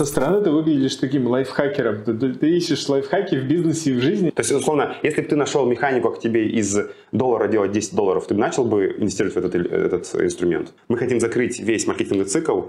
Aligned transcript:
со 0.00 0.06
стороны 0.06 0.42
ты 0.42 0.50
выглядишь 0.50 0.96
таким 0.96 1.26
лайфхакером. 1.26 2.02
Ты, 2.04 2.14
ты, 2.14 2.32
ты 2.32 2.56
ищешь 2.56 2.88
лайфхаки 2.88 3.34
в 3.34 3.44
бизнесе 3.44 3.90
и 3.90 3.92
в 3.92 4.00
жизни. 4.00 4.30
То 4.30 4.40
есть, 4.40 4.50
условно, 4.50 4.96
если 5.02 5.20
бы 5.20 5.28
ты 5.28 5.36
нашел 5.36 5.66
механику, 5.66 6.10
как 6.10 6.20
тебе 6.20 6.48
из 6.48 6.74
доллара 7.12 7.48
делать 7.48 7.72
10 7.72 7.94
долларов, 7.94 8.26
ты 8.26 8.32
бы 8.32 8.40
начал 8.40 8.64
бы 8.64 8.94
инвестировать 8.96 9.34
в 9.34 9.38
этот, 9.38 9.54
этот 9.54 10.14
инструмент. 10.14 10.72
Мы 10.88 10.96
хотим 10.96 11.20
закрыть 11.20 11.60
весь 11.60 11.86
маркетинговый 11.86 12.24
цикл, 12.24 12.62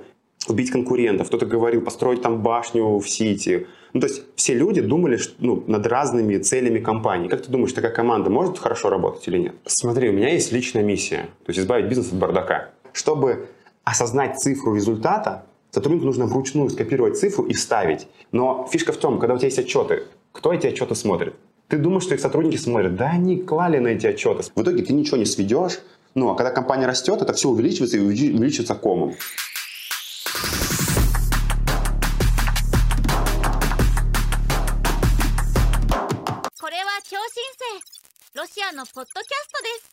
убить 0.50 0.72
конкурентов. 0.72 1.28
Кто-то 1.28 1.46
говорил, 1.46 1.82
построить 1.82 2.22
там 2.22 2.42
башню 2.42 3.00
в 3.00 3.10
Сити. 3.10 3.66
Ну, 3.94 4.02
то 4.02 4.08
есть 4.08 4.24
все 4.36 4.54
люди 4.54 4.82
думали 4.82 5.16
что, 5.16 5.34
ну, 5.40 5.64
над 5.68 5.88
разными 5.88 6.38
целями 6.38 6.80
компании. 6.80 7.30
Как 7.30 7.44
ты 7.44 7.50
думаешь, 7.50 7.72
такая 7.72 7.94
команда 7.94 8.30
может 8.30 8.60
хорошо 8.60 8.90
работать 8.90 9.26
или 9.30 9.38
нет? 9.38 9.56
Смотри, 9.66 10.10
у 10.10 10.12
меня 10.12 10.34
есть 10.34 10.52
личная 10.52 10.84
миссия. 10.84 11.30
То 11.46 11.52
есть 11.52 11.62
избавить 11.62 11.88
бизнес 11.88 12.10
от 12.12 12.20
бардака. 12.20 12.72
Чтобы 12.92 13.48
осознать 13.86 14.38
цифру 14.38 14.76
результата, 14.76 15.46
Сотруднику 15.74 16.06
нужно 16.06 16.26
вручную 16.26 16.70
скопировать 16.70 17.18
цифру 17.18 17.46
и 17.46 17.54
вставить. 17.54 18.06
Но 18.34 18.68
фишка 18.70 18.92
в 18.92 18.98
том, 18.98 19.20
когда 19.20 19.36
у 19.36 19.38
тебя 19.38 19.48
есть 19.48 19.58
отчеты, 19.58 20.04
кто 20.34 20.52
эти 20.52 20.68
отчеты 20.68 20.96
смотрит? 20.96 21.34
Ты 21.70 21.78
думаешь, 21.78 22.04
что 22.04 22.14
их 22.14 22.20
сотрудники 22.20 22.58
смотрят? 22.58 22.98
Да 22.98 23.12
они 23.12 23.38
клали 23.38 23.78
на 23.78 23.88
эти 23.88 24.06
отчеты. 24.06 24.44
В 24.54 24.62
итоге 24.62 24.84
ты 24.84 24.92
ничего 24.92 25.16
не 25.16 25.24
сведешь. 25.24 25.80
Ну, 26.14 26.30
а 26.30 26.36
когда 26.36 26.52
компания 26.52 26.88
растет, 26.88 27.22
это 27.22 27.32
все 27.32 27.48
увеличивается 27.48 27.96
и 27.96 28.02
увеличивается 28.02 28.76
комом. 28.76 29.16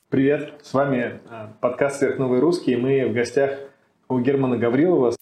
Привет, 0.08 0.54
с 0.64 0.74
вами 0.74 1.20
э, 1.30 1.48
подкаст 1.60 1.98
«Сверхновый 1.98 2.40
русский», 2.40 2.72
и 2.72 2.76
мы 2.76 3.06
в 3.06 3.12
гостях 3.12 3.60
у 4.08 4.18
Германа 4.20 4.56
Гаврилова, 4.56 5.12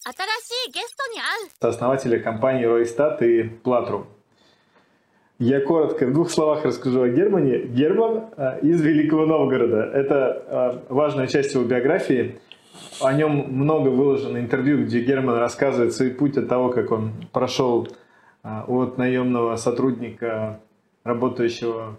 основателя 1.61 2.19
компании 2.19 2.65
Ройстат 2.65 3.23
и 3.23 3.45
Платрум. 3.45 4.07
Я 5.39 5.61
коротко 5.61 6.07
в 6.07 6.15
двух 6.15 6.31
словах 6.31 6.65
расскажу 6.65 7.03
о 7.03 7.09
Германе. 7.09 7.59
Герман 7.59 8.25
а, 8.37 8.59
из 8.63 8.81
Великого 8.81 9.27
Новгорода. 9.27 9.83
Это 9.83 10.43
а, 10.49 10.83
важная 10.89 11.27
часть 11.27 11.53
его 11.53 11.65
биографии. 11.65 12.39
О 13.03 13.13
нем 13.13 13.47
много 13.51 13.89
выложено 13.89 14.39
интервью, 14.39 14.85
где 14.85 15.01
Герман 15.01 15.37
рассказывает 15.37 15.93
свой 15.93 16.11
путь 16.11 16.39
от 16.39 16.49
того, 16.49 16.71
как 16.71 16.91
он 16.91 17.13
прошел 17.33 17.89
от 18.43 18.97
наемного 18.97 19.57
сотрудника, 19.57 20.61
работающего 21.05 21.99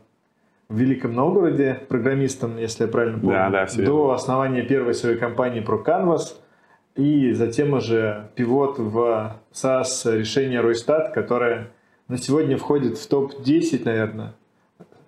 в 0.69 0.77
Великом 0.77 1.13
Новгороде 1.13 1.81
программистом, 1.87 2.57
если 2.57 2.85
я 2.85 2.89
правильно 2.89 3.19
помню, 3.19 3.35
да, 3.51 3.65
да, 3.65 3.83
до 3.83 4.11
основания 4.11 4.63
первой 4.63 4.93
своей 4.93 5.17
компании 5.17 5.63
ProCanvas 5.63 6.35
и 6.97 7.31
затем 7.33 7.73
уже 7.73 8.29
пивот 8.35 8.79
в 8.79 9.39
SaaS 9.53 10.17
решение 10.17 10.61
Ройстат, 10.61 11.13
которое 11.13 11.69
на 12.07 12.17
сегодня 12.17 12.57
входит 12.57 12.97
в 12.97 13.07
топ-10, 13.07 13.83
наверное. 13.85 14.33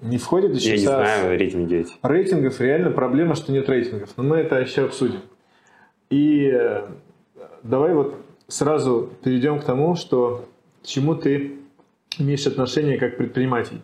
Не 0.01 0.17
входит 0.17 0.55
еще 0.55 0.75
Я 0.75 0.75
в 0.75 0.77
SaaS. 0.77 0.81
не 0.81 0.85
знаю, 0.85 1.39
рейтинг 1.39 1.67
9. 1.67 1.87
Рейтингов 2.03 2.61
реально 2.61 2.91
проблема, 2.91 3.35
что 3.35 3.51
нет 3.51 3.67
рейтингов. 3.67 4.11
Но 4.17 4.23
мы 4.23 4.37
это 4.37 4.59
еще 4.59 4.85
обсудим. 4.85 5.19
И 6.09 6.49
э, 6.53 6.87
давай 7.63 7.93
вот 7.93 8.15
сразу 8.47 9.09
перейдем 9.23 9.59
к 9.59 9.65
тому, 9.65 9.95
что 9.95 10.45
к 10.83 10.87
чему 10.87 11.15
ты 11.15 11.57
имеешь 12.17 12.45
отношение 12.47 12.97
как 12.97 13.17
предприниматель. 13.17 13.81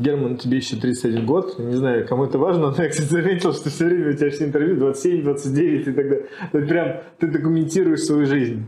Герман, 0.00 0.38
тебе 0.38 0.56
еще 0.56 0.76
31 0.76 1.26
год. 1.26 1.58
Не 1.58 1.76
знаю, 1.76 2.08
кому 2.08 2.24
это 2.24 2.38
важно, 2.38 2.70
но 2.70 2.82
я, 2.82 2.88
кстати, 2.88 3.06
заметил, 3.06 3.52
что 3.52 3.68
все 3.68 3.84
время 3.84 4.10
у 4.10 4.12
тебя 4.14 4.30
все 4.30 4.46
интервью 4.46 4.76
27, 4.76 5.22
29 5.22 5.80
и 5.88 5.92
так 5.92 6.08
далее. 6.08 6.26
Ты 6.52 6.66
прям, 6.66 6.96
ты 7.18 7.26
документируешь 7.26 8.00
свою 8.00 8.24
жизнь. 8.24 8.64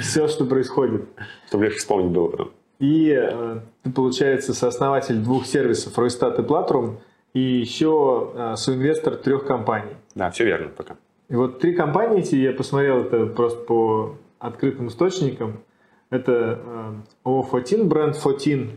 Все, 0.00 0.28
что 0.28 0.44
происходит. 0.44 1.02
Чтобы 1.48 1.64
легче 1.64 1.78
вспомнить 1.78 2.12
было. 2.12 2.50
И 2.78 3.12
э, 3.12 3.58
ты, 3.82 3.90
получается, 3.90 4.54
сооснователь 4.54 5.16
двух 5.16 5.46
сервисов 5.46 5.98
Ройстат 5.98 6.38
и 6.38 6.42
Платрум, 6.44 7.00
и 7.34 7.40
еще 7.40 8.32
э, 8.34 8.54
соинвестор 8.56 9.16
трех 9.16 9.44
компаний. 9.44 9.94
Да, 10.14 10.30
все 10.30 10.44
верно 10.44 10.68
пока. 10.68 10.94
И 11.28 11.34
вот 11.34 11.58
три 11.58 11.74
компании 11.74 12.20
эти, 12.20 12.36
я 12.36 12.52
посмотрел 12.52 13.00
это 13.00 13.26
просто 13.26 13.60
по 13.64 14.16
открытым 14.38 14.88
источникам. 14.88 15.60
Это 16.10 16.60
э, 17.24 17.28
O14, 17.28 17.84
бренд 17.84 18.14
14, 18.16 18.70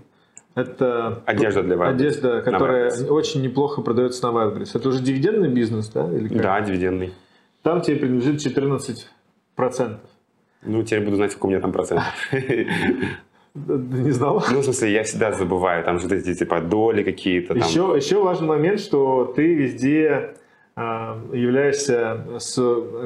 это 0.55 1.21
одежда 1.25 1.63
для 1.63 1.75
Wildberries. 1.75 1.89
Одежда, 1.89 2.41
которая 2.41 2.91
очень 3.07 3.41
неплохо 3.41 3.81
продается 3.81 4.25
на 4.25 4.37
Wildberries. 4.37 4.71
Это 4.73 4.89
уже 4.89 5.01
дивидендный 5.01 5.49
бизнес, 5.49 5.89
да? 5.89 6.09
Или 6.11 6.29
как? 6.29 6.41
Да, 6.41 6.61
дивидендный. 6.61 7.13
Там 7.61 7.81
тебе 7.81 7.97
принадлежит 7.97 8.45
14%. 8.45 9.97
Ну, 10.63 10.83
теперь 10.83 11.03
буду 11.03 11.17
знать, 11.17 11.31
сколько 11.31 11.45
у 11.47 11.49
меня 11.49 11.59
там 11.59 11.71
процентов. 11.71 12.05
Не 13.53 14.11
знал? 14.11 14.43
Ну, 14.51 14.59
в 14.59 14.63
смысле, 14.63 14.91
я 14.91 15.03
всегда 15.03 15.31
забываю, 15.31 15.83
там 15.85 15.99
же 15.99 16.07
эти 16.13 16.33
типа 16.33 16.59
доли 16.59 17.03
какие-то. 17.03 17.53
Еще, 17.53 17.93
еще 17.95 18.21
важный 18.21 18.47
момент, 18.47 18.81
что 18.81 19.31
ты 19.35 19.53
везде 19.53 20.35
а, 20.75 21.21
являешься, 21.31 22.37
с, 22.37 22.61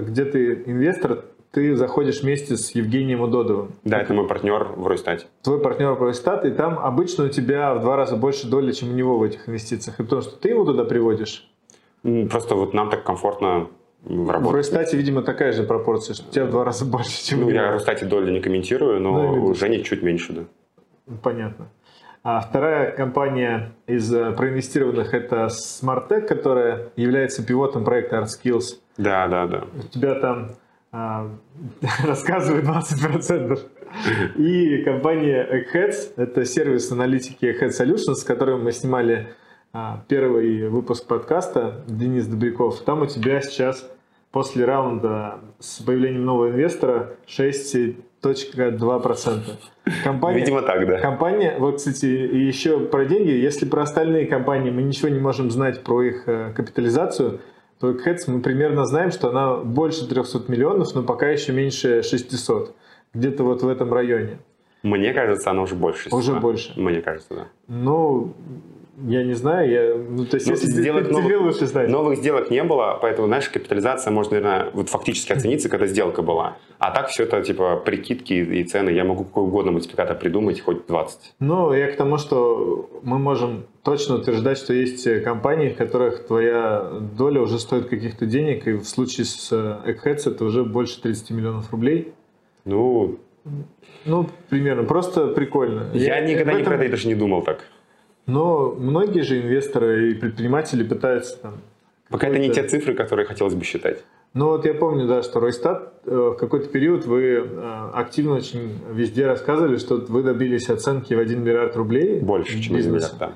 где 0.07 0.25
ты 0.25 0.63
инвестор, 0.65 1.25
ты 1.51 1.75
заходишь 1.75 2.21
вместе 2.21 2.57
с 2.57 2.71
Евгением 2.71 3.21
Удодовым. 3.21 3.71
Да, 3.83 3.99
это 3.99 4.13
мой 4.13 4.27
партнер 4.27 4.65
в 4.75 4.87
Ройстате. 4.87 5.25
Твой 5.41 5.59
партнер 5.59 5.93
в 5.93 6.01
Ройстате, 6.01 6.49
и 6.49 6.51
там 6.51 6.77
обычно 6.79 7.25
у 7.25 7.29
тебя 7.29 7.73
в 7.73 7.81
два 7.81 7.95
раза 7.95 8.15
больше 8.15 8.47
доли, 8.47 8.71
чем 8.71 8.91
у 8.91 8.93
него 8.93 9.17
в 9.17 9.23
этих 9.23 9.49
инвестициях. 9.49 9.99
И 9.99 10.03
потому 10.03 10.21
что 10.21 10.37
ты 10.37 10.49
его 10.49 10.63
туда 10.63 10.83
приводишь? 10.83 11.49
Просто 12.03 12.55
вот 12.55 12.73
нам 12.73 12.89
так 12.89 13.03
комфортно 13.03 13.67
в 14.03 14.29
работе. 14.29 14.51
В 14.51 14.53
Ройстате, 14.53 14.95
видимо, 14.95 15.21
такая 15.23 15.51
же 15.51 15.63
пропорция, 15.63 16.13
что 16.13 16.27
у 16.27 16.31
тебя 16.31 16.45
в 16.45 16.51
два 16.51 16.63
раза 16.63 16.85
больше, 16.89 17.25
чем 17.25 17.41
Ну, 17.41 17.47
у 17.47 17.49
я 17.49 17.67
в 17.67 17.71
Ройстате 17.71 18.05
доли 18.05 18.31
не 18.31 18.41
комментирую, 18.41 19.01
но 19.01 19.21
да, 19.21 19.29
у 19.31 19.53
Жени 19.53 19.83
чуть 19.83 20.03
меньше, 20.03 20.33
да. 20.33 20.41
Понятно. 21.23 21.69
А 22.21 22.41
вторая 22.41 22.91
компания 22.91 23.71
из 23.87 24.13
э, 24.13 24.31
проинвестированных 24.33 25.13
это 25.13 25.47
SmartTech, 25.47 26.21
которая 26.27 26.89
является 26.97 27.45
пивотом 27.45 27.85
проекта 27.85 28.17
ArtSkills. 28.17 28.75
Да, 28.97 29.27
да, 29.27 29.47
да. 29.47 29.63
У 29.73 29.87
тебя 29.87 30.15
там 30.15 30.51
а, 30.91 31.29
рассказываю 32.03 32.63
20%. 32.63 33.59
И 34.37 34.83
компания 34.83 35.47
Eggheads, 35.51 36.13
это 36.15 36.45
сервис 36.45 36.91
аналитики 36.91 37.45
Egghead 37.45 37.69
Solutions, 37.69 38.15
с 38.15 38.23
которым 38.23 38.63
мы 38.63 38.71
снимали 38.71 39.27
а, 39.73 40.03
первый 40.07 40.69
выпуск 40.69 41.05
подкаста, 41.07 41.83
Денис 41.87 42.25
Добряков. 42.25 42.79
Там 42.81 43.03
у 43.03 43.05
тебя 43.05 43.41
сейчас 43.41 43.87
после 44.31 44.65
раунда 44.65 45.39
с 45.59 45.81
появлением 45.81 46.25
нового 46.25 46.49
инвестора 46.49 47.11
6.2%. 47.27 49.39
Компания, 50.03 50.39
Видимо 50.39 50.61
так, 50.61 50.85
да. 50.87 50.99
Компания, 50.99 51.55
вот, 51.57 51.77
кстати, 51.77 52.05
еще 52.05 52.79
про 52.79 53.05
деньги. 53.05 53.31
Если 53.31 53.65
про 53.65 53.83
остальные 53.83 54.25
компании 54.27 54.71
мы 54.71 54.81
ничего 54.83 55.09
не 55.09 55.19
можем 55.19 55.51
знать 55.51 55.83
про 55.83 56.03
их 56.03 56.23
э, 56.27 56.53
капитализацию, 56.55 57.41
то 57.79 57.91
Cats 57.91 58.23
мы 58.27 58.41
примерно 58.41 58.85
знаем, 58.85 59.11
что 59.11 59.29
она 59.29 59.55
больше 59.57 60.07
300 60.07 60.51
миллионов, 60.51 60.93
но 60.95 61.03
пока 61.03 61.29
еще 61.29 61.53
меньше 61.53 62.03
600. 62.03 62.75
Где-то 63.13 63.43
вот 63.43 63.63
в 63.63 63.67
этом 63.67 63.93
районе. 63.93 64.39
Мне 64.83 65.13
кажется, 65.13 65.51
она 65.51 65.61
уже 65.61 65.75
больше. 65.75 66.13
Уже 66.13 66.33
больше. 66.35 66.79
Мне 66.79 67.01
кажется, 67.01 67.33
да. 67.33 67.47
Ну, 67.67 68.33
я 69.07 69.23
не 69.23 69.33
знаю, 69.33 69.69
я, 69.69 69.95
ну, 69.95 70.25
то 70.25 70.35
есть, 70.35 70.47
ну, 70.47 70.53
если 70.53 70.67
сделок 70.67 71.05
ты, 71.05 71.11
новых, 71.11 71.25
тебе 71.25 71.37
лучше 71.37 71.65
знать. 71.65 71.89
Новых 71.89 72.17
сделок 72.17 72.49
не 72.49 72.63
было, 72.63 72.97
поэтому, 73.01 73.27
знаешь, 73.27 73.49
капитализация 73.49 74.11
может, 74.11 74.31
наверное, 74.31 74.69
вот 74.73 74.89
фактически 74.89 75.31
оцениться, 75.31 75.69
когда 75.69 75.87
сделка 75.87 76.21
была. 76.21 76.57
А 76.79 76.91
так 76.91 77.07
все 77.07 77.23
это, 77.23 77.41
типа, 77.41 77.77
прикидки 77.77 78.33
и 78.33 78.63
цены. 78.63 78.89
Я 78.89 79.03
могу 79.03 79.23
какой 79.23 79.43
угодно 79.43 79.71
мультипликатор 79.71 80.17
придумать, 80.17 80.61
хоть 80.61 80.87
20. 80.87 81.35
Ну, 81.39 81.73
я 81.73 81.91
к 81.91 81.95
тому, 81.95 82.17
что 82.17 82.89
мы 83.03 83.19
можем 83.19 83.65
точно 83.83 84.15
утверждать, 84.15 84.57
что 84.57 84.73
есть 84.73 85.23
компании, 85.23 85.69
в 85.69 85.77
которых 85.77 86.27
твоя 86.27 86.89
доля 87.17 87.41
уже 87.41 87.59
стоит 87.59 87.87
каких-то 87.87 88.25
денег, 88.25 88.67
и 88.67 88.73
в 88.73 88.85
случае 88.85 89.25
с 89.25 89.51
Eggheads 89.51 90.31
это 90.31 90.45
уже 90.45 90.63
больше 90.63 91.01
30 91.01 91.31
миллионов 91.31 91.71
рублей. 91.71 92.13
Ну, 92.65 93.17
ну, 94.05 94.27
примерно. 94.49 94.83
Просто 94.83 95.27
прикольно. 95.27 95.89
Я, 95.93 96.17
я 96.17 96.21
никогда 96.21 96.59
этом... 96.59 96.73
это 96.73 96.89
даже 96.89 97.07
не 97.07 97.15
думал 97.15 97.41
так. 97.43 97.65
Но 98.29 98.75
многие 98.77 99.21
же 99.21 99.41
инвесторы 99.41 100.11
и 100.11 100.13
предприниматели 100.13 100.83
пытаются 100.83 101.37
там... 101.37 101.53
Пока 102.09 102.27
это 102.27 102.39
не 102.39 102.51
те 102.51 102.63
цифры, 102.63 102.95
которые 102.95 103.25
хотелось 103.25 103.53
бы 103.53 103.63
считать. 103.63 104.03
Ну 104.33 104.47
вот 104.47 104.65
я 104.65 104.73
помню, 104.73 105.07
да, 105.07 105.23
что 105.23 105.39
Ройстат 105.39 105.93
э, 106.05 106.11
в 106.11 106.35
какой-то 106.35 106.69
период 106.69 107.05
вы 107.05 107.21
э, 107.37 107.89
активно 107.93 108.35
очень 108.35 108.79
везде 108.91 109.25
рассказывали, 109.25 109.77
что 109.77 109.95
вы 110.07 110.21
добились 110.21 110.69
оценки 110.69 111.13
в 111.13 111.19
1 111.19 111.43
миллиард 111.43 111.75
рублей. 111.75 112.19
Больше, 112.19 112.61
чем 112.61 112.75
1 112.75 112.91
миллиард, 112.91 113.17
да. 113.19 113.33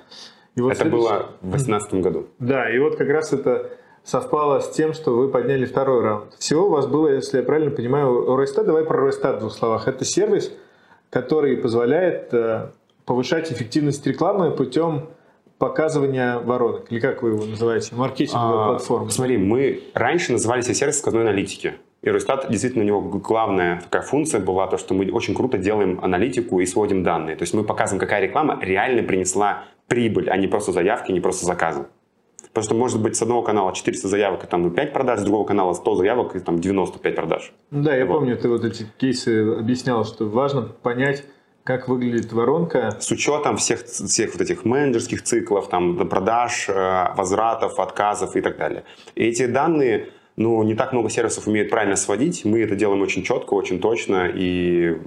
И 0.55 0.61
вот 0.61 0.73
это 0.73 0.81
следующий... 0.81 1.07
было 1.07 1.29
в 1.41 1.49
2018 1.49 1.93
году. 1.95 2.27
Да, 2.39 2.69
и 2.69 2.77
вот 2.77 2.95
как 2.95 3.09
раз 3.09 3.33
это 3.33 3.71
совпало 4.03 4.59
с 4.59 4.69
тем, 4.69 4.93
что 4.93 5.15
вы 5.15 5.29
подняли 5.29 5.65
второй 5.65 6.03
раунд. 6.03 6.33
Всего 6.37 6.67
у 6.67 6.69
вас 6.69 6.85
было, 6.85 7.07
если 7.07 7.37
я 7.37 7.43
правильно 7.43 7.71
понимаю, 7.71 8.35
Ройстат, 8.35 8.65
давай 8.67 8.85
про 8.85 8.97
Ройстат 8.97 9.37
в 9.37 9.39
двух 9.39 9.53
словах. 9.53 9.87
Это 9.87 10.05
сервис, 10.05 10.51
который 11.09 11.57
позволяет 11.57 12.31
э, 12.33 12.69
повышать 13.05 13.51
эффективность 13.51 14.05
рекламы 14.05 14.51
путем 14.51 15.09
показывания 15.57 16.39
воронок, 16.39 16.91
или 16.91 16.99
как 16.99 17.23
вы 17.23 17.29
его 17.29 17.45
называете, 17.45 17.95
маркетинговая 17.95 18.65
а, 18.65 18.67
платформа? 18.69 19.09
Смотри, 19.09 19.37
мы 19.37 19.83
раньше 19.93 20.31
называли 20.31 20.61
себя 20.61 20.73
сервис 20.73 20.99
сквозной 20.99 21.23
аналитики. 21.23 21.75
И 22.01 22.09
Росстат, 22.09 22.47
действительно, 22.49 22.83
у 22.83 22.87
него 22.87 23.01
главная 23.01 23.79
такая 23.79 24.01
функция 24.01 24.41
была 24.41 24.67
то, 24.67 24.77
что 24.77 24.93
мы 24.93 25.09
очень 25.09 25.33
круто 25.33 25.57
делаем 25.57 25.99
аналитику 26.03 26.59
и 26.59 26.65
сводим 26.65 27.01
данные. 27.01 27.37
То 27.37 27.43
есть 27.43 27.53
мы 27.53 27.63
показываем, 27.63 28.01
какая 28.01 28.21
реклама 28.21 28.59
реально 28.61 29.03
принесла 29.03 29.63
прибыль, 29.87 30.29
а 30.29 30.35
не 30.35 30.47
просто 30.47 30.73
заявки, 30.73 31.13
не 31.13 31.21
просто 31.21 31.45
заказы. 31.45 31.85
Потому 32.49 32.65
что 32.65 32.75
может 32.75 33.01
быть 33.01 33.15
с 33.15 33.21
одного 33.21 33.41
канала 33.41 33.73
400 33.73 34.07
заявок 34.09 34.43
и 34.43 34.47
там 34.47 34.69
5 34.69 34.93
продаж, 34.93 35.21
с 35.21 35.23
другого 35.23 35.45
канала 35.45 35.73
100 35.73 35.95
заявок 35.95 36.35
и 36.35 36.39
там 36.39 36.59
95 36.59 37.15
продаж. 37.15 37.53
Да, 37.71 37.95
я 37.95 38.05
вот. 38.05 38.15
помню, 38.15 38.37
ты 38.37 38.49
вот 38.49 38.65
эти 38.65 38.85
кейсы 38.97 39.55
объяснял, 39.57 40.03
что 40.03 40.25
важно 40.25 40.61
понять, 40.63 41.23
как 41.63 41.87
выглядит 41.87 42.33
воронка? 42.33 42.97
С 42.99 43.09
учетом 43.11 43.57
всех, 43.57 43.83
всех 43.85 44.33
вот 44.33 44.41
этих 44.41 44.65
менеджерских 44.65 45.23
циклов, 45.23 45.69
там, 45.69 46.07
продаж, 46.09 46.67
э, 46.67 47.13
возвратов, 47.15 47.79
отказов 47.79 48.35
и 48.35 48.41
так 48.41 48.57
далее. 48.57 48.83
И 49.15 49.23
эти 49.23 49.45
данные 49.45 50.09
ну, 50.35 50.63
не 50.63 50.75
так 50.75 50.93
много 50.93 51.09
сервисов 51.09 51.47
умеют 51.47 51.69
правильно 51.69 51.95
сводить. 51.95 52.43
Мы 52.43 52.61
это 52.61 52.75
делаем 52.75 53.01
очень 53.01 53.23
четко, 53.23 53.53
очень 53.53 53.79
точно 53.79 54.29
и, 54.33 54.97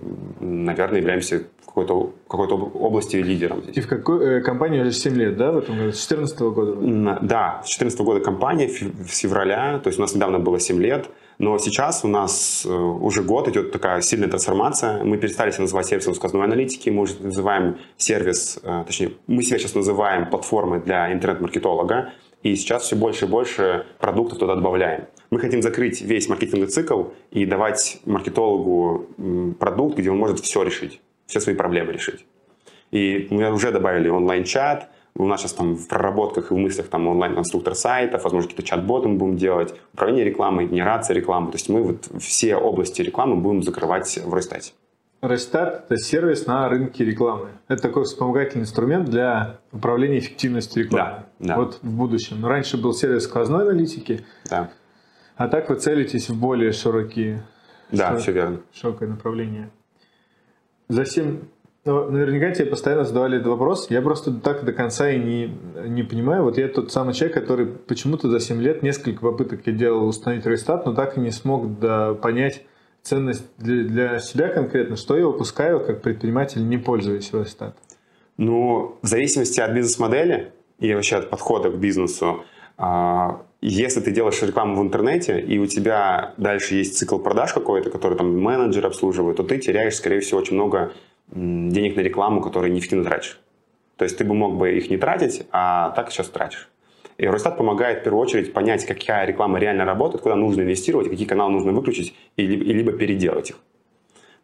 наверное, 0.41 1.01
являемся 1.01 1.45
какой-то, 1.67 2.13
какой-то 2.29 2.57
области 2.57 3.17
лидером. 3.17 3.63
Здесь. 3.63 3.77
И 3.77 3.81
в 3.81 3.89
какой 3.89 4.39
э, 4.39 4.41
компании 4.41 4.81
уже 4.81 4.93
7 4.93 5.15
лет, 5.15 5.37
да, 5.37 5.53
в 5.53 5.59
этом 5.59 5.77
году? 5.77 5.93
С 5.93 6.07
2014 6.07 6.41
года? 6.41 7.19
Да, 7.23 7.61
с 7.65 7.77
2014 7.77 8.01
года 8.01 8.21
компания, 8.21 8.69
с 8.69 9.19
февраля, 9.19 9.79
то 9.81 9.89
есть 9.89 9.99
у 9.99 10.03
нас 10.03 10.15
недавно 10.15 10.39
было 10.39 10.59
7 10.59 10.81
лет. 10.81 11.09
Но 11.39 11.59
сейчас 11.59 12.05
у 12.05 12.09
нас 12.09 12.65
э, 12.65 12.73
уже 12.73 13.23
год 13.23 13.49
идет 13.49 13.71
такая 13.71 14.01
сильная 14.01 14.29
трансформация. 14.29 15.05
Мы 15.05 15.19
перестали 15.19 15.51
себя 15.51 15.63
называть 15.63 15.87
сервисом 15.87 16.15
сказной 16.15 16.45
аналитики, 16.45 16.89
мы 16.89 17.03
уже 17.03 17.23
называем 17.23 17.79
сервис, 17.97 18.59
э, 18.63 18.85
точнее, 18.87 19.13
мы 19.27 19.43
себя 19.43 19.59
сейчас 19.59 19.75
называем 19.75 20.31
платформой 20.31 20.81
для 20.81 21.13
интернет-маркетолога. 21.13 22.13
И 22.43 22.55
сейчас 22.55 22.85
все 22.85 22.97
больше 22.97 23.25
и 23.25 23.29
больше 23.29 23.87
продуктов 23.99 24.39
туда 24.39 24.55
добавляем. 24.55 25.07
Мы 25.31 25.41
хотим 25.41 25.63
закрыть 25.63 26.01
весь 26.01 26.29
маркетинговый 26.29 26.69
цикл 26.69 27.05
и 27.33 27.45
давать 27.45 27.99
маркетологу 28.05 29.07
продукт, 29.59 29.99
где 29.99 30.11
он 30.11 30.19
может 30.19 30.41
все 30.41 30.63
решить, 30.63 31.01
все 31.27 31.41
свои 31.41 31.57
проблемы 31.57 31.93
решить. 31.93 32.25
И 32.93 33.27
мы 33.31 33.51
уже 33.53 33.73
добавили 33.73 34.09
онлайн-чат, 34.09 34.89
у 35.19 35.27
нас 35.27 35.41
сейчас 35.41 35.53
там 35.53 35.75
в 35.75 35.89
проработках 35.89 36.51
и 36.51 36.55
в 36.55 36.57
мыслях 36.57 36.89
там 36.89 37.07
онлайн-конструктор 37.09 37.75
сайтов, 37.75 38.25
возможно, 38.25 38.49
какие-то 38.49 38.69
чат-боты 38.69 39.09
мы 39.09 39.17
будем 39.17 39.37
делать, 39.37 39.75
управление 39.93 40.25
рекламой, 40.25 40.67
генерация 40.67 41.15
рекламы. 41.15 41.51
То 41.51 41.57
есть 41.57 41.69
мы 41.69 41.83
вот 41.83 42.09
все 42.21 42.57
области 42.57 43.03
рекламы 43.03 43.37
будем 43.37 43.63
закрывать 43.63 44.19
в 44.25 44.33
Ростате. 44.33 44.73
Ростат– 45.23 45.85
это 45.89 45.97
сервис 45.99 46.47
на 46.47 46.69
рынке 46.69 47.05
рекламы. 47.05 47.49
Это 47.69 47.83
такой 47.83 48.05
вспомогательный 48.05 48.63
инструмент 48.63 49.09
для 49.09 49.61
управления 49.73 50.19
эффективностью 50.19 50.85
рекламы. 50.85 51.25
Да, 51.39 51.55
да. 51.55 51.57
Вот 51.57 51.79
в 51.83 51.91
будущем. 51.91 52.45
Раньше 52.45 52.77
был 52.77 52.93
сервис 52.93 53.25
сквозной 53.25 53.63
аналитики, 53.63 54.25
да. 54.49 54.71
а 55.37 55.49
так 55.49 55.71
вы 55.71 55.77
целитесь 55.77 56.29
в 56.29 56.39
более 56.39 56.73
широкие, 56.73 57.43
да, 57.91 58.09
широк, 58.09 58.21
все 58.21 58.33
верно. 58.33 58.61
широкое 58.73 59.09
направление. 59.09 59.71
За 60.89 61.05
7 61.05 61.41
ну, 61.87 62.11
наверняка 62.11 62.51
тебе 62.51 62.67
постоянно 62.67 63.05
задавали 63.05 63.37
этот 63.37 63.47
вопрос. 63.47 63.87
Я 63.91 64.03
просто 64.03 64.33
так 64.33 64.65
до 64.65 64.73
конца 64.73 65.09
и 65.09 65.19
не, 65.19 65.57
не 65.89 66.03
понимаю. 66.03 66.43
Вот 66.43 66.59
я 66.59 66.67
тот 66.67 66.91
самый 66.91 67.15
человек, 67.15 67.35
который 67.35 67.67
почему-то 67.67 68.29
за 68.29 68.41
7 68.41 68.61
лет 68.61 68.83
несколько 68.83 69.21
попыток 69.21 69.61
я 69.67 69.73
делал 69.73 70.09
установить 70.09 70.45
рестарт, 70.47 70.85
но 70.85 70.95
так 70.95 71.17
и 71.17 71.21
не 71.21 71.31
смог 71.31 71.79
да, 71.79 72.15
понять, 72.15 72.65
ценность 73.03 73.45
для, 73.59 73.85
для 73.85 74.19
себя 74.19 74.49
конкретно, 74.49 74.97
что 74.97 75.17
я 75.17 75.27
выпускаю 75.27 75.79
как 75.79 76.03
предприниматель, 76.03 76.69
не 76.69 76.77
пользуясь 76.77 77.33
Росстат? 77.33 77.77
Ну, 78.37 78.99
в 79.01 79.07
зависимости 79.07 79.61
от 79.61 79.73
бизнес-модели 79.73 80.51
и 80.81 80.93
вообще 80.93 81.17
от 81.17 81.31
подхода 81.31 81.71
к 81.71 81.79
бизнесу, 81.79 82.45
а, 82.77 83.43
если 83.61 84.01
ты 84.01 84.11
делаешь 84.11 84.43
рекламу 84.43 84.81
в 84.81 84.83
интернете, 84.83 85.41
и 85.41 85.59
у 85.59 85.67
тебя 85.67 86.35
дальше 86.37 86.75
есть 86.75 86.99
цикл 86.99 87.19
продаж 87.19 87.53
какой-то, 87.53 87.91
который 87.91 88.19
там 88.19 88.39
менеджер 88.39 88.85
обслуживает, 88.87 89.37
то 89.37 89.45
ты 89.45 89.59
теряешь, 89.59 89.95
скорее 89.95 90.19
всего, 90.19 90.41
очень 90.41 90.57
много 90.57 90.93
денег 91.33 91.97
на 91.97 92.01
рекламу, 92.01 92.41
которые 92.41 92.73
неэффективно 92.73 93.05
тратишь. 93.05 93.41
То 93.97 94.05
есть 94.05 94.19
ты 94.19 94.25
бы 94.25 94.35
мог 94.35 94.57
бы 94.57 94.77
их 94.77 94.91
не 94.91 94.97
тратить, 94.97 95.47
а 95.51 95.91
так 95.91 96.11
сейчас 96.11 96.29
тратишь. 96.29 96.69
И 97.19 97.27
Росстат 97.27 97.57
помогает 97.57 98.01
в 98.01 98.05
первую 98.05 98.23
очередь 98.23 98.53
понять, 98.53 98.85
какая 98.85 99.27
реклама 99.27 99.59
реально 99.59 99.85
работает, 99.85 100.23
куда 100.23 100.35
нужно 100.35 100.63
инвестировать, 100.63 101.09
какие 101.09 101.27
каналы 101.27 101.53
нужно 101.53 101.73
выключить, 101.73 102.15
и, 102.37 102.45
и 102.45 102.73
либо 102.73 102.93
переделать 102.93 103.51
их. 103.51 103.57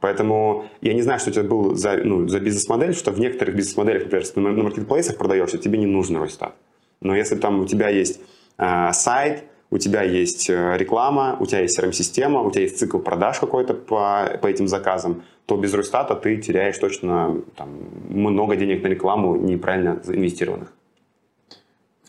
Поэтому 0.01 0.65
я 0.81 0.95
не 0.95 1.03
знаю, 1.03 1.21
что 1.21 1.31
у 1.31 1.33
тебя 1.33 1.45
был 1.45 1.75
за, 1.77 1.99
ну, 1.99 2.27
за 2.27 2.41
бизнес-модель, 2.41 2.95
что 2.95 3.13
в 3.13 3.21
некоторых 3.21 3.55
бизнес-моделях, 3.55 4.05
например, 4.05 4.27
ты 4.27 4.41
на 4.41 4.63
маркетплейсах 4.63 5.17
продаешь, 5.17 5.51
тебе 5.51 5.79
не 5.79 5.87
нужен 5.87 6.17
Росстат. 6.17 6.57
Но 7.01 7.15
если 7.15 7.37
там 7.37 7.61
у 7.61 7.67
тебя 7.67 7.89
есть 7.89 8.21
э, 8.59 8.93
сайт, 8.93 9.45
у 9.71 9.79
тебя 9.79 10.03
есть 10.03 10.51
э, 10.51 10.77
реклама, 10.77 11.37
у 11.39 11.47
тебя 11.47 11.61
есть 11.61 11.79
CRM-система, 11.79 12.41
у 12.41 12.51
тебя 12.51 12.63
есть 12.63 12.79
цикл 12.79 12.99
продаж 12.99 13.39
какой-то 13.39 13.75
по, 13.75 14.39
по 14.43 14.47
этим 14.47 14.67
заказам, 14.67 15.23
то 15.55 15.63
без 15.63 15.75
Росстата 15.75 16.15
ты 16.15 16.37
теряешь 16.37 16.79
точно 16.79 17.43
там, 17.57 17.69
много 18.09 18.57
денег 18.57 18.83
на 18.83 18.89
рекламу 18.89 19.37
неправильно 19.37 20.01
заинвестированных 20.03 20.73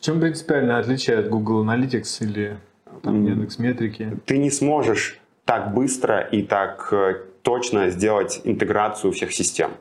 чем 0.03 0.19
принципиальное 0.19 0.79
отличие 0.79 1.17
от 1.17 1.29
Google 1.29 1.63
Analytics 1.63 2.23
или 2.25 2.57
там, 3.01 3.25
Яндекс 3.25 3.57
Метрики? 3.57 4.17
Ты 4.25 4.37
не 4.37 4.51
сможешь 4.51 5.19
так 5.45 5.73
быстро 5.73 6.19
и 6.19 6.41
так 6.41 6.89
э, 6.91 7.21
точно 7.41 7.89
сделать 7.89 8.41
интеграцию 8.43 9.13
всех 9.13 9.31
систем. 9.31 9.71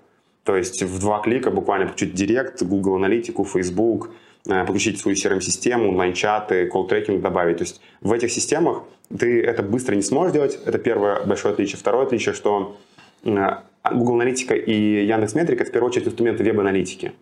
То 0.44 0.56
есть 0.56 0.82
в 0.82 1.00
два 1.00 1.20
клика 1.20 1.50
буквально 1.50 1.86
подключить 1.86 2.14
Директ, 2.14 2.62
Google 2.62 2.96
Аналитику, 2.96 3.44
Facebook, 3.44 4.10
э, 4.46 4.64
подключить 4.64 5.00
свою 5.00 5.16
CRM-систему, 5.16 5.88
онлайн-чаты, 5.88 6.68
колл-трекинг 6.68 7.20
добавить. 7.20 7.58
То 7.58 7.64
есть 7.64 7.80
в 8.00 8.12
этих 8.12 8.30
системах 8.30 8.84
ты 9.18 9.42
это 9.42 9.64
быстро 9.64 9.96
не 9.96 10.02
сможешь 10.02 10.32
делать. 10.32 10.58
Это 10.64 10.78
первое 10.78 11.24
большое 11.26 11.52
отличие. 11.52 11.78
Второе 11.78 12.06
отличие, 12.06 12.32
что 12.32 12.76
Google 13.24 14.14
Аналитика 14.14 14.54
и 14.54 15.06
Яндекс 15.06 15.34
Метрика 15.34 15.64
в 15.64 15.70
первую 15.70 15.90
очередь 15.90 16.08
инструменты 16.08 16.44
веб-аналитики 16.44 17.12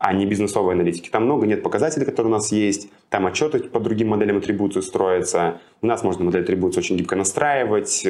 а 0.00 0.14
не 0.14 0.24
бизнесовой 0.24 0.72
аналитики. 0.72 1.10
Там 1.10 1.26
много 1.26 1.46
нет 1.46 1.62
показателей, 1.62 2.06
которые 2.06 2.32
у 2.32 2.34
нас 2.34 2.50
есть, 2.52 2.88
там 3.10 3.26
отчеты 3.26 3.60
по 3.60 3.80
другим 3.80 4.08
моделям 4.08 4.38
атрибуции 4.38 4.80
строятся. 4.80 5.60
У 5.82 5.86
нас 5.86 6.02
можно 6.02 6.24
модель 6.24 6.42
атрибуции 6.42 6.80
очень 6.80 6.96
гибко 6.96 7.16
настраивать, 7.16 8.06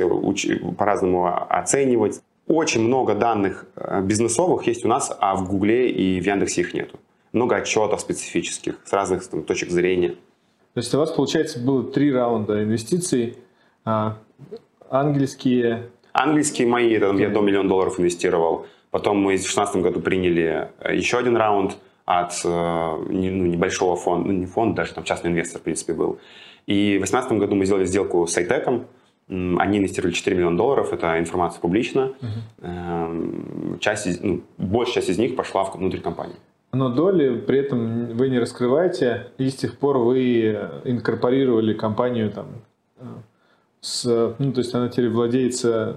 по-разному 0.78 1.26
оценивать. 1.48 2.20
Очень 2.46 2.82
много 2.82 3.16
данных 3.16 3.66
э, 3.74 4.02
бизнесовых 4.02 4.68
есть 4.68 4.84
у 4.84 4.88
нас, 4.88 5.16
а 5.18 5.34
в 5.34 5.48
Гугле 5.48 5.90
и 5.90 6.20
в 6.20 6.24
Яндексе 6.24 6.60
их 6.60 6.74
нету. 6.74 7.00
Много 7.32 7.56
отчетов 7.56 8.00
специфических 8.00 8.76
с 8.84 8.92
разных 8.92 9.26
там, 9.26 9.42
точек 9.42 9.70
зрения. 9.70 10.10
То 10.74 10.78
есть 10.78 10.94
у 10.94 10.98
вас, 10.98 11.10
получается, 11.10 11.58
было 11.58 11.82
три 11.82 12.12
раунда 12.12 12.62
инвестиций. 12.62 13.36
А, 13.84 14.16
ангельские... 14.88 15.90
Ангельские 16.12 16.66
мои, 16.66 16.98
там, 16.98 17.18
я 17.18 17.28
до 17.28 17.40
миллиона 17.40 17.68
долларов 17.68 17.98
инвестировал. 18.00 18.66
Потом 18.90 19.18
мы 19.18 19.34
в 19.34 19.40
2016 19.40 19.76
году 19.76 20.00
приняли 20.00 20.68
э, 20.80 20.96
еще 20.96 21.18
один 21.18 21.36
раунд 21.36 21.76
от 22.04 22.32
э, 22.44 22.48
ну, 22.48 23.46
небольшого 23.46 23.96
фонда, 23.96 24.28
ну 24.28 24.38
не 24.38 24.46
фонд, 24.46 24.74
даже 24.74 24.94
там 24.94 25.04
частный 25.04 25.30
инвестор, 25.30 25.60
в 25.60 25.64
принципе, 25.64 25.92
был. 25.92 26.18
И 26.66 26.96
в 26.96 27.06
2018 27.06 27.32
году 27.32 27.54
мы 27.54 27.66
сделали 27.66 27.84
сделку 27.84 28.26
с 28.26 28.36
Айтеком. 28.36 28.86
Они 29.28 29.78
инвестировали 29.78 30.12
4 30.12 30.36
миллиона 30.36 30.56
долларов, 30.56 30.92
это 30.92 31.20
информация 31.20 31.60
публична. 31.60 32.14
Uh-huh. 32.58 33.78
Часть, 33.78 34.24
ну, 34.24 34.40
большая 34.58 34.94
часть 34.94 35.08
из 35.08 35.18
них 35.18 35.36
пошла 35.36 35.62
внутрь 35.62 36.00
компании. 36.00 36.34
Но 36.72 36.88
доли 36.88 37.38
при 37.38 37.60
этом 37.60 38.06
вы 38.16 38.28
не 38.28 38.40
раскрываете, 38.40 39.28
и 39.38 39.48
с 39.48 39.54
тех 39.54 39.78
пор 39.78 39.98
вы 39.98 40.58
инкорпорировали 40.84 41.74
компанию 41.74 42.32
там, 42.32 42.46
с, 43.80 44.34
ну, 44.38 44.52
то 44.52 44.58
есть 44.58 44.74
она 44.74 44.88
теперь 44.88 45.08
владеется 45.08 45.96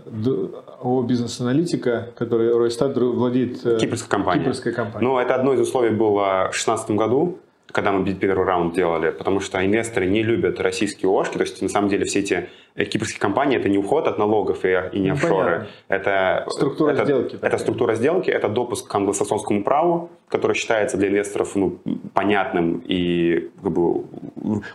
ООО 0.82 1.04
«Бизнес-аналитика», 1.04 2.10
который 2.16 2.56
Ройстат 2.58 2.96
владеет... 2.96 3.66
Э, 3.66 3.78
Кипрская 3.78 4.10
компания. 4.10 4.42
Кипрская 4.42 4.74
компания. 4.74 5.06
Ну, 5.06 5.20
это 5.20 5.36
одно 5.36 5.54
из 5.54 5.60
условий 5.60 5.90
было 5.90 6.46
в 6.48 6.56
2016 6.56 6.92
году, 6.92 7.40
когда 7.68 7.92
мы 7.92 8.06
первый 8.14 8.46
раунд 8.46 8.74
делали, 8.74 9.10
потому 9.12 9.42
что 9.42 9.66
инвесторы 9.66 10.06
не 10.06 10.24
любят 10.24 10.62
российские 10.62 11.12
ОШки, 11.12 11.34
то 11.34 11.44
есть 11.44 11.62
на 11.62 11.68
самом 11.68 11.90
деле 11.90 12.06
все 12.06 12.20
эти 12.20 12.50
кипрские 12.76 13.20
компании 13.20 13.58
это 13.58 13.70
не 13.70 13.78
уход 13.78 14.08
от 14.08 14.18
налогов 14.18 14.66
и, 14.66 14.70
и 14.94 15.00
не 15.00 15.10
ну, 15.10 15.14
офшоры. 15.14 15.68
Это 15.88 16.46
структура 16.50 16.92
это, 16.92 17.06
сделки. 17.06 17.38
Это 17.42 17.58
структура 17.58 17.96
сделки, 17.96 18.32
это 18.32 18.50
допуск 18.50 18.88
к 18.88 18.96
англосаксонскому 18.96 19.64
праву, 19.64 20.10
который 20.28 20.56
считается 20.56 20.98
для 20.98 21.10
инвесторов 21.10 21.56
ну, 21.56 21.80
понятным 22.14 22.84
и 22.86 23.52
как 23.62 23.72
бы, 23.72 24.06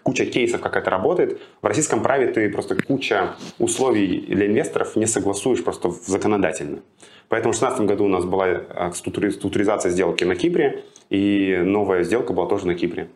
куча 0.03 0.27
кейсов, 0.27 0.61
как 0.61 0.77
это 0.77 0.91
работает. 0.91 1.41
В 1.61 1.67
российском 1.67 2.03
праве 2.03 2.29
ты 2.29 2.49
просто 2.51 2.77
куча 2.77 3.35
условий 3.59 4.21
для 4.29 4.47
инвесторов 4.47 4.95
не 4.95 5.07
согласуешь 5.07 5.65
просто 5.65 5.91
законодательно. 5.91 6.79
Поэтому 7.29 7.53
в 7.53 7.59
2016 7.59 7.87
году 7.87 8.05
у 8.05 8.09
нас 8.09 8.25
была 8.25 8.49
э, 8.49 8.93
структуризация 8.95 9.91
сделки 9.91 10.25
на 10.25 10.35
Кипре, 10.35 10.85
и 11.11 11.61
новая 11.63 12.03
сделка 12.03 12.33
была 12.33 12.47
тоже 12.47 12.67
на 12.67 12.75
Кипре. 12.75 13.09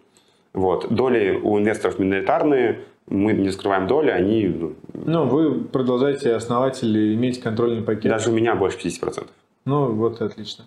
Вот. 0.54 0.92
Доли 0.92 1.40
у 1.42 1.58
инвесторов 1.58 1.98
миноритарные, 1.98 2.80
мы 3.08 3.32
не 3.32 3.50
скрываем 3.50 3.86
доли, 3.86 4.10
они... 4.10 4.74
Ну, 4.94 5.26
вы 5.26 5.64
продолжаете 5.64 6.34
основатели 6.34 7.14
иметь 7.14 7.40
контрольный 7.40 7.82
пакет. 7.82 8.10
Даже 8.10 8.30
у 8.30 8.32
меня 8.32 8.54
больше 8.54 8.78
50%. 8.78 9.26
Ну, 9.64 9.92
вот 9.92 10.20
отлично. 10.20 10.64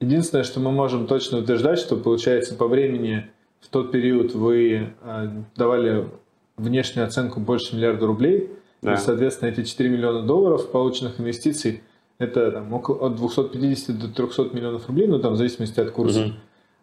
Единственное, 0.00 0.44
что 0.44 0.60
мы 0.60 0.72
можем 0.72 1.06
точно 1.06 1.38
утверждать, 1.38 1.78
что 1.78 1.96
получается 1.96 2.54
по 2.54 2.68
времени 2.68 3.26
в 3.60 3.68
тот 3.68 3.92
период 3.92 4.34
вы 4.34 4.88
э, 5.02 5.28
давали 5.56 6.06
внешнюю 6.56 7.06
оценку 7.06 7.40
больше 7.40 7.74
миллиарда 7.74 8.06
рублей, 8.06 8.50
Да. 8.82 8.96
соответственно, 8.96 9.48
эти 9.50 9.64
4 9.64 9.88
миллиона 9.88 10.22
долларов 10.22 10.70
полученных 10.70 11.18
инвестиций, 11.18 11.82
это 12.18 12.52
там, 12.52 12.72
около, 12.72 13.06
от 13.06 13.16
250 13.16 13.98
до 13.98 14.08
300 14.08 14.50
миллионов 14.54 14.86
рублей, 14.88 15.06
ну 15.08 15.18
там 15.18 15.32
в 15.32 15.36
зависимости 15.36 15.80
от 15.80 15.90
курса. 15.90 16.20
Угу. 16.26 16.32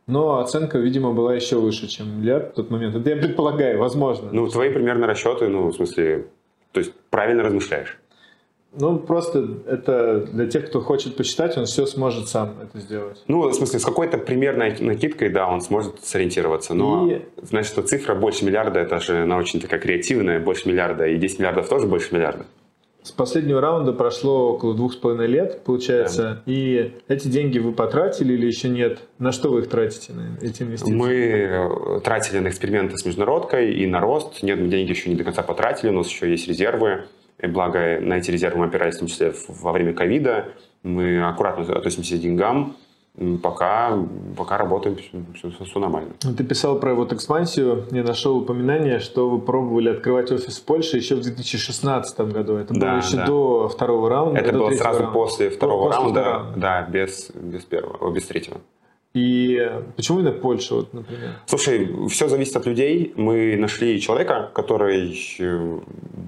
Но 0.08 0.40
оценка, 0.40 0.78
видимо, 0.78 1.14
была 1.14 1.36
еще 1.36 1.58
выше, 1.58 1.88
чем 1.88 2.22
миллиард 2.22 2.52
в 2.52 2.56
тот 2.56 2.70
момент. 2.70 2.96
Это 2.96 3.10
я 3.10 3.16
предполагаю, 3.16 3.80
возможно. 3.80 4.30
Ну, 4.32 4.48
твои 4.48 4.72
примерно 4.72 5.08
расчеты, 5.08 5.48
ну, 5.48 5.68
в 5.68 5.76
смысле, 5.76 6.28
то 6.72 6.80
есть 6.80 6.94
правильно 7.10 7.44
размышляешь. 7.44 7.98
Ну, 8.74 9.00
просто 9.00 9.46
это 9.68 10.22
для 10.32 10.48
тех, 10.48 10.68
кто 10.68 10.80
хочет 10.80 11.18
почитать, 11.18 11.58
он 11.58 11.66
все 11.66 11.86
сможет 11.86 12.30
сам 12.30 12.56
это 12.62 12.80
сделать. 12.80 13.22
Ну, 13.28 13.50
в 13.50 13.54
смысле, 13.54 13.80
с 13.80 13.86
какой-то 13.86 14.18
примерной 14.18 14.78
накидкой, 14.80 15.30
да, 15.30 15.48
он 15.50 15.60
сможет 15.60 16.02
сориентироваться. 16.04 16.74
Но, 16.74 17.12
и... 17.12 17.22
значит, 17.42 17.74
что 17.74 17.82
цифра 17.82 18.16
больше 18.16 18.46
миллиарда, 18.46 18.80
это 18.80 19.02
же 19.02 19.24
она 19.24 19.36
очень 19.36 19.60
такая 19.60 19.80
креативная, 19.80 20.40
больше 20.40 20.70
миллиарда, 20.70 21.06
и 21.08 21.18
10 21.18 21.40
миллиардов 21.40 21.68
тоже 21.68 21.86
больше 21.86 22.16
миллиарда. 22.16 22.46
С 23.04 23.12
последнего 23.12 23.60
раунда 23.60 23.94
прошло 23.94 24.54
около 24.54 24.76
двух 24.76 24.94
с 24.94 24.96
половиной 24.96 25.26
лет, 25.26 25.64
получается, 25.64 26.44
да. 26.46 26.52
и 26.52 26.94
эти 27.08 27.28
деньги 27.28 27.58
вы 27.58 27.72
потратили 27.72 28.34
или 28.34 28.46
еще 28.46 28.70
нет? 28.70 29.00
На 29.18 29.32
что 29.32 29.50
вы 29.50 29.62
их 29.62 29.70
тратите, 29.70 30.14
на 30.14 30.38
эти 30.40 30.62
инвестиции? 30.62 30.94
Мы 30.94 31.12
э, 31.12 32.00
тратили 32.02 32.38
на 32.38 32.50
эксперименты 32.50 32.98
с 32.98 33.06
международкой 33.06 33.74
и 33.74 33.88
на 33.88 34.00
рост. 34.00 34.44
Нет, 34.44 34.60
мы 34.60 34.68
деньги 34.68 34.92
еще 34.92 35.10
не 35.10 35.16
до 35.16 35.24
конца 35.24 35.42
потратили, 35.42 35.90
у 35.90 35.94
нас 35.94 36.08
еще 36.08 36.30
есть 36.30 36.48
резервы. 36.48 37.06
И 37.40 37.48
благо 37.48 38.00
на 38.00 38.20
эти 38.20 38.30
резервы 38.30 38.60
мы 38.60 38.66
опирались 38.68 38.98
в 38.98 39.00
том 39.00 39.08
числе 39.08 39.34
во 39.48 39.72
время 39.72 39.94
ковида. 39.94 40.50
Мы 40.84 41.28
аккуратно 41.28 41.76
относимся 41.76 42.18
к 42.18 42.20
деньгам, 42.20 42.76
пока, 43.42 43.98
пока 44.38 44.58
работаем, 44.58 44.96
все, 44.96 45.52
все, 45.52 45.66
все 45.66 45.80
нормально. 45.80 46.14
Ты 46.20 46.44
писал 46.44 46.80
про 46.80 46.94
вот 46.94 47.14
экспансию, 47.14 47.86
я 47.92 48.04
нашел 48.04 48.38
упоминание, 48.38 49.00
что 49.00 49.30
вы 49.30 49.40
пробовали 49.40 49.90
открывать 49.90 50.32
офис 50.32 50.60
в 50.60 50.66
Польше 50.66 50.98
еще 50.98 51.16
в 51.16 51.22
2016 51.22 52.20
году. 52.32 52.56
Это 52.56 52.74
да, 52.74 52.92
было 52.92 52.98
еще 52.98 53.18
да. 53.18 53.26
до 53.26 53.68
второго 53.68 54.10
раунда. 54.10 54.40
Это 54.40 54.54
было 54.54 54.72
сразу 54.72 55.00
раунда. 55.00 55.14
после 55.14 55.50
второго 55.50 55.88
после 55.88 56.00
раунда, 56.00 56.22
второго. 56.22 56.54
да, 56.56 56.82
без, 56.84 57.32
без 57.32 57.64
первого, 57.66 58.12
без 58.12 58.26
третьего. 58.26 58.58
И 59.14 59.70
почему 59.98 60.20
именно 60.20 60.32
Польша, 60.32 60.76
вот, 60.76 60.94
например? 60.94 61.32
Слушай, 61.46 62.08
все 62.08 62.30
зависит 62.30 62.56
от 62.56 62.66
людей. 62.66 63.14
Мы 63.18 63.58
нашли 63.58 64.00
человека, 64.00 64.50
который 64.54 65.20
э, 65.38 65.80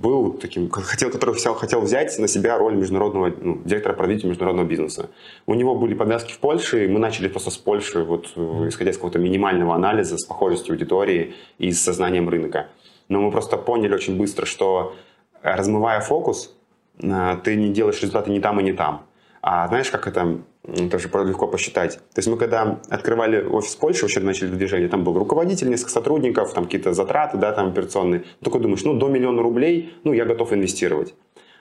был 0.03 0.33
таким, 0.33 0.69
хотел, 0.69 1.09
который 1.09 1.35
хотел, 1.35 1.53
хотел 1.53 1.79
взять 1.79 2.19
на 2.19 2.27
себя 2.27 2.57
роль 2.57 2.75
международного 2.75 3.33
ну, 3.39 3.61
директора 3.63 3.93
по 3.93 4.03
развитию 4.03 4.31
международного 4.31 4.67
бизнеса. 4.67 5.09
У 5.45 5.53
него 5.53 5.75
были 5.75 5.93
подвязки 5.93 6.33
в 6.33 6.39
Польше, 6.39 6.83
и 6.83 6.87
мы 6.89 6.99
начали 6.99 7.29
просто 7.29 7.51
с 7.51 7.57
Польши, 7.57 8.03
вот, 8.03 8.33
mm. 8.35 8.67
исходя 8.67 8.91
из 8.91 8.97
какого-то 8.97 9.17
минимального 9.17 9.75
анализа, 9.75 10.17
с 10.17 10.25
похожестью 10.25 10.73
аудитории 10.73 11.35
и 11.59 11.71
с 11.71 11.81
сознанием 11.81 12.27
рынка. 12.27 12.67
Но 13.07 13.21
мы 13.21 13.31
просто 13.31 13.55
поняли 13.55 13.93
очень 13.93 14.17
быстро, 14.17 14.45
что 14.45 14.93
размывая 15.41 16.01
фокус, 16.01 16.53
э, 17.01 17.37
ты 17.45 17.55
не 17.55 17.69
делаешь 17.69 18.01
результаты 18.01 18.29
не 18.29 18.41
там 18.41 18.59
и 18.59 18.63
не 18.63 18.73
там. 18.73 19.05
А 19.45 19.67
знаешь, 19.67 19.91
как 19.91 20.07
это 20.07 20.39
тоже 20.89 21.09
легко 21.25 21.47
посчитать. 21.47 21.97
То 21.97 22.19
есть 22.19 22.29
мы 22.29 22.37
когда 22.37 22.79
открывали 22.89 23.43
офис 23.43 23.75
Польши, 23.75 24.03
вообще 24.03 24.21
начали 24.21 24.47
движение, 24.47 24.87
там 24.87 25.03
был 25.03 25.19
руководитель, 25.19 25.67
несколько 25.67 25.91
сотрудников, 25.91 26.53
там 26.53 26.63
какие-то 26.63 26.93
затраты, 26.93 27.37
да, 27.37 27.51
там 27.51 27.67
операционные. 27.67 28.23
Такой 28.41 28.61
думаешь, 28.61 28.85
ну, 28.85 28.93
до 28.93 29.09
миллиона 29.09 29.41
рублей, 29.41 29.95
ну, 30.05 30.13
я 30.13 30.23
готов 30.23 30.53
инвестировать. 30.53 31.13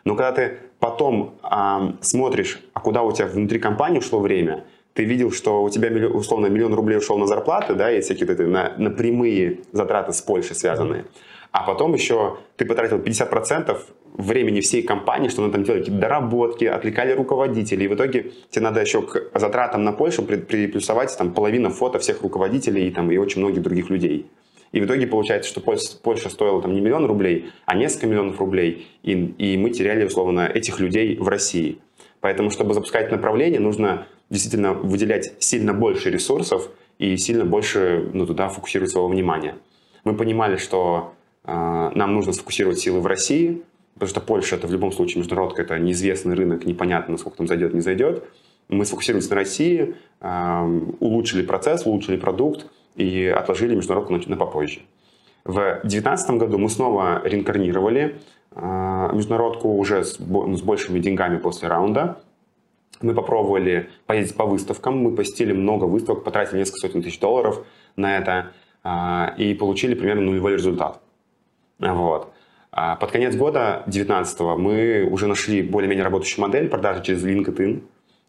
Но 0.05 0.15
когда 0.15 0.31
ты 0.31 0.59
потом 0.79 1.35
а, 1.43 1.97
смотришь, 2.03 2.61
а 2.73 2.79
куда 2.79 3.03
у 3.03 3.11
тебя 3.11 3.27
внутри 3.27 3.59
компании 3.59 3.99
ушло 3.99 4.21
время, 4.21 4.65
ты 4.95 5.03
видел, 5.03 5.33
что 5.33 5.65
у 5.65 5.69
тебя 5.69 5.91
условно 6.09 6.47
миллион 6.47 6.75
рублей 6.75 6.99
ушел 6.99 7.19
на 7.19 7.27
зарплаты, 7.27 7.75
да, 7.75 7.91
и 7.91 8.01
всякие 8.01 8.29
вот 8.29 8.39
на, 8.39 8.75
на 8.79 8.91
прямые 8.91 9.63
затраты 9.73 10.13
с 10.13 10.23
Польшей 10.23 10.55
связанные. 10.55 11.07
А 11.51 11.65
потом 11.65 11.95
еще 11.95 12.39
ты 12.57 12.65
потратил 12.65 12.99
50% 12.99 13.77
времени 14.15 14.61
всей 14.61 14.83
компании, 14.83 15.29
что 15.29 15.43
надо 15.43 15.55
там 15.55 15.65
делать 15.65 15.83
какие-то 15.83 16.01
доработки, 16.01 16.65
отвлекали 16.65 17.13
руководителей. 17.13 17.87
И 17.87 17.89
в 17.89 17.95
итоге 17.95 18.33
тебе 18.51 18.65
надо 18.65 18.81
еще 18.81 19.03
к 19.03 19.31
затратам 19.35 19.85
на 19.85 19.93
Польшу 19.93 20.23
приплюсовать 20.23 21.17
там, 21.17 21.33
половина 21.33 21.71
фото 21.71 21.99
всех 21.99 22.23
руководителей 22.23 22.89
и, 22.89 22.91
там, 22.91 23.11
и 23.11 23.17
очень 23.17 23.41
многих 23.41 23.63
других 23.63 23.91
людей. 23.91 24.27
И 24.73 24.81
в 24.81 24.87
итоге 24.87 25.07
получается, 25.07 25.51
что 25.51 25.61
Польша 25.61 26.31
стоила 26.31 26.63
там 26.63 26.73
не 26.75 26.81
миллион 26.81 27.05
рублей, 27.05 27.51
а 27.67 27.77
несколько 27.77 28.07
миллионов 28.07 28.41
рублей. 28.41 28.87
И, 29.03 29.13
и 29.13 29.57
мы 29.59 29.71
теряли, 29.71 30.07
условно, 30.07 30.47
этих 30.47 30.81
людей 30.81 31.17
в 31.19 31.29
России. 31.29 31.79
Поэтому, 32.21 32.51
чтобы 32.51 32.73
запускать 32.73 33.11
направление, 33.11 33.61
нужно 33.61 34.07
действительно 34.31 34.73
выделять 34.73 35.35
сильно 35.41 35.75
больше 35.75 36.11
ресурсов 36.11 36.71
и 36.99 37.17
сильно 37.17 37.45
больше 37.45 38.09
ну, 38.15 38.27
туда 38.27 38.49
фокусировать 38.49 38.91
своего 38.91 39.09
внимания. 39.09 39.57
Мы 40.05 40.15
понимали, 40.17 40.57
что 40.57 41.13
э, 41.45 41.51
нам 41.53 42.15
нужно 42.15 42.33
сфокусировать 42.33 42.79
силы 42.79 43.01
в 43.01 43.07
России, 43.07 43.63
потому 43.95 44.09
что 44.09 44.21
Польша 44.21 44.57
это 44.57 44.67
в 44.67 44.73
любом 44.73 44.93
случае 44.93 45.19
международка, 45.19 45.63
это 45.63 45.79
неизвестный 45.79 46.35
рынок, 46.35 46.65
непонятно, 46.65 47.13
насколько 47.13 47.39
там 47.39 47.47
зайдет, 47.47 47.75
не 47.75 47.81
зайдет. 47.81 48.25
Мы 48.69 48.85
сфокусировались 48.85 49.29
на 49.29 49.37
России, 49.37 49.97
улучшили 51.01 51.43
процесс, 51.43 51.85
улучшили 51.85 52.17
продукт 52.17 52.67
и 52.97 53.27
отложили 53.27 53.75
международку 53.75 54.15
на, 54.29 54.37
попозже. 54.37 54.81
В 55.45 55.55
2019 55.83 56.31
году 56.33 56.59
мы 56.59 56.69
снова 56.71 57.21
реинкарнировали 57.25 58.21
а, 58.55 59.11
международку 59.13 59.77
уже 59.77 60.05
с, 60.05 60.19
ну, 60.21 60.57
с 60.57 60.63
большими 60.63 61.01
деньгами 61.01 61.39
после 61.39 61.69
раунда. 61.69 62.21
Мы 63.01 63.15
попробовали 63.15 63.91
поездить 64.07 64.37
по 64.37 64.47
выставкам, 64.47 64.99
мы 64.99 65.15
посетили 65.15 65.53
много 65.53 65.85
выставок, 65.85 66.23
потратили 66.23 66.59
несколько 66.59 66.79
сотен 66.79 67.03
тысяч 67.03 67.19
долларов 67.19 67.65
на 67.97 68.17
это 68.17 68.53
а, 68.85 69.35
и 69.37 69.55
получили 69.55 69.95
примерно 69.95 70.23
нулевой 70.23 70.53
результат. 70.53 71.01
Вот. 71.79 72.32
А 72.73 72.97
под 72.97 73.11
конец 73.13 73.37
года 73.37 73.83
2019 73.85 74.41
мы 74.59 75.09
уже 75.11 75.27
нашли 75.27 75.63
более-менее 75.63 76.05
работающую 76.05 76.41
модель 76.41 76.69
продажи 76.69 77.03
через 77.03 77.23
LinkedIn 77.23 77.83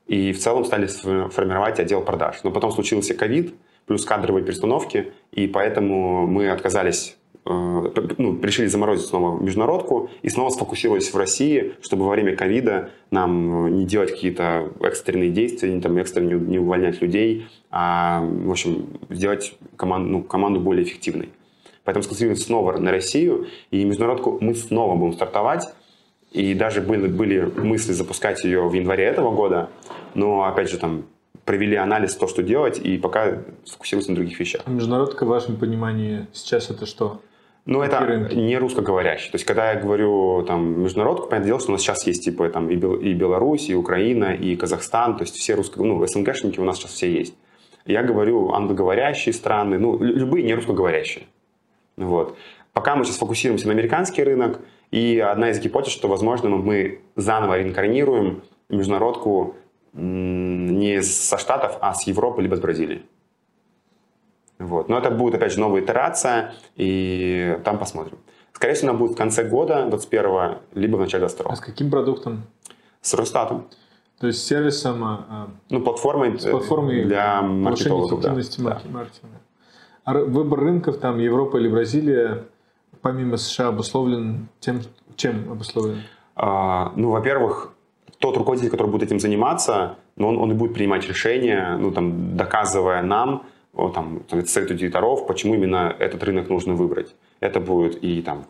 и 0.07 0.33
в 0.33 0.39
целом 0.39 0.65
стали 0.65 0.88
формировать 0.88 1.79
отдел 1.79 2.01
продаж. 2.01 2.41
Но 2.43 2.51
потом 2.51 2.71
случился 2.71 3.13
ковид, 3.13 3.55
плюс 3.85 4.03
кадровые 4.03 4.43
перестановки, 4.43 5.13
и 5.31 5.47
поэтому 5.47 6.27
мы 6.27 6.50
отказались 6.50 7.17
э, 7.45 7.50
ну, 7.50 8.41
решили 8.41 8.67
заморозить 8.67 9.07
снова 9.07 9.41
международку 9.41 10.09
и 10.21 10.27
снова 10.27 10.50
сфокусировались 10.50 11.13
в 11.13 11.17
России, 11.17 11.75
чтобы 11.81 12.03
во 12.03 12.12
время 12.12 12.35
ковида 12.35 12.89
нам 13.12 13.67
э, 13.67 13.69
не 13.69 13.85
делать 13.85 14.12
какие-то 14.12 14.73
экстренные 14.81 15.29
действия, 15.29 15.73
не, 15.73 15.79
там, 15.79 15.97
экстренно 15.97 16.33
не 16.33 16.59
увольнять 16.59 17.01
людей, 17.01 17.47
а, 17.71 18.21
в 18.21 18.51
общем, 18.51 18.88
сделать 19.09 19.55
команду, 19.77 20.09
ну, 20.09 20.21
команду 20.21 20.59
более 20.59 20.83
эффективной. 20.83 21.29
Поэтому 21.84 22.04
сконцентрировались 22.04 22.46
снова 22.46 22.78
на 22.78 22.92
Россию, 22.92 23.48
и 23.72 23.84
международку 23.84 24.38
мы 24.40 24.56
снова 24.56 24.96
будем 24.96 25.13
стартовать. 25.13 25.68
И 26.32 26.54
даже 26.56 26.82
были, 26.82 27.08
были 27.08 27.42
мысли 27.42 27.92
запускать 27.92 28.44
ее 28.44 28.68
в 28.68 28.74
январе 28.74 29.04
этого 29.04 29.32
года, 29.36 29.70
но, 30.16 30.46
опять 30.46 30.70
же, 30.70 30.80
там 30.80 31.06
провели 31.46 31.75
анализ, 31.75 32.16
то, 32.16 32.28
что 32.28 32.42
делать, 32.42 32.80
и 32.80 32.98
пока 32.98 33.44
сфокусируемся 33.66 34.12
на 34.12 34.16
других 34.16 34.40
вещах. 34.40 34.62
А 34.66 34.70
международка, 34.70 35.25
в 35.25 35.28
вашем 35.28 35.58
понимании, 35.58 36.28
сейчас 36.34 36.70
это 36.72 36.86
что? 36.86 37.22
Ну, 37.66 37.82
это 37.82 38.00
рынки? 38.00 38.36
не 38.36 38.58
русскоговорящий. 38.58 39.32
То 39.32 39.36
есть, 39.36 39.46
когда 39.46 39.72
я 39.72 39.80
говорю 39.80 40.44
там 40.44 40.82
международку, 40.82 41.28
понятное 41.28 41.48
дело, 41.48 41.60
что 41.60 41.70
у 41.70 41.74
нас 41.74 41.82
сейчас 41.82 42.06
есть 42.06 42.24
типа 42.24 42.50
там 42.50 42.70
и, 42.70 42.75
Бел, 42.75 42.96
и 42.96 43.13
Беларусь, 43.13 43.70
и 43.70 43.75
Украина, 43.75 44.34
и 44.34 44.56
Казахстан, 44.56 45.16
то 45.18 45.24
есть 45.24 45.36
все 45.36 45.54
русско... 45.54 45.82
ну, 45.82 46.06
СНГшники 46.06 46.60
у 46.60 46.63
нас 46.63 46.78
сейчас 46.78 46.92
все 46.92 47.12
есть. 47.12 47.36
Я 47.86 48.04
говорю 48.04 48.52
англоговорящие 48.52 49.34
страны, 49.34 49.78
ну, 49.78 49.98
любые 49.98 50.44
не 50.44 50.56
русскоговорящие. 50.56 51.25
Вот. 51.97 52.38
Пока 52.73 52.95
мы 52.95 53.05
сейчас 53.05 53.17
фокусируемся 53.17 53.67
на 53.67 53.73
американский 53.73 54.23
рынок, 54.23 54.59
и 54.91 55.19
одна 55.19 55.50
из 55.50 55.59
гипотез, 55.59 55.91
что, 55.91 56.07
возможно, 56.07 56.50
мы 56.50 57.01
заново 57.15 57.57
реинкарнируем 57.57 58.43
международку 58.69 59.55
не 59.93 61.01
со 61.01 61.38
Штатов, 61.38 61.77
а 61.81 61.93
с 61.93 62.07
Европы 62.07 62.41
либо 62.41 62.55
с 62.55 62.59
Бразилии. 62.59 63.03
Вот. 64.59 64.89
Но 64.89 64.97
это 64.97 65.12
будет, 65.12 65.35
опять 65.35 65.51
же, 65.51 65.59
новая 65.59 65.81
итерация, 65.81 66.53
и 66.75 67.59
там 67.63 67.77
посмотрим. 67.77 68.17
Скорее 68.53 68.75
всего, 68.75 68.91
она 68.91 69.00
будет 69.00 69.12
в 69.12 69.17
конце 69.17 69.43
года, 69.43 69.85
21 69.88 70.57
либо 70.73 70.97
в 70.97 71.00
начале 71.00 71.21
22 71.21 71.51
А 71.51 71.55
с 71.55 71.59
каким 71.59 71.91
продуктом? 71.91 72.43
С 73.01 73.13
Росстатом. 73.13 73.67
То 74.19 74.27
есть 74.27 74.45
сервисом? 74.45 75.03
А, 75.03 75.50
ну, 75.69 75.81
платформой, 75.81 76.39
с 76.39 76.45
платформой 76.45 77.03
для 77.03 77.41
маркетологов. 77.41 78.21
да. 78.21 78.29
маркетинга. 78.29 78.81
Выбор 80.05 80.60
рынков, 80.60 80.98
там, 80.98 81.19
Европа 81.19 81.57
или 81.57 81.69
Бразилия, 81.69 82.43
помимо 83.01 83.38
США, 83.38 83.69
обусловлен 83.69 84.48
тем, 84.60 84.81
чем 85.15 85.51
обусловлен? 85.51 86.01
А, 86.36 86.91
ну, 86.95 87.10
во-первых, 87.12 87.74
тот 88.19 88.38
руководитель, 88.38 88.69
который 88.69 88.91
будет 88.91 89.03
этим 89.03 89.19
заниматься, 89.19 89.98
ну, 90.17 90.27
он, 90.27 90.38
он 90.38 90.51
и 90.51 90.55
будет 90.55 90.74
принимать 90.74 91.07
решения, 91.07 91.77
ну, 91.79 91.91
там, 91.91 92.36
доказывая 92.36 93.01
нам, 93.01 93.43
там, 93.93 94.22
там, 94.29 94.45
совету 94.45 94.74
директоров, 94.75 95.25
почему 95.25 95.55
именно 95.55 95.95
этот 96.00 96.24
рынок 96.24 96.50
нужно 96.50 96.74
выбрать. 96.74 97.15
Это 97.39 97.60
будут 97.60 98.03
и 98.03 98.22
там 98.22 98.45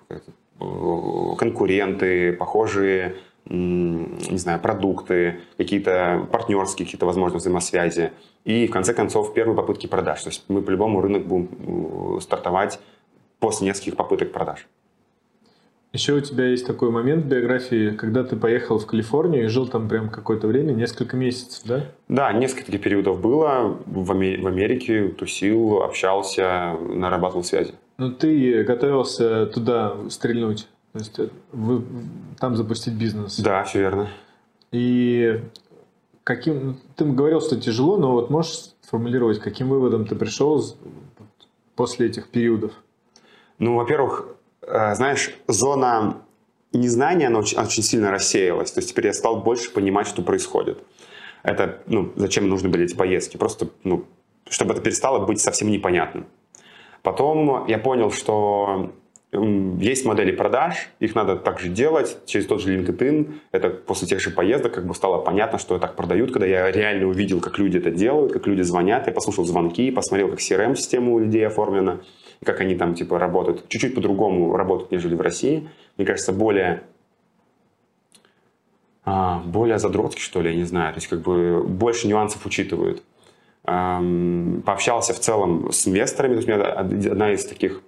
конкуренты, 1.37 2.33
похожие 2.33 3.15
не 3.45 4.37
знаю, 4.37 4.59
продукты, 4.59 5.41
какие-то 5.57 6.27
партнерские 6.31 6.85
какие-то 6.85 7.05
возможности 7.05 7.43
взаимосвязи. 7.43 8.13
И, 8.45 8.67
в 8.67 8.71
конце 8.71 8.93
концов, 8.93 9.33
первые 9.33 9.55
попытки 9.55 9.87
продаж. 9.87 10.21
То 10.23 10.29
есть 10.29 10.43
мы 10.47 10.61
по-любому 10.61 11.01
рынок 11.01 11.25
будем 11.25 12.19
стартовать 12.21 12.79
после 13.39 13.67
нескольких 13.67 13.95
попыток 13.95 14.31
продаж. 14.31 14.67
Еще 15.93 16.13
у 16.13 16.21
тебя 16.21 16.47
есть 16.47 16.65
такой 16.65 16.89
момент 16.89 17.25
в 17.25 17.27
биографии, 17.27 17.91
когда 17.91 18.23
ты 18.23 18.35
поехал 18.35 18.79
в 18.79 18.87
Калифорнию 18.87 19.45
и 19.45 19.47
жил 19.47 19.67
там 19.67 19.87
прям 19.87 20.09
какое-то 20.09 20.47
время, 20.47 20.71
несколько 20.71 21.15
месяцев, 21.15 21.61
да? 21.65 21.85
Да, 22.07 22.33
несколько 22.33 22.75
периодов 22.79 23.21
было. 23.21 23.77
В 23.85 24.11
Америке 24.11 25.09
тусил, 25.09 25.83
общался, 25.83 26.75
нарабатывал 26.81 27.43
связи. 27.43 27.75
Ну, 27.99 28.11
ты 28.11 28.63
готовился 28.63 29.45
туда 29.45 29.95
стрельнуть, 30.09 30.67
то 30.93 30.99
есть 30.99 31.19
э, 31.19 31.27
вы, 31.51 31.83
там 32.39 32.55
запустить 32.55 32.95
бизнес. 32.95 33.39
Да, 33.39 33.63
все 33.63 33.79
верно. 33.79 34.09
И 34.71 35.41
каким... 36.23 36.67
ну, 36.67 36.75
Ты 36.95 37.05
говорил, 37.05 37.41
что 37.41 37.59
тяжело, 37.59 37.97
но 37.97 38.11
вот 38.11 38.29
можешь 38.29 38.71
сформулировать, 38.81 39.39
каким 39.39 39.69
выводом 39.69 40.05
ты 40.05 40.15
пришел 40.15 40.63
после 41.75 42.07
этих 42.07 42.29
периодов? 42.29 42.71
Ну, 43.59 43.75
во-первых, 43.75 44.27
э, 44.61 44.95
знаешь, 44.95 45.33
зона 45.47 46.21
незнания, 46.71 47.27
она 47.27 47.39
очень, 47.39 47.57
очень 47.57 47.83
сильно 47.83 48.11
рассеялась. 48.11 48.71
То 48.71 48.79
есть 48.79 48.89
теперь 48.89 49.07
я 49.07 49.13
стал 49.13 49.41
больше 49.41 49.71
понимать, 49.71 50.07
что 50.07 50.21
происходит. 50.21 50.83
Это, 51.43 51.81
ну, 51.87 52.11
зачем 52.15 52.47
нужны 52.49 52.69
были 52.69 52.85
эти 52.85 52.95
поездки? 52.95 53.37
Просто, 53.37 53.69
ну, 53.83 54.05
чтобы 54.49 54.73
это 54.73 54.81
перестало 54.81 55.25
быть 55.25 55.39
совсем 55.39 55.69
непонятным. 55.69 56.25
Потом 57.01 57.67
я 57.67 57.77
понял, 57.77 58.11
что 58.11 58.93
есть 59.33 60.05
модели 60.05 60.31
продаж, 60.31 60.89
их 60.99 61.15
надо 61.15 61.35
также 61.35 61.69
делать 61.69 62.17
через 62.25 62.45
тот 62.45 62.61
же 62.61 62.77
LinkedIn. 62.77 63.33
Это 63.51 63.69
после 63.69 64.07
тех 64.07 64.19
же 64.19 64.29
поездок 64.29 64.73
как 64.73 64.85
бы 64.85 64.93
стало 64.93 65.19
понятно, 65.19 65.59
что 65.59 65.79
так 65.79 65.95
продают, 65.95 66.31
когда 66.31 66.45
я 66.45 66.71
реально 66.71 67.07
увидел, 67.07 67.39
как 67.41 67.57
люди 67.57 67.77
это 67.77 67.91
делают, 67.91 68.31
как 68.31 68.47
люди 68.47 68.61
звонят. 68.61 69.07
Я 69.07 69.13
послушал 69.13 69.45
звонки, 69.45 69.91
посмотрел, 69.91 70.29
как 70.29 70.39
CRM-система 70.39 71.11
у 71.11 71.19
людей 71.19 71.45
оформлена, 71.45 72.01
как 72.43 72.61
они 72.61 72.75
там 72.75 72.93
типа 72.93 73.17
работают. 73.17 73.67
Чуть-чуть 73.69 73.95
по-другому 73.95 74.55
работают, 74.55 74.91
нежели 74.91 75.15
в 75.15 75.21
России. 75.21 75.69
Мне 75.97 76.05
кажется, 76.05 76.31
более 76.31 76.83
а, 79.05 79.41
более 79.45 79.79
задротски, 79.79 80.21
что 80.21 80.41
ли, 80.41 80.51
я 80.51 80.55
не 80.55 80.63
знаю. 80.63 80.93
То 80.93 80.97
есть 80.97 81.07
как 81.07 81.21
бы 81.21 81.63
больше 81.63 82.07
нюансов 82.07 82.45
учитывают. 82.45 83.03
Пообщался 83.63 85.13
в 85.13 85.19
целом 85.19 85.71
с 85.71 85.87
инвесторами. 85.87 86.33
То 86.33 86.37
есть 86.37 86.49
у 86.49 86.51
меня 86.51 86.71
одна 86.71 87.31
из 87.31 87.45
таких 87.45 87.81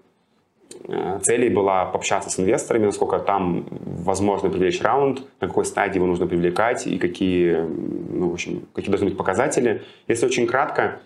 целей 1.24 1.50
была 1.50 1.86
пообщаться 1.86 2.30
с 2.30 2.40
инвесторами, 2.40 2.86
насколько 2.86 3.20
там 3.20 3.66
возможно 3.70 4.50
привлечь 4.50 4.82
раунд, 4.82 5.22
на 5.42 5.48
какой 5.48 5.66
стадии 5.66 5.96
его 5.96 6.06
нужно 6.06 6.28
привлекать 6.28 6.86
и 6.88 6.98
какие, 6.98 7.56
ну, 7.56 8.30
в 8.30 8.34
общем, 8.34 8.68
какие 8.74 8.92
должны 8.92 9.08
быть 9.10 9.18
показатели. 9.18 9.84
Если 10.08 10.26
очень 10.26 10.48
кратко, 10.48 11.00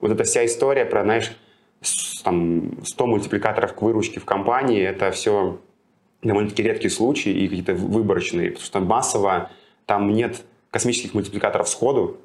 вот 0.00 0.10
эта 0.10 0.24
вся 0.24 0.44
история 0.44 0.84
про, 0.84 1.02
знаешь, 1.02 1.32
там, 2.24 2.82
100 2.84 3.06
мультипликаторов 3.06 3.74
к 3.74 3.82
выручке 3.82 4.20
в 4.20 4.24
компании, 4.24 4.82
это 4.82 5.10
все 5.10 5.58
довольно-таки 6.22 6.62
редкие 6.62 6.90
случаи 6.90 7.32
и 7.32 7.48
какие-то 7.48 7.74
выборочные, 7.74 8.50
потому 8.50 8.66
что 8.66 8.80
массово 8.80 9.50
там 9.86 10.12
нет 10.12 10.42
космических 10.70 11.14
мультипликаторов 11.14 11.68
сходу, 11.68 12.18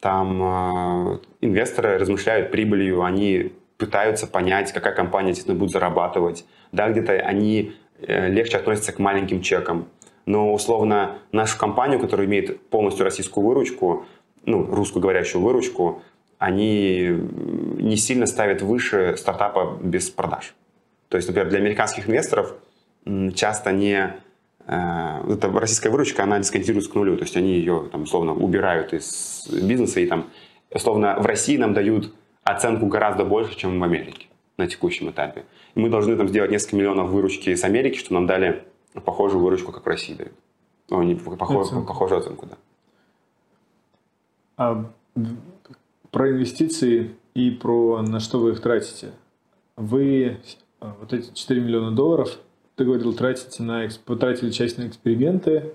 там 0.00 0.42
э, 0.42 1.18
инвесторы 1.40 1.98
размышляют 1.98 2.50
прибылью, 2.50 3.02
они 3.02 3.52
пытаются 3.78 4.26
понять, 4.26 4.72
какая 4.72 4.94
компания 4.94 5.28
действительно 5.28 5.58
будет 5.58 5.70
зарабатывать. 5.70 6.44
Да, 6.72 6.88
где-то 6.90 7.12
они 7.12 7.74
э, 8.00 8.28
легче 8.28 8.56
относятся 8.56 8.92
к 8.92 8.98
маленьким 8.98 9.42
чекам. 9.42 9.88
Но, 10.24 10.52
условно, 10.52 11.18
нашу 11.32 11.56
компанию, 11.58 12.00
которая 12.00 12.26
имеет 12.26 12.68
полностью 12.68 13.04
российскую 13.04 13.46
выручку, 13.46 14.06
ну, 14.44 14.64
русскоговорящую 14.66 15.42
выручку, 15.42 16.02
они 16.38 17.08
не 17.78 17.96
сильно 17.96 18.26
ставят 18.26 18.60
выше 18.60 19.16
стартапа 19.16 19.78
без 19.80 20.10
продаж. 20.10 20.54
То 21.08 21.16
есть, 21.16 21.28
например, 21.28 21.50
для 21.50 21.58
американских 21.58 22.08
инвесторов 22.08 22.54
часто 23.34 23.72
не 23.72 24.14
э, 24.66 25.32
эта 25.32 25.48
российская 25.52 25.90
выручка, 25.90 26.24
она 26.24 26.38
дисконтируется 26.38 26.90
к 26.90 26.94
нулю, 26.94 27.16
то 27.16 27.22
есть 27.22 27.36
они 27.36 27.54
ее 27.54 27.88
там 27.92 28.02
условно 28.02 28.34
убирают 28.34 28.92
из 28.92 29.46
бизнеса 29.48 30.00
и 30.00 30.06
там 30.06 30.26
условно 30.70 31.16
в 31.20 31.26
России 31.26 31.56
нам 31.56 31.72
дают 31.72 32.12
оценку 32.46 32.86
гораздо 32.86 33.24
больше, 33.24 33.56
чем 33.56 33.78
в 33.78 33.82
Америке 33.82 34.28
на 34.56 34.66
текущем 34.66 35.10
этапе. 35.10 35.44
И 35.74 35.80
мы 35.80 35.90
должны 35.90 36.16
там 36.16 36.28
сделать 36.28 36.50
несколько 36.50 36.76
миллионов 36.76 37.10
выручки 37.10 37.54
с 37.54 37.64
Америки, 37.64 37.98
чтобы 37.98 38.14
нам 38.14 38.26
дали 38.26 38.64
похожую 39.04 39.42
выручку, 39.42 39.72
как 39.72 39.84
в 39.84 39.88
России 39.88 40.14
дают. 40.14 40.32
Ну, 40.88 41.02
не 41.02 41.16
похожую, 41.16 41.62
Оценку. 41.62 41.86
похожую 41.88 42.20
оценку, 42.20 42.46
да. 42.46 42.56
А 44.56 44.90
про 46.10 46.30
инвестиции 46.30 47.16
и 47.34 47.50
про 47.50 48.00
на 48.02 48.20
что 48.20 48.38
вы 48.38 48.52
их 48.52 48.62
тратите. 48.62 49.10
Вы 49.76 50.38
а, 50.80 50.96
вот 51.00 51.12
эти 51.12 51.34
4 51.34 51.60
миллиона 51.60 51.90
долларов, 51.90 52.38
ты 52.76 52.84
говорил, 52.84 53.12
тратите 53.12 53.62
на, 53.62 53.88
потратили 54.04 54.50
часть 54.50 54.78
на 54.78 54.86
эксперименты, 54.86 55.74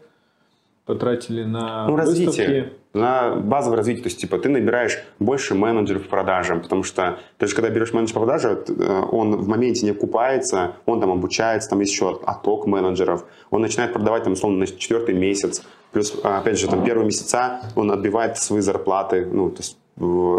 потратили 0.95 1.43
на 1.43 1.88
Ну, 1.88 1.95
развитие. 1.95 2.27
выставки. 2.27 2.73
На 2.93 3.36
базовое 3.36 3.77
развитие, 3.77 4.04
то 4.04 4.10
есть, 4.10 4.19
типа, 4.19 4.38
ты 4.38 4.49
набираешь 4.49 4.99
больше 5.19 5.56
менеджеров 5.56 6.04
по 6.04 6.10
продажам, 6.10 6.60
потому 6.62 6.84
что 6.84 7.17
ты 7.38 7.47
же, 7.47 7.56
когда 7.56 7.69
берешь 7.69 7.93
менеджера 7.93 8.15
по 8.19 8.25
продажам, 8.25 8.56
т- 8.58 8.73
э, 8.77 9.01
он 9.12 9.38
в 9.38 9.47
моменте 9.47 9.86
не 9.86 9.91
окупается, 9.91 10.73
он 10.86 10.99
там 10.99 11.10
обучается, 11.12 11.69
там 11.69 11.80
еще 11.80 12.19
отток 12.25 12.67
менеджеров, 12.67 13.23
он 13.49 13.62
начинает 13.62 13.93
продавать, 13.93 14.23
там, 14.23 14.34
условно, 14.34 14.58
на 14.60 14.67
четвертый 14.67 15.15
месяц, 15.15 15.63
плюс, 15.93 16.19
а, 16.23 16.39
опять 16.39 16.60
же, 16.60 16.67
там, 16.67 16.84
первые 16.84 17.06
месяца 17.06 17.62
он 17.75 17.91
отбивает 17.91 18.38
свои 18.38 18.60
зарплаты, 18.62 19.25
ну, 19.32 19.49
то 19.49 19.60
есть, 19.62 19.77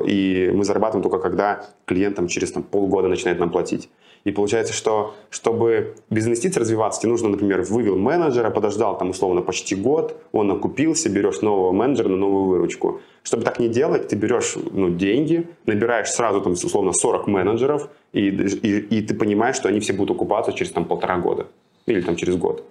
и 0.07 0.51
мы 0.55 0.65
зарабатываем 0.65 1.03
только 1.03 1.19
когда 1.19 1.65
клиент 1.87 2.17
там, 2.17 2.27
через 2.29 2.53
там, 2.53 2.63
полгода 2.63 3.09
начинает 3.09 3.39
нам 3.39 3.49
платить. 3.51 3.89
И 4.25 4.31
получается, 4.31 4.73
что 4.73 5.15
чтобы 5.31 5.95
без 6.11 6.27
инвестиций 6.27 6.61
развиваться, 6.61 7.01
тебе 7.01 7.11
нужно, 7.11 7.29
например, 7.29 7.63
вывел 7.63 7.97
менеджера, 7.97 8.51
подождал 8.51 8.97
там 8.97 9.11
условно 9.11 9.43
почти 9.43 9.75
год, 9.75 10.17
он 10.33 10.51
окупился, 10.51 11.09
берешь 11.09 11.41
нового 11.41 11.73
менеджера 11.73 12.09
на 12.09 12.17
новую 12.17 12.45
выручку. 12.45 13.01
Чтобы 13.25 13.43
так 13.43 13.59
не 13.59 13.69
делать, 13.69 14.09
ты 14.09 14.17
берешь 14.17 14.57
ну, 14.71 14.91
деньги, 14.91 15.49
набираешь 15.67 16.09
сразу 16.09 16.41
там 16.41 16.53
условно 16.53 16.93
40 16.93 17.27
менеджеров, 17.27 17.89
и, 18.13 18.29
и, 18.29 18.79
и 18.79 19.03
ты 19.03 19.15
понимаешь, 19.15 19.57
что 19.57 19.69
они 19.69 19.81
все 19.81 19.93
будут 19.93 20.17
окупаться 20.17 20.53
через 20.53 20.73
там 20.73 20.85
полтора 20.85 21.19
года 21.19 21.47
или 21.87 22.01
там 22.01 22.17
через 22.17 22.37
год. 22.37 22.65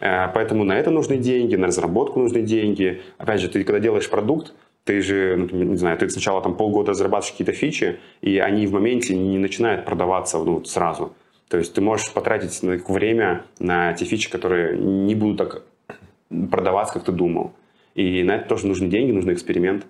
Э, 0.00 0.28
Поэтому 0.34 0.64
на 0.64 0.78
это 0.78 0.90
нужны 0.90 1.16
деньги, 1.16 1.56
на 1.56 1.68
разработку 1.68 2.20
нужны 2.20 2.42
деньги. 2.42 3.00
Опять 3.18 3.40
же, 3.40 3.48
ты 3.48 3.64
когда 3.64 3.80
делаешь 3.80 4.08
продукт, 4.08 4.52
ты 4.88 5.02
же, 5.02 5.36
например, 5.36 5.66
не 5.66 5.76
знаю, 5.76 5.98
ты 5.98 6.08
сначала 6.08 6.40
там 6.40 6.54
полгода 6.56 6.92
разрабатываешь 6.92 7.32
какие-то 7.32 7.52
фичи, 7.52 7.98
и 8.22 8.38
они 8.38 8.66
в 8.66 8.72
моменте 8.72 9.14
не 9.14 9.36
начинают 9.38 9.84
продаваться 9.84 10.38
ну, 10.38 10.64
сразу. 10.64 11.12
То 11.50 11.58
есть 11.58 11.74
ты 11.74 11.82
можешь 11.82 12.10
потратить 12.14 12.62
на- 12.62 12.78
время 12.94 13.42
на 13.58 13.92
те 13.92 14.06
фичи, 14.06 14.30
которые 14.30 14.78
не 14.78 15.14
будут 15.14 15.36
так 15.36 15.62
продаваться, 16.50 16.94
как 16.94 17.04
ты 17.04 17.12
думал. 17.12 17.52
И 17.94 18.22
на 18.22 18.36
это 18.36 18.48
тоже 18.48 18.66
нужны 18.66 18.88
деньги, 18.88 19.12
нужны 19.12 19.32
эксперимент. 19.32 19.84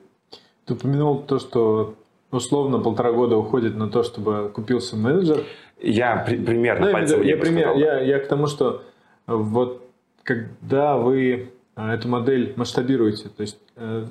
Ты 0.67 0.75
упомянул 0.75 1.23
то, 1.23 1.39
что 1.39 1.95
условно 2.33 2.81
полтора 2.81 3.13
года 3.13 3.37
уходит 3.37 3.77
на 3.77 3.89
то, 3.89 4.03
чтобы 4.03 4.51
купился 4.53 4.97
менеджер. 4.97 5.45
Я 5.81 6.25
при- 6.27 6.39
примерно 6.45 6.81
Ну, 6.81 6.87
я, 6.89 6.93
пальцем 6.93 7.21
я, 7.23 7.27
небо 7.37 7.41
пример- 7.45 7.77
я, 7.77 8.01
я 8.01 8.19
к 8.19 8.27
тому, 8.27 8.49
что 8.49 8.83
вот 9.29 9.89
когда 10.25 10.97
вы 10.97 11.51
эту 11.87 12.09
модель 12.09 12.53
масштабируете, 12.57 13.29
то 13.29 13.43
есть 13.43 13.59
э, 13.77 14.07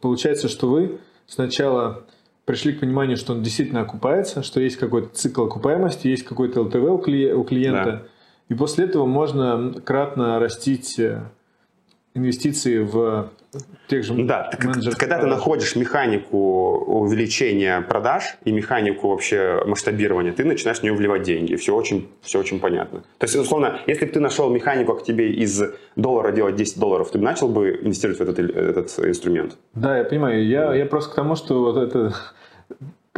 получается, 0.00 0.48
что 0.48 0.68
вы 0.68 0.98
сначала 1.26 2.04
пришли 2.46 2.72
к 2.72 2.80
пониманию, 2.80 3.16
что 3.16 3.32
он 3.32 3.42
действительно 3.42 3.82
окупается, 3.82 4.42
что 4.42 4.60
есть 4.60 4.76
какой-то 4.76 5.14
цикл 5.14 5.44
окупаемости, 5.44 6.08
есть 6.08 6.24
какой-то 6.24 6.62
ЛТВ 6.62 6.76
у, 6.76 6.98
клие- 6.98 7.34
у 7.34 7.44
клиента, 7.44 8.06
и 8.48 8.54
после 8.54 8.86
этого 8.86 9.06
можно 9.06 9.72
кратно 9.84 10.38
растить 10.40 10.98
э, 10.98 11.22
инвестиции 12.14 12.78
в 12.78 13.30
тех 13.88 14.04
же 14.04 14.14
Да, 14.14 14.50
менеджеров 14.62 14.96
когда 14.98 15.18
ты 15.18 15.26
находишь 15.26 15.74
механику 15.76 16.36
увеличения 17.00 17.80
продаж 17.80 18.36
и 18.44 18.52
механику 18.52 19.08
вообще 19.08 19.60
масштабирования, 19.66 20.32
ты 20.32 20.44
начинаешь 20.44 20.78
в 20.78 20.82
нее 20.82 20.92
вливать 20.94 21.22
деньги. 21.22 21.56
Все 21.56 21.74
очень, 21.74 22.08
все 22.22 22.38
очень 22.38 22.60
понятно. 22.60 23.00
То 23.18 23.24
есть, 23.24 23.36
условно, 23.36 23.78
если 23.86 24.06
бы 24.06 24.12
ты 24.12 24.20
нашел 24.20 24.50
механику, 24.50 24.94
как 24.94 25.04
тебе 25.04 25.32
из 25.32 25.62
доллара 25.96 26.30
делать 26.32 26.56
10 26.56 26.78
долларов, 26.78 27.10
ты 27.10 27.18
бы 27.18 27.24
начал 27.24 27.48
бы 27.48 27.78
инвестировать 27.82 28.18
в 28.18 28.22
этот, 28.22 28.38
этот 28.38 28.98
инструмент? 29.00 29.56
Да, 29.74 29.98
я 29.98 30.04
понимаю. 30.04 30.46
Я, 30.46 30.74
я 30.74 30.86
просто 30.86 31.10
к 31.10 31.14
тому, 31.14 31.34
что 31.36 31.60
вот 31.60 31.76
это 31.76 32.14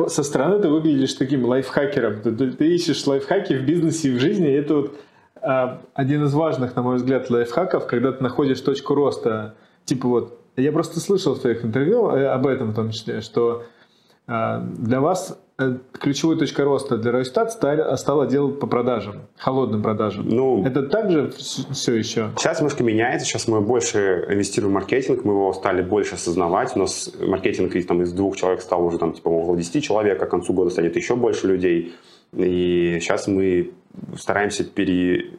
со 0.09 0.23
стороны 0.23 0.61
ты 0.61 0.69
выглядишь 0.69 1.13
таким 1.15 1.45
лайфхакером. 1.45 2.23
Ты, 2.23 2.33
ты- 2.33 2.53
ты 2.53 2.75
ищешь 2.75 3.07
лайфхаки 3.07 3.53
в 3.55 3.65
бизнесе 3.65 4.09
и 4.09 4.13
в 4.13 4.21
жизни. 4.21 4.49
И 4.49 4.55
это 4.55 4.75
вот 4.77 5.01
один 5.43 6.25
из 6.25 6.35
важных, 6.35 6.77
на 6.77 6.83
мой 6.83 6.97
взгляд, 6.97 7.31
лайфхаков, 7.31 7.87
когда 7.87 8.13
ты 8.13 8.23
находишь 8.23 8.61
точку 8.61 8.95
роста. 8.95 9.55
Типа 9.85 10.09
вот, 10.09 10.39
я 10.57 10.73
просто 10.73 11.01
слышал 11.01 11.35
в 11.35 11.41
твоих 11.41 11.65
интервью 11.65 12.11
э, 12.11 12.27
об 12.27 12.47
этом 12.47 12.71
в 12.71 12.75
том 12.75 12.91
числе, 12.91 13.21
что 13.21 13.65
а, 14.27 14.61
для 14.61 15.01
вас 15.01 15.39
э, 15.59 15.79
ключевой 15.93 16.39
точкой 16.39 16.65
роста 16.65 16.97
для 16.97 17.11
Ройстат 17.11 17.53
стало 17.53 18.27
дело 18.27 18.51
по 18.51 18.67
продажам, 18.67 19.23
холодным 19.37 19.83
продажам. 19.83 20.29
Ну, 20.29 20.65
Это 20.65 20.85
также 20.85 21.33
все 21.33 21.95
еще? 21.95 22.31
Сейчас 22.37 22.59
немножко 22.61 22.85
меняется, 22.85 23.27
сейчас 23.27 23.49
мы 23.49 23.61
больше 23.61 24.27
инвестируем 24.29 24.73
в 24.73 24.75
маркетинг, 24.75 25.25
мы 25.25 25.33
его 25.33 25.53
стали 25.53 25.83
больше 25.83 26.15
осознавать. 26.15 26.77
У 26.77 26.79
нас 26.79 27.11
маркетинг 27.21 27.75
из, 27.75 27.87
там, 27.87 28.03
из 28.03 28.13
двух 28.13 28.37
человек 28.37 28.61
стал 28.61 28.85
уже 28.87 28.99
там, 28.99 29.13
типа, 29.13 29.29
около 29.29 29.57
10 29.57 29.83
человек, 29.83 30.23
а 30.23 30.27
к 30.27 30.31
концу 30.31 30.53
года 30.53 30.71
станет 30.71 30.95
еще 30.95 31.17
больше 31.17 31.49
людей. 31.49 31.95
И 32.37 32.99
сейчас 33.01 33.27
мы 33.27 33.73
стараемся 34.19 34.65
пере, 34.65 35.33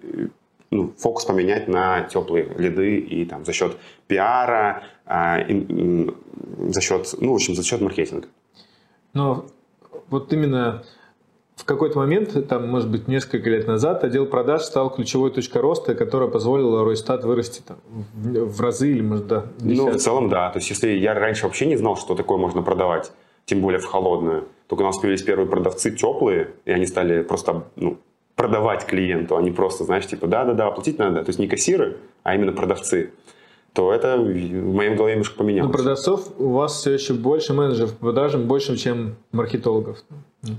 ну, 0.70 0.94
фокус 0.98 1.26
поменять 1.26 1.68
на 1.68 2.02
теплые 2.02 2.48
лиды 2.58 2.98
и 2.98 3.26
там 3.26 3.46
за 3.46 3.54
счет 3.54 3.78
пиара, 4.08 4.84
а, 5.06 5.40
и, 5.40 6.10
за 6.70 6.82
счет, 6.82 7.08
ну, 7.20 7.32
в 7.32 7.36
общем, 7.36 7.56
за 7.56 7.64
счет 7.64 7.82
маркетинга. 7.82 8.28
Но 9.14 9.46
вот 10.10 10.32
именно 10.34 10.84
в 11.56 11.66
какой-то 11.66 11.98
момент, 11.98 12.48
там, 12.48 12.68
может 12.68 12.90
быть, 12.90 13.08
несколько 13.08 13.50
лет 13.50 13.68
назад, 13.68 14.04
отдел 14.04 14.26
продаж 14.26 14.64
стал 14.64 14.90
ключевой 14.90 15.32
точкой 15.32 15.62
роста, 15.62 15.96
которая 15.96 16.30
позволила 16.30 16.84
Ройстат 16.84 17.24
вырасти 17.24 17.62
там, 17.62 17.78
в 18.14 18.60
разы 18.60 18.92
или, 18.92 19.02
может, 19.02 19.28
да, 19.28 19.46
Ну, 19.60 19.92
в 19.92 19.98
целом, 19.98 20.30
да. 20.30 20.50
То 20.50 20.60
есть, 20.60 20.70
если 20.70 20.90
я 20.90 21.14
раньше 21.14 21.46
вообще 21.46 21.66
не 21.66 21.76
знал, 21.76 21.96
что 21.96 22.16
такое 22.16 22.38
можно 22.38 22.64
продавать, 22.64 23.12
тем 23.46 23.62
более 23.62 23.80
в 23.80 23.86
холодную, 23.86 24.48
только 24.74 24.82
у 24.82 24.86
нас 24.88 24.98
появились 24.98 25.22
первые 25.22 25.48
продавцы 25.48 25.92
теплые, 25.92 26.50
и 26.66 26.72
они 26.72 26.88
стали 26.88 27.22
просто 27.22 27.66
ну, 27.76 28.00
продавать 28.36 28.88
клиенту, 28.88 29.38
а 29.38 29.42
не 29.42 29.52
просто, 29.52 29.84
знаешь, 29.84 30.08
типа, 30.08 30.26
да-да-да, 30.26 30.68
оплатить 30.68 30.98
надо. 30.98 31.24
То 31.24 31.30
есть 31.30 31.38
не 31.38 31.48
кассиры, 31.48 31.98
а 32.24 32.34
именно 32.34 32.54
продавцы 32.54 33.12
то 33.74 33.92
это 33.92 34.18
в 34.18 34.74
моей 34.76 34.96
голове 34.96 35.14
немножко 35.14 35.36
поменялось. 35.36 35.72
Но 35.72 35.76
продавцов 35.76 36.40
у 36.40 36.50
вас 36.50 36.74
все 36.74 36.92
еще 36.92 37.16
больше 37.16 37.54
менеджеров 37.56 37.94
по 37.94 38.06
продажам, 38.06 38.48
больше, 38.48 38.78
чем 38.78 39.16
маркетологов. 39.32 39.98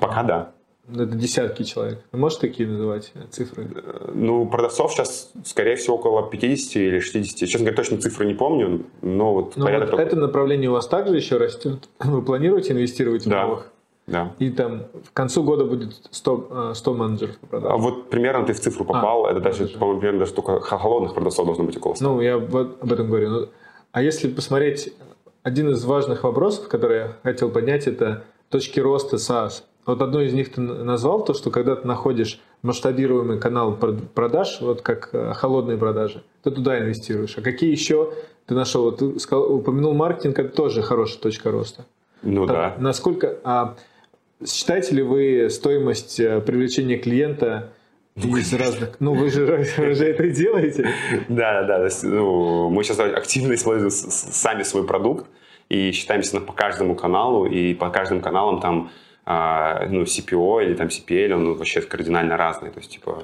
Пока 0.00 0.24
да. 0.24 0.52
Это 0.92 1.06
десятки 1.06 1.62
человек. 1.62 2.00
Можешь 2.10 2.38
такие 2.38 2.68
называть 2.68 3.12
цифры? 3.30 3.68
Ну, 4.12 4.46
продавцов 4.46 4.92
сейчас, 4.92 5.30
скорее 5.44 5.76
всего, 5.76 5.94
около 5.94 6.28
50 6.28 6.76
или 6.76 6.98
60. 6.98 7.48
Честно 7.48 7.60
говоря, 7.60 7.76
точно 7.76 7.98
цифры 7.98 8.26
не 8.26 8.34
помню, 8.34 8.84
но 9.00 9.32
вот 9.32 9.56
но 9.56 9.64
порядок... 9.64 9.92
Вот 9.92 10.00
это 10.00 10.16
направление 10.16 10.70
у 10.70 10.72
вас 10.72 10.88
также 10.88 11.14
еще 11.14 11.36
растет? 11.36 11.88
Вы 12.00 12.20
планируете 12.20 12.72
инвестировать 12.72 13.24
в 13.24 13.28
да. 13.28 13.44
новых? 13.44 13.70
Да. 14.06 14.34
И 14.38 14.50
там 14.50 14.82
к 15.10 15.14
концу 15.14 15.42
года 15.42 15.64
будет 15.64 15.94
100, 16.10 16.74
100 16.74 16.90
э, 16.90 16.94
менеджеров 16.94 17.38
по 17.38 17.46
продажам. 17.46 17.72
А 17.72 17.78
вот 17.78 18.10
примерно 18.10 18.44
ты 18.44 18.52
в 18.52 18.60
цифру 18.60 18.84
попал. 18.84 19.26
А, 19.26 19.30
это 19.30 19.40
даже, 19.40 19.66
по-моему, 19.66 20.00
примерно 20.00 20.20
даже 20.20 20.34
только 20.34 20.60
холодных 20.60 21.14
продавцов 21.14 21.46
должно 21.46 21.64
быть 21.64 21.76
около 21.76 21.94
100. 21.94 22.04
Ну, 22.04 22.20
я 22.20 22.36
вот 22.36 22.82
об 22.82 22.92
этом 22.92 23.08
говорю. 23.08 23.30
Ну, 23.30 23.48
а 23.92 24.02
если 24.02 24.28
посмотреть, 24.28 24.92
один 25.42 25.70
из 25.70 25.84
важных 25.84 26.24
вопросов, 26.24 26.68
который 26.68 26.96
я 26.98 27.12
хотел 27.22 27.50
поднять, 27.50 27.86
это 27.86 28.24
точки 28.50 28.78
роста 28.80 29.16
SaaS. 29.16 29.62
Вот 29.86 30.00
одно 30.00 30.20
из 30.20 30.32
них 30.32 30.52
ты 30.52 30.60
назвал, 30.60 31.24
то, 31.24 31.34
что 31.34 31.50
когда 31.50 31.76
ты 31.76 31.86
находишь 31.86 32.40
масштабируемый 32.62 33.38
канал 33.38 33.76
продаж, 34.14 34.58
вот 34.60 34.80
как 34.80 35.10
э, 35.12 35.32
холодные 35.34 35.76
продажи, 35.76 36.22
ты 36.42 36.50
туда 36.50 36.78
инвестируешь. 36.78 37.36
А 37.36 37.42
какие 37.42 37.70
еще 37.70 38.12
ты 38.46 38.54
нашел? 38.54 38.84
Вот 38.84 38.98
ты 38.98 39.36
упомянул 39.36 39.94
маркетинг, 39.94 40.38
это 40.38 40.54
тоже 40.54 40.82
хорошая 40.82 41.20
точка 41.20 41.50
роста. 41.50 41.84
Ну 42.22 42.46
так, 42.46 42.56
да. 42.56 42.74
Насколько... 42.82 43.38
А, 43.44 43.76
считаете 44.46 44.96
ли 44.96 45.02
вы 45.02 45.48
стоимость 45.50 46.18
э, 46.20 46.40
привлечения 46.40 46.98
клиента 46.98 47.72
ну, 48.16 48.36
из 48.36 48.52
разных... 48.52 48.96
Ну, 49.00 49.14
вы 49.14 49.30
же, 49.30 49.44
вы 49.76 49.94
же 49.94 50.04
это 50.06 50.28
делаете. 50.28 50.88
Да, 51.28 51.62
да, 51.64 51.78
да. 51.80 51.88
Ну, 52.02 52.70
мы 52.70 52.84
сейчас 52.84 53.00
активно 53.00 53.54
используем 53.54 53.90
сами 53.90 54.62
свой 54.62 54.86
продукт 54.86 55.26
и 55.68 55.92
считаемся 55.92 56.40
по 56.40 56.52
каждому 56.52 56.94
каналу, 56.94 57.46
и 57.46 57.74
по 57.74 57.90
каждым 57.90 58.20
каналам 58.20 58.60
там 58.60 58.90
а, 59.24 59.86
ну, 59.88 60.02
CPO 60.02 60.64
или 60.64 60.74
там 60.74 60.88
CPL, 60.88 61.32
он 61.32 61.44
ну, 61.44 61.54
вообще 61.54 61.80
кардинально 61.80 62.36
разный. 62.36 62.70
То 62.70 62.78
есть, 62.78 62.90
типа... 62.90 63.22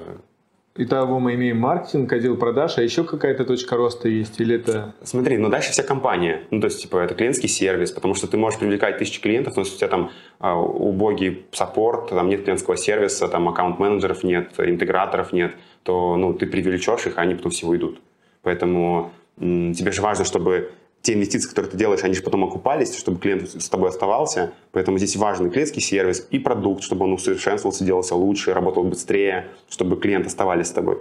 Итого 0.83 1.21
мы 1.21 1.35
имеем 1.35 1.59
маркетинг, 1.59 2.11
отдел 2.11 2.39
продаж, 2.39 2.79
а 2.79 2.83
еще 2.83 3.05
какая-то 3.05 3.45
точка 3.45 3.77
роста 3.77 4.09
есть? 4.09 4.41
Или 4.41 4.57
это... 4.57 4.95
Смотри, 5.03 5.37
ну 5.37 5.51
дальше 5.51 5.73
вся 5.73 5.83
компания. 5.83 6.45
Ну, 6.51 6.59
то 6.59 6.69
есть, 6.69 6.81
типа, 6.81 6.97
это 6.97 7.15
клиентский 7.15 7.51
сервис, 7.51 7.91
потому 7.93 8.15
что 8.15 8.27
ты 8.27 8.39
можешь 8.39 8.59
привлекать 8.59 8.97
тысячи 8.97 9.21
клиентов, 9.21 9.57
но 9.57 9.63
если 9.63 9.75
у 9.75 9.79
тебя 9.79 9.89
там 9.89 10.11
а, 10.39 10.59
убогий 10.59 11.45
саппорт, 11.53 12.09
там 12.09 12.31
нет 12.31 12.45
клиентского 12.45 12.79
сервиса, 12.79 13.29
там 13.29 13.47
аккаунт-менеджеров 13.51 14.25
нет, 14.25 14.55
интеграторов 14.57 15.35
нет, 15.35 15.55
то, 15.83 16.17
ну, 16.17 16.33
ты 16.33 16.47
привлечешь 16.47 17.07
их, 17.07 17.19
а 17.19 17.21
они 17.21 17.35
потом 17.35 17.51
все 17.51 17.67
уйдут. 17.67 18.01
Поэтому 18.41 19.13
м- 19.39 19.75
тебе 19.75 19.93
же 19.93 20.01
важно, 20.01 20.25
чтобы 20.25 20.71
те 21.03 21.15
инвестиции, 21.15 21.49
которые 21.49 21.71
ты 21.71 21.79
делаешь, 21.79 22.05
они 22.05 22.15
же 22.15 22.23
потом 22.23 22.45
окупались, 22.45 22.97
чтобы 22.97 23.19
клиент 23.19 23.49
с 23.51 23.69
тобой 23.69 23.89
оставался. 23.89 24.53
Поэтому 24.73 24.99
здесь 24.99 25.17
важный 25.17 25.51
клиентский 25.51 25.81
сервис 25.81 26.27
и 26.31 26.39
продукт, 26.39 26.83
чтобы 26.83 27.05
он 27.05 27.13
усовершенствовался, 27.13 27.85
делался 27.85 28.15
лучше, 28.15 28.53
работал 28.53 28.85
быстрее, 28.85 29.49
чтобы 29.69 29.97
клиенты 29.97 30.29
оставались 30.29 30.69
с 30.69 30.73
тобой. 30.73 30.99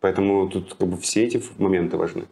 Поэтому 0.00 0.48
тут 0.48 0.74
как 0.74 0.88
бы 0.88 0.96
все 0.96 1.24
эти 1.24 1.42
моменты 1.58 1.96
важны. 1.96 2.24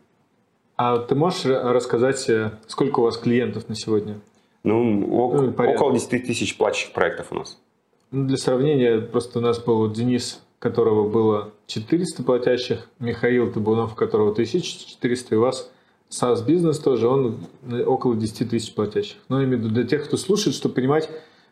А 0.76 0.98
ты 0.98 1.14
можешь 1.14 1.44
рассказать, 1.44 2.28
э, 2.28 2.52
сколько 2.66 2.98
у 3.00 3.04
вас 3.04 3.16
клиентов 3.16 3.68
на 3.68 3.76
сегодня? 3.76 4.20
Ну, 4.64 5.06
около, 5.14 5.42
ну, 5.42 5.70
около 5.72 5.92
10 5.92 6.26
тысяч 6.26 6.56
платящих 6.56 6.92
проектов 6.92 7.28
у 7.30 7.36
нас. 7.36 7.60
Ну, 8.10 8.26
для 8.26 8.36
сравнения, 8.36 8.98
просто 9.00 9.38
у 9.38 9.42
нас 9.42 9.62
был 9.62 9.88
Денис, 9.92 10.42
которого 10.58 11.08
было 11.08 11.52
400 11.66 12.22
платящих, 12.22 12.88
Михаил 12.98 13.52
Табунов, 13.52 13.92
у 13.92 13.96
которого 13.96 14.32
1400, 14.32 15.34
и 15.34 15.38
вас 15.38 15.70
SaaS 16.10 16.44
бизнес 16.44 16.78
тоже, 16.78 17.08
он 17.08 17.38
около 17.86 18.16
10 18.16 18.50
тысяч 18.50 18.74
платящих. 18.74 19.16
Но 19.28 19.42
именно 19.42 19.68
для 19.68 19.84
тех, 19.84 20.04
кто 20.04 20.16
слушает, 20.16 20.54
чтобы 20.54 20.74
понимать, 20.74 21.08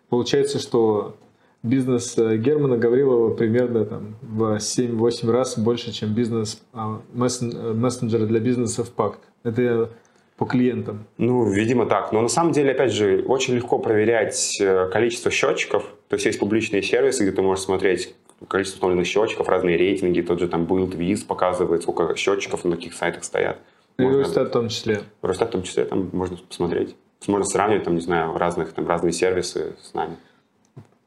получается, 0.09 0.59
что 0.59 1.17
бизнес 1.62 2.17
э, 2.19 2.37
Германа 2.37 2.77
Гаврилова 2.77 3.35
примерно 3.35 3.85
там, 3.85 4.17
в 4.23 4.57
7-8 4.57 5.31
раз 5.31 5.59
больше, 5.59 5.93
чем 5.93 6.15
бизнес 6.15 6.61
а, 6.73 7.01
мессенджера 7.12 8.27
для 8.27 8.41
бизнеса 8.41 8.85
в 8.85 8.91
Пакт. 8.91 9.21
Это 9.43 9.91
по 10.37 10.47
клиентам. 10.47 11.07
Ну, 11.19 11.49
видимо 11.49 11.87
так. 11.87 12.12
Но 12.12 12.21
на 12.21 12.29
самом 12.29 12.53
деле, 12.53 12.73
опять 12.73 12.93
же, 12.93 13.25
очень 13.29 13.55
легко 13.55 13.79
проверять 13.79 14.59
э, 14.61 14.88
количество 14.91 15.31
счетчиков. 15.31 15.85
То 16.09 16.15
есть 16.15 16.27
есть 16.27 16.38
публичные 16.38 16.83
сервисы, 16.83 17.23
где 17.23 17.33
ты 17.33 17.43
можешь 17.43 17.65
смотреть 17.65 18.15
количество 18.49 18.77
установленных 18.79 19.07
счетчиков, 19.07 19.49
разные 19.49 19.77
рейтинги, 19.77 20.21
тот 20.21 20.41
же 20.41 20.49
там 20.49 20.65
Build 20.65 20.97
Viz 20.97 21.25
показывает, 21.25 21.83
сколько 21.83 22.17
счетчиков 22.17 22.65
на 22.65 22.77
каких 22.77 22.95
сайтах 22.95 23.23
стоят. 23.23 23.59
И 24.03 24.07
можно, 24.07 24.21
Росстат 24.21 24.49
в 24.49 24.51
том 24.51 24.69
числе. 24.69 25.01
Росстат 25.23 25.49
в 25.49 25.53
том 25.53 25.62
числе, 25.62 25.85
там 25.85 26.11
можно 26.12 26.37
посмотреть. 26.37 26.97
Можно 27.27 27.47
сравнивать, 27.47 27.85
там, 27.85 27.95
не 27.95 28.01
знаю, 28.01 28.37
разных, 28.37 28.73
там, 28.73 28.87
разные 28.88 29.12
сервисы 29.12 29.77
с 29.81 29.95
нами. 29.95 30.17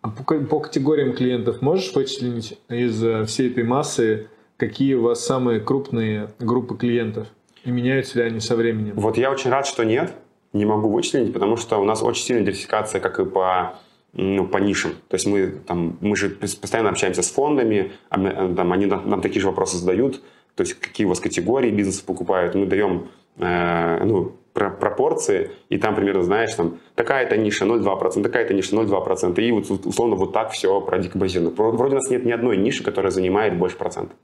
А 0.02 0.10
по, 0.10 0.24
по 0.24 0.60
категориям 0.60 1.14
клиентов 1.14 1.62
можешь 1.62 1.94
вычленить 1.94 2.58
из 2.70 3.04
э, 3.04 3.26
всей 3.26 3.50
этой 3.50 3.64
массы, 3.64 4.28
какие 4.58 4.94
у 4.94 5.02
вас 5.02 5.26
самые 5.26 5.60
крупные 5.60 6.30
группы 6.40 6.78
клиентов? 6.78 7.28
И 7.64 7.72
меняются 7.72 8.20
ли 8.20 8.26
они 8.26 8.40
со 8.40 8.56
временем? 8.56 8.94
Вот 8.96 9.18
я 9.18 9.32
очень 9.32 9.50
рад, 9.50 9.66
что 9.66 9.84
нет. 9.84 10.14
Не 10.54 10.66
могу 10.66 10.90
вычленить, 10.90 11.34
потому 11.34 11.58
что 11.58 11.80
у 11.80 11.84
нас 11.84 12.02
очень 12.02 12.24
сильная 12.24 12.44
диверсификация, 12.44 13.02
как 13.02 13.20
и 13.20 13.26
по 13.26 13.80
ну, 14.14 14.48
по 14.48 14.58
нишам. 14.58 14.92
То 15.10 15.16
есть 15.16 15.28
мы, 15.28 15.48
там, 15.48 15.98
мы 16.00 16.16
же 16.16 16.30
постоянно 16.30 16.90
общаемся 16.90 17.22
с 17.22 17.30
фондами, 17.30 17.92
там, 18.10 18.72
они 18.72 18.86
нам 18.86 19.22
такие 19.22 19.42
же 19.42 19.48
вопросы 19.48 19.78
задают 19.78 20.22
то 20.56 20.62
есть 20.64 20.74
какие 20.76 21.06
у 21.06 21.10
вас 21.10 21.20
категории 21.20 21.72
бизнеса 21.72 22.04
покупают, 22.06 22.56
мы 22.56 22.66
даем 22.66 23.10
э, 23.38 24.04
ну, 24.04 24.34
про 24.54 24.70
пропорции, 24.70 25.52
и 25.68 25.78
там 25.78 25.96
примерно 25.96 26.24
знаешь, 26.24 26.54
там 26.54 26.80
такая-то 26.96 27.36
ниша 27.36 27.66
0,2%, 27.66 28.24
такая-то 28.24 28.54
ниша 28.54 28.76
0,2%, 28.76 29.42
и 29.42 29.52
вот 29.52 29.70
условно 29.86 30.16
вот 30.16 30.32
так 30.32 30.52
все 30.52 30.80
продекомпозировано. 30.80 31.54
Вроде 31.56 31.96
у 31.96 31.96
нас 31.96 32.10
нет 32.10 32.26
ни 32.26 32.32
одной 32.32 32.58
ниши, 32.58 32.84
которая 32.84 33.12
занимает 33.12 33.58
больше 33.58 33.78
процента. 33.78 34.16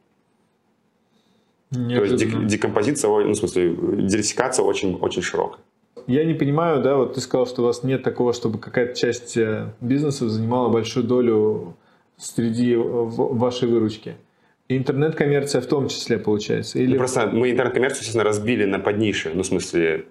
Нет, 1.72 2.00
То 2.00 2.04
есть 2.06 2.18
дек- 2.18 2.46
декомпозиция, 2.46 3.10
ну, 3.10 3.32
в 3.32 3.36
смысле, 3.36 3.70
диверсификация 3.70 4.64
очень, 4.64 4.96
очень 4.96 5.22
широкая. 5.22 5.60
Я 6.08 6.26
не 6.26 6.34
понимаю, 6.34 6.82
да, 6.82 6.96
вот 6.96 7.14
ты 7.14 7.22
сказал, 7.22 7.46
что 7.46 7.62
у 7.62 7.66
вас 7.66 7.84
нет 7.84 8.04
такого, 8.04 8.34
чтобы 8.34 8.58
какая-то 8.58 8.96
часть 8.96 9.38
э, 9.38 9.74
бизнеса 9.82 10.30
занимала 10.30 10.70
большую 10.70 11.06
долю 11.06 11.76
среди 12.18 12.76
вашей 12.76 13.70
выручки. 13.70 14.16
Интернет-коммерция 14.78 15.62
в 15.62 15.66
том 15.66 15.88
числе 15.88 16.18
получается? 16.18 16.80
Или... 16.80 16.94
Ну, 16.94 16.98
просто 16.98 17.28
мы 17.28 17.52
интернет-коммерцию, 17.52 18.00
естественно, 18.00 18.24
разбили 18.24 18.66
на 18.66 18.80
подниши. 18.80 19.32
Ну, 19.34 19.44
в 19.44 19.46
смысле, 19.46 20.06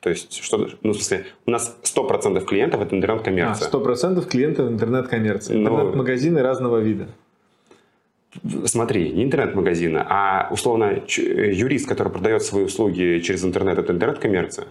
то 0.00 0.10
есть, 0.10 0.42
что, 0.42 0.68
ну, 0.82 0.92
в 0.92 0.96
смысле, 0.96 1.26
у 1.46 1.50
нас 1.50 1.76
100% 1.82 2.44
клиентов 2.44 2.82
это 2.82 2.94
интернет-коммерция. 2.94 3.68
А, 3.68 3.70
100% 3.70 4.26
клиентов 4.26 4.70
интернет-коммерция. 4.70 5.56
Ну, 5.56 5.62
Интернет-магазины 5.62 6.42
разного 6.42 6.78
вида. 6.78 7.08
Смотри, 8.66 9.12
не 9.12 9.24
интернет-магазины, 9.24 10.04
а 10.06 10.48
условно 10.50 11.02
юрист, 11.06 11.88
который 11.88 12.12
продает 12.12 12.42
свои 12.42 12.64
услуги 12.64 13.20
через 13.24 13.44
интернет, 13.44 13.78
это 13.78 13.92
интернет-коммерция. 13.92 14.66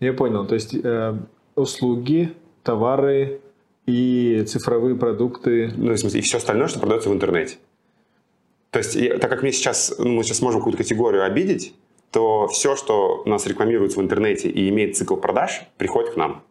Я 0.00 0.12
понял. 0.12 0.46
То 0.46 0.54
есть 0.54 0.74
э, 0.74 1.14
услуги, 1.54 2.32
товары 2.62 3.40
и 3.86 4.44
цифровые 4.46 4.96
продукты. 4.96 5.72
Ну, 5.76 5.92
в 5.92 5.96
смысле, 5.96 6.20
и 6.20 6.22
все 6.22 6.38
остальное, 6.38 6.68
что 6.68 6.80
продается 6.80 7.10
в 7.10 7.12
интернете. 7.12 7.56
То 8.72 8.78
есть, 8.78 8.98
так 9.20 9.30
как 9.30 9.42
мы 9.42 9.52
сейчас, 9.52 9.94
ну, 9.98 10.08
мы 10.08 10.24
сейчас 10.24 10.40
можем 10.40 10.60
какую-то 10.60 10.78
категорию 10.78 11.24
обидеть, 11.24 11.74
то 12.10 12.48
все, 12.48 12.74
что 12.74 13.22
у 13.24 13.28
нас 13.28 13.46
рекламируется 13.46 14.00
в 14.00 14.02
интернете 14.02 14.48
и 14.48 14.68
имеет 14.70 14.96
цикл 14.96 15.16
продаж, 15.16 15.62
приходит 15.76 16.14
к 16.14 16.16
нам. 16.16 16.42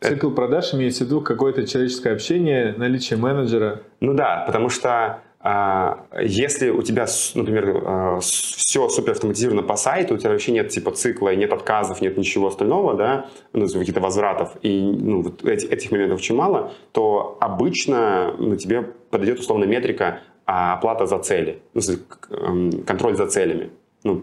Цикл 0.00 0.30
продаж 0.30 0.74
имеется 0.74 1.02
в 1.02 1.08
виду 1.08 1.20
какое-то 1.20 1.66
человеческое 1.66 2.12
общение, 2.12 2.72
наличие 2.76 3.18
менеджера. 3.18 3.82
Ну 3.98 4.14
да, 4.14 4.44
потому 4.46 4.68
что 4.68 5.20
а, 5.40 6.06
если 6.20 6.70
у 6.70 6.82
тебя, 6.82 7.06
например, 7.34 7.82
а, 7.84 8.20
все 8.20 8.88
супер 8.88 9.12
автоматизировано 9.12 9.64
по 9.64 9.74
сайту, 9.74 10.14
у 10.14 10.18
тебя 10.18 10.30
вообще 10.30 10.52
нет 10.52 10.68
типа 10.68 10.92
цикла, 10.92 11.34
нет 11.34 11.52
отказов, 11.52 12.00
нет 12.00 12.16
ничего 12.16 12.46
остального, 12.46 12.94
да, 12.94 13.26
ну, 13.52 13.66
каких-то 13.66 14.00
возвратов, 14.00 14.56
и 14.62 14.80
ну, 14.80 15.22
вот 15.22 15.44
эти, 15.44 15.66
этих 15.66 15.90
моментов 15.90 16.20
очень 16.20 16.36
мало, 16.36 16.72
то 16.92 17.38
обычно 17.40 18.34
ну, 18.38 18.54
тебе 18.54 18.82
подойдет 19.10 19.40
условно 19.40 19.64
метрика 19.64 20.20
а 20.50 20.72
оплата 20.72 21.04
за 21.04 21.18
цели, 21.18 21.60
ну, 21.74 21.82
эм, 22.30 22.82
контроль 22.86 23.16
за 23.16 23.26
целями. 23.26 23.68
Ну, 24.02 24.22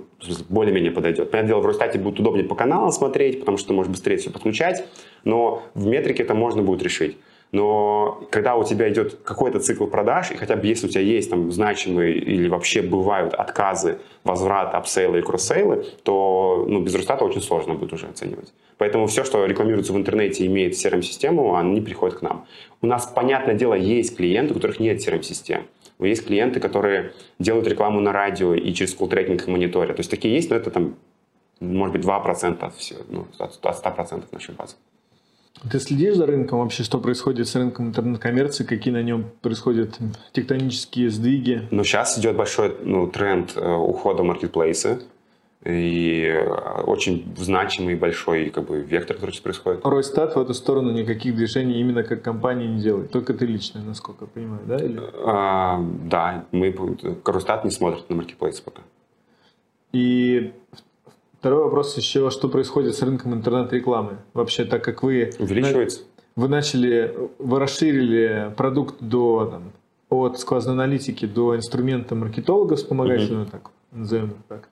более-менее 0.49 0.91
подойдет. 0.91 1.29
Понятное 1.29 1.49
дело, 1.49 1.59
в 1.59 1.67
Roistat 1.67 1.95
е 1.95 1.99
будет 1.99 2.19
удобнее 2.19 2.47
по 2.47 2.55
каналам 2.55 2.91
смотреть, 2.91 3.41
потому 3.41 3.57
что 3.57 3.73
может 3.73 3.91
быстрее 3.91 4.17
все 4.17 4.31
подключать, 4.31 4.87
но 5.23 5.61
в 5.75 5.85
метрике 5.85 6.23
это 6.23 6.33
можно 6.33 6.63
будет 6.63 6.81
решить. 6.81 7.17
Но 7.51 8.27
когда 8.31 8.55
у 8.55 8.63
тебя 8.63 8.89
идет 8.89 9.19
какой-то 9.23 9.59
цикл 9.59 9.85
продаж, 9.85 10.31
и 10.31 10.35
хотя 10.35 10.55
бы 10.55 10.65
если 10.65 10.87
у 10.87 10.89
тебя 10.89 11.01
есть 11.01 11.29
там 11.29 11.51
значимые 11.51 12.17
или 12.17 12.49
вообще 12.49 12.81
бывают 12.81 13.35
отказы, 13.35 13.99
возвраты, 14.23 14.77
upsell 14.77 15.13
ы 15.13 15.19
и 15.19 15.21
cross-sell 15.21 15.75
ы, 15.75 15.85
то 16.01 16.65
ну, 16.67 16.81
без 16.81 16.95
Roistat 16.95 17.20
а 17.20 17.23
очень 17.23 17.41
сложно 17.41 17.75
будет 17.75 17.93
уже 17.93 18.07
оценивать. 18.07 18.51
Поэтому 18.79 19.05
все, 19.05 19.23
что 19.23 19.45
рекламируется 19.45 19.93
в 19.93 19.97
интернете 19.97 20.43
и 20.43 20.47
имеет 20.47 20.73
CRM-систему, 20.73 21.55
они 21.55 21.81
приходят 21.81 22.17
к 22.17 22.23
нам. 22.23 22.47
У 22.81 22.87
нас, 22.87 23.05
понятное 23.05 23.53
дело, 23.53 23.75
есть 23.75 24.17
клиенты, 24.17 24.53
у 24.53 24.55
которых 24.55 24.79
нет 24.79 25.07
CRM-систем. 25.07 25.67
Есть 25.99 26.25
клиенты, 26.25 26.59
которые 26.59 27.13
делают 27.39 27.67
рекламу 27.67 28.01
на 28.01 28.11
радио 28.11 28.53
и 28.53 28.73
через 28.73 28.93
колл-трекинг 28.95 29.47
мониторят. 29.47 29.95
То 29.95 30.01
есть 30.01 30.11
такие 30.11 30.35
есть, 30.35 30.49
но 30.49 30.57
это 30.57 30.69
там, 30.69 30.95
может 31.59 31.95
быть, 31.95 32.05
2% 32.05 32.59
от, 32.59 32.75
всего, 32.75 32.99
ну, 33.09 33.27
от 33.39 33.59
100% 33.63 34.23
нашей 34.31 34.55
базы. 34.55 34.75
Ты 35.71 35.79
следишь 35.79 36.15
за 36.15 36.25
рынком 36.25 36.59
вообще, 36.59 36.83
что 36.83 36.99
происходит 36.99 37.47
с 37.47 37.55
рынком 37.55 37.87
интернет-коммерции, 37.87 38.65
какие 38.65 38.93
на 38.93 39.01
нем 39.01 39.31
происходят 39.41 39.97
тектонические 40.33 41.09
сдвиги? 41.09 41.67
Ну, 41.71 41.83
сейчас 41.83 42.19
идет 42.19 42.35
большой 42.35 42.75
ну, 42.83 43.07
тренд 43.07 43.53
э, 43.55 43.73
ухода 43.73 44.23
маркетплейсы 44.23 44.99
и 45.63 46.25
э, 46.27 46.81
очень 46.83 47.33
значимый 47.37 47.95
большой 47.95 48.49
как 48.49 48.65
бы, 48.65 48.81
вектор, 48.81 49.15
который 49.15 49.31
сейчас 49.31 49.41
происходит. 49.41 49.85
Ройстат 49.85 50.35
в 50.35 50.39
эту 50.39 50.53
сторону 50.53 50.91
никаких 50.91 51.35
движений 51.35 51.79
именно 51.79 52.03
как 52.03 52.21
компания 52.21 52.67
не 52.67 52.81
делает, 52.81 53.11
только 53.11 53.33
ты 53.33 53.45
лично, 53.45 53.81
насколько 53.81 54.25
я 54.25 54.27
понимаю, 54.27 54.61
да? 54.65 54.77
Или? 54.77 55.01
А, 55.25 55.83
да, 56.03 56.45
мы, 56.51 56.75
Ройстат 57.25 57.65
не 57.65 57.71
смотрит 57.71 58.09
на 58.09 58.15
маркетплейсы 58.15 58.63
пока. 58.63 58.81
И 59.91 60.53
Второй 61.45 61.65
вопрос 61.65 61.95
еще, 61.95 62.31
что 62.31 62.49
происходит 62.49 62.95
с 62.95 63.03
рынком 63.03 63.35
интернет-рекламы? 63.35 64.17
Вообще, 64.33 64.65
так 64.65 64.83
как 64.83 65.03
вы... 65.03 65.29
Увеличивается. 65.37 66.01
Вы 66.35 66.47
начали, 66.47 67.15
вы 67.37 67.59
расширили 67.59 68.51
продукт 68.57 68.95
до, 68.99 69.45
там, 69.45 69.71
от 70.09 70.39
сквозной 70.39 70.73
аналитики 70.73 71.27
до 71.27 71.55
инструмента 71.55 72.15
маркетолога 72.15 72.77
вспомогательного, 72.77 73.43
mm-hmm. 73.43 73.51
так 73.51 73.69
назовем 73.91 74.33
так. 74.47 74.69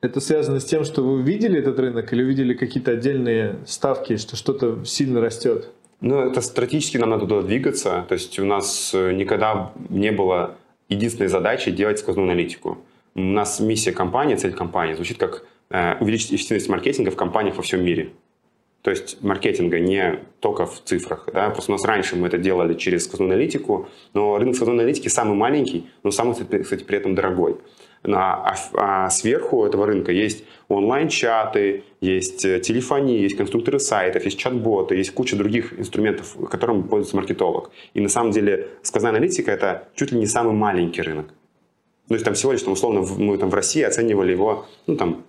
Это 0.00 0.20
связано 0.20 0.60
с 0.60 0.64
тем, 0.64 0.84
что 0.84 1.02
вы 1.02 1.14
увидели 1.14 1.58
этот 1.58 1.78
рынок 1.78 2.12
или 2.12 2.22
увидели 2.22 2.54
какие-то 2.54 2.92
отдельные 2.92 3.56
ставки, 3.66 4.16
что 4.16 4.36
что-то 4.36 4.84
сильно 4.84 5.20
растет? 5.20 5.70
Ну, 6.00 6.20
это 6.20 6.40
стратегически 6.40 6.98
нам 6.98 7.10
надо 7.10 7.26
туда 7.26 7.42
двигаться. 7.42 8.04
То 8.08 8.14
есть 8.14 8.38
у 8.38 8.44
нас 8.44 8.92
э, 8.94 9.12
никогда 9.12 9.72
не 9.88 10.12
было 10.12 10.56
единственной 10.88 11.28
задачи 11.28 11.70
делать 11.70 11.98
сквозную 11.98 12.30
аналитику. 12.30 12.78
У 13.14 13.20
нас 13.20 13.60
миссия 13.60 13.92
компании, 13.92 14.36
цель 14.36 14.52
компании 14.52 14.94
звучит 14.94 15.18
как 15.18 15.44
Э, 15.68 15.96
увеличить 15.98 16.32
эффективность 16.32 16.68
маркетинга 16.68 17.10
в 17.10 17.16
компаниях 17.16 17.56
во 17.56 17.62
всем 17.62 17.84
мире. 17.84 18.10
То 18.82 18.90
есть 18.90 19.20
маркетинга 19.20 19.80
не 19.80 20.20
только 20.38 20.64
в 20.64 20.80
цифрах. 20.84 21.28
Да? 21.32 21.50
Просто 21.50 21.72
у 21.72 21.74
нас 21.74 21.84
раньше 21.84 22.14
мы 22.14 22.28
это 22.28 22.38
делали 22.38 22.74
через 22.74 23.04
сквозную 23.04 23.32
аналитику, 23.32 23.88
но 24.14 24.38
рынок 24.38 24.54
сквозной 24.54 24.76
аналитики 24.76 25.08
самый 25.08 25.36
маленький, 25.36 25.90
но 26.04 26.12
самый, 26.12 26.34
кстати, 26.34 26.84
при 26.84 26.96
этом 26.96 27.16
дорогой. 27.16 27.56
А, 28.14 28.54
а 28.74 29.10
сверху 29.10 29.64
этого 29.64 29.86
рынка 29.86 30.12
есть 30.12 30.44
онлайн-чаты, 30.68 31.84
есть 32.00 32.44
э, 32.44 32.60
телефония, 32.60 33.18
есть 33.18 33.36
конструкторы 33.36 33.80
сайтов, 33.80 34.24
есть 34.24 34.38
чат-боты, 34.38 34.96
есть 34.96 35.12
куча 35.12 35.36
других 35.36 35.78
инструментов, 35.78 36.36
которым 36.50 36.84
пользуется 36.84 37.16
маркетолог. 37.16 37.70
И 37.94 38.00
на 38.00 38.08
самом 38.08 38.30
деле 38.30 38.68
сквозная 38.82 39.10
аналитика– 39.10 39.50
это 39.52 39.88
чуть 39.94 40.12
ли 40.12 40.18
не 40.18 40.26
самый 40.26 40.54
маленький 40.54 41.02
рынок. 41.02 41.26
То 42.08 42.14
есть 42.14 42.24
там 42.24 42.34
всего 42.34 42.52
лишь, 42.52 42.62
там, 42.62 42.74
условно, 42.74 43.04
мы 43.18 43.36
там 43.38 43.50
в 43.50 43.54
России 43.54 43.82
оценивали 43.82 44.30
его, 44.30 44.66
ну 44.86 44.96
там, 44.96 45.24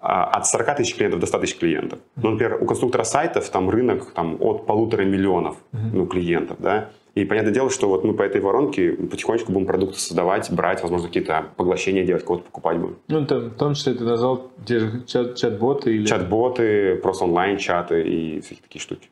а, 0.00 0.24
от 0.24 0.46
40 0.46 0.76
тысяч 0.76 0.94
клиентов 0.94 1.20
до 1.20 1.26
100 1.26 1.38
тысяч 1.38 1.56
клиентов. 1.56 1.98
Ну, 2.16 2.30
например, 2.30 2.58
у 2.62 2.66
конструктора 2.66 3.04
сайтов 3.04 3.48
там 3.50 3.68
рынок 3.68 4.12
там, 4.12 4.36
от 4.40 4.66
полутора 4.66 5.02
миллионов 5.02 5.56
ну, 5.72 6.06
клиентов, 6.06 6.56
да, 6.60 6.90
и 7.14 7.24
понятное 7.24 7.52
дело, 7.52 7.70
что 7.70 7.88
вот 7.88 8.04
мы 8.04 8.14
по 8.14 8.22
этой 8.22 8.40
воронке 8.40 8.92
потихонечку 8.92 9.52
будем 9.52 9.66
продукты 9.66 9.98
создавать, 9.98 10.50
брать, 10.50 10.82
возможно, 10.82 11.06
какие-то 11.06 11.46
поглощения 11.56 12.04
делать, 12.04 12.24
кого-то 12.24 12.44
покупать 12.44 12.78
будем. 12.78 12.96
Ну, 13.08 13.20
это, 13.20 13.38
в 13.38 13.54
том 13.54 13.74
числе 13.74 13.94
ты 13.94 14.04
назвал 14.04 14.50
те 14.66 14.80
же 14.80 15.04
чат- 15.06 15.36
чат-боты 15.36 15.94
или... 15.94 16.06
Чат-боты, 16.06 16.96
просто 16.96 17.24
онлайн-чаты 17.24 18.02
и 18.02 18.40
всякие 18.40 18.62
такие 18.62 18.82
штуки. 18.82 19.08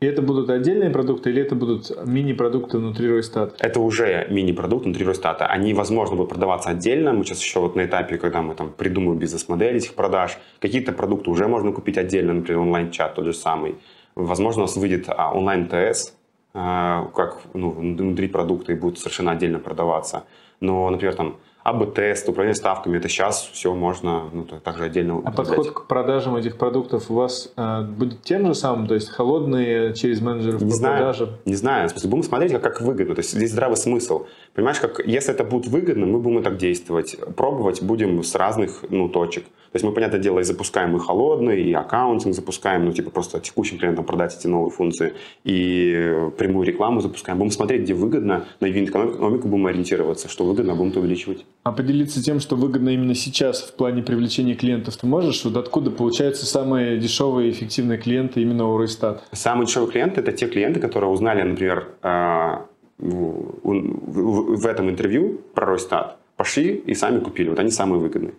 И 0.00 0.06
это 0.06 0.20
будут 0.20 0.50
отдельные 0.50 0.90
продукты 0.90 1.30
или 1.30 1.40
это 1.40 1.54
будут 1.54 1.90
мини-продукты 2.04 2.76
внутри 2.76 3.08
Ройстата? 3.08 3.54
Это 3.60 3.80
уже 3.80 4.26
мини-продукт 4.28 4.84
внутри 4.84 5.06
Ройстата. 5.06 5.46
Они, 5.46 5.72
возможно, 5.72 6.16
будут 6.16 6.30
продаваться 6.30 6.70
отдельно. 6.70 7.14
Мы 7.14 7.24
сейчас 7.24 7.40
еще 7.40 7.60
вот 7.60 7.76
на 7.76 7.86
этапе, 7.86 8.18
когда 8.18 8.42
мы 8.42 8.54
там 8.54 8.72
придумываем 8.72 9.18
бизнес-модель 9.18 9.76
этих 9.76 9.94
продаж. 9.94 10.36
Какие-то 10.60 10.92
продукты 10.92 11.30
уже 11.30 11.48
можно 11.48 11.72
купить 11.72 11.96
отдельно, 11.96 12.34
например, 12.34 12.60
онлайн-чат 12.60 13.14
тот 13.14 13.24
же 13.24 13.32
самый. 13.32 13.76
Возможно, 14.16 14.62
у 14.62 14.64
нас 14.66 14.76
выйдет 14.76 15.06
а, 15.08 15.32
онлайн-ТС, 15.32 16.15
как 16.56 17.42
ну, 17.52 17.70
внутри 17.70 18.28
продукта 18.28 18.72
и 18.72 18.74
будет 18.76 18.98
совершенно 18.98 19.32
отдельно 19.32 19.58
продаваться. 19.58 20.24
Но, 20.60 20.88
например, 20.88 21.14
там 21.14 21.36
АБ-тест, 21.66 22.28
управление 22.28 22.54
ставками, 22.54 22.96
это 22.96 23.08
сейчас 23.08 23.50
все 23.52 23.74
можно 23.74 24.30
ну, 24.32 24.44
также 24.44 24.84
отдельно 24.84 25.20
А 25.24 25.32
подход 25.32 25.72
к 25.72 25.86
продажам 25.86 26.36
этих 26.36 26.58
продуктов 26.58 27.10
у 27.10 27.14
вас 27.14 27.52
э, 27.56 27.82
будет 27.82 28.22
тем 28.22 28.46
же 28.46 28.54
самым, 28.54 28.86
то 28.86 28.94
есть 28.94 29.08
холодные 29.08 29.92
через 29.92 30.20
менеджеров 30.20 30.62
не 30.62 30.70
по 30.70 30.76
знаю, 30.76 30.98
продажам? 30.98 31.28
Не 31.44 31.56
знаю, 31.56 31.88
в 31.88 31.90
смысле, 31.90 32.10
будем 32.10 32.22
смотреть, 32.22 32.52
как, 32.52 32.62
как 32.62 32.80
выгодно, 32.82 33.16
то 33.16 33.18
есть 33.18 33.32
здесь 33.32 33.50
здравый 33.50 33.76
смысл. 33.76 34.26
Понимаешь, 34.56 34.80
как, 34.80 35.06
если 35.06 35.34
это 35.34 35.44
будет 35.44 35.66
выгодно, 35.66 36.06
мы 36.06 36.18
будем 36.18 36.42
так 36.42 36.56
действовать, 36.56 37.16
пробовать 37.36 37.82
будем 37.82 38.22
с 38.22 38.34
разных 38.34 38.84
ну, 38.88 39.08
точек. 39.08 39.44
То 39.44 39.78
есть 39.78 39.84
мы, 39.84 39.92
понятное 39.92 40.18
дело, 40.18 40.40
и 40.40 40.44
запускаем 40.44 40.96
и 40.96 40.98
холодный, 40.98 41.62
и 41.62 41.74
аккаунтинг 41.74 42.34
запускаем, 42.34 42.86
ну, 42.86 42.92
типа 42.92 43.10
просто 43.10 43.38
текущим 43.40 43.78
клиентам 43.78 44.06
продать 44.06 44.34
эти 44.34 44.46
новые 44.46 44.70
функции, 44.70 45.12
и 45.44 46.30
прямую 46.38 46.66
рекламу 46.66 47.02
запускаем. 47.02 47.38
Будем 47.38 47.50
смотреть, 47.50 47.82
где 47.82 47.92
выгодно, 47.92 48.46
на 48.60 48.66
юнит-экономику 48.66 49.46
будем 49.46 49.66
ориентироваться, 49.66 50.30
что 50.30 50.46
выгодно, 50.46 50.74
будем 50.74 50.92
это 50.92 51.00
увеличивать. 51.00 51.44
А 51.64 51.72
поделиться 51.72 52.24
тем, 52.24 52.40
что 52.40 52.56
выгодно 52.56 52.88
именно 52.88 53.14
сейчас 53.14 53.60
в 53.60 53.74
плане 53.74 54.02
привлечения 54.02 54.54
клиентов, 54.54 54.96
ты 54.96 55.06
можешь? 55.06 55.44
Вот 55.44 55.58
откуда 55.58 55.90
получаются 55.90 56.46
самые 56.46 56.96
дешевые 56.96 57.50
и 57.50 57.52
эффективные 57.52 57.98
клиенты 57.98 58.40
именно 58.40 58.66
у 58.66 58.78
Ройстат? 58.78 59.22
Самые 59.32 59.66
дешевые 59.66 59.92
клиенты– 59.92 60.20
это 60.22 60.32
те 60.32 60.46
клиенты, 60.46 60.80
которые 60.80 61.10
узнали, 61.10 61.42
например, 61.42 61.88
а, 62.00 62.66
в 62.98 64.66
этом 64.66 64.90
интервью 64.90 65.40
про 65.54 65.66
Ройстат, 65.66 66.18
пошли 66.36 66.74
и 66.74 66.94
сами 66.94 67.20
купили. 67.20 67.48
Вот 67.48 67.58
они 67.58 67.70
самые 67.70 68.00
выгодные. 68.00 68.34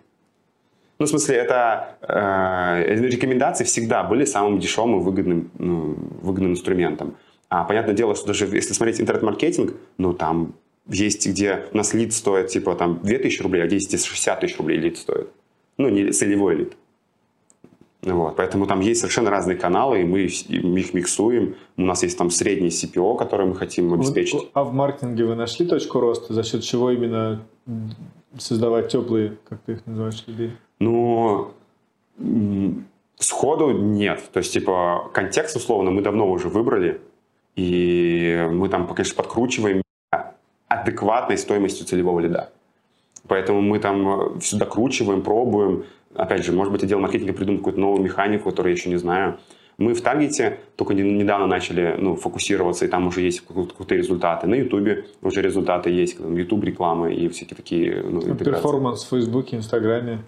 Ну, 0.98 1.06
в 1.06 1.08
смысле, 1.08 1.36
это 1.36 1.96
э, 2.02 2.94
рекомендации 3.08 3.64
всегда 3.64 4.02
были 4.02 4.24
самым 4.24 4.58
дешевым 4.58 5.00
и 5.00 5.04
выгодным, 5.04 5.50
ну, 5.58 5.96
выгодным 6.22 6.52
инструментом. 6.52 7.14
А 7.48 7.64
понятное 7.64 7.94
дело, 7.94 8.16
что 8.16 8.26
даже 8.26 8.46
если 8.46 8.72
смотреть 8.72 9.00
интернет-маркетинг, 9.00 9.74
ну, 9.96 10.12
там 10.12 10.54
есть, 10.88 11.28
где 11.28 11.66
у 11.72 11.76
нас 11.76 11.94
лид 11.94 12.12
стоит, 12.12 12.48
типа, 12.48 12.74
там, 12.74 13.00
2000 13.02 13.42
рублей, 13.42 13.62
а 13.62 13.66
где 13.66 13.76
есть 13.76 14.04
60 14.04 14.40
тысяч 14.40 14.58
рублей 14.58 14.78
лид 14.78 14.98
стоит. 14.98 15.28
Ну, 15.76 15.88
не 15.88 16.10
целевой 16.10 16.56
лид. 16.56 16.76
Вот, 18.14 18.36
поэтому 18.36 18.66
там 18.66 18.80
есть 18.80 19.00
совершенно 19.00 19.30
разные 19.30 19.56
каналы, 19.56 20.00
и 20.02 20.04
мы 20.04 20.20
их 20.20 20.94
миксуем. 20.94 21.54
У 21.76 21.82
нас 21.82 22.02
есть 22.02 22.18
там 22.18 22.30
средний 22.30 22.68
CPO, 22.68 23.16
который 23.16 23.46
мы 23.46 23.54
хотим 23.54 23.92
обеспечить. 23.92 24.48
А 24.52 24.64
в 24.64 24.72
маркетинге 24.72 25.24
вы 25.24 25.34
нашли 25.34 25.66
точку 25.66 26.00
роста, 26.00 26.34
за 26.34 26.42
счет 26.42 26.62
чего 26.62 26.90
именно 26.90 27.40
создавать 28.38 28.88
теплые, 28.88 29.36
как 29.48 29.60
ты 29.60 29.72
их 29.72 29.86
называешь, 29.86 30.24
людей? 30.26 30.52
Ну, 30.80 31.48
сходу 33.16 33.70
нет. 33.70 34.22
То 34.32 34.38
есть, 34.38 34.52
типа, 34.52 35.10
контекст, 35.12 35.56
условно, 35.56 35.90
мы 35.90 36.02
давно 36.02 36.30
уже 36.30 36.48
выбрали, 36.48 37.00
и 37.56 38.48
мы 38.50 38.68
там, 38.68 38.86
конечно, 38.86 39.16
подкручиваем 39.16 39.82
адекватной 40.68 41.38
стоимостью 41.38 41.86
целевого 41.86 42.20
лида. 42.20 42.50
Поэтому 43.26 43.60
мы 43.60 43.78
там 43.78 44.38
все 44.40 44.56
докручиваем, 44.56 45.22
пробуем. 45.22 45.84
Опять 46.18 46.44
же, 46.44 46.50
может 46.50 46.72
быть, 46.72 46.82
отдел 46.82 46.98
маркетинга 46.98 47.32
придумает 47.32 47.60
какую-то 47.60 47.80
новую 47.80 48.02
механику, 48.02 48.50
которую 48.50 48.72
я 48.72 48.76
еще 48.76 48.90
не 48.90 48.96
знаю. 48.96 49.38
Мы 49.78 49.94
в 49.94 50.00
Таргете 50.00 50.58
только 50.74 50.92
недавно 50.92 51.46
начали 51.46 51.94
ну, 51.96 52.16
фокусироваться, 52.16 52.84
и 52.84 52.88
там 52.88 53.06
уже 53.06 53.20
есть 53.20 53.42
какие-то 53.46 53.94
результаты. 53.94 54.48
На 54.48 54.56
Ютубе 54.56 55.06
уже 55.22 55.40
результаты 55.40 55.90
есть, 55.90 56.18
Ютуб 56.18 56.64
реклама 56.64 57.08
и 57.08 57.28
всякие 57.28 57.56
такие 57.56 58.02
ну, 58.02 58.34
performance 58.34 59.04
в 59.04 59.10
Фейсбуке, 59.10 59.58
Инстаграме. 59.58 60.18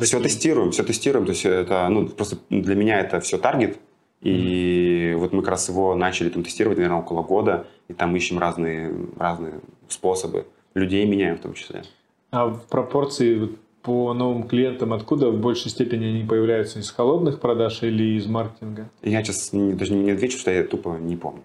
Все 0.00 0.20
тестируем, 0.20 0.70
все 0.70 0.84
тестируем. 0.84 1.26
То 1.26 1.32
есть 1.32 1.44
это, 1.44 1.88
ну, 1.88 2.06
просто 2.06 2.36
для 2.48 2.76
меня 2.76 3.00
это 3.00 3.18
все 3.18 3.38
таргет. 3.38 3.76
И 4.20 5.10
mm-hmm. 5.12 5.16
вот 5.16 5.32
мы 5.32 5.42
как 5.42 5.50
раз 5.50 5.68
его 5.68 5.96
начали 5.96 6.28
там 6.28 6.44
тестировать, 6.44 6.78
наверное, 6.78 7.00
около 7.00 7.22
года. 7.22 7.66
И 7.88 7.92
там 7.92 8.14
ищем 8.14 8.38
разные, 8.38 8.94
разные 9.18 9.54
способы. 9.88 10.46
Людей 10.74 11.04
меняем 11.06 11.38
в 11.38 11.40
том 11.40 11.54
числе. 11.54 11.82
А 12.30 12.46
в 12.46 12.66
пропорции 12.68 13.48
по 13.88 14.12
новым 14.12 14.46
клиентам 14.46 14.92
откуда 14.92 15.30
в 15.30 15.40
большей 15.40 15.70
степени 15.70 16.04
они 16.04 16.22
появляются? 16.22 16.78
Из 16.78 16.90
холодных 16.90 17.40
продаж 17.40 17.82
или 17.82 18.18
из 18.18 18.26
маркетинга? 18.26 18.90
Я 19.02 19.24
сейчас 19.24 19.48
даже 19.50 19.94
не 19.94 20.10
отвечу, 20.10 20.36
что 20.36 20.50
я 20.50 20.62
тупо 20.62 20.98
не 21.00 21.16
помню. 21.16 21.42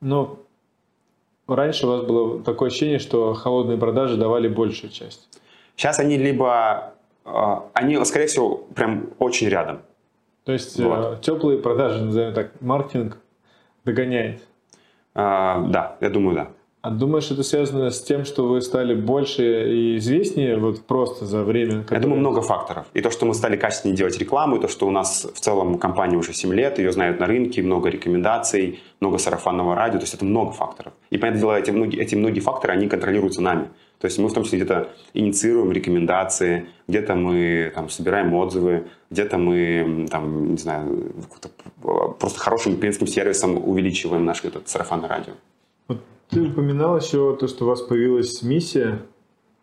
Но 0.00 0.38
раньше 1.46 1.86
у 1.86 1.90
вас 1.90 2.06
было 2.06 2.42
такое 2.42 2.70
ощущение, 2.70 2.98
что 2.98 3.34
холодные 3.34 3.76
продажи 3.76 4.16
давали 4.16 4.48
большую 4.48 4.90
часть. 4.92 5.28
Сейчас 5.76 5.98
они 5.98 6.16
либо, 6.16 6.94
э, 7.26 7.30
они, 7.74 8.02
скорее 8.06 8.28
всего, 8.28 8.64
прям 8.74 9.10
очень 9.18 9.50
рядом. 9.50 9.82
То 10.44 10.52
есть 10.52 10.80
вот. 10.80 11.18
э, 11.18 11.18
теплые 11.20 11.58
продажи, 11.58 12.02
назовем 12.02 12.32
так, 12.32 12.62
маркетинг 12.62 13.18
догоняет? 13.84 14.40
Э, 15.14 15.62
да, 15.68 15.98
я 16.00 16.08
думаю, 16.08 16.34
да. 16.34 16.48
А 16.84 16.90
думаешь, 16.90 17.30
это 17.30 17.42
связано 17.42 17.90
с 17.90 18.02
тем, 18.02 18.26
что 18.26 18.46
вы 18.46 18.60
стали 18.60 18.94
больше 18.94 19.72
и 19.72 19.96
известнее 19.96 20.58
вот 20.58 20.82
просто 20.82 21.24
за 21.24 21.42
время? 21.42 21.80
Которое... 21.80 21.96
Я 21.96 22.02
думаю, 22.02 22.20
много 22.20 22.42
факторов. 22.42 22.84
И 22.92 23.00
то, 23.00 23.10
что 23.10 23.24
мы 23.24 23.32
стали 23.32 23.56
качественнее 23.56 23.96
делать 23.96 24.18
рекламу, 24.18 24.56
и 24.56 24.60
то, 24.60 24.68
что 24.68 24.86
у 24.86 24.90
нас 24.90 25.26
в 25.34 25.40
целом 25.40 25.78
компания 25.78 26.18
уже 26.18 26.34
7 26.34 26.52
лет, 26.52 26.78
ее 26.78 26.92
знают 26.92 27.20
на 27.20 27.26
рынке, 27.26 27.62
много 27.62 27.88
рекомендаций, 27.88 28.80
много 29.00 29.16
сарафанного 29.16 29.74
радио, 29.74 29.98
то 29.98 30.02
есть 30.02 30.12
это 30.12 30.26
много 30.26 30.52
факторов. 30.52 30.92
И, 31.08 31.16
понятное 31.16 31.40
дело, 31.40 31.58
эти 31.58 31.70
многие, 31.70 32.02
эти 32.02 32.16
многие 32.16 32.40
факторы, 32.40 32.74
они 32.74 32.86
контролируются 32.86 33.40
нами. 33.40 33.70
То 33.98 34.04
есть 34.04 34.18
мы 34.18 34.28
в 34.28 34.34
том 34.34 34.44
числе 34.44 34.58
где-то 34.58 34.88
инициируем 35.14 35.72
рекомендации, 35.72 36.66
где-то 36.86 37.14
мы 37.14 37.72
там, 37.74 37.88
собираем 37.88 38.34
отзывы, 38.34 38.88
где-то 39.10 39.38
мы 39.38 40.06
там, 40.10 40.50
не 40.50 40.58
знаю, 40.58 41.14
просто 42.20 42.38
хорошим 42.38 42.76
клиентским 42.76 43.06
сервисом 43.06 43.56
увеличиваем 43.56 44.26
наш 44.26 44.44
этот 44.44 44.68
сарафанное 44.68 45.08
радио. 45.08 45.32
Ты 46.34 46.42
упоминал 46.42 46.98
еще 46.98 47.36
то, 47.36 47.46
что 47.46 47.64
у 47.64 47.68
вас 47.68 47.80
появилась 47.80 48.42
миссия. 48.42 49.02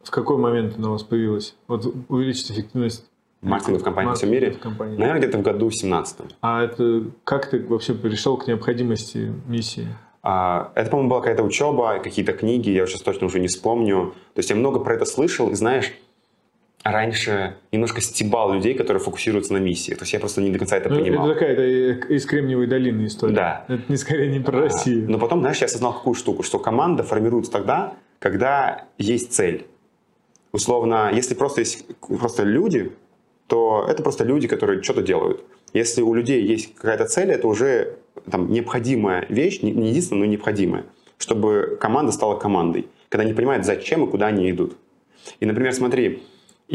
В 0.03 0.10
какой 0.10 0.38
момент 0.38 0.77
она 0.77 0.88
у 0.88 0.91
вас 0.93 1.03
появилась? 1.03 1.53
Вот 1.67 1.86
увеличить 2.07 2.49
эффективность 2.49 3.05
маркетинга 3.41 3.79
в 3.79 3.84
компании 3.84 4.07
во 4.07 4.15
всем 4.15 4.31
мире? 4.31 4.51
компании. 4.51 4.95
Наверное, 4.95 5.19
где-то 5.19 5.38
в 5.39 5.41
году 5.41 5.69
17 5.69 6.19
А 6.39 6.63
это 6.63 7.07
как 7.25 7.49
ты 7.49 7.60
вообще 7.67 7.93
пришел 7.93 8.38
к 8.38 8.47
необходимости 8.47 9.34
миссии? 9.47 9.88
А, 10.23 10.71
это, 10.75 10.89
по-моему, 10.89 11.10
была 11.10 11.19
какая-то 11.19 11.43
учеба, 11.43 11.99
какие-то 11.99 12.31
книги, 12.31 12.69
я 12.69 12.88
сейчас 12.88 13.01
точно 13.01 13.27
уже 13.27 13.41
не 13.41 13.47
вспомню. 13.47 14.13
То 14.34 14.39
есть 14.39 14.49
я 14.49 14.55
много 14.55 14.79
про 14.79 14.93
это 14.93 15.03
слышал, 15.03 15.49
и 15.49 15.55
знаешь, 15.55 15.91
раньше 16.83 17.55
немножко 17.71 18.01
стебал 18.01 18.53
людей, 18.53 18.73
которые 18.73 19.03
фокусируются 19.03 19.53
на 19.53 19.57
миссии. 19.57 19.93
То 19.93 20.01
есть 20.01 20.13
я 20.13 20.19
просто 20.19 20.41
не 20.41 20.49
до 20.49 20.59
конца 20.59 20.77
это 20.77 20.89
ну, 20.89 20.99
понимал. 20.99 21.29
Это 21.29 21.33
такая 21.33 21.53
это 21.53 22.13
из 22.13 22.25
Кремниевой 22.25 22.67
долины 22.67 23.05
история. 23.05 23.35
Да. 23.35 23.65
Это 23.67 23.83
не 23.87 23.97
скорее 23.97 24.31
не 24.31 24.39
про 24.39 24.57
а, 24.57 24.61
Россию. 24.61 25.09
Но 25.09 25.19
потом, 25.19 25.41
знаешь, 25.41 25.59
я 25.59 25.65
осознал 25.65 25.93
какую 25.93 26.15
штуку, 26.15 26.43
что 26.43 26.59
команда 26.59 27.03
формируется 27.03 27.51
тогда, 27.51 27.93
когда 28.19 28.85
есть 28.97 29.33
цель. 29.33 29.67
Условно, 30.51 31.11
если 31.13 31.35
просто 31.35 31.61
есть 31.61 31.85
просто 32.01 32.43
люди, 32.43 32.91
то 33.47 33.85
это 33.87 34.01
просто 34.03 34.23
люди, 34.23 34.47
которые 34.47 34.81
что-то 34.81 35.01
делают. 35.01 35.43
Если 35.73 36.01
у 36.01 36.13
людей 36.13 36.41
есть 36.41 36.75
какая-то 36.75 37.05
цель, 37.05 37.31
это 37.31 37.47
уже 37.47 37.95
там, 38.29 38.51
необходимая 38.51 39.25
вещь, 39.29 39.61
не 39.61 39.89
единственная, 39.89 40.21
но 40.21 40.25
необходимая, 40.25 40.85
чтобы 41.17 41.77
команда 41.79 42.11
стала 42.11 42.37
командой, 42.37 42.87
когда 43.09 43.23
они 43.23 43.33
понимают, 43.33 43.65
зачем 43.65 44.03
и 44.03 44.09
куда 44.09 44.27
они 44.27 44.49
идут. 44.49 44.75
И, 45.39 45.45
например, 45.45 45.73
смотри, 45.73 46.23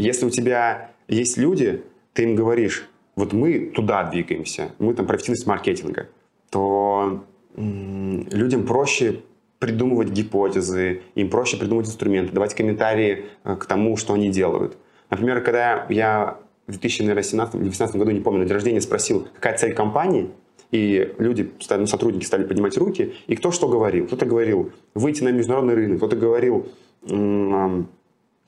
если 0.03 0.25
у 0.25 0.29
тебя 0.29 0.91
есть 1.07 1.37
люди, 1.37 1.83
ты 2.13 2.23
им 2.23 2.35
говоришь, 2.35 2.87
вот 3.15 3.33
мы 3.33 3.71
туда 3.75 4.03
двигаемся, 4.03 4.71
мы 4.79 4.93
там 4.93 5.07
про 5.07 5.17
маркетинга, 5.45 6.07
то 6.49 7.23
людям 7.55 8.65
проще 8.65 9.21
придумывать 9.59 10.09
гипотезы, 10.09 11.01
им 11.15 11.29
проще 11.29 11.57
придумывать 11.57 11.87
инструменты, 11.87 12.31
давать 12.31 12.53
комментарии 12.53 13.25
э, 13.43 13.55
к 13.55 13.65
тому, 13.65 13.97
что 13.97 14.13
они 14.13 14.29
делают. 14.29 14.77
Например, 15.09 15.41
когда 15.41 15.87
я 15.89 16.37
в 16.67 16.77
2017 16.79 17.55
или 17.55 17.61
2018 17.63 17.95
году, 17.95 18.11
не 18.11 18.19
помню, 18.19 18.41
на 18.41 18.45
день 18.45 18.53
рождения 18.53 18.81
спросил, 18.81 19.27
какая 19.33 19.57
цель 19.57 19.73
компании, 19.73 20.29
и 20.69 21.13
люди, 21.17 21.51
ну, 21.69 21.87
сотрудники 21.87 22.25
стали 22.25 22.43
поднимать 22.43 22.77
руки, 22.77 23.15
и 23.25 23.35
кто 23.35 23.51
что 23.51 23.67
говорил. 23.67 24.05
Кто-то 24.05 24.25
говорил 24.25 24.71
выйти 24.93 25.23
на 25.23 25.29
международный 25.29 25.75
рынок, 25.75 25.97
кто-то 25.97 26.17
говорил 26.17 26.67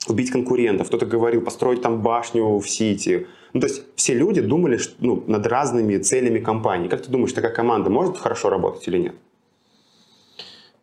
убить 0.08 0.32
конкурентов, 0.32 0.88
кто-то 0.88 1.06
говорил 1.06 1.42
построить 1.42 1.82
там 1.82 2.02
башню 2.02 2.58
в 2.58 2.70
Сити. 2.70 3.28
Ну, 3.54 3.62
то 3.62 3.68
есть 3.68 3.84
все 3.96 4.14
люди 4.14 4.42
думали 4.42 4.78
что, 4.78 4.94
ну, 5.00 5.24
над 5.28 5.46
разными 5.48 5.98
целями 5.98 6.40
компании. 6.40 6.88
Как 6.88 7.02
ты 7.02 7.12
думаешь, 7.12 7.34
такая 7.34 7.52
команда 7.52 7.90
может 7.90 8.18
хорошо 8.18 8.50
работать 8.50 8.88
или 8.88 8.98
нет? 8.98 9.16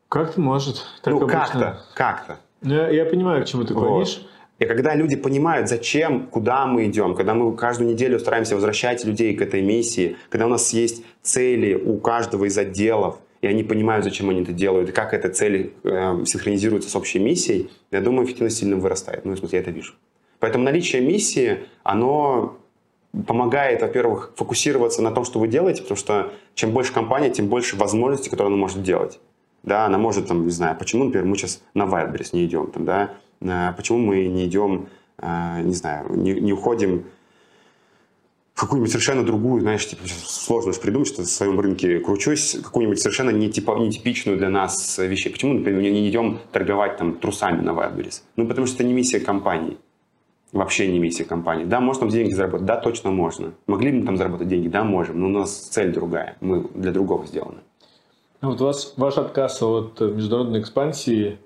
Как-то 0.08 0.40
может. 0.40 0.84
Так 1.02 1.14
ну, 1.14 1.26
как-то, 1.26 1.82
как-то. 1.94 2.38
Ну, 2.62 2.74
я, 2.74 2.88
я 2.90 3.04
понимаю, 3.04 3.44
к 3.44 3.46
чему 3.46 3.64
ты 3.64 3.74
клонишь. 3.74 4.18
Вот. 4.22 4.30
И 4.58 4.64
когда 4.64 4.94
люди 4.94 5.16
понимают, 5.16 5.68
зачем, 5.68 6.28
куда 6.28 6.66
мы 6.66 6.86
идем, 6.86 7.14
когда 7.14 7.34
мы 7.34 7.54
каждую 7.54 7.90
неделю 7.90 8.18
стараемся 8.18 8.54
возвращать 8.54 9.04
людей 9.04 9.36
к 9.36 9.42
этой 9.42 9.60
миссии, 9.60 10.16
когда 10.30 10.46
у 10.46 10.48
нас 10.48 10.72
есть 10.72 11.04
цели 11.22 11.74
у 11.74 11.98
каждого 11.98 12.46
из 12.46 12.56
отделов, 12.56 13.18
и 13.40 13.46
они 13.46 13.62
понимают, 13.62 14.04
зачем 14.04 14.30
они 14.30 14.42
это 14.42 14.52
делают, 14.52 14.88
и 14.88 14.92
как 14.92 15.14
эта 15.14 15.28
цель 15.28 15.74
э, 15.84 16.24
синхронизируется 16.24 16.90
с 16.90 16.96
общей 16.96 17.18
миссией, 17.18 17.70
я 17.90 18.00
думаю, 18.00 18.26
эффективность 18.26 18.58
сильно 18.58 18.76
вырастает. 18.76 19.24
Ну, 19.24 19.32
в 19.32 19.38
смысле, 19.38 19.58
я 19.58 19.62
это 19.62 19.70
вижу. 19.70 19.94
Поэтому 20.38 20.64
наличие 20.64 21.02
миссии, 21.02 21.60
оно 21.82 22.58
помогает, 23.26 23.80
во-первых, 23.80 24.32
фокусироваться 24.36 25.02
на 25.02 25.10
том, 25.10 25.24
что 25.24 25.38
вы 25.38 25.48
делаете, 25.48 25.82
потому 25.82 25.96
что 25.96 26.32
чем 26.54 26.72
больше 26.72 26.92
компания, 26.92 27.30
тем 27.30 27.48
больше 27.48 27.76
возможностей, 27.76 28.30
которые 28.30 28.48
она 28.48 28.56
может 28.56 28.82
делать. 28.82 29.18
Да, 29.62 29.86
она 29.86 29.98
может, 29.98 30.28
там, 30.28 30.44
не 30.44 30.50
знаю, 30.50 30.76
почему, 30.78 31.04
например, 31.04 31.26
мы 31.26 31.36
сейчас 31.36 31.62
на 31.74 31.84
Wildberries 31.84 32.30
не 32.32 32.44
идем, 32.44 32.70
там, 32.70 32.84
да, 32.84 33.14
э, 33.40 33.72
почему 33.76 33.98
мы 33.98 34.26
не 34.26 34.46
идем, 34.46 34.88
э, 35.18 35.62
не 35.62 35.74
знаю, 35.74 36.14
не, 36.14 36.34
не 36.34 36.52
уходим 36.52 37.06
какую-нибудь 38.56 38.90
совершенно 38.90 39.22
другую, 39.22 39.60
знаешь, 39.60 39.86
типа, 39.86 40.02
сложно 40.06 40.72
же 40.72 40.80
придумать, 40.80 41.08
что 41.08 41.22
в 41.22 41.26
своем 41.26 41.60
рынке 41.60 42.00
кручусь, 42.00 42.56
какую-нибудь 42.64 42.98
совершенно 42.98 43.30
не 43.30 43.50
типа, 43.50 43.76
нетипичную 43.78 44.38
для 44.38 44.48
нас 44.48 44.98
вещь. 44.98 45.30
Почему, 45.30 45.52
например, 45.52 45.82
не 45.82 46.08
идем 46.08 46.38
торговать 46.52 46.96
там 46.96 47.16
трусами 47.16 47.60
на 47.60 47.70
Wildberries? 47.70 48.22
Ну, 48.36 48.48
потому 48.48 48.66
что 48.66 48.76
это 48.76 48.84
не 48.84 48.94
миссия 48.94 49.20
компании. 49.20 49.76
Вообще 50.52 50.90
не 50.90 50.98
миссия 50.98 51.24
компании. 51.24 51.66
Да, 51.66 51.80
можно 51.80 52.00
там 52.00 52.08
деньги 52.08 52.32
заработать? 52.32 52.66
Да, 52.66 52.76
точно 52.76 53.10
можно. 53.10 53.52
Могли 53.66 53.90
бы 53.90 53.98
мы 53.98 54.06
там 54.06 54.16
заработать 54.16 54.48
деньги? 54.48 54.68
Да, 54.68 54.84
можем. 54.84 55.20
Но 55.20 55.26
у 55.26 55.30
нас 55.30 55.68
цель 55.68 55.92
другая. 55.92 56.36
Мы 56.40 56.66
для 56.74 56.92
другого 56.92 57.26
сделаны. 57.26 57.58
Ну, 58.40 58.50
вот 58.50 58.60
вас, 58.62 58.94
ваш 58.96 59.18
отказ 59.18 59.60
от 59.62 60.00
международной 60.00 60.60
экспансии, 60.60 61.38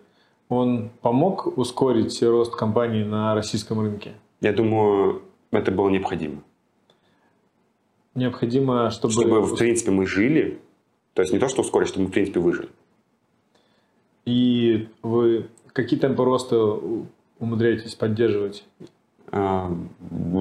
он 0.48 0.90
помог 1.02 1.58
ускорить 1.58 2.22
рост 2.22 2.54
компании 2.54 3.02
на 3.02 3.34
российском 3.34 3.80
рынке? 3.80 4.12
Я 4.40 4.52
думаю, 4.52 5.22
это 5.50 5.72
было 5.72 5.88
необходимо 5.88 6.42
необходимо, 8.14 8.90
чтобы... 8.90 9.12
Чтобы, 9.12 9.42
в 9.42 9.56
принципе, 9.56 9.90
мы 9.90 10.06
жили. 10.06 10.58
То 11.14 11.22
есть 11.22 11.32
не 11.32 11.38
то, 11.38 11.48
что 11.48 11.62
ускорить, 11.62 11.88
чтобы 11.88 12.04
мы, 12.04 12.10
в 12.10 12.12
принципе, 12.12 12.40
выжили. 12.40 12.68
И 14.24 14.88
вы 15.02 15.46
какие 15.72 15.98
темпы 15.98 16.24
роста 16.24 16.78
умудряетесь 17.38 17.94
поддерживать? 17.94 18.64
А, 19.32 19.70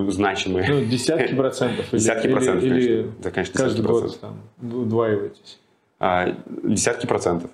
значимые. 0.08 0.68
Ну, 0.68 0.86
десятки 0.86 1.36
процентов? 1.36 1.86
Десятки 1.92 2.26
или, 2.26 2.34
процентов, 2.34 2.64
или, 2.64 2.70
конечно. 2.72 2.90
Или 2.92 3.12
да, 3.22 3.32
конечно, 3.32 3.60
каждый 3.60 3.86
год 3.86 4.20
там, 4.20 4.42
удваиваетесь? 4.62 5.60
А, 6.00 6.36
десятки 6.64 7.06
процентов. 7.06 7.52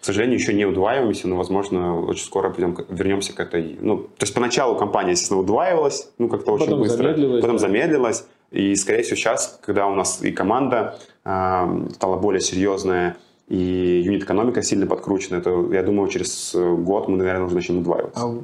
К 0.00 0.04
сожалению, 0.04 0.38
еще 0.38 0.54
не 0.54 0.64
удваиваемся, 0.64 1.28
но, 1.28 1.36
возможно, 1.36 2.00
очень 2.00 2.24
скоро 2.24 2.50
придем, 2.50 2.76
вернемся 2.88 3.34
к 3.34 3.40
этой... 3.40 3.76
Ну, 3.80 3.98
то 3.98 4.22
есть 4.22 4.32
поначалу 4.32 4.76
компания, 4.76 5.10
естественно, 5.10 5.40
удваивалась, 5.40 6.10
ну, 6.18 6.28
как-то 6.28 6.52
очень 6.52 6.76
быстро. 6.78 7.02
Замедлилась, 7.02 7.40
потом 7.42 7.56
да. 7.56 7.60
замедлилась. 7.60 8.26
И, 8.50 8.74
скорее 8.76 9.02
всего, 9.02 9.16
сейчас, 9.16 9.58
когда 9.62 9.86
у 9.86 9.94
нас 9.94 10.22
и 10.22 10.32
команда 10.32 10.98
э, 11.24 11.88
стала 11.94 12.16
более 12.16 12.40
серьезная, 12.40 13.16
и 13.48 14.02
юнит-экономика 14.04 14.62
сильно 14.62 14.86
подкручена, 14.86 15.40
то, 15.40 15.72
я 15.72 15.82
думаю, 15.82 16.08
через 16.10 16.54
год 16.54 17.08
мы, 17.08 17.16
наверное, 17.16 17.46
уже 17.46 17.54
начнем 17.54 17.78
удваиваться. 17.78 18.20
А, 18.22 18.38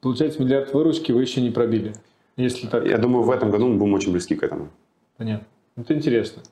получается, 0.00 0.42
миллиард 0.42 0.72
выручки 0.74 1.12
вы 1.12 1.22
еще 1.22 1.40
не 1.40 1.50
пробили? 1.50 1.94
Если 2.36 2.66
так... 2.66 2.86
Я 2.86 2.98
думаю, 2.98 3.22
в 3.22 3.30
этом 3.30 3.50
году 3.50 3.68
мы 3.68 3.76
будем 3.76 3.94
очень 3.94 4.12
близки 4.12 4.34
к 4.34 4.42
этому. 4.42 4.68
Понятно. 5.16 5.46
Это 5.76 5.94
интересно. 5.94 6.42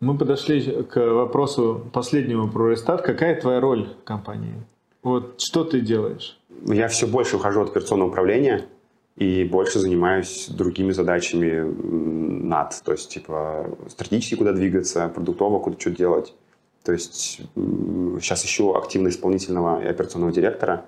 Мы 0.00 0.16
подошли 0.16 0.82
к 0.82 0.96
вопросу 1.12 1.86
последнему 1.92 2.48
про 2.48 2.70
Рестарт. 2.70 3.02
Какая 3.02 3.40
твоя 3.40 3.60
роль 3.60 3.88
в 4.00 4.04
компании? 4.04 4.54
Вот 5.02 5.40
что 5.40 5.64
ты 5.64 5.80
делаешь? 5.80 6.38
Я 6.66 6.88
все 6.88 7.06
больше 7.06 7.36
ухожу 7.36 7.62
от 7.62 7.70
операционного 7.70 8.08
управления 8.08 8.66
и 9.16 9.44
больше 9.44 9.78
занимаюсь 9.78 10.48
другими 10.48 10.92
задачами 10.92 11.60
над, 11.60 12.80
то 12.82 12.92
есть 12.92 13.10
типа 13.10 13.66
стратегически 13.88 14.36
куда 14.36 14.52
двигаться, 14.52 15.08
продуктово 15.08 15.58
куда 15.58 15.78
что 15.78 15.90
делать. 15.90 16.34
То 16.82 16.92
есть 16.92 17.40
сейчас 17.54 18.44
ищу 18.44 18.74
активно 18.74 19.08
исполнительного 19.08 19.82
и 19.82 19.86
операционного 19.86 20.32
директора. 20.32 20.84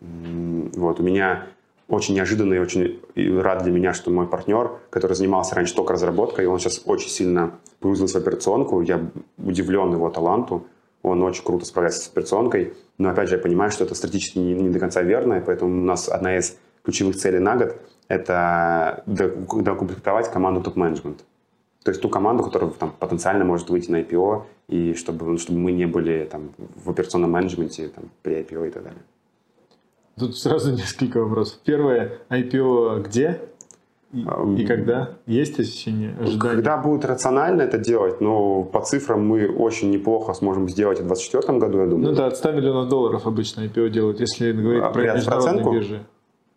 Вот, 0.00 1.00
у 1.00 1.02
меня 1.02 1.46
очень 1.88 2.14
неожиданно 2.14 2.54
и 2.54 2.58
очень 2.58 3.00
рад 3.40 3.62
для 3.62 3.72
меня, 3.72 3.92
что 3.92 4.10
мой 4.10 4.26
партнер, 4.26 4.70
который 4.90 5.14
занимался 5.14 5.54
раньше 5.54 5.74
только 5.74 5.92
разработкой, 5.92 6.46
он 6.46 6.58
сейчас 6.58 6.82
очень 6.86 7.10
сильно 7.10 7.58
погрузился 7.80 8.18
в 8.18 8.22
операционку. 8.22 8.80
Я 8.80 9.06
удивлен 9.36 9.92
его 9.92 10.08
таланту. 10.08 10.66
Он 11.02 11.22
очень 11.22 11.44
круто 11.44 11.66
справляется 11.66 12.04
с 12.04 12.08
операционкой. 12.08 12.72
Но 12.96 13.10
опять 13.10 13.28
же, 13.28 13.36
я 13.36 13.42
понимаю, 13.42 13.70
что 13.70 13.84
это 13.84 13.94
стратегически 13.94 14.38
не, 14.38 14.54
не 14.54 14.70
до 14.70 14.78
конца 14.78 15.02
верно, 15.02 15.34
и 15.34 15.40
поэтому 15.40 15.82
у 15.82 15.84
нас 15.84 16.08
одна 16.08 16.38
из 16.38 16.56
ключевых 16.84 17.16
целей 17.16 17.38
на 17.38 17.56
год– 17.56 17.76
это 18.08 19.02
докомплектовать 19.06 20.30
команду 20.30 20.60
топ-менеджмент. 20.62 21.24
То 21.82 21.90
есть 21.90 22.00
ту 22.00 22.08
команду, 22.08 22.44
которая 22.44 22.70
там, 22.70 22.94
потенциально 22.98 23.44
может 23.44 23.68
выйти 23.68 23.90
на 23.90 24.00
IPO, 24.00 24.42
и 24.68 24.94
чтобы, 24.94 25.26
ну, 25.26 25.38
чтобы 25.38 25.58
мы 25.58 25.72
не 25.72 25.86
были 25.86 26.28
там, 26.30 26.50
в 26.82 26.90
операционном 26.90 27.30
менеджменте 27.30 27.88
там, 27.88 28.04
при 28.22 28.36
IPO 28.36 28.68
и 28.68 28.70
так 28.70 28.82
далее. 28.84 29.02
Тут 30.18 30.36
сразу 30.36 30.72
несколько 30.76 31.20
вопросов. 31.22 31.58
Первое, 31.64 32.20
IPO 32.30 33.02
где? 33.02 33.40
И, 34.12 34.20
и 34.58 34.66
когда? 34.66 35.10
Есть 35.26 35.58
ощущение, 35.58 36.14
ожидания? 36.20 36.38
Когда 36.38 36.76
будет 36.76 37.04
рационально 37.04 37.62
это 37.62 37.78
делать, 37.78 38.20
но 38.20 38.62
по 38.62 38.80
цифрам 38.80 39.20
мы 39.26 39.48
очень 39.48 39.90
неплохо 39.90 40.32
сможем 40.34 40.68
сделать 40.68 41.00
в 41.00 41.06
2024 41.06 41.58
году, 41.58 41.80
я 41.80 41.86
думаю. 41.86 42.10
Ну 42.10 42.16
да, 42.16 42.26
от 42.28 42.36
100 42.36 42.52
миллионов 42.52 42.88
долларов 42.88 43.26
обычно 43.26 43.62
IPO 43.62 43.90
делают, 43.90 44.20
если 44.20 44.52
говорить 44.52 44.84
а, 44.84 44.90
про 44.90 45.14
международные 45.14 45.72
биржи. 45.72 46.06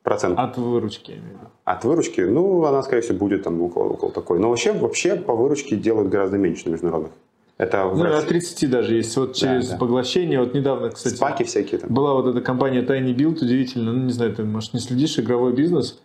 Процент? 0.08 0.40
От 0.40 0.56
выручки. 0.56 1.22
От 1.66 1.84
выручки? 1.84 2.22
Ну, 2.22 2.64
она, 2.64 2.82
скорее 2.82 3.02
всего, 3.02 3.18
будет 3.18 3.44
там 3.44 3.62
около, 3.62 3.90
около 3.90 4.10
такой. 4.10 4.40
Но 4.40 4.48
вообще, 4.48 4.72
вообще 4.72 5.18
по 5.18 5.36
выручке 5.36 5.76
делают 5.76 6.08
гораздо 6.08 6.38
меньше 6.38 6.70
на 6.70 6.72
международных. 6.72 7.12
Это 7.58 7.84
ну, 7.94 8.06
от 8.16 8.26
30 8.26 8.70
даже 8.70 8.96
есть. 8.96 9.18
Вот 9.18 9.36
через 9.36 9.68
да, 9.68 9.74
да. 9.74 9.80
поглощение. 9.80 10.40
Вот 10.40 10.54
недавно, 10.54 10.92
кстати, 10.92 11.16
Спаки 11.16 11.44
всякие 11.44 11.82
там. 11.82 11.94
была 11.94 12.14
вот 12.14 12.26
эта 12.26 12.40
компания 12.40 12.84
Tiny 12.84 13.14
Build, 13.14 13.44
удивительно. 13.44 13.92
Ну, 13.92 14.06
не 14.06 14.14
знаю, 14.14 14.34
ты, 14.34 14.46
может, 14.46 14.74
не 14.74 14.80
следишь, 14.80 15.20
игровой 15.20 15.52
бизнес. 15.52 16.00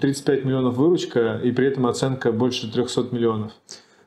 35 0.00 0.40
а, 0.42 0.46
миллионов 0.48 0.74
выручка, 0.74 1.40
и 1.44 1.52
при 1.52 1.68
этом 1.68 1.86
оценка 1.86 2.32
больше 2.32 2.72
300 2.72 3.10
миллионов. 3.12 3.52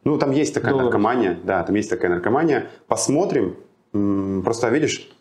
Ну, 0.04 0.18
там 0.18 0.32
есть 0.32 0.54
такая 0.54 0.72
долларов. 0.72 0.92
наркомания. 0.92 1.40
Да, 1.46 1.64
там 1.64 1.74
есть 1.78 1.90
такая 1.90 2.12
наркомания. 2.12 2.68
Посмотрим. 2.88 3.56
Просто, 4.44 4.68
видишь, 4.68 5.13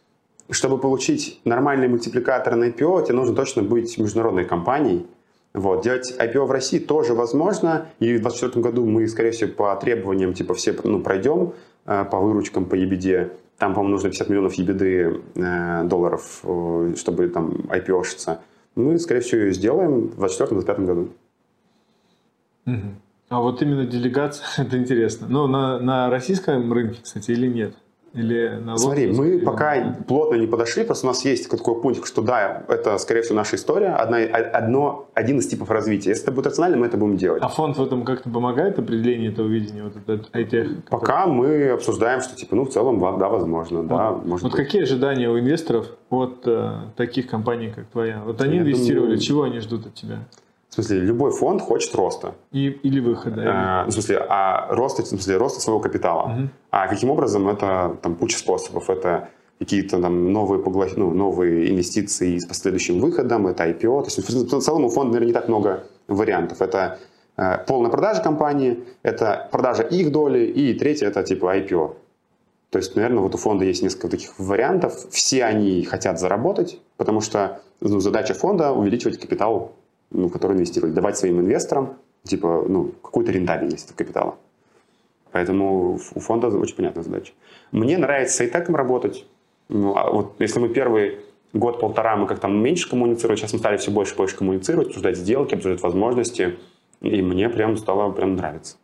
чтобы 0.53 0.79
получить 0.79 1.41
нормальный 1.45 1.89
мультипликатор 1.89 2.57
на 2.57 2.69
IPO, 2.69 3.07
тебе 3.07 3.15
нужно 3.15 3.35
точно 3.35 3.63
быть 3.63 3.99
международной 3.99 4.45
компанией. 4.45 5.07
Вот. 5.55 5.83
Делать 5.83 6.15
IPO 6.19 6.47
в 6.47 6.51
России 6.51 6.79
тоже 6.79 7.15
возможно, 7.15 7.87
и 7.99 8.17
в 8.17 8.23
2024 8.23 8.63
году 8.63 8.87
мы, 8.87 9.07
скорее 9.09 9.33
всего, 9.33 9.51
по 9.53 9.77
требованиям 9.77 10.33
типа 10.33 10.55
все 10.55 10.75
ну, 10.85 11.01
пройдем 11.01 11.53
э, 11.85 12.05
по 12.05 12.19
выручкам, 12.19 12.65
по 12.65 12.75
EBD. 12.75 13.33
Там, 13.59 13.75
по-моему, 13.75 13.95
нужно 13.95 14.09
50 14.09 14.29
миллионов 14.31 14.59
EBD 14.59 15.23
э, 15.35 15.85
долларов, 15.85 16.41
э, 16.45 16.95
чтобы 16.97 17.29
там 17.29 17.51
IPO-шиться. 17.69 18.41
Мы, 18.75 18.99
скорее 18.99 19.21
всего, 19.21 19.43
ее 19.43 19.53
сделаем 19.53 20.09
в 20.09 20.25
2024-2025 20.25 20.85
году. 20.87 21.09
А 23.29 23.41
вот 23.41 23.63
именно 23.63 23.87
делегация, 23.87 24.47
это 24.67 24.79
интересно. 24.79 25.27
Ну, 25.29 25.47
на, 25.47 25.79
на 25.79 26.11
российском 26.11 26.73
рынке, 26.73 27.01
кстати, 27.03 27.31
или 27.31 27.47
нет? 27.47 27.75
Или 28.15 28.61
на 28.63 28.77
Смотри, 28.77 29.11
мы 29.11 29.39
пока 29.39 29.75
на... 29.77 29.95
плотно 29.95 30.35
не 30.35 30.47
подошли, 30.47 30.85
просто 30.85 31.07
у 31.07 31.11
нас 31.11 31.25
есть 31.25 31.49
такой 31.49 31.81
пункт, 31.81 32.07
что 32.07 32.21
да, 32.21 32.63
это, 32.69 32.99
скорее 32.99 33.23
всего, 33.23 33.37
наша 33.37 33.57
история, 33.57 33.89
одна, 33.89 34.19
одно, 34.19 35.09
один 35.15 35.39
из 35.39 35.47
типов 35.47 35.71
развития. 35.71 36.11
Если 36.11 36.25
это 36.25 36.33
будет 36.33 36.49
рационально, 36.49 36.77
мы 36.77 36.87
это 36.87 36.99
будем 36.99 37.17
делать. 37.17 37.43
А 37.43 37.49
фонд 37.49 37.79
в 37.79 37.83
этом 37.83 38.05
как-то 38.05 38.29
помогает 38.29 38.79
определению 38.79 39.33
этого 39.33 39.47
видения, 39.47 39.83
вот 39.83 39.97
это 39.97 40.29
IT? 40.39 40.83
Пока 40.91 41.27
мы 41.27 41.71
обсуждаем, 41.71 42.21
что 42.21 42.37
типа, 42.37 42.55
ну, 42.55 42.65
в 42.65 42.71
целом, 42.71 43.01
да, 43.19 43.29
возможно, 43.29 43.79
вот, 43.79 43.89
да, 43.89 44.11
может 44.13 44.43
Вот 44.43 44.53
быть. 44.53 44.65
какие 44.65 44.83
ожидания 44.83 45.31
у 45.31 45.39
инвесторов 45.39 45.87
от 46.11 46.43
э, 46.45 46.71
таких 46.97 47.29
компаний, 47.29 47.73
как 47.75 47.87
твоя? 47.87 48.23
Вот 48.27 48.43
они 48.43 48.57
Я 48.57 48.63
инвестировали, 48.63 49.13
думаю... 49.13 49.21
чего 49.21 49.43
они 49.45 49.61
ждут 49.61 49.87
от 49.87 49.95
тебя? 49.95 50.19
В 50.73 50.75
смысле, 50.77 51.01
любой 51.01 51.33
фонд 51.33 51.61
хочет 51.61 51.95
роста. 51.95 52.35
И, 52.51 52.69
или 52.69 52.99
выхода. 52.99 53.43
А, 53.45 53.85
в 53.85 53.91
смысле, 53.91 54.25
а 54.27 54.75
роста, 54.75 55.03
в 55.03 55.07
смысле, 55.07 55.37
роста 55.37 55.61
своего 55.61 55.81
капитала. 55.81 56.33
Угу. 56.33 56.49
А 56.71 56.89
каким 56.89 57.11
образом? 57.11 57.47
Это 57.51 57.99
там 58.01 58.15
куча 58.15 58.39
способов. 58.39 58.89
Это 58.89 59.29
какие-то 59.59 60.01
там 60.01 60.33
новые, 60.33 60.63
погло... 60.63 60.87
ну, 60.97 61.11
новые 61.11 61.71
инвестиции 61.71 62.39
с 62.39 62.47
последующим 62.47 63.01
выходом, 63.01 63.49
это 63.49 63.69
IPO. 63.69 64.05
То 64.05 64.09
есть 64.09 64.51
в 64.51 64.61
целом 64.63 64.87
у 64.87 64.89
фонда, 64.89 65.13
наверное, 65.13 65.27
не 65.27 65.33
так 65.35 65.49
много 65.49 65.85
вариантов. 66.09 66.63
Это 66.63 66.99
э, 67.37 67.59
полная 67.67 67.91
продажа 67.91 68.23
компании, 68.23 68.83
это 69.03 69.51
продажа 69.53 69.83
их 69.83 70.11
доли, 70.11 70.47
и 70.47 70.73
третье 70.73 71.07
это 71.07 71.23
типа 71.23 71.55
IPO. 71.59 71.97
То 72.71 72.79
есть, 72.79 72.97
наверное, 72.97 73.23
вот 73.23 73.35
у 73.35 73.39
фонда 73.39 73.67
есть 73.67 73.83
несколько 73.83 74.09
таких 74.09 74.39
вариантов. 74.39 74.95
Все 75.11 75.45
они 75.45 75.85
хотят 75.85 76.19
заработать, 76.19 76.81
потому 76.97 77.21
что 77.21 77.61
ну, 77.83 78.01
задача 78.01 78.33
фонда 78.33 78.73
увеличивать 78.73 79.21
капитал 79.21 79.73
ну, 80.13 80.29
которые 80.29 80.57
инвестировали, 80.57 80.93
давать 80.93 81.17
своим 81.17 81.41
инвесторам 81.41 81.97
типа, 82.25 82.65
ну, 82.69 82.93
какую-то 83.03 83.33
рентабельность 83.33 83.91
от 83.91 83.97
капитала. 83.97 84.37
Поэтому 85.33 85.99
у 86.15 86.21
фонда 86.21 86.49
очень 86.49 86.77
понятная 86.77 87.03
задача. 87.03 87.33
Мне 87.73 87.97
нравится 87.99 88.37
с 88.37 88.41
айтеком 88.41 88.77
работать. 88.77 89.27
Ну, 89.69 89.97
а 89.97 90.11
вот 90.11 90.35
если 90.39 90.61
мы 90.61 90.69
первый 90.69 91.21
год-полтора 91.55 92.17
мы 92.17 92.27
как-то 92.27 92.49
меньше 92.49 92.89
коммуницировали, 92.89 93.39
сейчас 93.39 93.53
мы 93.53 93.59
стали 93.59 93.77
все 93.77 93.91
больше 93.91 94.15
и 94.15 94.17
больше 94.17 94.37
коммуницировать, 94.37 94.89
обсуждать 94.89 95.17
сделки, 95.17 95.55
обсуждать 95.55 95.83
возможности, 95.83 96.59
и 97.01 97.23
мне 97.23 97.49
прям 97.49 97.77
стало 97.77 98.11
прям 98.13 98.37
нравиться. 98.37 98.77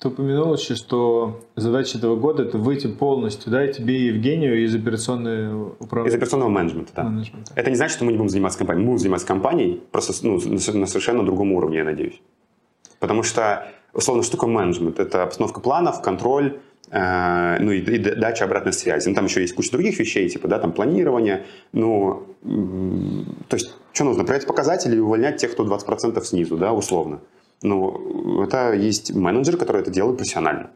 Ты 0.00 0.08
упомянул 0.08 0.54
еще, 0.54 0.76
что 0.76 1.42
задача 1.56 1.98
этого 1.98 2.16
года– 2.16 2.42
это 2.44 2.56
выйти 2.56 2.86
полностью, 2.86 3.52
да, 3.52 3.66
и 3.66 3.70
тебе 3.70 3.98
и 3.98 4.06
Евгению 4.06 4.64
из 4.64 4.74
операционного 4.74 5.74
управления. 5.78 6.14
Из 6.14 6.16
операционного 6.16 6.48
менеджмента, 6.48 6.92
да. 6.96 7.02
Менеджмента. 7.02 7.52
Это 7.54 7.68
не 7.68 7.76
значит, 7.76 7.96
что 7.96 8.06
мы 8.06 8.12
не 8.12 8.16
будем 8.16 8.30
заниматься 8.30 8.58
компанией. 8.58 8.82
Мы 8.82 8.92
будем 8.92 8.98
заниматься 8.98 9.26
компанией, 9.26 9.82
просто 9.92 10.26
ну, 10.26 10.40
на 10.40 10.86
совершенно 10.86 11.22
другом 11.22 11.52
уровне, 11.52 11.78
я 11.78 11.84
надеюсь. 11.84 12.18
Потому 12.98 13.22
что, 13.22 13.68
условно, 13.92 14.22
что 14.22 14.32
такое 14.32 14.48
менеджмент? 14.48 14.98
Это 14.98 15.22
обстановка 15.22 15.60
планов, 15.60 16.00
контроль, 16.00 16.60
э, 16.90 17.58
ну 17.60 17.70
и, 17.70 17.80
и 17.80 17.98
дача 17.98 18.46
обратной 18.46 18.72
связи. 18.72 19.06
Ну, 19.06 19.14
там 19.14 19.26
еще 19.26 19.42
есть 19.42 19.54
куча 19.54 19.70
других 19.70 19.98
вещей, 19.98 20.26
типа, 20.30 20.48
да, 20.48 20.58
там 20.58 20.72
планирование. 20.72 21.44
Ну, 21.74 22.26
то 23.48 23.56
есть, 23.56 23.76
что 23.92 24.04
нужно? 24.04 24.24
Проверять 24.24 24.46
показатели 24.46 24.96
и 24.96 24.98
увольнять 24.98 25.36
тех, 25.36 25.52
кто 25.52 25.66
20% 25.66 26.24
снизу, 26.24 26.56
да, 26.56 26.72
условно. 26.72 27.20
Ну, 27.62 28.42
это 28.42 28.72
есть 28.72 29.14
менеджер, 29.14 29.56
который 29.56 29.82
это 29.82 29.90
делает 29.90 30.16
профессионально. 30.16 30.70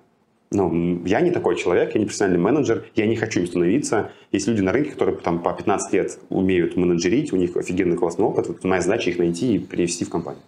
Ну, 0.51 1.05
я 1.05 1.21
не 1.21 1.31
такой 1.31 1.57
человек, 1.57 1.95
я 1.95 2.01
не 2.01 2.07
профессиональный 2.07 2.41
менеджер, 2.41 2.85
я 2.95 3.07
не 3.07 3.17
хочу 3.17 3.41
им 3.41 3.47
становиться. 3.47 4.13
Есть 4.31 4.47
люди 4.47 4.61
на 4.61 4.73
рынке, 4.73 4.91
которые 4.91 5.17
там 5.17 5.43
по 5.43 5.53
15 5.53 5.93
лет 5.93 6.19
умеют 6.29 6.77
менеджерить, 6.77 7.33
у 7.33 7.37
них 7.37 7.57
офигенный 7.57 7.97
классный 7.97 8.25
опыт. 8.25 8.47
Вот 8.49 8.63
моя 8.65 8.81
задача 8.81 9.11
их 9.11 9.19
найти 9.19 9.57
и 9.57 9.59
привести 9.59 10.05
в 10.05 10.11
компанию. 10.11 10.43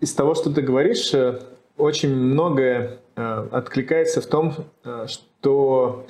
Из 0.00 0.12
того, 0.12 0.34
что 0.34 0.52
ты 0.52 0.60
говоришь, 0.60 1.14
э, 1.14 1.40
очень 1.78 2.14
многое 2.14 2.98
э, 3.16 3.48
откликается 3.52 4.20
в 4.20 4.26
том, 4.26 4.52
э, 4.84 5.06
что 5.08 6.06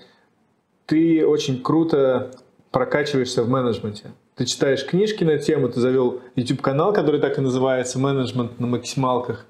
ты 0.87 1.25
очень 1.25 1.63
круто 1.63 2.33
прокачиваешься 2.73 3.45
в 3.45 3.49
менеджменте 3.49 4.11
ты 4.37 4.47
читаешь 4.47 4.85
книжки 4.85 5.25
на 5.25 5.39
тему, 5.39 5.69
ты 5.69 5.81
завел 5.81 6.21
YouTube-канал, 6.35 6.93
который 6.93 7.21
так 7.21 7.39
и 7.39 7.41
называется 7.41 7.99
«Менеджмент 7.99 8.59
на 8.61 8.67
максималках». 8.67 9.47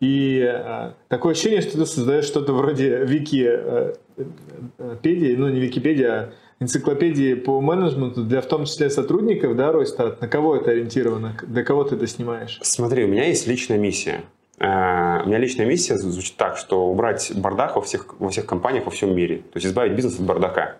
И 0.00 0.40
э, 0.40 0.92
такое 1.08 1.32
ощущение, 1.32 1.60
что 1.60 1.76
ты 1.76 1.84
создаешь 1.84 2.24
что-то 2.24 2.54
вроде 2.54 3.04
Википедии, 3.04 3.96
э, 4.16 5.36
ну 5.36 5.48
не 5.48 5.60
Википедия, 5.60 6.12
а 6.12 6.32
энциклопедии 6.60 7.34
по 7.34 7.60
менеджменту 7.60 8.24
для 8.24 8.40
в 8.40 8.46
том 8.46 8.64
числе 8.64 8.88
сотрудников, 8.88 9.56
да, 9.56 9.72
Ройстат? 9.72 10.20
На 10.22 10.28
кого 10.28 10.56
это 10.56 10.70
ориентировано? 10.70 11.36
Для 11.46 11.62
кого 11.64 11.84
ты 11.84 11.96
это 11.96 12.06
снимаешь? 12.06 12.58
Смотри, 12.62 13.04
у 13.04 13.08
меня 13.08 13.26
есть 13.26 13.46
личная 13.46 13.78
миссия. 13.78 14.22
Uh, 14.58 15.22
у 15.24 15.28
меня 15.28 15.38
личная 15.38 15.64
миссия 15.64 15.96
звучит 15.96 16.36
так, 16.36 16.58
что 16.58 16.86
убрать 16.90 17.32
бардак 17.34 17.76
во 17.76 17.82
всех, 17.82 18.14
во 18.18 18.28
всех 18.28 18.44
компаниях 18.44 18.84
во 18.84 18.90
всем 18.90 19.16
мире. 19.16 19.38
То 19.38 19.56
есть 19.56 19.66
избавить 19.66 19.94
бизнес 19.94 20.20
от 20.20 20.26
бардака. 20.26 20.76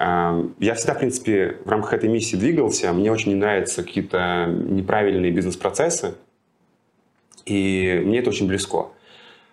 Я 0.00 0.74
всегда, 0.76 0.94
в 0.94 0.98
принципе, 0.98 1.58
в 1.62 1.68
рамках 1.68 1.92
этой 1.92 2.08
миссии 2.08 2.36
двигался. 2.36 2.90
Мне 2.94 3.12
очень 3.12 3.32
не 3.32 3.34
нравятся 3.34 3.82
какие-то 3.82 4.46
неправильные 4.46 5.30
бизнес-процессы. 5.30 6.14
И 7.44 8.00
мне 8.02 8.20
это 8.20 8.30
очень 8.30 8.48
близко. 8.48 8.86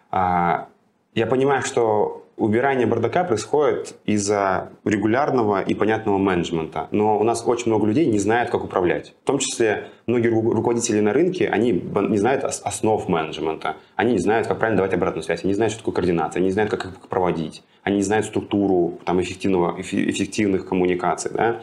А, 0.10 0.70
я 1.16 1.28
понимаю, 1.28 1.64
что 1.64 2.26
убирание 2.38 2.86
бардака 2.86 3.24
происходит 3.24 3.96
из-за 4.06 4.70
регулярного 4.86 5.62
и 5.62 5.74
понятного 5.74 6.18
менеджмента. 6.18 6.88
Но 6.92 7.20
у 7.20 7.24
нас 7.24 7.44
очень 7.46 7.68
много 7.68 7.88
людей 7.88 8.06
не 8.06 8.20
знают, 8.20 8.52
как 8.52 8.64
управлять. 8.64 9.16
В 9.24 9.28
том 9.28 9.40
числе 9.40 9.88
многие 10.06 10.28
руководители 10.28 11.00
на 11.00 11.14
рынке, 11.14 11.50
они 11.50 11.72
не 11.72 12.18
знают 12.18 12.44
основ 12.44 13.10
менеджмента. 13.10 13.76
Они 13.96 14.14
не 14.14 14.20
знают, 14.20 14.48
как 14.48 14.60
правильно 14.60 14.78
давать 14.78 14.94
обратную 14.94 15.24
связь. 15.24 15.42
Они 15.44 15.50
не 15.50 15.56
знают, 15.56 15.74
что 15.74 15.82
такое 15.82 15.96
координация. 15.96 16.40
Они 16.40 16.48
не 16.48 16.54
знают, 16.54 16.72
как 16.72 16.86
их 16.86 17.00
проводить. 17.10 17.64
Они 17.84 17.98
не 17.98 18.04
знают 18.04 18.28
структуру 18.28 19.00
там, 19.04 19.20
эффективного, 19.20 19.82
эффективных 19.82 20.68
коммуникаций. 20.68 21.32
Да? 21.34 21.62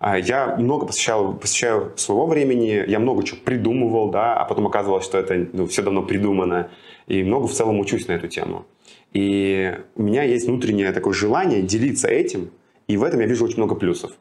А 0.00 0.18
я 0.18 0.56
много 0.56 0.86
посвящал, 0.86 1.34
посвящаю 1.34 1.92
своего 1.96 2.26
времени, 2.26 2.84
я 2.86 2.98
много 2.98 3.22
чего 3.22 3.38
придумывал, 3.42 4.10
да, 4.10 4.34
а 4.34 4.44
потом 4.44 4.66
оказывалось, 4.66 5.04
что 5.04 5.18
это 5.18 5.46
ну, 5.52 5.66
все 5.66 5.82
давно 5.82 6.02
придумано. 6.02 6.68
И 7.06 7.22
много 7.22 7.46
в 7.46 7.52
целом 7.52 7.78
учусь 7.78 8.08
на 8.08 8.12
эту 8.12 8.28
тему. 8.28 8.66
И 9.14 9.72
у 9.94 10.02
меня 10.02 10.24
есть 10.24 10.46
внутреннее 10.46 10.92
такое 10.92 11.14
желание 11.14 11.62
делиться 11.62 12.08
этим, 12.08 12.50
и 12.88 12.96
в 12.96 13.04
этом 13.04 13.20
я 13.20 13.26
вижу 13.26 13.44
очень 13.44 13.58
много 13.58 13.76
плюсов. 13.76 14.12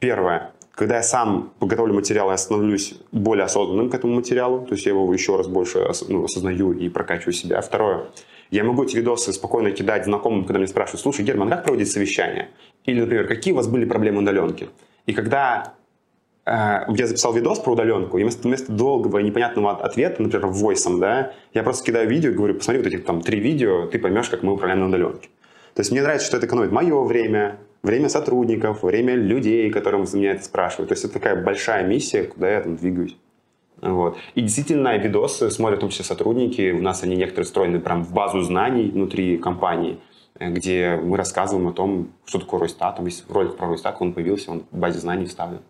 Первое. 0.00 0.52
Когда 0.72 0.96
я 0.96 1.02
сам 1.02 1.52
подготовлю 1.58 1.94
материал, 1.94 2.30
я 2.30 2.36
становлюсь 2.36 2.94
более 3.12 3.44
осознанным 3.44 3.90
к 3.90 3.94
этому 3.94 4.14
материалу, 4.14 4.66
то 4.66 4.74
есть 4.74 4.86
я 4.86 4.92
его 4.92 5.12
еще 5.12 5.36
раз 5.36 5.46
больше 5.46 5.86
ну, 6.08 6.24
осознаю 6.24 6.72
и 6.72 6.88
прокачиваю 6.88 7.32
себя. 7.32 7.60
Второе. 7.60 8.06
Я 8.50 8.64
могу 8.64 8.82
эти 8.82 8.96
видосы 8.96 9.32
спокойно 9.32 9.70
кидать 9.70 10.06
знакомым, 10.06 10.44
когда 10.44 10.58
меня 10.58 10.66
спрашивают, 10.66 11.02
слушай, 11.02 11.24
Герман, 11.24 11.48
как 11.48 11.64
проводить 11.64 11.90
совещание? 11.90 12.48
Или, 12.84 13.00
например, 13.00 13.28
какие 13.28 13.52
у 13.52 13.56
вас 13.56 13.68
были 13.68 13.84
проблемы 13.84 14.22
удаленки? 14.22 14.68
И 15.06 15.12
когда 15.12 15.74
я 16.52 17.06
записал 17.06 17.32
видос 17.32 17.60
про 17.60 17.72
удаленку, 17.72 18.18
и 18.18 18.22
вместо, 18.22 18.48
вместо 18.48 18.72
долгого 18.72 19.18
и 19.18 19.22
непонятного 19.22 19.76
ответа, 19.76 20.20
например, 20.22 20.48
войсом, 20.48 20.98
да, 20.98 21.32
я 21.54 21.62
просто 21.62 21.84
кидаю 21.84 22.08
видео 22.08 22.30
и 22.30 22.34
говорю, 22.34 22.54
посмотри 22.54 22.82
вот 22.82 22.92
эти 22.92 23.00
там 23.00 23.20
три 23.20 23.38
видео, 23.38 23.86
ты 23.86 23.98
поймешь, 23.98 24.28
как 24.28 24.42
мы 24.42 24.52
управляем 24.52 24.80
на 24.80 24.88
удаленке. 24.88 25.28
То 25.74 25.80
есть 25.80 25.92
мне 25.92 26.02
нравится, 26.02 26.26
что 26.26 26.36
это 26.36 26.46
экономит 26.46 26.72
мое 26.72 27.00
время, 27.04 27.58
время 27.82 28.08
сотрудников, 28.08 28.82
время 28.82 29.14
людей, 29.14 29.70
которым 29.70 30.04
меня 30.12 30.32
это 30.32 30.44
спрашивают. 30.44 30.88
То 30.88 30.94
есть 30.94 31.04
это 31.04 31.14
такая 31.14 31.42
большая 31.42 31.86
миссия, 31.86 32.24
куда 32.24 32.50
я 32.50 32.60
там 32.60 32.76
двигаюсь. 32.76 33.16
Вот. 33.80 34.18
И 34.34 34.42
действительно, 34.42 34.96
видосы 34.98 35.50
смотрят 35.50 35.78
в 35.78 35.80
том 35.80 35.90
числе 35.90 36.04
сотрудники. 36.04 36.72
У 36.72 36.82
нас 36.82 37.02
они 37.02 37.16
некоторые 37.16 37.46
встроены 37.46 37.80
прям 37.80 38.04
в 38.04 38.12
базу 38.12 38.40
знаний 38.40 38.90
внутри 38.90 39.38
компании, 39.38 40.00
э, 40.38 40.50
где 40.50 41.00
мы 41.02 41.16
рассказываем 41.16 41.68
о 41.68 41.72
том, 41.72 42.08
что 42.26 42.40
такое 42.40 42.60
Ройстат. 42.60 42.96
Там 42.96 43.06
есть 43.06 43.24
ролик 43.30 43.56
про 43.56 43.68
Ройстат, 43.68 43.96
он 44.00 44.12
появился, 44.12 44.50
он 44.50 44.64
в 44.70 44.76
базе 44.76 44.98
знаний 44.98 45.26
вставлен. 45.26 45.60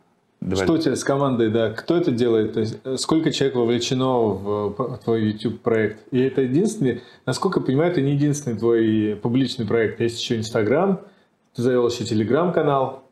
Давай. 0.41 0.64
Что 0.64 0.72
у 0.72 0.78
тебя 0.78 0.97
с 0.97 1.05
командой, 1.05 1.51
да? 1.51 1.70
Кто 1.70 1.97
это 1.97 2.11
делает? 2.11 2.55
То 2.55 2.61
есть, 2.61 2.78
э, 2.84 2.97
сколько 2.97 3.30
человек 3.30 3.57
вовлечено 3.57 4.18
в 4.20 4.99
твой 5.05 5.24
YouTube 5.32 5.61
проект? 5.61 6.01
И 6.12 6.18
это 6.18 6.41
единственный, 6.41 7.03
насколько 7.26 7.61
я 7.61 7.66
понимаю, 7.66 7.93
это 7.93 8.01
не 8.01 8.12
единственный 8.12 8.59
твой 8.59 9.18
публичный 9.20 9.66
проект. 9.66 10.01
Есть 10.01 10.18
еще 10.20 10.38
Инстаграм, 10.38 11.01
ты 11.55 11.62
завел 11.62 11.88
еще 11.88 12.05
Телеграм-канал. 12.05 13.03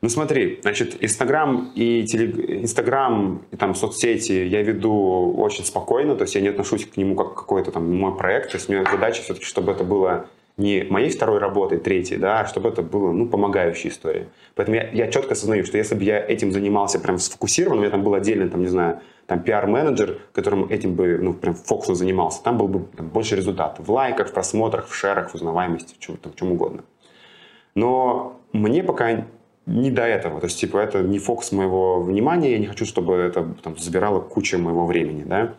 Ну 0.00 0.08
смотри, 0.08 0.58
значит, 0.62 0.96
Инстаграм 1.00 1.72
и 1.74 2.04
телег... 2.04 2.38
Инстаграм 2.62 3.42
и 3.50 3.56
там 3.56 3.74
соцсети 3.74 4.32
я 4.32 4.62
веду 4.62 5.34
очень 5.36 5.64
спокойно, 5.64 6.14
то 6.16 6.22
есть 6.22 6.34
я 6.34 6.40
не 6.40 6.48
отношусь 6.48 6.86
к 6.86 6.96
нему 6.96 7.14
как 7.16 7.34
какой-то 7.34 7.72
там 7.72 7.92
мой 7.94 8.16
проект, 8.16 8.52
то 8.52 8.56
есть 8.56 8.68
у 8.68 8.72
меня 8.72 8.84
задача 8.90 9.22
все-таки, 9.22 9.44
чтобы 9.44 9.72
это 9.72 9.84
было 9.84 10.26
не 10.56 10.84
моей 10.88 11.10
второй 11.10 11.38
работой, 11.38 11.78
третьей, 11.78 12.16
да, 12.16 12.40
а 12.40 12.46
чтобы 12.46 12.70
это 12.70 12.82
было, 12.82 13.12
ну, 13.12 13.28
помогающей 13.28 13.90
историей. 13.90 14.26
Поэтому 14.54 14.76
я, 14.76 14.90
я 14.90 15.10
четко 15.10 15.32
осознаю, 15.32 15.64
что 15.64 15.76
если 15.76 15.94
бы 15.94 16.02
я 16.02 16.18
этим 16.18 16.50
занимался 16.50 16.98
прям 16.98 17.18
сфокусированно, 17.18 17.78
у 17.78 17.80
меня 17.82 17.90
там 17.90 18.02
был 18.02 18.14
отдельный, 18.14 18.48
там, 18.48 18.62
не 18.62 18.68
знаю, 18.68 19.00
там 19.26 19.40
пиар-менеджер, 19.40 20.18
которым 20.32 20.64
этим 20.70 20.94
бы, 20.94 21.18
ну, 21.20 21.34
прям 21.34 21.54
фокусно 21.54 21.94
занимался, 21.94 22.42
там 22.42 22.56
был 22.56 22.68
бы 22.68 22.86
там, 22.96 23.08
больше 23.08 23.36
результатов 23.36 23.86
в 23.86 23.92
лайках, 23.92 24.30
в 24.30 24.32
просмотрах, 24.32 24.88
в 24.88 24.94
шерах, 24.94 25.30
в 25.30 25.34
узнаваемости, 25.34 25.94
в 25.94 25.98
чем, 25.98 26.16
в 26.22 26.34
чем 26.36 26.52
угодно. 26.52 26.84
Но 27.74 28.40
мне 28.52 28.82
пока 28.82 29.26
не 29.66 29.90
до 29.90 30.02
этого. 30.02 30.40
То 30.40 30.46
есть, 30.46 30.58
типа, 30.58 30.78
это 30.78 31.02
не 31.02 31.18
фокус 31.18 31.52
моего 31.52 32.00
внимания, 32.00 32.52
я 32.52 32.58
не 32.58 32.66
хочу, 32.66 32.86
чтобы 32.86 33.14
это 33.14 33.46
там, 33.62 33.76
забирало 33.76 34.20
кучу 34.20 34.58
моего 34.58 34.86
времени, 34.86 35.24
да. 35.24 35.54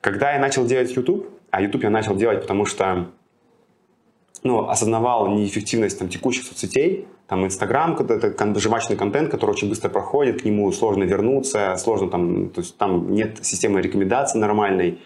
Когда 0.00 0.34
я 0.34 0.38
начал 0.38 0.64
делать 0.64 0.94
YouTube, 0.94 1.26
а 1.50 1.62
YouTube 1.62 1.82
я 1.84 1.90
начал 1.90 2.14
делать, 2.14 2.42
потому 2.42 2.66
что 2.66 3.06
ну, 4.42 4.68
осознавал 4.68 5.28
неэффективность 5.28 5.98
там, 5.98 6.08
текущих 6.08 6.44
соцсетей, 6.44 7.06
там 7.26 7.44
Инстаграм, 7.44 7.94
это 7.94 8.58
жвачный 8.60 8.96
контент, 8.96 9.30
который 9.30 9.50
очень 9.50 9.68
быстро 9.68 9.88
проходит, 9.88 10.42
к 10.42 10.44
нему 10.44 10.70
сложно 10.72 11.02
вернуться, 11.04 11.76
сложно 11.76 12.08
там, 12.08 12.50
то 12.50 12.60
есть 12.60 12.76
там 12.76 13.12
нет 13.12 13.44
системы 13.44 13.80
рекомендаций 13.80 14.40
нормальной. 14.40 14.98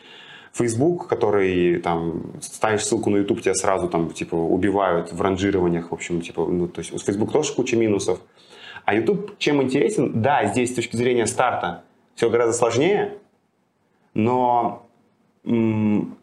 Facebook, 0.52 1.06
который 1.06 1.78
там 1.78 2.32
ставишь 2.40 2.84
ссылку 2.84 3.08
на 3.08 3.18
YouTube, 3.18 3.40
тебя 3.40 3.54
сразу 3.54 3.88
там 3.88 4.10
типа 4.10 4.34
убивают 4.34 5.12
в 5.12 5.22
ранжированиях, 5.22 5.90
в 5.90 5.94
общем, 5.94 6.20
типа, 6.20 6.44
ну, 6.44 6.66
то 6.66 6.80
есть 6.80 6.92
у 6.92 6.98
Facebook 6.98 7.32
тоже 7.32 7.54
куча 7.54 7.76
минусов. 7.76 8.18
А 8.84 8.94
YouTube 8.94 9.38
чем 9.38 9.62
интересен? 9.62 10.20
Да, 10.22 10.46
здесь 10.46 10.72
с 10.72 10.74
точки 10.74 10.96
зрения 10.96 11.26
старта 11.26 11.84
все 12.16 12.28
гораздо 12.28 12.52
сложнее, 12.52 13.18
но 14.14 14.86
м- 15.44 16.16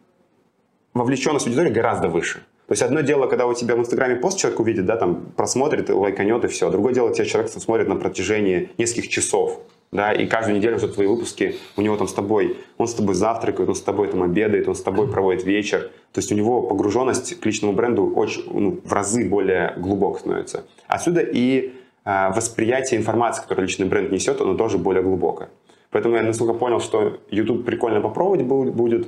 вовлеченность 0.92 1.46
аудитории 1.46 1.70
гораздо 1.70 2.08
выше. 2.08 2.42
То 2.68 2.72
есть 2.72 2.82
одно 2.82 3.00
дело, 3.00 3.26
когда 3.28 3.46
у 3.46 3.54
тебя 3.54 3.76
в 3.76 3.78
Инстаграме 3.78 4.16
пост 4.16 4.38
человек 4.38 4.60
увидит, 4.60 4.84
да, 4.84 4.96
там 4.96 5.32
просмотрит, 5.34 5.88
лайканет 5.88 6.44
и 6.44 6.48
все. 6.48 6.70
Другое 6.70 6.92
дело, 6.92 7.14
тебя 7.14 7.24
человек 7.24 7.50
смотрит 7.50 7.88
на 7.88 7.96
протяжении 7.96 8.68
нескольких 8.76 9.08
часов, 9.08 9.62
да, 9.90 10.12
и 10.12 10.26
каждую 10.26 10.58
неделю 10.58 10.76
уже 10.76 10.88
твои 10.88 11.06
выпуски, 11.06 11.56
у 11.78 11.80
него 11.80 11.96
там 11.96 12.06
с 12.06 12.12
тобой, 12.12 12.58
он 12.76 12.86
с 12.86 12.92
тобой 12.92 13.14
завтракает, 13.14 13.70
он 13.70 13.74
с 13.74 13.80
тобой 13.80 14.08
там 14.08 14.22
обедает, 14.22 14.68
он 14.68 14.74
с 14.74 14.82
тобой 14.82 15.10
проводит 15.10 15.44
вечер. 15.44 15.90
То 16.12 16.18
есть 16.18 16.30
у 16.30 16.34
него 16.34 16.60
погруженность 16.60 17.40
к 17.40 17.46
личному 17.46 17.72
бренду 17.72 18.12
очень, 18.14 18.44
ну, 18.52 18.80
в 18.84 18.92
разы 18.92 19.26
более 19.26 19.72
глубокой 19.78 20.20
становится. 20.20 20.64
Отсюда 20.88 21.22
и 21.22 21.72
э, 22.04 22.32
восприятие 22.34 23.00
информации, 23.00 23.40
которую 23.40 23.66
личный 23.66 23.86
бренд 23.86 24.12
несет, 24.12 24.42
оно 24.42 24.52
тоже 24.54 24.76
более 24.76 25.02
глубокое. 25.02 25.48
Поэтому 25.90 26.16
я 26.16 26.22
насколько 26.22 26.52
понял, 26.52 26.80
что 26.80 27.18
YouTube 27.30 27.64
прикольно 27.64 28.02
попробовать 28.02 28.42
будет, 28.42 29.06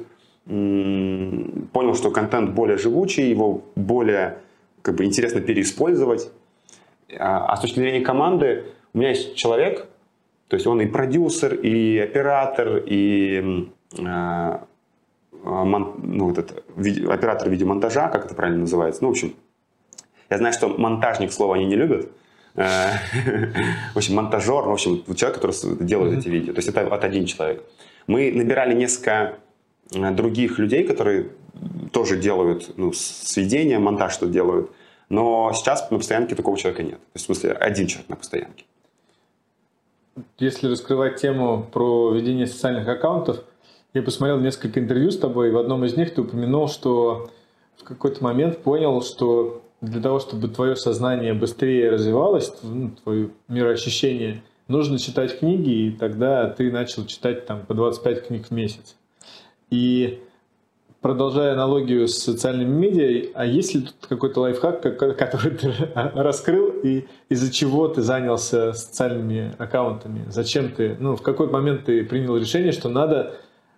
понял, 0.51 1.95
что 1.95 2.11
контент 2.11 2.51
более 2.51 2.77
живучий, 2.77 3.31
его 3.31 3.63
более 3.77 4.39
как 4.83 4.97
бы, 4.97 5.05
интересно 5.05 5.41
переиспользовать. 5.41 6.31
А, 7.19 7.47
а 7.47 7.57
с 7.57 7.61
точки 7.61 7.79
зрения 7.79 8.01
команды, 8.01 8.65
у 8.93 8.99
меня 8.99 9.11
есть 9.11 9.37
человек, 9.37 9.87
то 10.49 10.57
есть 10.57 10.67
он 10.67 10.81
и 10.81 10.87
продюсер, 10.87 11.55
и 11.55 11.99
оператор, 11.99 12.83
и 12.85 13.71
э, 13.97 14.59
мон, 15.45 15.95
ну, 16.03 16.33
этот, 16.33 16.65
виде, 16.77 17.07
оператор 17.09 17.49
видеомонтажа, 17.49 18.09
как 18.09 18.27
это 18.27 18.35
правильно 18.35 18.61
называется. 18.61 19.03
Ну, 19.03 19.09
в 19.09 19.13
общем, 19.13 19.35
я 20.29 20.39
знаю, 20.39 20.53
что 20.53 20.69
монтажник 20.69 21.33
слова 21.33 21.55
они 21.55 21.67
не 21.67 21.77
любят. 21.77 22.09
Э, 22.57 22.89
в 23.95 23.97
общем, 23.97 24.17
монтажер, 24.17 24.65
в 24.65 24.73
общем, 24.73 25.05
человек, 25.15 25.41
который 25.41 25.85
делает 25.85 26.19
эти 26.19 26.29
видео. 26.29 26.53
То 26.53 26.59
есть 26.59 26.69
это 26.69 26.81
от 26.81 27.05
один 27.05 27.27
человек. 27.27 27.63
Мы 28.09 28.33
набирали 28.33 28.75
несколько 28.75 29.39
других 29.93 30.59
людей, 30.59 30.85
которые 30.85 31.31
тоже 31.93 32.17
делают 32.17 32.77
ну, 32.77 32.93
сведения, 32.93 33.79
монтаж 33.79 34.13
что 34.13 34.27
делают. 34.27 34.71
Но 35.09 35.53
сейчас 35.55 35.91
на 35.91 35.99
постоянке 35.99 36.35
такого 36.35 36.57
человека 36.57 36.83
нет. 36.83 36.99
То 36.99 37.15
есть, 37.15 37.25
в 37.25 37.27
смысле, 37.27 37.53
один 37.53 37.87
человек 37.87 38.09
на 38.09 38.17
постоянке. 38.17 38.65
Если 40.39 40.69
раскрывать 40.69 41.21
тему 41.21 41.67
про 41.73 42.13
ведение 42.13 42.47
социальных 42.47 42.87
аккаунтов, 42.87 43.43
я 43.93 44.03
посмотрел 44.03 44.39
несколько 44.39 44.79
интервью 44.79 45.11
с 45.11 45.19
тобой, 45.19 45.49
и 45.49 45.51
в 45.51 45.59
одном 45.59 45.85
из 45.85 45.97
них 45.97 46.15
ты 46.15 46.21
упомянул, 46.21 46.69
что 46.69 47.31
в 47.77 47.85
какой-то 47.85 48.23
момент 48.23 48.59
понял, 48.59 49.03
что 49.03 49.63
для 49.81 50.01
того, 50.01 50.21
чтобы 50.21 50.49
твое 50.49 50.77
сознание 50.77 51.35
быстрее 51.35 51.91
развивалось, 51.91 52.53
ну, 52.63 52.91
твое 53.03 53.31
мироощущение, 53.49 54.43
нужно 54.69 54.99
читать 54.99 55.39
книги, 55.39 55.71
и 55.71 55.91
тогда 55.91 56.49
ты 56.49 56.71
начал 56.71 57.07
читать 57.07 57.47
там 57.47 57.67
по 57.67 57.75
25 57.75 58.29
книг 58.29 58.47
в 58.47 58.51
месяц. 58.53 58.95
И 59.71 60.21
продолжая 61.01 61.53
аналогию 61.53 62.09
с 62.09 62.19
социальными 62.19 62.71
медиа, 62.71 63.31
а 63.35 63.47
есть 63.47 63.75
ли 63.75 63.83
тут 63.83 63.95
какой-то 64.09 64.41
лайфхак, 64.41 64.83
который 65.17 65.57
ты 65.57 65.73
раскрыл, 65.95 66.71
и 66.83 67.07
из-за 67.29 67.53
чего 67.53 67.89
ты 67.89 68.03
занялся 68.03 68.73
социальными 68.73 69.55
аккаунтами? 69.59 70.25
Зачем 70.29 70.73
ты, 70.73 70.97
ну, 70.99 71.17
в 71.17 71.23
какой 71.23 71.49
момент 71.49 71.85
ты 71.85 72.05
принял 72.05 72.37
решение, 72.37 72.73
что 72.73 72.89
надо 72.89 73.37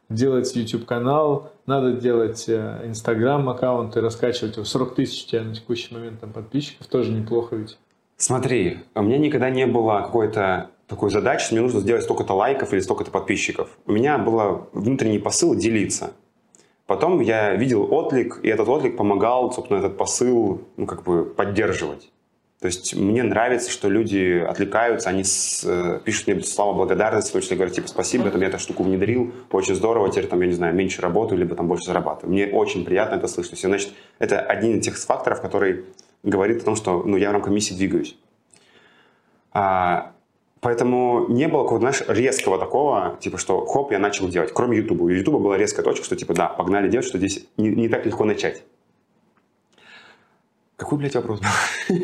делать 0.08 0.54
YouTube-канал, 0.54 1.52
надо 1.66 1.92
делать 1.92 2.44
э, 2.48 2.90
и 3.96 4.00
раскачивать 4.00 4.56
его. 4.56 4.64
40 4.64 4.94
тысяч 4.94 5.24
у 5.24 5.28
тебя 5.30 5.42
на 5.42 5.54
текущий 5.54 5.94
момент 5.94 6.20
там 6.20 6.32
подписчиков, 6.32 6.86
тоже 6.86 7.12
неплохо 7.12 7.56
ведь. 7.56 7.78
Смотри, 8.16 8.78
у 8.94 9.02
меня 9.02 9.18
никогда 9.18 9.50
не 9.50 9.66
было 9.66 10.02
какой-то 10.02 10.70
такой 10.86 11.10
задачи, 11.10 11.52
мне 11.52 11.60
нужно 11.60 11.80
сделать 11.80 12.04
столько-то 12.04 12.34
лайков 12.34 12.72
или 12.72 12.80
столько-то 12.80 13.10
подписчиков. 13.10 13.68
У 13.86 13.92
меня 13.92 14.18
был 14.18 14.68
внутренний 14.72 15.18
посыл 15.18 15.54
делиться. 15.54 16.12
Потом 16.86 17.20
я 17.20 17.54
видел 17.54 17.92
отклик, 17.92 18.40
и 18.42 18.48
этот 18.48 18.68
отклик 18.68 18.96
помогал, 18.96 19.52
собственно, 19.52 19.78
этот 19.78 19.96
посыл 19.96 20.62
ну, 20.76 20.86
как 20.86 21.04
бы 21.04 21.24
поддерживать. 21.24 22.12
То 22.62 22.66
есть 22.66 22.94
мне 22.94 23.24
нравится, 23.24 23.70
что 23.72 23.88
люди 23.88 24.38
отвлекаются, 24.38 25.10
они 25.10 25.24
с, 25.24 25.64
э, 25.64 26.00
пишут 26.04 26.28
мне 26.28 26.40
слова 26.42 26.74
благодарности, 26.74 27.30
в 27.30 27.32
том 27.32 27.42
числе 27.42 27.56
говорят, 27.56 27.74
типа, 27.74 27.88
спасибо, 27.88 28.30
там, 28.30 28.40
я 28.40 28.46
эту 28.46 28.60
штуку 28.60 28.84
внедрил, 28.84 29.32
очень 29.50 29.74
здорово, 29.74 30.10
теперь, 30.10 30.28
там, 30.28 30.40
я 30.42 30.46
не 30.46 30.52
знаю, 30.52 30.72
меньше 30.72 31.02
работаю, 31.02 31.40
либо 31.40 31.56
там 31.56 31.66
больше 31.66 31.86
зарабатываю. 31.86 32.32
Мне 32.32 32.46
очень 32.46 32.84
приятно 32.84 33.16
это 33.16 33.26
слышать. 33.26 33.52
Есть, 33.52 33.64
значит, 33.64 33.92
это 34.20 34.38
один 34.38 34.78
из 34.78 34.84
тех 34.84 34.96
факторов, 34.96 35.40
который 35.42 35.86
говорит 36.22 36.62
о 36.62 36.64
том, 36.64 36.76
что 36.76 37.02
ну, 37.02 37.16
я 37.16 37.30
в 37.30 37.32
рамках 37.32 37.52
миссии 37.52 37.74
двигаюсь. 37.74 38.16
А, 39.52 40.12
Поэтому 40.62 41.26
не 41.28 41.48
было 41.48 41.64
какого-то, 41.64 41.90
знаешь, 41.90 42.04
резкого 42.06 42.56
такого, 42.56 43.18
типа, 43.20 43.36
что 43.36 43.66
хоп, 43.66 43.90
я 43.90 43.98
начал 43.98 44.28
делать. 44.28 44.52
Кроме 44.54 44.78
Ютуба. 44.78 45.02
У 45.02 45.08
Ютуба 45.08 45.40
была 45.40 45.58
резкая 45.58 45.84
точка, 45.84 46.04
что 46.04 46.14
типа, 46.14 46.34
да, 46.34 46.46
погнали 46.46 46.88
делать, 46.88 47.04
что 47.04 47.18
здесь 47.18 47.44
не, 47.56 47.70
не 47.70 47.88
так 47.88 48.06
легко 48.06 48.24
начать. 48.24 48.62
Какой, 50.76 50.98
блядь, 50.98 51.16
вопрос 51.16 51.40
был? 51.40 51.96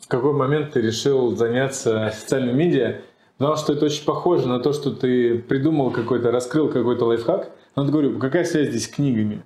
В 0.00 0.08
какой 0.08 0.32
момент 0.32 0.72
ты 0.72 0.80
решил 0.80 1.36
заняться 1.36 2.12
социальными 2.12 2.56
медиа? 2.56 3.02
Потому 3.38 3.56
что 3.56 3.72
это 3.72 3.84
очень 3.84 4.04
похоже 4.04 4.48
на 4.48 4.58
то, 4.58 4.72
что 4.72 4.90
ты 4.90 5.38
придумал 5.38 5.92
какой-то, 5.92 6.32
раскрыл 6.32 6.68
какой-то 6.68 7.04
лайфхак. 7.04 7.52
Но 7.76 7.84
я 7.84 7.90
говорю, 7.90 8.18
какая 8.18 8.44
связь 8.44 8.70
здесь 8.70 8.86
с 8.86 8.88
книгами? 8.88 9.44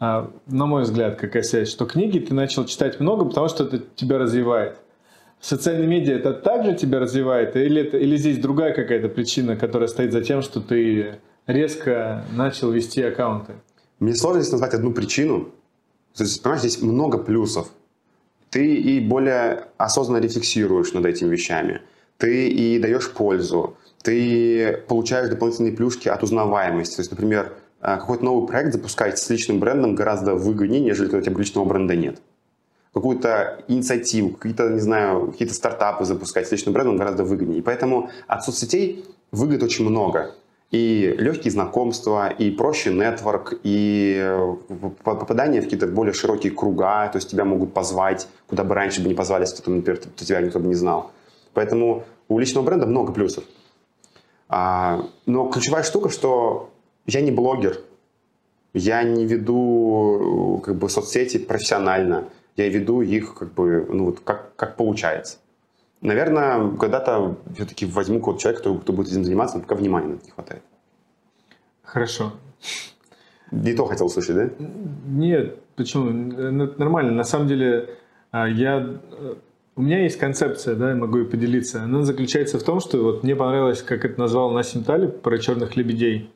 А, 0.00 0.30
на 0.46 0.64
мой 0.64 0.84
взгляд, 0.84 1.20
какая 1.20 1.42
связь? 1.42 1.70
Что 1.70 1.84
книги 1.84 2.20
ты 2.20 2.32
начал 2.32 2.64
читать 2.64 3.00
много, 3.00 3.26
потому 3.26 3.48
что 3.48 3.64
это 3.64 3.80
тебя 3.96 4.16
развивает. 4.16 4.78
Социальные 5.44 5.86
медиа 5.86 6.14
это 6.14 6.32
также 6.32 6.74
тебя 6.74 7.00
развивает, 7.00 7.54
или, 7.54 7.82
это, 7.82 7.98
или 7.98 8.16
здесь 8.16 8.38
другая 8.38 8.72
какая-то 8.72 9.10
причина, 9.10 9.56
которая 9.56 9.88
стоит 9.88 10.10
за 10.10 10.22
тем, 10.22 10.40
что 10.40 10.62
ты 10.62 11.16
резко 11.46 12.24
начал 12.32 12.70
вести 12.70 13.02
аккаунты? 13.02 13.52
Мне 14.00 14.14
сложно 14.14 14.40
здесь 14.40 14.52
назвать 14.52 14.72
одну 14.72 14.92
причину. 14.94 15.50
То 16.16 16.22
есть, 16.22 16.42
понимаешь, 16.42 16.62
здесь 16.62 16.80
много 16.80 17.18
плюсов. 17.18 17.68
Ты 18.48 18.74
и 18.74 19.00
более 19.00 19.66
осознанно 19.76 20.22
рефлексируешь 20.22 20.94
над 20.94 21.04
этими 21.04 21.28
вещами. 21.28 21.82
ты 22.16 22.48
и 22.48 22.78
даешь 22.78 23.10
пользу, 23.10 23.76
ты 24.02 24.78
получаешь 24.88 25.28
дополнительные 25.28 25.74
плюшки 25.74 26.08
от 26.08 26.22
узнаваемости. 26.22 26.96
То 26.96 27.02
есть, 27.02 27.10
например, 27.10 27.52
э, 27.82 27.98
какой-то 27.98 28.24
новый 28.24 28.48
проект 28.48 28.72
запускать 28.72 29.18
с 29.18 29.28
личным 29.28 29.60
брендом 29.60 29.94
гораздо 29.94 30.36
выгоднее, 30.36 30.80
нежели 30.80 31.08
когда 31.08 31.18
у 31.18 31.20
тебя 31.20 31.38
личного 31.38 31.66
бренда 31.66 31.96
нет. 31.96 32.22
Какую-то 32.94 33.64
инициативу, 33.68 34.30
какие-то, 34.30 34.70
не 34.70 34.80
знаю, 34.80 35.32
какие-то 35.32 35.52
стартапы 35.52 36.04
запускать 36.04 36.46
с 36.46 36.52
личным 36.52 36.72
брендом 36.72 36.96
гораздо 36.96 37.24
выгоднее. 37.24 37.58
И 37.58 37.62
поэтому 37.62 38.10
от 38.28 38.44
соцсетей 38.44 39.04
выгод 39.32 39.62
очень 39.62 39.84
много. 39.84 40.34
И 40.70 41.14
легкие 41.18 41.52
знакомства, 41.52 42.28
и 42.28 42.50
проще 42.50 42.92
нетворк, 42.92 43.54
и 43.62 44.16
э, 44.18 44.56
попадание 45.02 45.60
в 45.60 45.64
какие-то 45.64 45.86
более 45.86 46.14
широкие 46.14 46.52
круга, 46.52 47.08
то 47.08 47.16
есть 47.16 47.30
тебя 47.30 47.44
могут 47.44 47.74
позвать, 47.74 48.28
куда 48.48 48.64
бы 48.64 48.74
раньше 48.74 49.02
бы 49.02 49.08
не 49.08 49.14
позвали, 49.14 49.42
если 49.42 49.60
кто, 49.60 49.70
например, 49.70 50.00
тебя 50.16 50.40
никто 50.40 50.58
бы 50.58 50.68
не 50.68 50.74
знал. 50.74 51.10
Поэтому 51.52 52.04
у 52.28 52.38
личного 52.38 52.64
бренда 52.64 52.86
много 52.86 53.12
плюсов. 53.12 53.44
А, 54.48 55.04
но 55.26 55.48
ключевая 55.48 55.82
штука, 55.82 56.10
что 56.10 56.70
я 57.06 57.20
не 57.20 57.30
блогер, 57.30 57.80
я 58.72 59.02
не 59.02 59.24
веду 59.24 60.60
как 60.64 60.76
бы 60.76 60.88
соцсети 60.88 61.38
профессионально, 61.38 62.24
я 62.56 62.68
веду 62.68 63.02
их 63.02 63.34
как 63.34 63.52
бы, 63.54 63.86
ну 63.88 64.06
вот 64.06 64.20
как, 64.20 64.54
как 64.56 64.76
получается. 64.76 65.38
Наверное, 66.00 66.76
когда-то 66.76 67.36
все-таки 67.54 67.86
возьму 67.86 68.18
какого-то 68.18 68.42
человека, 68.42 68.60
кто, 68.60 68.74
кто 68.74 68.92
будет 68.92 69.08
этим 69.08 69.24
заниматься, 69.24 69.56
но 69.56 69.62
пока 69.62 69.74
внимания 69.74 70.18
не 70.22 70.30
хватает. 70.30 70.62
Хорошо. 71.82 72.32
Не 73.50 73.72
то 73.72 73.86
хотел 73.86 74.06
услышать, 74.06 74.36
да? 74.36 74.50
Нет, 75.06 75.58
почему? 75.76 76.10
Нормально. 76.10 77.12
На 77.12 77.24
самом 77.24 77.48
деле, 77.48 77.90
а, 78.30 78.48
я 78.48 78.98
э, 79.12 79.34
у 79.76 79.82
меня 79.82 80.02
есть 80.02 80.18
концепция, 80.18 80.74
да, 80.74 80.90
я 80.90 80.94
могу 80.94 81.18
ее 81.18 81.24
поделиться. 81.24 81.82
Она 81.82 82.02
заключается 82.02 82.58
в 82.58 82.62
том, 82.62 82.80
что 82.80 83.02
вот 83.02 83.22
мне 83.22 83.34
понравилось, 83.34 83.82
как 83.82 84.04
это 84.04 84.18
назвал 84.20 84.50
Насим 84.50 84.84
Талиб 84.84 85.20
про 85.20 85.38
черных 85.38 85.76
лебедей. 85.76 86.30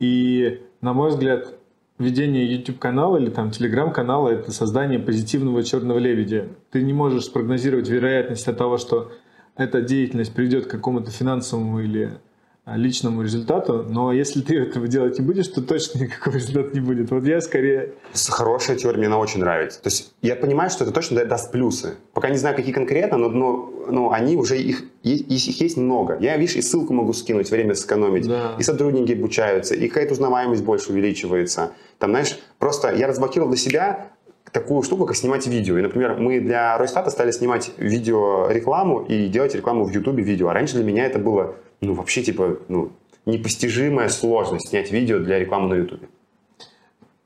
И, 0.00 0.62
на 0.80 0.92
мой 0.92 1.10
взгляд, 1.10 1.54
ведение 1.98 2.52
YouTube-канала 2.52 3.16
или 3.18 3.30
там 3.30 3.48
Telegram-канала– 3.48 4.28
это 4.30 4.52
создание 4.52 4.98
позитивного 4.98 5.62
черного 5.62 5.98
лебедя. 5.98 6.48
Ты 6.70 6.82
не 6.82 6.92
можешь 6.92 7.24
спрогнозировать 7.24 7.88
вероятность 7.88 8.48
от 8.48 8.58
того, 8.58 8.78
что 8.78 9.12
эта 9.56 9.80
деятельность 9.80 10.34
приведет 10.34 10.66
к 10.66 10.70
какому-то 10.70 11.10
финансовому 11.10 11.80
или 11.80 12.18
личному 12.66 13.22
результату, 13.22 13.84
но 13.88 14.12
если 14.12 14.40
ты 14.40 14.58
этого 14.58 14.88
делать 14.88 15.18
не 15.18 15.24
будешь, 15.24 15.48
то 15.48 15.60
точно 15.60 16.00
никакого 16.00 16.34
результата 16.36 16.70
не 16.72 16.80
будет. 16.80 17.10
Вот 17.10 17.24
я 17.24 17.40
скорее... 17.40 17.92
Хорошая 18.28 18.76
теория, 18.76 18.98
мне 18.98 19.06
она 19.08 19.18
очень 19.18 19.40
нравится. 19.40 19.82
То 19.82 19.88
есть 19.88 20.14
я 20.22 20.34
понимаю, 20.34 20.70
что 20.70 20.84
это 20.84 20.92
точно 20.92 21.24
даст 21.24 21.52
плюсы. 21.52 21.96
Пока 22.14 22.30
не 22.30 22.38
знаю, 22.38 22.56
какие 22.56 22.72
конкретно, 22.72 23.18
но, 23.18 23.28
но, 23.28 23.72
но 23.90 24.12
они 24.12 24.36
уже, 24.36 24.58
их, 24.58 24.84
их, 25.02 25.20
их 25.28 25.60
есть 25.60 25.76
много. 25.76 26.16
Я, 26.20 26.36
видишь, 26.38 26.56
и 26.56 26.62
ссылку 26.62 26.94
могу 26.94 27.12
скинуть, 27.12 27.50
время 27.50 27.74
сэкономить. 27.74 28.26
Да. 28.26 28.56
И 28.58 28.62
сотрудники 28.62 29.12
обучаются, 29.12 29.74
и 29.74 29.88
какая-то 29.88 30.14
узнаваемость 30.14 30.64
больше 30.64 30.90
увеличивается. 30.90 31.72
Там, 31.98 32.10
знаешь, 32.10 32.38
просто 32.58 32.94
я 32.94 33.06
разблокировал 33.06 33.50
для 33.50 33.58
себя 33.58 34.10
такую 34.54 34.84
штуку, 34.84 35.04
как 35.04 35.16
снимать 35.16 35.46
видео. 35.48 35.76
И, 35.76 35.82
например, 35.82 36.16
мы 36.16 36.38
для 36.38 36.78
Ройстата 36.78 37.10
стали 37.10 37.32
снимать 37.32 37.72
видео 37.76 38.48
рекламу 38.48 39.00
и 39.00 39.26
делать 39.26 39.54
рекламу 39.54 39.84
в 39.84 39.90
Ютубе 39.90 40.22
видео. 40.22 40.48
А 40.48 40.54
раньше 40.54 40.76
для 40.76 40.84
меня 40.84 41.04
это 41.04 41.18
было 41.18 41.56
ну, 41.80 41.92
вообще, 41.94 42.22
типа, 42.22 42.58
ну, 42.68 42.92
непостижимая 43.26 44.08
сложность 44.08 44.68
снять 44.68 44.92
видео 44.92 45.18
для 45.18 45.40
рекламы 45.40 45.68
на 45.68 45.74
YouTube. 45.74 46.02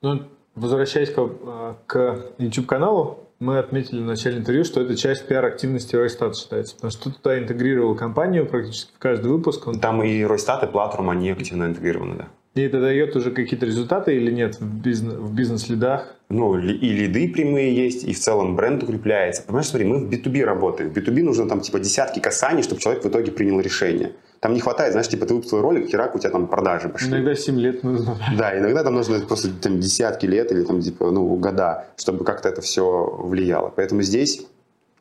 Ну, 0.00 0.22
возвращаясь 0.54 1.10
к, 1.10 1.76
к 1.86 2.24
YouTube-каналу, 2.38 3.18
мы 3.40 3.58
отметили 3.58 4.00
в 4.00 4.06
начале 4.06 4.38
интервью, 4.38 4.64
что 4.64 4.80
это 4.80 4.96
часть 4.96 5.28
пиар-активности 5.28 5.96
Ройстат 5.96 6.34
считается, 6.34 6.76
потому 6.76 6.90
что 6.90 7.10
ты 7.10 7.16
туда 7.16 7.38
интегрировал 7.38 7.94
компанию 7.94 8.46
практически 8.46 8.90
в 8.94 8.98
каждый 8.98 9.30
выпуск. 9.30 9.66
Он... 9.66 9.78
Там 9.78 10.02
и 10.02 10.22
Ройстат, 10.22 10.64
и 10.64 10.66
Платрум, 10.66 11.10
они 11.10 11.30
активно 11.30 11.64
интегрированы, 11.64 12.16
да. 12.16 12.28
И 12.58 12.62
это 12.62 12.80
дает 12.80 13.14
уже 13.14 13.30
какие-то 13.30 13.66
результаты 13.66 14.16
или 14.16 14.32
нет 14.32 14.58
в, 14.58 14.64
бизнес, 14.64 15.14
в 15.14 15.32
бизнес-лидах? 15.32 16.12
Ну, 16.28 16.58
и 16.58 16.88
лиды 16.90 17.28
прямые 17.28 17.72
есть, 17.72 18.02
и 18.02 18.12
в 18.12 18.18
целом 18.18 18.56
бренд 18.56 18.82
укрепляется. 18.82 19.44
Понимаешь, 19.44 19.68
смотри, 19.68 19.86
мы 19.86 19.98
в 19.98 20.10
B2B 20.10 20.44
работаем. 20.44 20.92
В 20.92 20.96
B2B 20.96 21.22
нужно 21.22 21.48
там 21.48 21.60
типа 21.60 21.78
десятки 21.78 22.18
касаний, 22.18 22.64
чтобы 22.64 22.80
человек 22.80 23.04
в 23.04 23.08
итоге 23.08 23.30
принял 23.30 23.60
решение. 23.60 24.10
Там 24.40 24.54
не 24.54 24.60
хватает, 24.60 24.90
знаешь, 24.90 25.08
типа 25.08 25.26
ты 25.26 25.34
выпустил 25.34 25.60
ролик, 25.60 25.88
херак, 25.88 26.16
у 26.16 26.18
тебя 26.18 26.30
там 26.30 26.48
продажи 26.48 26.88
пошли. 26.88 27.10
Иногда 27.10 27.36
7 27.36 27.60
лет 27.60 27.84
нужно. 27.84 28.18
Да, 28.36 28.58
иногда 28.58 28.82
там 28.82 28.94
нужно 28.94 29.20
просто 29.20 29.50
там, 29.50 29.78
десятки 29.78 30.26
лет 30.26 30.50
или 30.50 30.64
там 30.64 30.80
типа, 30.80 31.12
ну, 31.12 31.36
года, 31.36 31.86
чтобы 31.96 32.24
как-то 32.24 32.48
это 32.48 32.60
все 32.60 33.20
влияло. 33.22 33.72
Поэтому 33.76 34.02
здесь 34.02 34.44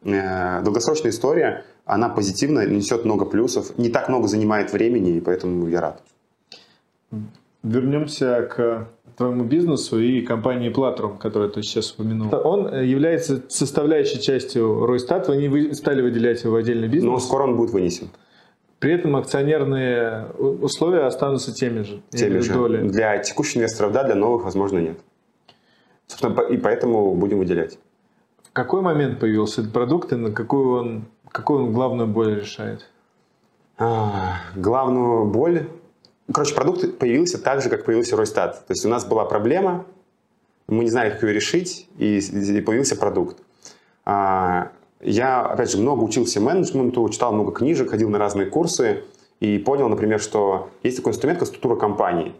э, 0.03 0.61
долгосрочная 0.63 1.09
история, 1.09 1.65
она 1.85 2.07
позитивно 2.09 2.67
несет 2.67 3.03
много 3.03 3.25
плюсов, 3.25 3.75
не 3.79 3.89
так 3.89 4.09
много 4.09 4.27
занимает 4.27 4.71
времени, 4.73 5.17
и 5.17 5.21
поэтому 5.21 5.67
я 5.67 5.81
рад. 5.81 6.03
Вернемся 7.63 8.41
к 8.43 8.87
твоему 9.17 9.43
бизнесу 9.43 9.99
и 9.99 10.21
компании 10.21 10.71
Platrum, 10.71 11.17
которую 11.17 11.49
ты 11.49 11.63
сейчас 11.63 11.91
упомянул. 11.91 12.29
Он 12.43 12.83
является 12.83 13.43
составляющей 13.49 14.21
частью 14.21 14.85
Ройстат. 14.85 15.27
Вы 15.27 15.37
не 15.37 15.73
стали 15.73 16.01
выделять 16.01 16.43
его 16.43 16.53
в 16.53 16.55
отдельный 16.55 16.87
бизнес? 16.87 17.11
Но 17.11 17.19
скоро 17.19 17.43
он 17.43 17.57
будет 17.57 17.71
вынесен. 17.71 18.09
При 18.79 18.93
этом 18.93 19.15
акционерные 19.15 20.27
условия 20.37 21.07
останутся 21.07 21.51
теми 21.51 21.81
же. 21.81 22.01
Теми 22.11 22.39
же. 22.39 22.53
Доли. 22.53 22.87
Для 22.87 23.17
текущих 23.17 23.57
инвесторов 23.57 23.91
да, 23.91 24.03
для 24.03 24.13
новых, 24.13 24.43
возможно, 24.43 24.77
нет. 24.77 24.99
Собственно, 26.05 26.39
и 26.41 26.57
поэтому 26.57 27.15
будем 27.15 27.39
выделять. 27.39 27.79
В 28.43 28.53
какой 28.53 28.81
момент 28.81 29.19
появился 29.19 29.61
этот 29.61 29.73
продукт 29.73 30.13
и 30.13 30.15
на 30.15 30.31
какую 30.31 30.79
он, 30.79 31.05
какую 31.31 31.65
он 31.65 31.73
главную 31.73 32.07
боль 32.07 32.39
решает? 32.39 32.87
А, 33.79 34.35
главную 34.55 35.25
боль? 35.25 35.67
Короче, 36.33 36.53
продукт 36.53 36.97
появился 36.97 37.37
так 37.37 37.61
же, 37.61 37.69
как 37.69 37.85
появился 37.85 38.17
Ройстат. 38.17 38.67
То 38.67 38.73
есть 38.73 38.85
у 38.85 38.89
нас 38.89 39.05
была 39.05 39.25
проблема, 39.25 39.85
мы 40.67 40.83
не 40.83 40.89
знали, 40.89 41.09
как 41.09 41.23
ее 41.23 41.33
решить, 41.33 41.87
и, 41.97 42.19
и 42.19 42.61
появился 42.61 42.97
продукт. 42.97 43.37
А, 44.03 44.71
я, 44.99 45.45
опять 45.45 45.71
же, 45.71 45.77
много 45.77 46.03
учился 46.03 46.41
менеджменту, 46.41 47.07
читал 47.09 47.33
много 47.33 47.53
книжек, 47.53 47.89
ходил 47.89 48.09
на 48.09 48.17
разные 48.17 48.47
курсы 48.47 49.03
и 49.39 49.57
понял, 49.57 49.87
например, 49.87 50.19
что 50.19 50.69
есть 50.83 50.97
такой 50.97 51.11
инструмент, 51.11 51.39
как 51.39 51.47
структура 51.47 51.75
компании. 51.75 52.33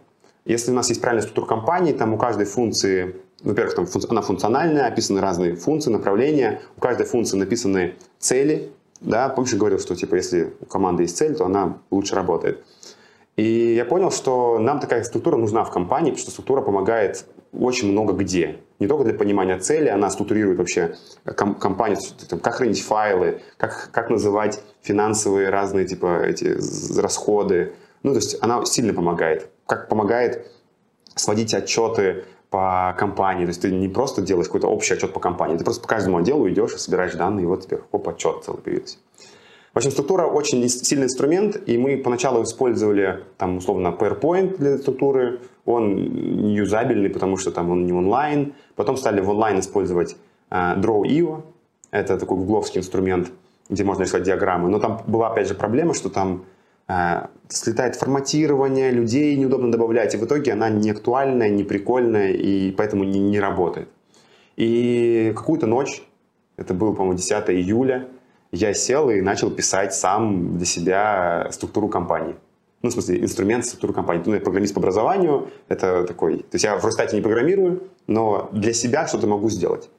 Если 0.44 0.70
у 0.70 0.74
нас 0.74 0.88
есть 0.88 1.00
правильная 1.00 1.22
структура 1.22 1.46
компании, 1.46 1.92
там 1.92 2.12
у 2.12 2.18
каждой 2.18 2.46
функции, 2.46 3.16
во-первых, 3.42 3.74
там 3.74 3.86
она 4.10 4.22
функциональная, 4.22 4.86
описаны 4.86 5.20
разные 5.20 5.56
функции, 5.56 5.90
направления, 5.90 6.60
у 6.76 6.80
каждой 6.80 7.06
функции 7.06 7.36
написаны 7.36 7.94
цели, 8.18 8.70
да, 9.00 9.28
помнишь, 9.28 9.52
я 9.52 9.58
говорил, 9.58 9.78
что 9.78 9.94
типа 9.94 10.16
если 10.16 10.54
у 10.60 10.66
команды 10.66 11.04
есть 11.04 11.16
цель, 11.16 11.36
то 11.36 11.44
она 11.44 11.78
лучше 11.90 12.14
работает. 12.14 12.64
И 13.38 13.74
я 13.76 13.84
понял, 13.84 14.10
что 14.10 14.58
нам 14.58 14.80
такая 14.80 15.04
структура 15.04 15.36
нужна 15.36 15.62
в 15.62 15.70
компании, 15.70 16.10
потому 16.10 16.22
что 16.22 16.32
структура 16.32 16.60
помогает 16.60 17.24
очень 17.52 17.92
много 17.92 18.12
где. 18.12 18.56
Не 18.80 18.88
только 18.88 19.04
для 19.04 19.14
понимания 19.14 19.56
цели, 19.60 19.86
она 19.86 20.10
структурирует 20.10 20.58
вообще 20.58 20.96
ком- 21.36 21.54
компанию, 21.54 21.98
как 22.42 22.54
хранить 22.54 22.82
файлы, 22.82 23.40
как, 23.56 23.90
как 23.92 24.10
называть 24.10 24.60
финансовые 24.82 25.50
разные 25.50 25.86
типа 25.86 26.24
эти 26.24 26.58
расходы. 27.00 27.74
Ну, 28.02 28.10
то 28.10 28.16
есть 28.16 28.38
она 28.40 28.64
сильно 28.64 28.92
помогает. 28.92 29.48
Как 29.66 29.88
помогает 29.88 30.50
сводить 31.14 31.54
отчеты 31.54 32.24
по 32.50 32.96
компании. 32.98 33.44
То 33.44 33.50
есть 33.50 33.62
ты 33.62 33.70
не 33.70 33.88
просто 33.88 34.20
делаешь 34.20 34.48
какой-то 34.48 34.66
общий 34.66 34.94
отчет 34.94 35.12
по 35.12 35.20
компании, 35.20 35.56
ты 35.56 35.62
просто 35.62 35.82
по 35.82 35.88
каждому 35.88 36.18
отделу 36.18 36.48
идешь 36.48 36.74
и 36.74 36.78
собираешь 36.78 37.14
данные, 37.14 37.44
и 37.44 37.46
вот 37.46 37.64
тебе 37.64 37.82
оп, 37.92 38.08
отчет 38.08 38.42
целый 38.44 38.60
появился. 38.60 38.96
В 39.74 39.76
общем, 39.76 39.90
структура 39.90 40.26
очень 40.26 40.66
сильный 40.68 41.04
инструмент, 41.04 41.60
и 41.66 41.76
мы 41.76 41.98
поначалу 41.98 42.42
использовали, 42.42 43.20
там, 43.36 43.58
условно, 43.58 43.94
PowerPoint 43.98 44.56
для 44.56 44.78
структуры. 44.78 45.40
Он 45.66 46.48
юзабельный, 46.48 47.10
потому 47.10 47.36
что 47.36 47.50
там 47.50 47.70
он 47.70 47.86
не 47.86 47.92
онлайн. 47.92 48.54
Потом 48.76 48.96
стали 48.96 49.20
в 49.20 49.28
онлайн 49.28 49.60
использовать 49.60 50.16
uh, 50.50 50.80
Draw.io. 50.80 51.42
Это 51.90 52.18
такой 52.18 52.38
гугловский 52.38 52.80
инструмент, 52.80 53.30
где 53.68 53.84
можно 53.84 54.02
рисовать 54.02 54.24
диаграммы. 54.24 54.70
Но 54.70 54.78
там 54.78 55.02
была, 55.06 55.30
опять 55.30 55.48
же, 55.48 55.54
проблема, 55.54 55.92
что 55.92 56.08
там 56.08 56.44
uh, 56.88 57.28
слетает 57.48 57.96
форматирование, 57.96 58.90
людей 58.90 59.36
неудобно 59.36 59.70
добавлять, 59.70 60.14
и 60.14 60.16
в 60.16 60.24
итоге 60.24 60.52
она 60.52 60.70
не 60.70 60.90
актуальная, 60.90 61.50
не 61.50 61.64
прикольная, 61.64 62.32
и 62.32 62.70
поэтому 62.72 63.04
не, 63.04 63.20
не 63.20 63.38
работает. 63.38 63.88
И 64.56 65.32
какую-то 65.36 65.66
ночь, 65.66 66.02
это 66.56 66.72
было, 66.72 66.92
по-моему, 66.92 67.18
10 67.18 67.50
июля, 67.50 68.08
я 68.52 68.74
сел 68.74 69.10
и 69.10 69.20
начал 69.20 69.50
писать 69.50 69.94
сам 69.94 70.56
для 70.56 70.66
себя 70.66 71.48
структуру 71.50 71.88
компании. 71.88 72.36
Ну, 72.82 72.90
в 72.90 72.92
смысле, 72.92 73.20
инструмент 73.20 73.64
структуры 73.64 73.92
компании. 73.92 74.22
Ну, 74.24 74.34
я 74.34 74.40
программист 74.40 74.74
по 74.74 74.80
образованию, 74.80 75.48
это 75.68 76.04
такой... 76.04 76.38
То 76.38 76.54
есть 76.54 76.64
я 76.64 76.76
в 76.76 76.84
Ростате 76.84 77.16
не 77.16 77.22
программирую, 77.22 77.82
но 78.06 78.48
для 78.52 78.72
себя 78.72 79.06
что-то 79.06 79.26
могу 79.26 79.50
сделать. 79.50 79.90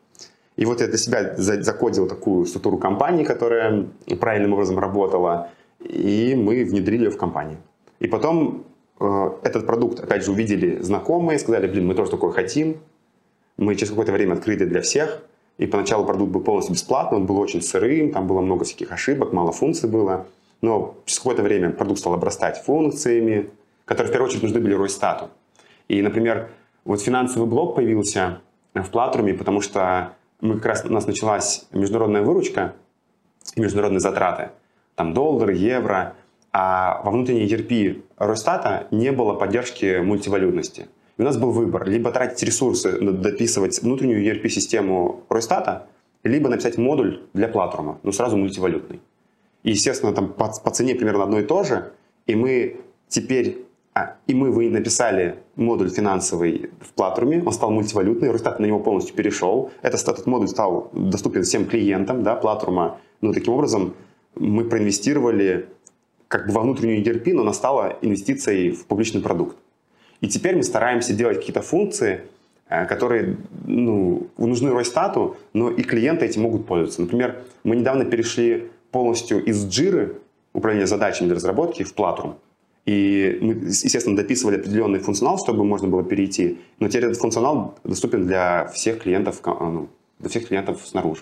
И 0.56 0.66
вот 0.66 0.82
я 0.82 0.88
для 0.88 0.98
себя 0.98 1.36
закодил 1.38 2.08
такую 2.08 2.46
структуру 2.46 2.78
компании, 2.78 3.24
которая 3.24 3.86
правильным 4.20 4.54
образом 4.54 4.80
работала, 4.80 5.50
и 5.80 6.36
мы 6.36 6.64
внедрили 6.64 7.06
ее 7.06 7.12
в 7.12 7.18
компанию. 7.18 7.58
И 8.00 8.08
потом 8.08 8.66
э, 9.00 9.30
этот 9.44 9.66
продукт, 9.66 10.00
опять 10.00 10.24
же, 10.24 10.32
увидели 10.32 10.82
знакомые, 10.82 11.40
сказали, 11.40 11.68
блин, 11.68 11.88
мы 11.88 11.96
тоже 11.96 12.12
такое 12.12 12.32
хотим. 12.32 12.78
Мы 13.58 13.76
через 13.76 13.90
какое-то 13.90 14.12
время 14.12 14.34
открыли 14.34 14.66
для 14.66 14.82
всех. 14.82 15.22
И 15.60 15.68
поначалу 15.68 16.06
продукт 16.06 16.32
был 16.32 16.42
полностью 16.42 16.74
бесплатный, 16.74 17.18
он 17.18 17.26
был 17.26 17.38
очень 17.38 17.62
сырым, 17.62 18.12
там 18.12 18.28
было 18.28 18.40
много 18.40 18.64
всяких 18.64 18.92
ошибок, 18.94 19.34
мало 19.34 19.52
функций 19.52 19.90
было. 19.90 20.26
но 20.62 20.96
через 21.06 21.20
какое-то 21.20 21.44
время 21.44 21.70
продукт 21.70 22.00
стал 22.00 22.14
обрастать 22.14 22.58
функциями, 22.64 23.50
которые 23.86 24.10
в 24.10 24.12
первую 24.12 24.30
очередь 24.30 24.44
нужны 24.44 24.60
были 24.60 24.74
Ройстату. 24.74 25.30
И, 25.88 26.02
например, 26.02 26.50
вот 26.86 27.02
финансовый 27.02 27.46
блок 27.46 27.76
появился 27.76 28.42
в 28.74 28.90
Платруме, 28.90 29.34
потому 29.34 29.62
что 29.62 30.14
мы 30.42 30.56
как 30.56 30.66
раз, 30.66 30.86
у 30.86 30.92
нас 30.92 31.08
началась 31.08 31.66
международная 31.72 32.22
выручка 32.22 32.74
и 33.56 33.62
международные 33.62 34.00
затраты. 34.00 34.50
Там 34.96 35.14
доллар, 35.14 35.50
евро. 35.50 36.16
А 36.52 37.02
во 37.04 37.12
внутренней 37.12 37.46
ERP 37.46 38.02
Росстата 38.18 38.88
не 38.92 39.12
было 39.12 39.34
поддержки 39.34 40.00
мультивалютности. 40.00 40.88
И 41.20 41.22
у 41.22 41.26
нас 41.26 41.38
был 41.38 41.52
выбор. 41.52 41.86
Либо 41.86 42.12
тратить 42.12 42.42
ресурсы, 42.44 42.98
дописывать 43.00 43.82
внутреннюю 43.82 44.24
ERP-систему 44.24 45.26
Росстата, 45.30 45.88
либо 46.24 46.48
написать 46.48 46.78
модуль 46.78 47.20
для 47.34 47.50
Платрума, 47.50 48.00
но 48.04 48.14
сразу 48.14 48.38
мультивалютный. 48.38 49.02
И, 49.64 49.72
естественно, 49.72 50.14
там 50.14 50.30
по, 50.30 50.50
по 50.64 50.72
цене 50.72 50.96
примерно 50.96 51.26
одно 51.26 51.40
и 51.40 51.44
то 51.44 51.66
же. 51.66 51.92
И 52.26 52.36
мы 52.36 52.78
теперь 53.10 53.66
а, 53.94 54.16
и 54.28 54.34
мы 54.34 54.50
вы 54.50 54.70
написали 54.70 55.40
модуль 55.58 55.90
финансовый 55.90 56.70
в 56.80 56.94
Платруме, 56.94 57.44
он 57.46 57.52
стал 57.52 57.72
мультивалютный, 57.72 58.32
Росстат 58.32 58.62
на 58.62 58.66
него 58.66 58.80
полностью 58.80 59.14
перешел. 59.14 59.72
Этот, 59.82 60.02
этот 60.02 60.26
модуль 60.26 60.48
стал 60.48 60.90
доступен 60.94 61.44
всем 61.44 61.66
клиентам 61.66 62.24
да, 62.24 62.36
Платрума. 62.36 62.98
Ну, 63.20 63.34
таким 63.34 63.54
образом, 63.54 63.94
мы 64.36 64.64
проинвестировали 64.64 65.68
как 66.30 66.48
бы 66.48 66.54
во 66.54 66.62
внутреннюю 66.62 67.04
ERP, 67.04 67.34
но 67.34 67.42
она 67.42 67.52
стала 67.52 67.98
инвестицией 68.02 68.72
в 68.72 68.86
публичный 68.86 69.22
продукт. 69.22 69.58
И 70.22 70.28
теперь 70.28 70.56
мы 70.56 70.64
стараемся 70.64 71.14
делать 71.14 71.38
какие-то 71.38 71.62
функции, 71.62 72.22
э, 72.70 72.86
которые 72.86 73.38
ну, 73.66 74.28
нужны 74.38 74.72
Росстату, 74.72 75.38
но 75.54 75.70
и 75.70 75.82
клиенты 75.84 76.26
этим 76.26 76.44
могут 76.44 76.66
пользоваться. 76.68 77.02
Например, 77.02 77.38
мы 77.64 77.76
недавно 77.76 78.06
перешли 78.06 78.70
полностью 78.92 79.44
из 79.44 79.66
Jira, 79.66 80.16
управления 80.54 80.88
задачами 80.88 81.28
для 81.28 81.36
разработки, 81.36 81.84
в 81.84 81.94
Platrум. 81.94 82.36
И 82.86 83.38
мы, 83.42 83.54
естественно, 83.54 84.16
дописывали 84.16 84.58
определенный 84.58 85.00
функционал, 85.00 85.38
чтобы 85.38 85.64
можно 85.64 85.88
было 85.88 86.04
перейти. 86.04 86.60
Но 86.80 86.88
теперь 86.88 87.06
этот 87.06 87.18
функционал 87.20 87.76
доступен 87.84 88.26
для 88.26 88.68
всех 88.74 89.04
клиентов, 89.04 89.42
ну, 89.46 89.90
для 90.20 90.30
всех 90.30 90.48
клиентов 90.48 90.82
снаружи. 90.86 91.22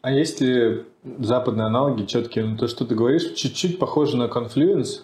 А 0.00 0.12
есть 0.12 0.40
ли 0.40 0.84
западные 1.18 1.66
аналоги 1.66 2.04
четкие? 2.04 2.44
Ну, 2.44 2.56
то, 2.56 2.68
что 2.68 2.84
ты 2.84 2.94
говоришь, 2.94 3.32
чуть-чуть 3.34 3.78
похоже 3.80 4.16
на 4.16 4.26
Confluence. 4.26 5.02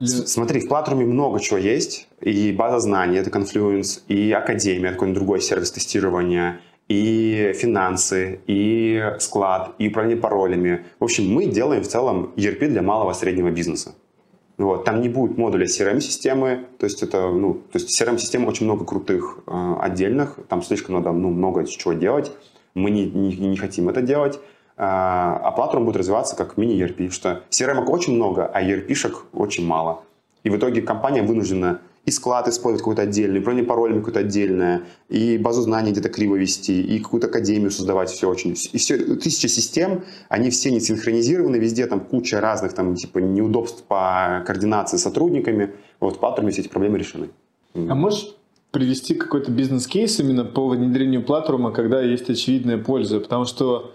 Смотри, 0.00 0.60
в 0.60 0.68
Платруме 0.68 1.06
много 1.06 1.40
чего 1.40 1.58
есть. 1.58 2.08
И 2.20 2.52
база 2.52 2.80
знаний, 2.80 3.18
это 3.18 3.30
Confluence, 3.30 4.02
и 4.08 4.30
Академия, 4.32 4.92
такой 4.92 5.12
другой 5.12 5.40
сервис 5.40 5.70
тестирования, 5.70 6.60
и 6.88 7.52
финансы, 7.54 8.40
и 8.46 9.02
склад, 9.18 9.74
и 9.78 9.88
управление 9.88 10.20
паролями. 10.20 10.84
В 11.00 11.04
общем, 11.04 11.28
мы 11.28 11.46
делаем 11.46 11.82
в 11.82 11.88
целом 11.88 12.32
ERP 12.36 12.68
для 12.68 12.82
малого 12.82 13.12
и 13.12 13.14
среднего 13.14 13.50
бизнеса. 13.50 13.94
Вот. 14.58 14.84
Там 14.84 15.00
не 15.00 15.08
будет 15.08 15.36
модуля 15.36 15.66
CRM-системы, 15.66 16.66
то 16.78 16.84
есть 16.84 17.02
это, 17.02 17.30
ну, 17.30 17.54
то 17.54 17.78
есть 17.78 18.00
CRM-систем 18.00 18.46
очень 18.46 18.64
много 18.64 18.84
крутых 18.84 19.40
э, 19.46 19.74
отдельных, 19.80 20.38
там 20.48 20.62
слишком 20.62 20.94
надо 20.94 21.12
ну, 21.12 21.28
много 21.30 21.66
чего 21.66 21.92
делать, 21.92 22.32
мы 22.74 22.90
не, 22.90 23.04
не, 23.04 23.36
не 23.36 23.56
хотим 23.56 23.90
это 23.90 24.00
делать, 24.00 24.40
а, 24.76 25.54
Platinum 25.56 25.84
будет 25.84 25.96
развиваться 25.96 26.36
как 26.36 26.56
мини-ERP, 26.56 27.10
что 27.10 27.42
CRM 27.50 27.84
очень 27.86 28.14
много, 28.14 28.46
а 28.46 28.62
ERP-шек 28.62 29.24
очень 29.32 29.66
мало. 29.66 30.02
И 30.44 30.50
в 30.50 30.56
итоге 30.56 30.82
компания 30.82 31.22
вынуждена 31.22 31.80
и 32.04 32.12
склад 32.12 32.46
использовать 32.46 32.82
какой-то 32.82 33.02
отдельный, 33.02 33.40
бронь 33.40 33.64
паролями 33.64 33.98
какое-то 33.98 34.20
отдельное, 34.20 34.82
и 35.08 35.38
базу 35.38 35.62
знаний 35.62 35.90
где-то 35.90 36.08
криво 36.08 36.36
вести, 36.36 36.80
и 36.80 37.00
какую-то 37.00 37.26
академию 37.26 37.72
создавать, 37.72 38.10
все 38.10 38.28
очень. 38.28 38.54
И 38.72 38.78
все, 38.78 38.96
тысяча 39.16 39.48
систем, 39.48 40.04
они 40.28 40.50
все 40.50 40.70
не 40.70 40.78
синхронизированы, 40.78 41.56
везде 41.56 41.86
там 41.86 41.98
куча 41.98 42.40
разных 42.40 42.74
там 42.74 42.94
типа 42.94 43.18
неудобств 43.18 43.82
по 43.88 44.44
координации 44.46 44.98
с 44.98 45.02
сотрудниками. 45.02 45.72
Вот 45.98 46.16
в 46.16 46.18
Платруме 46.20 46.52
все 46.52 46.60
эти 46.60 46.68
проблемы 46.68 46.98
решены. 46.98 47.30
А 47.74 47.94
можешь 47.94 48.36
привести 48.70 49.14
какой-то 49.14 49.50
бизнес-кейс 49.50 50.20
именно 50.20 50.44
по 50.44 50.68
внедрению 50.68 51.24
платформы, 51.24 51.72
когда 51.72 52.00
есть 52.00 52.30
очевидная 52.30 52.78
польза? 52.78 53.18
Потому 53.18 53.46
что 53.46 53.92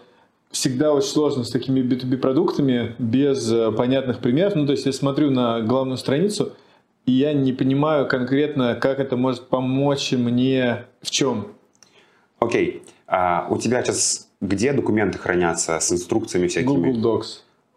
всегда 0.52 0.93
очень 0.93 1.10
сложно 1.10 1.43
с 1.43 1.49
такими 1.49 1.82
B2B 1.82 2.18
продуктами 2.18 2.95
без 2.99 3.52
э, 3.52 3.72
понятных 3.72 4.20
примеров. 4.20 4.56
Ну, 4.56 4.66
то 4.66 4.74
есть 4.74 4.86
я 4.86 4.93
смотрю 4.93 5.32
на 5.32 5.62
главную 5.62 5.97
страницу, 5.97 6.54
и 7.06 7.12
я 7.12 7.34
не 7.34 7.54
понимаю 7.54 8.08
конкретно, 8.08 8.76
как 8.76 8.99
это 8.99 9.16
может 9.16 9.47
помочь 9.47 10.12
мне 10.12 10.86
в 11.02 11.10
чем. 11.10 11.47
Окей. 12.39 12.82
Okay. 12.86 12.89
А 13.08 13.47
у 13.49 13.58
тебя 13.58 13.84
сейчас 13.84 14.30
где 14.39 14.74
документы 14.74 15.18
хранятся 15.18 15.80
с 15.80 15.91
инструкциями 15.91 16.47
всякими? 16.47 16.91
Google 16.91 17.20
Docs. 17.20 17.26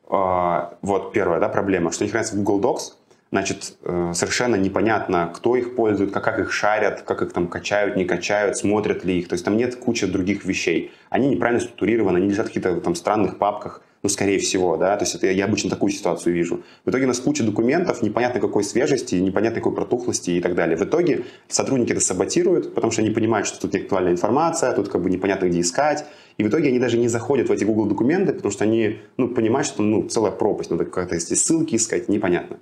А, 0.09 0.79
вот 0.81 1.13
первая 1.13 1.41
да, 1.41 1.49
проблема, 1.49 1.93
что 1.93 2.05
они 2.05 2.11
хранятся 2.11 2.37
в 2.37 2.43
Google 2.43 2.61
Docs, 2.61 2.93
значит, 3.35 3.75
э, 3.83 4.13
совершенно 4.15 4.55
непонятно, 4.55 5.29
кто 5.35 5.57
их 5.57 5.75
пользует, 5.75 6.13
как, 6.13 6.39
их 6.39 6.53
шарят, 6.53 7.03
как 7.03 7.21
их 7.21 7.33
там 7.33 7.49
качают, 7.49 7.97
не 7.97 8.05
качают, 8.05 8.57
смотрят 8.57 9.05
ли 9.05 9.19
их. 9.19 9.27
То 9.27 9.33
есть 9.33 9.45
там 9.45 9.57
нет 9.57 9.75
кучи 9.75 10.07
других 10.07 10.45
вещей. 10.45 10.93
Они 11.11 11.29
неправильно 11.29 11.61
структурированы, 11.61 12.19
они 12.19 12.29
лежат 12.29 12.47
в 12.47 12.49
каких-то 12.51 12.81
там 12.81 12.95
странных 12.95 13.39
папках 13.39 13.83
ну, 14.05 14.11
скорее 14.11 14.39
всего, 14.39 14.77
да, 14.77 14.95
то 14.99 15.05
есть 15.05 15.15
это 15.15 15.29
я 15.29 15.47
обычно 15.47 15.71
такую 15.71 15.91
ситуацию 15.91 16.35
вижу. 16.35 16.63
В 16.85 16.91
итоге 16.91 17.05
у 17.05 17.09
нас 17.09 17.21
куча 17.21 17.43
документов, 17.43 18.03
непонятно 18.03 18.39
какой 18.39 18.63
свежести, 18.63 19.15
непонятно 19.15 19.61
какой 19.61 19.75
протухлости 19.75 20.31
и 20.33 20.41
так 20.43 20.55
далее. 20.55 20.77
В 20.77 20.83
итоге 20.83 21.25
сотрудники 21.49 21.93
это 21.93 22.03
саботируют, 22.03 22.75
потому 22.75 22.91
что 22.91 23.01
они 23.01 23.11
понимают, 23.11 23.47
что 23.47 23.59
тут 23.63 23.73
не 23.73 23.81
актуальная 23.81 24.13
информация, 24.13 24.73
тут 24.73 24.91
как 24.91 25.03
бы 25.03 25.09
непонятно 25.09 25.47
где 25.47 25.61
искать, 25.61 26.05
и 26.37 26.45
в 26.45 26.49
итоге 26.49 26.69
они 26.69 26.79
даже 26.79 26.99
не 26.99 27.09
заходят 27.09 27.49
в 27.49 27.53
эти 27.53 27.65
Google 27.65 27.87
документы, 27.87 28.35
потому 28.35 28.53
что 28.53 28.65
они, 28.65 28.99
ну, 29.17 29.29
понимают, 29.29 29.67
что, 29.67 29.83
ну, 29.83 30.07
целая 30.07 30.33
пропасть, 30.33 30.71
надо 30.71 30.85
как-то 30.85 31.15
эти 31.15 31.33
ссылки 31.33 31.77
искать, 31.77 32.11
непонятно. 32.11 32.59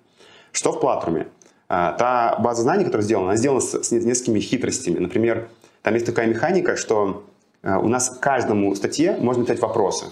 Что 0.53 0.73
в 0.73 0.81
Платруме? 0.81 1.29
А, 1.69 1.93
та 1.93 2.39
база 2.39 2.63
знаний, 2.63 2.85
которая 2.85 3.05
сделана, 3.05 3.29
она 3.29 3.37
сделана 3.37 3.61
с, 3.61 3.91
несколькими 3.91 4.41
хитростями. 4.41 4.99
Например, 4.99 5.49
там 5.83 5.95
есть 5.95 6.07
такая 6.07 6.27
механика, 6.27 6.77
что 6.77 7.25
а, 7.63 7.79
у 7.79 7.89
нас 7.89 8.11
каждому 8.21 8.75
статье 8.75 9.17
можно 9.19 9.45
писать 9.45 9.61
вопросы 9.61 10.07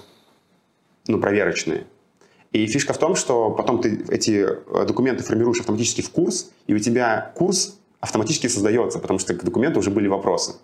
ну, 1.07 1.21
проверочные. 1.21 1.87
И 2.53 2.67
фишка 2.67 2.93
в 2.93 2.99
том, 2.99 3.15
что 3.15 3.51
потом 3.51 3.81
ты 3.81 4.05
эти 4.09 4.47
э, 4.47 4.87
документы 4.87 5.23
формируешь 5.23 5.61
автоматически 5.61 6.01
в 6.01 6.11
курс, 6.11 6.51
и 6.67 6.75
у 6.75 6.79
тебя 6.79 7.33
курс 7.37 7.79
автоматически 8.01 8.49
создается, 8.49 8.99
потому 8.99 9.19
что 9.19 9.35
к 9.35 9.45
документу 9.45 9.79
уже 9.79 9.91
были 9.91 10.09
вопросы. 10.09 10.55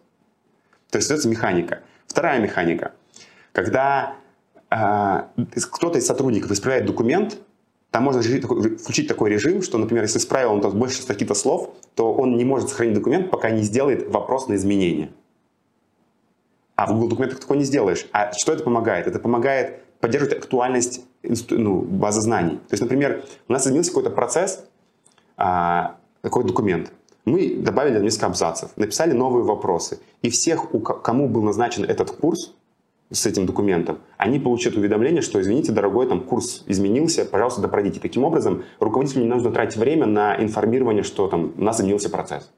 То 0.90 0.98
есть 0.98 1.08
создается 1.08 1.28
механика. 1.28 1.82
Вторая 2.06 2.40
механика. 2.40 2.92
Когда 3.52 4.16
э, 4.70 5.22
кто-то 5.72 5.98
из 5.98 6.06
сотрудников 6.06 6.50
исправляет 6.50 6.86
документ, 6.86 7.38
там 7.96 8.04
можно 8.04 8.20
включить 8.20 9.08
такой 9.08 9.30
режим, 9.30 9.62
что, 9.62 9.78
например, 9.78 10.02
если 10.04 10.18
исправил 10.18 10.52
он 10.52 10.60
больше 10.78 11.06
каких-то 11.06 11.32
слов, 11.32 11.70
то 11.94 12.12
он 12.12 12.36
не 12.36 12.44
может 12.44 12.68
сохранить 12.68 12.92
документ, 12.92 13.30
пока 13.30 13.48
не 13.48 13.62
сделает 13.62 14.12
вопрос 14.12 14.48
на 14.48 14.56
изменение. 14.56 15.08
А 16.74 16.84
в 16.84 16.92
Google 16.92 17.08
документах 17.08 17.40
такое 17.40 17.56
не 17.56 17.64
сделаешь. 17.64 18.06
А 18.12 18.32
что 18.34 18.52
это 18.52 18.62
помогает? 18.64 19.06
Это 19.06 19.18
помогает 19.18 19.82
поддерживать 20.00 20.36
актуальность 20.36 21.06
ну, 21.48 21.80
базы 21.80 22.20
знаний. 22.20 22.56
То 22.56 22.72
есть, 22.72 22.82
например, 22.82 23.24
у 23.48 23.52
нас 23.54 23.66
изменился 23.66 23.92
какой-то 23.92 24.10
процесс, 24.10 24.66
а, 25.38 25.96
какой-то 26.20 26.48
документ. 26.48 26.92
Мы 27.24 27.56
добавили 27.56 27.98
несколько 27.98 28.26
абзацев, 28.26 28.76
написали 28.76 29.12
новые 29.12 29.42
вопросы. 29.42 30.00
И 30.20 30.28
всех, 30.28 30.66
кому 31.02 31.30
был 31.30 31.40
назначен 31.40 31.84
этот 31.84 32.10
курс 32.10 32.52
с 33.10 33.24
этим 33.26 33.46
документом, 33.46 33.98
они 34.16 34.38
получат 34.40 34.76
уведомление, 34.76 35.22
что, 35.22 35.40
извините, 35.40 35.72
дорогой, 35.72 36.08
там 36.08 36.20
курс 36.20 36.64
изменился, 36.66 37.24
пожалуйста, 37.24 37.60
допройдите. 37.60 38.00
Таким 38.00 38.24
образом, 38.24 38.64
руководителю 38.80 39.22
не 39.22 39.28
нужно 39.28 39.52
тратить 39.52 39.76
время 39.76 40.06
на 40.06 40.42
информирование, 40.42 41.04
что 41.04 41.28
там 41.28 41.52
у 41.56 41.62
нас 41.62 41.80
изменился 41.80 42.10
процесс. 42.10 42.50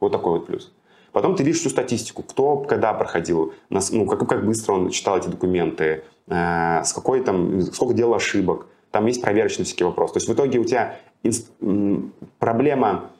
Вот 0.00 0.12
такой 0.12 0.32
вот 0.32 0.46
плюс. 0.46 0.72
Потом 1.12 1.34
ты 1.34 1.42
видишь 1.42 1.60
всю 1.60 1.70
статистику, 1.70 2.22
кто 2.22 2.58
когда 2.58 2.94
проходил, 2.94 3.52
ну, 3.68 4.06
как, 4.06 4.26
как 4.28 4.46
быстро 4.46 4.74
он 4.74 4.90
читал 4.90 5.18
эти 5.18 5.28
документы, 5.28 6.04
э, 6.28 6.82
с 6.84 6.92
какой 6.92 7.22
там, 7.22 7.60
сколько 7.62 7.94
делал 7.94 8.14
ошибок. 8.14 8.66
Там 8.90 9.06
есть 9.06 9.20
проверочные 9.20 9.66
всякие 9.66 9.86
вопросы. 9.86 10.14
То 10.14 10.16
есть 10.18 10.28
в 10.28 10.32
итоге 10.32 10.58
у 10.58 10.64
тебя 10.64 10.98
инст, 11.22 11.50
проблема 12.38 13.10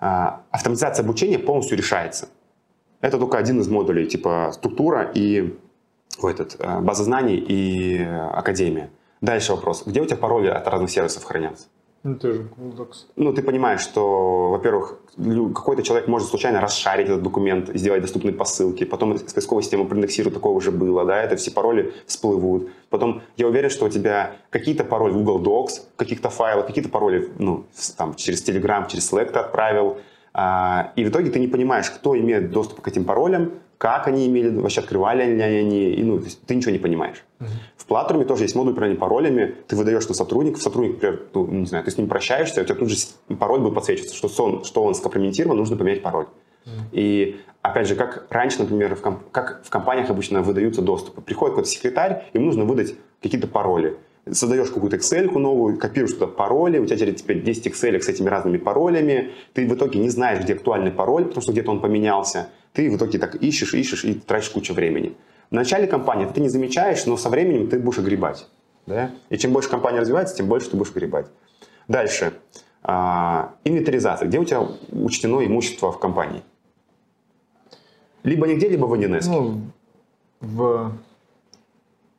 э, 0.00 0.06
автоматизации 0.50 1.02
обучения 1.02 1.38
полностью 1.38 1.76
решается. 1.76 2.28
Это 3.00 3.18
только 3.18 3.38
один 3.38 3.60
из 3.60 3.68
модулей, 3.68 4.06
типа 4.06 4.50
структура 4.52 5.10
и 5.14 5.58
ой, 6.20 6.32
этот, 6.32 6.56
э, 6.58 6.80
база 6.80 7.04
знаний 7.04 7.36
и 7.36 7.98
э, 7.98 8.28
академия. 8.28 8.90
Дальше 9.20 9.52
вопрос. 9.52 9.84
Где 9.86 10.00
у 10.00 10.06
тебя 10.06 10.16
пароли 10.16 10.48
от 10.48 10.66
разных 10.66 10.90
сервисов 10.90 11.24
хранятся? 11.24 11.66
Ну, 12.02 12.14
тоже 12.14 12.48
Google 12.56 12.84
Docs. 12.84 12.96
Ну, 13.16 13.34
ты 13.34 13.42
понимаешь, 13.42 13.82
что, 13.82 14.48
во-первых, 14.50 15.00
какой-то 15.54 15.82
человек 15.82 16.08
может 16.08 16.28
случайно 16.28 16.62
расшарить 16.62 17.08
этот 17.08 17.22
документ, 17.22 17.68
сделать 17.74 18.00
доступный 18.00 18.32
по 18.32 18.46
ссылке, 18.46 18.86
потом 18.86 19.18
с 19.18 19.34
поисковой 19.34 19.62
системы 19.62 19.86
проиндексирует, 19.86 20.34
такое 20.34 20.54
уже 20.54 20.70
было, 20.70 21.04
да, 21.04 21.22
это 21.22 21.36
все 21.36 21.50
пароли 21.50 21.92
всплывут. 22.06 22.70
Потом 22.88 23.20
я 23.36 23.46
уверен, 23.46 23.68
что 23.68 23.84
у 23.84 23.90
тебя 23.90 24.32
какие-то 24.48 24.84
пароли 24.84 25.12
в 25.12 25.22
Google 25.22 25.42
Docs, 25.42 25.82
каких-то 25.96 26.30
файлов, 26.30 26.66
какие-то 26.66 26.88
пароли, 26.88 27.30
ну, 27.38 27.66
там, 27.98 28.14
через 28.14 28.48
Telegram, 28.48 28.88
через 28.88 29.12
Slack 29.12 29.32
ты 29.32 29.38
отправил, 29.38 29.98
и 30.34 31.04
в 31.04 31.08
итоге 31.08 31.30
ты 31.30 31.40
не 31.40 31.48
понимаешь, 31.48 31.90
кто 31.90 32.16
имеет 32.16 32.50
доступ 32.50 32.80
к 32.80 32.88
этим 32.88 33.04
паролям, 33.04 33.52
как 33.78 34.06
они 34.06 34.26
имели, 34.28 34.54
вообще 34.56 34.80
открывали 34.80 35.24
ли 35.24 35.40
они, 35.40 35.92
и, 35.92 36.02
ну, 36.02 36.18
то 36.18 36.24
есть 36.26 36.42
ты 36.42 36.54
ничего 36.54 36.70
не 36.70 36.78
понимаешь. 36.78 37.24
Uh-huh. 37.40 37.46
В 37.78 37.86
Платруме 37.86 38.26
тоже 38.26 38.44
есть 38.44 38.54
модуль 38.54 38.72
управления 38.72 39.00
паролями, 39.00 39.54
ты 39.66 39.74
выдаешь 39.74 40.06
на 40.06 40.14
сотрудников, 40.14 40.62
сотрудник, 40.62 40.96
например, 40.96 41.22
ну, 41.32 41.46
не 41.46 41.66
знаю, 41.66 41.82
ты 41.82 41.90
с 41.90 41.96
ним 41.96 42.06
прощаешься, 42.06 42.60
у 42.60 42.64
тебя 42.64 42.74
тут 42.74 42.90
же 42.90 42.96
пароль 43.38 43.60
будет 43.60 43.74
подсвечиваться, 43.74 44.14
что 44.14 44.44
он, 44.44 44.64
что 44.64 44.84
он 44.84 44.94
скомпрометирован, 44.94 45.56
нужно 45.56 45.76
поменять 45.76 46.02
пароль. 46.02 46.26
Uh-huh. 46.66 46.70
И 46.92 47.40
опять 47.62 47.88
же, 47.88 47.96
как 47.96 48.26
раньше, 48.28 48.60
например, 48.60 48.94
в 48.94 49.00
комп- 49.00 49.30
как 49.32 49.62
в 49.64 49.70
компаниях 49.70 50.10
обычно 50.10 50.42
выдаются 50.42 50.82
доступы. 50.82 51.22
Приходит 51.22 51.54
какой-то 51.54 51.70
секретарь, 51.70 52.24
ему 52.34 52.46
нужно 52.46 52.64
выдать 52.64 52.94
какие-то 53.22 53.46
пароли 53.46 53.96
создаешь 54.32 54.70
какую-то 54.70 54.96
Excel 54.96 55.30
новую, 55.38 55.78
копируешь 55.78 56.14
туда 56.14 56.26
пароли, 56.26 56.78
у 56.78 56.86
тебя 56.86 57.12
теперь 57.12 57.42
10 57.42 57.66
Excel 57.66 58.00
с 58.00 58.08
этими 58.08 58.28
разными 58.28 58.58
паролями, 58.58 59.32
ты 59.52 59.66
в 59.66 59.74
итоге 59.74 60.00
не 60.00 60.08
знаешь, 60.08 60.42
где 60.42 60.54
актуальный 60.54 60.90
пароль, 60.90 61.24
потому 61.24 61.42
что 61.42 61.52
где-то 61.52 61.70
он 61.70 61.80
поменялся, 61.80 62.48
ты 62.72 62.90
в 62.90 62.96
итоге 62.96 63.18
так 63.18 63.36
ищешь, 63.36 63.74
ищешь 63.74 64.04
и 64.04 64.14
тратишь 64.14 64.50
кучу 64.50 64.74
времени. 64.74 65.16
В 65.50 65.54
начале 65.54 65.86
компании 65.86 66.28
ты 66.32 66.40
не 66.40 66.48
замечаешь, 66.48 67.06
но 67.06 67.16
со 67.16 67.28
временем 67.28 67.68
ты 67.68 67.78
будешь 67.78 67.98
огребать. 67.98 68.46
Да? 68.86 69.10
И 69.28 69.36
чем 69.36 69.52
больше 69.52 69.68
компания 69.68 70.00
развивается, 70.00 70.36
тем 70.36 70.46
больше 70.46 70.70
ты 70.70 70.76
будешь 70.76 70.90
огребать. 70.90 71.26
Дальше. 71.88 72.34
А, 72.82 73.54
инвентаризация. 73.64 74.28
Где 74.28 74.38
у 74.38 74.44
тебя 74.44 74.66
учтено 74.92 75.44
имущество 75.44 75.92
в 75.92 75.98
компании? 75.98 76.42
Либо 78.22 78.46
нигде, 78.46 78.68
либо 78.68 78.86
в 78.86 78.94
1С. 78.94 79.26
Ну, 79.26 79.60
в 80.40 80.92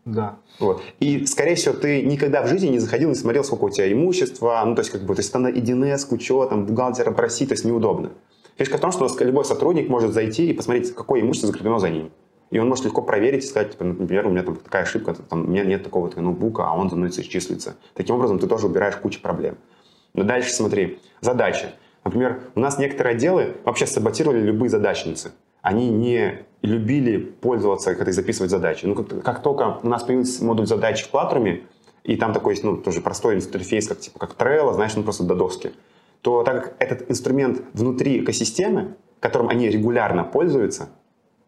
да. 0.06 0.38
Вот. 0.60 0.82
И, 1.00 1.26
скорее 1.26 1.56
всего, 1.56 1.76
ты 1.76 2.02
никогда 2.02 2.42
в 2.42 2.48
жизни 2.48 2.68
не 2.68 2.80
заходил, 2.80 3.10
не 3.10 3.16
смотрел, 3.16 3.44
сколько 3.44 3.66
у 3.66 3.70
тебя 3.70 3.92
имущества, 3.92 4.62
ну, 4.66 4.76
то 4.76 4.82
есть, 4.82 4.92
как 4.92 5.02
бы, 5.04 5.14
то 5.14 5.20
есть, 5.20 5.32
там 5.32 5.44
на 5.44 5.50
1С, 5.50 6.08
учетом, 6.10 6.66
бухгалтера 6.66 7.12
просить, 7.12 7.50
то 7.50 7.54
есть, 7.54 7.66
неудобно. 7.66 8.12
Фишка 8.58 8.78
в 8.78 8.82
том, 8.82 8.92
что 8.92 9.08
любой 9.24 9.46
сотрудник 9.46 9.90
может 9.90 10.14
зайти 10.14 10.50
и 10.50 10.54
посмотреть, 10.54 10.94
какое 10.94 11.22
имущество 11.22 11.48
закреплено 11.48 11.80
за 11.80 11.90
ним. 11.90 12.12
И 12.50 12.60
он 12.60 12.68
может 12.68 12.84
легко 12.84 13.02
проверить 13.02 13.44
и 13.44 13.48
сказать, 13.48 13.72
типа, 13.72 13.86
например, 13.86 14.28
у 14.28 14.30
меня 14.32 14.44
там 14.44 14.58
такая 14.58 14.84
ошибка, 14.84 15.14
там, 15.14 15.46
у 15.46 15.48
меня 15.48 15.64
нет 15.64 15.84
такого 15.84 16.12
ноутбука, 16.20 16.66
а 16.66 16.76
он 16.76 16.90
за 16.90 16.96
мной 16.96 17.12
числится. 17.12 17.76
Таким 17.94 18.16
образом, 18.16 18.40
ты 18.40 18.48
тоже 18.48 18.68
убираешь 18.68 18.98
кучу 18.98 19.22
проблем. 19.22 19.58
Но 20.14 20.24
дальше 20.24 20.52
смотри, 20.52 21.00
задачи. 21.22 21.68
Например, 22.04 22.42
у 22.56 22.60
нас 22.60 22.78
некоторые 22.78 23.16
отделы 23.16 23.56
вообще 23.64 23.86
саботировали 23.86 24.40
любые 24.40 24.70
задачницы 24.70 25.32
они 25.62 25.90
не 25.90 26.46
любили 26.62 27.18
пользоваться, 27.18 27.96
когда 27.96 28.12
записывать 28.12 28.52
задачи. 28.52 28.86
Ну, 28.86 28.96
как, 28.96 29.24
как 29.24 29.42
только 29.42 29.80
у 29.82 29.88
нас 29.88 30.04
появился 30.04 30.44
модуль 30.44 30.68
задач 30.68 31.04
в 31.04 31.10
Платруме, 31.10 31.64
и 32.04 32.16
там 32.16 32.34
такой 32.34 32.54
есть, 32.54 32.64
ну, 32.64 32.78
тоже 32.78 33.02
простой 33.02 33.36
интерфейс, 33.36 33.88
как, 33.88 34.00
типа, 34.00 34.20
как 34.20 34.36
Trello, 34.36 34.74
знаешь, 34.74 34.96
ну, 34.96 35.04
просто 35.04 35.24
до 35.24 35.36
доски, 35.36 35.72
то 36.22 36.44
так 36.44 36.64
как 36.64 36.76
этот 36.80 37.10
инструмент 37.10 37.62
внутри 37.74 38.24
экосистемы, 38.24 38.96
которым 39.20 39.50
они 39.50 39.70
регулярно 39.70 40.24
пользуются, 40.24 40.90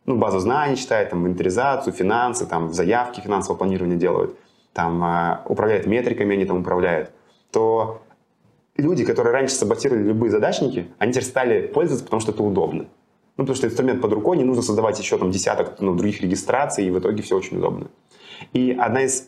ну, 0.06 0.18
базу 0.18 0.40
знаний 0.40 0.76
читают, 0.76 1.10
там, 1.10 1.22
инвентаризацию, 1.22 1.94
финансы, 1.94 2.46
там, 2.46 2.74
заявки 2.74 3.20
финансового 3.22 3.58
планирования 3.58 3.98
делают, 3.98 4.38
там, 4.74 5.04
э, 5.04 5.40
управляют 5.46 5.86
метриками, 5.86 6.36
они 6.36 6.46
там 6.46 6.60
управляют, 6.60 7.12
то 7.52 8.02
люди, 8.76 9.06
которые 9.06 9.34
раньше 9.34 9.56
саботировали 9.56 10.04
любые 10.04 10.32
задачники, 10.32 10.88
они 10.98 11.14
теперь 11.14 11.28
стали 11.28 11.68
пользоваться, 11.68 12.06
потому 12.06 12.20
что 12.20 12.32
это 12.32 12.44
удобно. 12.44 12.88
Ну, 13.36 13.46
потому 13.46 13.56
что 13.56 13.68
инструмент 13.68 14.02
под 14.02 14.14
рукой, 14.14 14.38
не 14.38 14.44
нужно 14.44 14.62
создавать 14.62 15.00
еще 15.00 15.18
там 15.18 15.32
десяток 15.32 15.80
ну, 15.80 15.96
других 15.96 16.22
регистраций, 16.22 16.86
и 16.86 16.92
в 16.92 17.00
итоге 17.00 17.24
все 17.24 17.36
очень 17.36 17.58
удобно. 17.58 17.88
И 18.54 18.72
одна 18.72 19.04
из 19.04 19.28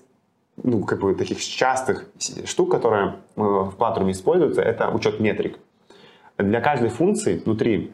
ну, 0.64 0.84
как 0.84 1.00
бы 1.02 1.16
таких 1.16 1.44
частых 1.44 2.06
штук, 2.46 2.72
которая 2.72 3.18
э, 3.36 3.42
в 3.42 3.74
платформе 3.78 4.12
используется, 4.12 4.62
это 4.62 4.90
учет 4.90 5.20
метрик. 5.20 5.60
Для 6.38 6.62
каждой 6.62 6.90
функции 6.90 7.38
внутри, 7.38 7.94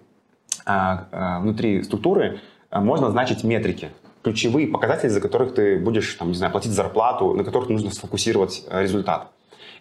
а, 0.66 1.08
а, 1.12 1.40
внутри 1.40 1.84
структуры 1.84 2.40
а, 2.70 2.82
можно 2.82 3.12
значить 3.12 3.44
метрики, 3.44 3.92
ключевые 4.24 4.68
показатели, 4.68 5.10
за 5.10 5.22
которых 5.22 5.54
ты 5.54 5.80
будешь, 5.80 6.14
там, 6.16 6.30
не 6.30 6.36
знаю, 6.36 6.52
платить 6.52 6.72
зарплату, 6.72 7.34
на 7.34 7.44
которых 7.44 7.70
нужно 7.70 7.92
сфокусировать 7.92 8.64
э, 8.68 8.82
результат. 8.82 9.32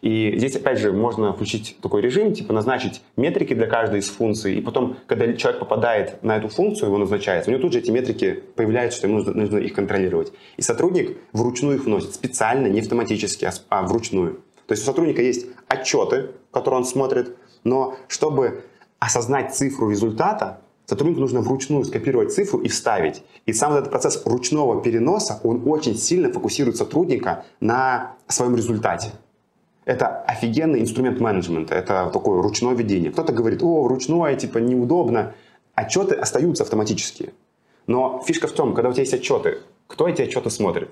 И 0.03 0.33
здесь, 0.37 0.57
опять 0.57 0.79
же, 0.79 0.93
можно 0.93 1.33
включить 1.33 1.77
такой 1.83 2.01
режим, 2.01 2.33
типа 2.33 2.53
назначить 2.53 3.03
метрики 3.17 3.55
для 3.55 3.67
каждой 3.67 4.01
из 4.01 4.09
функций, 4.09 4.55
и 4.57 4.61
потом, 4.63 4.97
когда 5.07 5.33
человек 5.35 5.61
попадает 5.61 6.23
на 6.23 6.37
эту 6.37 6.49
функцию, 6.49 6.89
его 6.89 6.99
назначается, 6.99 7.51
у 7.51 7.53
него 7.53 7.63
тут 7.63 7.75
же 7.75 7.81
эти 7.81 7.91
метрики 7.91 8.43
появляются, 8.57 8.99
что 8.99 9.09
ему 9.09 9.19
нужно, 9.19 9.35
нужно 9.35 9.59
их 9.59 9.75
контролировать. 9.75 10.33
И 10.57 10.63
сотрудник 10.63 11.19
вручную 11.33 11.77
их 11.77 11.85
вносит, 11.85 12.15
специально, 12.15 12.67
не 12.67 12.81
автоматически, 12.81 13.45
а, 13.45 13.53
а 13.69 13.83
вручную. 13.83 14.41
То 14.67 14.73
есть 14.73 14.85
у 14.85 14.87
сотрудника 14.87 15.21
есть 15.21 15.47
отчеты, 15.69 16.31
которые 16.51 16.79
он 16.79 16.87
смотрит, 16.87 17.37
но 17.65 17.97
чтобы 18.09 18.65
осознать 19.01 19.55
цифру 19.55 19.91
результата, 19.91 20.61
сотруднику 20.87 21.21
нужно 21.21 21.41
вручную 21.41 21.85
скопировать 21.85 22.33
цифру 22.33 22.61
и 22.61 22.69
вставить. 22.69 23.23
И 23.47 23.53
сам 23.53 23.75
этот 23.75 23.91
процесс 23.91 24.23
ручного 24.25 24.83
переноса, 24.83 25.41
он 25.43 25.63
очень 25.67 25.97
сильно 25.97 26.33
фокусирует 26.33 26.77
сотрудника 26.77 27.45
на 27.61 28.17
своем 28.29 28.57
результате. 28.57 29.13
Это 29.91 30.07
офигенный 30.07 30.81
инструмент 30.83 31.19
менеджмента, 31.19 31.75
это 31.75 32.11
такое 32.13 32.41
ручное 32.41 32.75
ведение. 32.75 33.11
Кто-то 33.11 33.33
говорит, 33.33 33.61
о, 33.61 33.89
ручное, 33.89 34.37
типа, 34.37 34.59
неудобно. 34.59 35.35
Отчеты 35.75 36.15
остаются 36.15 36.63
автоматические. 36.63 37.33
Но 37.89 38.23
фишка 38.25 38.47
в 38.47 38.53
том, 38.53 38.73
когда 38.73 38.91
у 38.91 38.93
тебя 38.93 39.03
есть 39.03 39.15
отчеты, 39.15 39.59
кто 39.89 40.07
эти 40.07 40.23
отчеты 40.23 40.49
смотрит? 40.49 40.91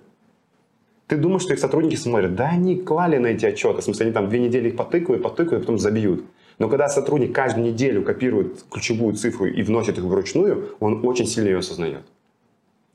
Ты 1.06 1.16
думаешь, 1.16 1.42
что 1.42 1.54
их 1.54 1.60
сотрудники 1.60 1.94
смотрят? 1.94 2.34
Да 2.34 2.48
они 2.48 2.74
клали 2.74 3.18
на 3.18 3.28
эти 3.28 3.46
отчеты. 3.46 3.82
В 3.82 3.84
смысле, 3.84 4.06
они 4.06 4.12
там 4.12 4.28
две 4.28 4.40
недели 4.40 4.70
их 4.70 4.76
потыкают, 4.76 5.22
потыкают, 5.22 5.62
потом 5.62 5.78
забьют. 5.78 6.24
Но 6.58 6.68
когда 6.68 6.88
сотрудник 6.88 7.32
каждую 7.32 7.66
неделю 7.66 8.02
копирует 8.02 8.64
ключевую 8.68 9.14
цифру 9.14 9.46
и 9.46 9.62
вносит 9.62 9.96
их 9.98 10.02
вручную, 10.02 10.74
он 10.80 11.06
очень 11.06 11.26
сильно 11.26 11.50
ее 11.50 11.58
осознает. 11.58 12.02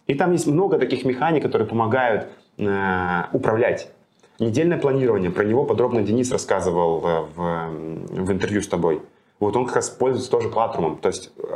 И 0.08 0.16
там 0.16 0.34
есть 0.34 0.48
много 0.48 0.78
таких 0.80 1.06
механик, 1.06 1.44
которые 1.44 1.66
помогают 1.66 2.28
э, 2.58 3.24
управлять 3.32 3.93
Недельное 4.40 4.78
планирование, 4.78 5.30
про 5.30 5.44
него 5.44 5.64
подробно 5.64 6.02
Денис 6.02 6.32
рассказывал 6.32 7.06
э, 7.06 7.26
в, 7.36 8.26
в 8.26 8.32
интервью 8.32 8.62
с 8.62 8.68
тобой. 8.68 9.02
Вот 9.40 9.56
он 9.56 9.66
как 9.66 9.76
раз 9.76 9.90
пользуется 9.90 10.32
тоже 10.32 10.50
платформом. 10.50 10.98
То 10.98 11.10
есть 11.10 11.32
э, 11.38 11.52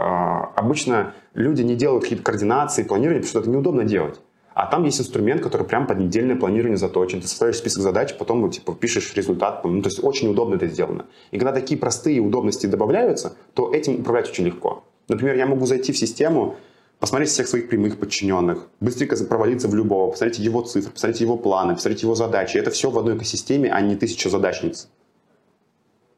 обычно 0.56 1.14
люди 1.34 1.64
не 1.64 1.76
делают 1.76 2.04
какие-то 2.04 2.24
координации, 2.24 2.84
планирование, 2.84 3.22
потому 3.22 3.30
что 3.30 3.40
это 3.40 3.50
неудобно 3.50 3.84
делать. 3.84 4.20
А 4.54 4.66
там 4.66 4.86
есть 4.86 5.00
инструмент, 5.00 5.42
который 5.42 5.68
прям 5.68 5.86
под 5.86 6.00
недельное 6.00 6.36
планирование 6.36 6.78
заточен. 6.78 7.22
Ты 7.22 7.28
составляешь 7.28 7.58
список 7.58 7.84
задач, 7.84 8.18
потом 8.18 8.50
типа, 8.50 8.74
пишешь 8.74 9.14
результат. 9.16 9.64
Ну, 9.64 9.82
то 9.82 9.90
есть 9.90 10.04
очень 10.04 10.30
удобно 10.30 10.56
это 10.56 10.66
сделано. 10.68 11.06
И 11.30 11.38
когда 11.38 11.52
такие 11.52 11.80
простые 11.80 12.20
удобности 12.20 12.66
добавляются, 12.66 13.38
то 13.54 13.72
этим 13.72 14.00
управлять 14.00 14.30
очень 14.30 14.46
легко. 14.46 14.84
Например, 15.08 15.36
я 15.36 15.46
могу 15.46 15.66
зайти 15.66 15.92
в 15.92 15.98
систему, 15.98 16.56
посмотреть 17.00 17.30
всех 17.30 17.48
своих 17.48 17.70
прямых 17.70 18.00
подчиненных, 18.00 18.68
быстренько 18.80 19.16
провалиться 19.26 19.68
в 19.68 19.76
любого, 19.76 20.12
посмотреть 20.12 20.40
его 20.40 20.62
цифры, 20.62 20.92
посмотреть 20.92 21.22
его 21.22 21.38
планы, 21.38 21.76
посмотреть 21.76 22.04
его 22.04 22.16
задачи. 22.16 22.58
Это 22.58 22.72
все 22.72 22.90
в 22.90 22.98
одной 22.98 23.18
экосистеме, 23.18 23.72
а 23.72 23.82
не 23.82 23.96
тысяча 23.96 24.30
задачниц. 24.30 24.90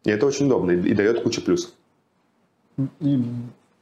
И 0.06 0.12
это 0.12 0.26
очень 0.26 0.46
удобно 0.46 0.72
и 0.72 0.94
дает 0.94 1.24
кучу 1.24 1.42
плюсов. 1.42 1.72
И 3.02 3.22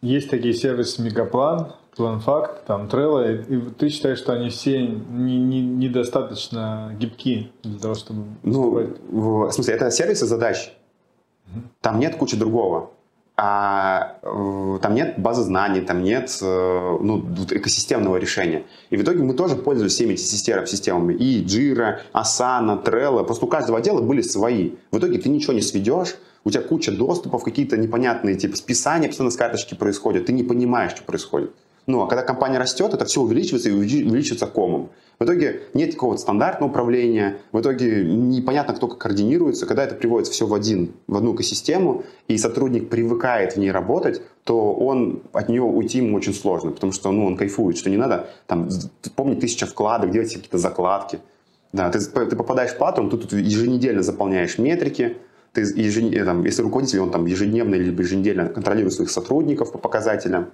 есть 0.01 0.29
такие 0.29 0.53
сервисы 0.53 1.01
Мегаплан, 1.01 1.73
Планфакт, 1.95 2.65
там 2.65 2.87
Trello, 2.87 3.45
и 3.47 3.71
ты 3.71 3.89
считаешь, 3.89 4.19
что 4.19 4.33
они 4.33 4.49
все 4.49 4.85
не, 4.85 5.39
не, 5.39 5.61
недостаточно 5.61 6.95
гибки 6.99 7.51
для 7.63 7.79
того, 7.79 7.95
чтобы 7.95 8.25
Ну, 8.43 8.95
в, 9.09 9.47
в 9.47 9.51
смысле, 9.51 9.73
это 9.73 9.89
сервисы 9.89 10.27
задач. 10.27 10.73
Там 11.81 11.99
нет 11.99 12.15
кучи 12.17 12.37
другого 12.37 12.91
а 13.39 14.17
там 14.81 14.95
нет 14.95 15.19
базы 15.19 15.43
знаний, 15.43 15.81
там 15.81 16.01
нет 16.01 16.35
э, 16.41 16.97
ну, 17.01 17.23
экосистемного 17.51 18.17
решения. 18.17 18.63
И 18.89 18.97
в 18.97 19.03
итоге 19.03 19.21
мы 19.21 19.35
тоже 19.35 19.55
пользуемся 19.55 19.95
всеми 19.95 20.13
этими 20.13 20.65
системами. 20.65 21.13
И 21.13 21.43
Jira, 21.43 21.99
Asana, 22.13 22.83
Trello. 22.83 23.23
Просто 23.23 23.45
у 23.45 23.47
каждого 23.47 23.77
отдела 23.77 24.01
были 24.01 24.21
свои. 24.21 24.71
В 24.91 24.97
итоге 24.97 25.19
ты 25.19 25.29
ничего 25.29 25.53
не 25.53 25.61
сведешь, 25.61 26.15
у 26.45 26.49
тебя 26.49 26.63
куча 26.63 26.91
доступов, 26.91 27.43
какие-то 27.43 27.77
непонятные 27.77 28.35
типа 28.37 28.57
списания 28.57 29.07
постоянно 29.07 29.31
с 29.31 29.35
карточки 29.37 29.75
происходят, 29.75 30.25
ты 30.25 30.33
не 30.33 30.43
понимаешь, 30.43 30.93
что 30.93 31.03
происходит. 31.03 31.51
Ну, 31.87 32.01
а 32.01 32.07
когда 32.07 32.21
компания 32.21 32.59
растет, 32.59 32.93
это 32.93 33.05
все 33.05 33.21
увеличивается 33.21 33.69
и 33.69 33.71
увеличивается 33.71 34.45
комом. 34.45 34.89
В 35.19 35.23
итоге 35.23 35.61
нет 35.73 35.93
какого-то 35.93 36.21
стандартного 36.21 36.69
управления, 36.69 37.37
в 37.53 37.61
итоге 37.61 38.03
непонятно, 38.03 38.75
кто 38.75 38.87
как 38.87 38.99
координируется. 38.99 39.65
Когда 39.65 39.85
это 39.85 39.95
приводится 39.95 40.33
все 40.33 40.45
в, 40.45 40.53
один, 40.53 40.91
в 41.07 41.15
одну 41.15 41.33
экосистему, 41.33 42.03
и 42.27 42.37
сотрудник 42.37 42.89
привыкает 42.89 43.53
в 43.53 43.57
ней 43.57 43.71
работать, 43.71 44.21
то 44.43 44.73
он, 44.73 45.23
от 45.31 45.47
нее 45.47 45.63
уйти 45.63 45.99
ему 45.99 46.15
очень 46.17 46.33
сложно, 46.33 46.71
потому 46.71 46.91
что 46.91 47.09
ну, 47.11 47.25
он 47.25 47.37
кайфует, 47.37 47.77
что 47.77 47.89
не 47.89 47.97
надо 47.97 48.29
там, 48.45 48.69
помнить 49.15 49.39
тысяча 49.39 49.65
вкладок, 49.65 50.11
делать 50.11 50.33
какие-то 50.33 50.57
закладки. 50.57 51.19
Да, 51.71 51.89
ты, 51.89 51.99
ты 51.99 52.35
попадаешь 52.35 52.71
в 52.71 52.77
платформу, 52.77 53.09
ты 53.09 53.17
тут 53.17 53.33
еженедельно 53.33 54.03
заполняешь 54.03 54.57
метрики, 54.57 55.17
ты 55.53 55.61
ежедневно, 55.61 56.25
там, 56.25 56.43
если 56.43 56.61
руководитель, 56.61 56.99
он 56.99 57.11
там 57.11 57.25
ежедневно 57.25 57.75
или 57.75 57.91
еженедельно 57.91 58.49
контролирует 58.49 58.93
своих 58.93 59.09
сотрудников 59.09 59.71
по 59.71 59.77
показателям, 59.77 60.51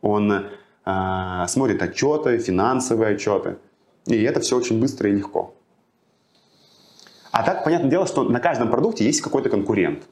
он 0.00 0.46
смотрит 0.86 1.82
отчеты, 1.82 2.38
финансовые 2.38 3.14
отчеты. 3.16 3.56
И 4.06 4.22
это 4.22 4.40
все 4.40 4.56
очень 4.56 4.80
быстро 4.80 5.10
и 5.10 5.14
легко. 5.14 5.52
А 7.32 7.42
так, 7.42 7.64
понятное 7.64 7.90
дело, 7.90 8.06
что 8.06 8.22
на 8.22 8.40
каждом 8.40 8.70
продукте 8.70 9.04
есть 9.04 9.20
какой-то 9.20 9.50
конкурент. 9.50 10.04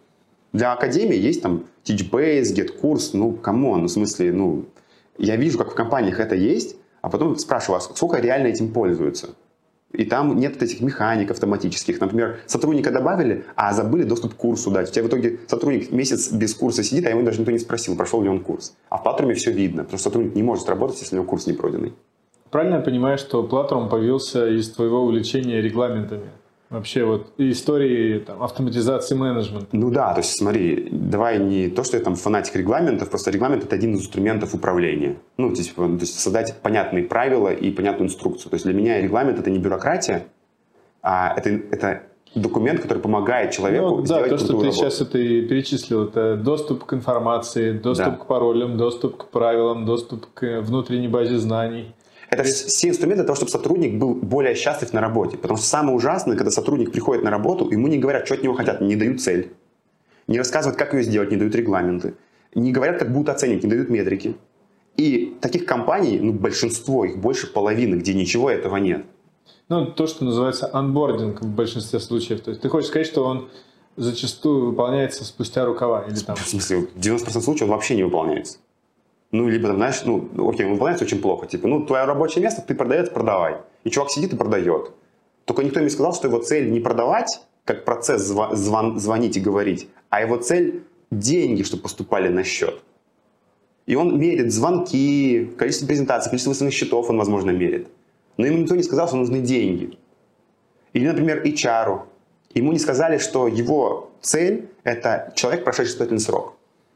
Для 0.52 0.72
академии 0.72 1.16
есть 1.16 1.42
там 1.42 1.64
Teachbase, 1.84 2.54
GetCourse, 2.54 3.10
ну, 3.14 3.32
come 3.32 3.61
on, 3.61 3.82
ну, 3.82 3.86
в 3.86 3.90
смысле, 3.90 4.32
ну, 4.32 4.64
Я 5.16 5.36
вижу, 5.36 5.58
как 5.58 5.70
в 5.70 5.74
компаниях 5.74 6.18
это 6.18 6.34
есть, 6.34 6.76
а 7.00 7.08
потом 7.08 7.36
спрашиваю, 7.38 7.78
а 7.78 7.80
сколько 7.80 8.18
реально 8.18 8.48
этим 8.48 8.72
пользуются? 8.72 9.36
И 9.94 10.04
там 10.04 10.36
нет 10.36 10.62
этих 10.62 10.80
механик 10.80 11.30
автоматических. 11.30 12.00
Например, 12.00 12.38
сотрудника 12.46 12.90
добавили, 12.90 13.44
а 13.56 13.72
забыли 13.72 14.04
доступ 14.04 14.34
к 14.34 14.36
курсу 14.36 14.70
дать. 14.70 14.90
У 14.90 14.92
тебя 14.92 15.04
в 15.04 15.08
итоге 15.08 15.40
сотрудник 15.46 15.92
месяц 15.92 16.32
без 16.32 16.54
курса 16.54 16.82
сидит, 16.82 17.06
а 17.06 17.10
ему 17.10 17.22
даже 17.22 17.38
никто 17.40 17.52
не 17.52 17.58
спросил, 17.58 17.96
прошел 17.96 18.22
ли 18.22 18.28
он 18.28 18.40
курс. 18.40 18.76
А 18.88 18.98
в 18.98 19.02
платформе 19.02 19.34
все 19.34 19.52
видно, 19.52 19.84
потому 19.84 19.98
что 19.98 20.10
сотрудник 20.10 20.34
не 20.34 20.42
может 20.42 20.68
работать, 20.68 21.00
если 21.00 21.16
у 21.16 21.18
него 21.20 21.28
курс 21.28 21.46
не 21.46 21.52
пройденный. 21.52 21.92
Правильно 22.50 22.76
я 22.76 22.80
понимаю, 22.82 23.18
что 23.18 23.42
платформ 23.42 23.88
появился 23.88 24.48
из 24.48 24.70
твоего 24.70 25.02
увлечения 25.02 25.60
регламентами? 25.60 26.30
Вообще 26.70 27.04
вот 27.04 27.32
истории 27.38 28.18
там, 28.18 28.42
автоматизации 28.42 29.14
менеджмента. 29.14 29.68
Ну 29.72 29.90
да, 29.90 30.12
то 30.12 30.20
есть 30.20 30.36
смотри, 30.36 30.88
давай 30.90 31.38
не 31.38 31.68
то, 31.68 31.84
что 31.84 31.96
я 31.96 32.02
там 32.02 32.16
фанатик 32.16 32.56
регламентов, 32.56 33.10
просто 33.10 33.30
регламент 33.30 33.64
это 33.64 33.76
один 33.76 33.94
из 33.94 34.00
инструментов 34.00 34.54
управления. 34.54 35.16
Ну, 35.36 35.50
то 35.50 35.58
есть, 35.58 35.74
то 35.74 35.84
есть 35.86 36.18
создать 36.18 36.56
понятные 36.62 37.04
правила 37.04 37.52
и 37.52 37.70
понятную 37.70 38.08
инструкцию. 38.08 38.50
То 38.50 38.54
есть 38.54 38.64
для 38.64 38.74
меня 38.74 39.00
регламент 39.00 39.38
это 39.38 39.50
не 39.50 39.58
бюрократия, 39.58 40.26
а 41.02 41.34
это, 41.36 41.50
это 41.50 42.02
документ, 42.34 42.80
который 42.80 42.98
помогает 42.98 43.52
человеку 43.52 43.96
ну, 43.98 44.06
сделать 44.06 44.30
Да, 44.30 44.30
то, 44.30 44.38
что 44.38 44.48
ты 44.48 44.52
работу. 44.54 44.72
сейчас 44.72 45.00
это 45.00 45.18
и 45.18 45.42
перечислил, 45.42 46.04
это 46.04 46.36
доступ 46.36 46.84
к 46.84 46.94
информации, 46.94 47.72
доступ 47.72 48.06
Да. 48.06 48.16
к 48.16 48.26
паролям, 48.26 48.76
доступ 48.76 49.16
к 49.16 49.26
правилам, 49.28 49.84
доступ 49.84 50.26
к 50.34 50.62
внутренней 50.62 51.08
базе 51.08 51.38
знаний. 51.38 51.94
Это 52.30 52.42
все 52.44 52.88
инструменты 52.88 53.22
для 53.22 53.26
того, 53.26 53.36
чтобы 53.36 53.50
сотрудник 53.50 53.98
был 53.98 54.14
более 54.14 54.54
счастлив 54.54 54.92
на 54.92 55.00
работе. 55.00 55.36
Потому 55.36 55.58
что 55.58 55.66
самое 55.66 55.96
ужасное, 55.96 56.36
когда 56.36 56.50
сотрудник 56.50 56.92
приходит 56.92 57.24
на 57.24 57.30
работу, 57.30 57.70
ему 57.70 57.88
не 57.88 57.98
говорят, 57.98 58.26
что 58.26 58.34
от 58.34 58.42
него 58.42 58.54
хотят, 58.54 58.80
не 58.80 58.96
дают 58.96 59.20
цель. 59.20 59.52
Не 60.26 60.38
рассказывают, 60.38 60.78
как 60.78 60.94
ее 60.94 61.02
сделать, 61.02 61.30
не 61.30 61.36
дают 61.36 61.54
регламенты. 61.54 62.14
Не 62.54 62.72
говорят, 62.72 62.98
как 62.98 63.12
будут 63.12 63.28
оценивать, 63.28 63.64
не 63.64 63.70
дают 63.70 63.90
метрики. 63.90 64.36
И 64.96 65.36
таких 65.40 65.66
компаний, 65.66 66.18
ну, 66.20 66.32
большинство, 66.32 67.04
их 67.04 67.18
больше 67.18 67.52
половины, 67.52 67.96
где 67.96 68.14
ничего 68.14 68.48
этого 68.48 68.76
нет. 68.76 69.04
Ну, 69.68 69.86
то, 69.86 70.06
что 70.06 70.24
называется 70.24 70.70
анбординг 70.72 71.42
в 71.42 71.48
большинстве 71.48 71.98
случаев. 71.98 72.40
То 72.42 72.50
есть 72.50 72.62
ты 72.62 72.68
хочешь 72.68 72.88
сказать, 72.88 73.06
что 73.06 73.24
он 73.24 73.48
зачастую 73.96 74.66
выполняется 74.66 75.24
спустя 75.24 75.64
рукава 75.64 76.02
или 76.02 76.16
там... 76.16 76.36
В 76.36 76.46
смысле, 76.46 76.88
90% 76.96 77.40
случаев 77.40 77.62
он 77.62 77.70
вообще 77.70 77.96
не 77.96 78.04
выполняется. 78.04 78.58
Ну, 79.34 79.48
либо, 79.48 79.74
знаешь, 79.74 80.02
ну, 80.04 80.30
окей, 80.48 80.64
выполняется 80.64 81.04
очень 81.04 81.20
плохо. 81.20 81.48
Типа, 81.48 81.66
ну, 81.66 81.84
твое 81.84 82.04
рабочее 82.04 82.40
место, 82.40 82.62
ты 82.62 82.72
продавец, 82.72 83.10
продавай. 83.10 83.56
И 83.82 83.90
чувак 83.90 84.10
сидит 84.10 84.32
и 84.32 84.36
продает. 84.36 84.92
Только 85.44 85.64
никто 85.64 85.80
не 85.80 85.90
сказал, 85.90 86.14
что 86.14 86.28
его 86.28 86.38
цель 86.38 86.70
не 86.70 86.78
продавать, 86.78 87.40
как 87.64 87.84
процесс 87.84 88.30
зва- 88.30 88.54
звон- 88.54 88.96
звонить 89.00 89.36
и 89.36 89.40
говорить, 89.40 89.88
а 90.08 90.20
его 90.20 90.36
цель 90.36 90.84
деньги, 91.10 91.64
чтобы 91.64 91.82
поступали 91.82 92.28
на 92.28 92.44
счет. 92.44 92.80
И 93.86 93.96
он 93.96 94.20
мерит 94.20 94.52
звонки, 94.52 95.52
количество 95.58 95.88
презентаций, 95.88 96.30
количество 96.30 96.50
выставленных 96.50 96.74
счетов 96.74 97.10
он, 97.10 97.18
возможно, 97.18 97.50
мерит. 97.50 97.88
Но 98.36 98.46
ему 98.46 98.58
никто 98.58 98.76
не 98.76 98.84
сказал, 98.84 99.08
что 99.08 99.16
нужны 99.16 99.40
деньги. 99.40 99.98
Или, 100.92 101.08
например, 101.08 101.42
HR. 101.44 102.02
Ему 102.54 102.70
не 102.70 102.78
сказали, 102.78 103.18
что 103.18 103.48
его 103.48 104.12
цель– 104.20 104.68
это 104.84 105.32
человек, 105.34 105.64
прошедший 105.64 105.90
испытательный 105.90 106.20
срок. 106.20 106.53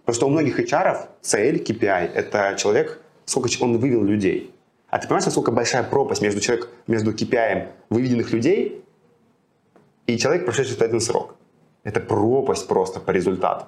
Потому 0.09 0.17
что 0.17 0.27
у 0.29 0.31
многих 0.31 0.59
HR 0.59 1.07
цель, 1.21 1.63
KPI– 1.63 2.13
это 2.15 2.57
человек, 2.57 2.99
сколько 3.27 3.63
он 3.63 3.77
вывел 3.77 4.03
людей. 4.03 4.55
А 4.89 4.99
ты 4.99 5.07
понимаешь, 5.07 5.27
насколько 5.27 5.53
большая 5.53 5.83
пропасть 5.83 6.23
между, 6.23 6.41
человек, 6.41 6.71
между 6.87 7.13
KPI 7.13 7.69
выведенных 7.91 8.33
людей 8.33 8.83
и 10.07 10.17
человек, 10.17 10.47
прошедший 10.47 10.71
испытательный 10.71 11.03
срок? 11.03 11.35
Это 11.85 12.01
пропасть 12.01 12.67
просто 12.67 13.01
по 13.01 13.11
результату. 13.11 13.67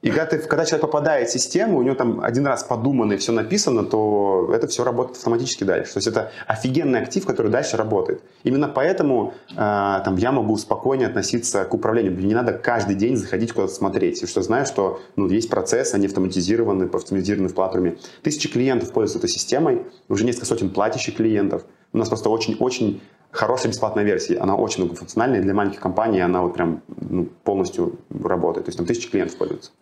И 0.00 0.10
когда, 0.10 0.26
ты, 0.26 0.38
когда 0.38 0.64
человек 0.64 0.82
попадает 0.82 1.28
в 1.28 1.32
систему, 1.32 1.78
у 1.78 1.82
него 1.82 1.96
там 1.96 2.20
один 2.20 2.46
раз 2.46 2.62
подумано 2.62 3.14
и 3.14 3.16
все 3.16 3.32
написано, 3.32 3.84
то 3.84 4.48
это 4.54 4.68
все 4.68 4.84
работает 4.84 5.16
автоматически 5.18 5.64
дальше. 5.64 5.94
То 5.94 5.98
есть 5.98 6.06
это 6.06 6.30
офигенный 6.46 7.00
актив, 7.00 7.26
который 7.26 7.50
дальше 7.50 7.76
работает. 7.76 8.22
Именно 8.44 8.68
поэтому 8.68 9.34
э, 9.50 9.54
там, 9.56 10.16
я 10.16 10.30
могу 10.30 10.56
спокойнее 10.56 11.08
относиться 11.08 11.64
к 11.64 11.74
управлению. 11.74 12.12
Мне 12.12 12.28
не 12.28 12.34
надо 12.34 12.52
каждый 12.52 12.94
день 12.94 13.16
заходить 13.16 13.52
куда-то 13.52 13.72
смотреть. 13.72 14.22
И 14.22 14.26
что 14.26 14.40
знаю, 14.40 14.66
что 14.66 15.00
ну, 15.16 15.28
есть 15.28 15.50
процесс, 15.50 15.94
они 15.94 16.06
автоматизированы, 16.06 16.84
автоматизированы 16.84 17.48
в 17.48 17.54
платформе. 17.54 17.96
Тысячи 18.22 18.48
клиентов 18.48 18.92
пользуются 18.92 19.18
этой 19.18 19.32
системой, 19.32 19.84
уже 20.08 20.24
несколько 20.24 20.46
сотен 20.46 20.70
платящих 20.70 21.16
клиентов. 21.16 21.64
У 21.92 21.98
нас 21.98 22.08
просто 22.08 22.28
очень-очень 22.28 23.00
хорошая 23.32 23.72
бесплатная 23.72 24.04
версия. 24.04 24.38
Она 24.38 24.54
очень 24.54 24.84
многофункциональная. 24.84 25.42
Для 25.42 25.54
маленьких 25.54 25.80
компаний 25.80 26.20
она 26.20 26.42
вот 26.42 26.54
прям 26.54 26.82
ну, 26.86 27.26
полностью 27.42 27.98
работает. 28.10 28.66
То 28.66 28.68
есть 28.68 28.78
там 28.78 28.86
тысячи 28.86 29.10
клиентов 29.10 29.36
пользуются. 29.38 29.72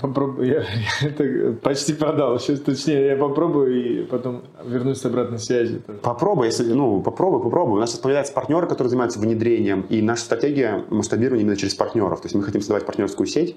Попробую, 0.00 0.48
я, 0.48 0.64
я 1.00 1.08
это 1.08 1.54
почти 1.54 1.94
продал. 1.94 2.38
Сейчас, 2.38 2.60
точнее, 2.60 3.06
я 3.06 3.16
попробую 3.16 4.02
и 4.02 4.04
потом 4.04 4.42
вернусь 4.64 4.98
с 4.98 5.06
обратной 5.06 5.38
связи. 5.38 5.80
Попробуй, 6.02 6.46
если, 6.46 6.70
ну, 6.72 7.00
попробуй, 7.00 7.42
попробуй. 7.42 7.78
У 7.78 7.80
нас 7.80 7.90
сейчас 7.90 8.00
появляются 8.00 8.34
партнеры, 8.34 8.66
которые 8.66 8.90
занимаются 8.90 9.18
внедрением, 9.18 9.82
и 9.88 10.02
наша 10.02 10.24
стратегия 10.24 10.84
масштабирования 10.90 11.44
именно 11.44 11.56
через 11.56 11.74
партнеров. 11.74 12.20
То 12.20 12.26
есть 12.26 12.34
мы 12.34 12.42
хотим 12.42 12.60
создавать 12.60 12.84
партнерскую 12.84 13.26
сеть, 13.26 13.56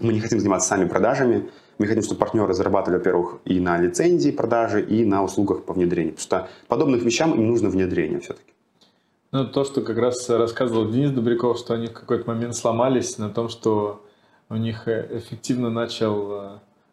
мы 0.00 0.14
не 0.14 0.20
хотим 0.20 0.40
заниматься 0.40 0.68
сами 0.68 0.88
продажами, 0.88 1.50
мы 1.78 1.86
хотим, 1.86 2.02
чтобы 2.02 2.18
партнеры 2.20 2.54
зарабатывали, 2.54 2.98
во-первых, 2.98 3.36
и 3.44 3.60
на 3.60 3.78
лицензии 3.78 4.30
продажи, 4.30 4.82
и 4.82 5.04
на 5.04 5.22
услугах 5.22 5.64
по 5.64 5.74
внедрению. 5.74 6.14
Потому 6.14 6.44
что 6.44 6.48
подобным 6.68 7.00
вещам 7.00 7.34
им 7.34 7.46
нужно 7.48 7.68
внедрение 7.68 8.20
все-таки. 8.20 8.52
Ну, 9.32 9.46
то, 9.46 9.64
что 9.64 9.82
как 9.82 9.98
раз 9.98 10.30
рассказывал 10.30 10.90
Денис 10.90 11.10
Добряков, 11.10 11.58
что 11.58 11.74
они 11.74 11.88
в 11.88 11.92
какой-то 11.92 12.26
момент 12.26 12.54
сломались 12.54 13.18
на 13.18 13.28
том, 13.28 13.50
что 13.50 14.05
у 14.48 14.56
них 14.56 14.86
э, 14.88 15.08
эффективно 15.18 15.70
начал 15.70 16.28
э, 16.30 16.48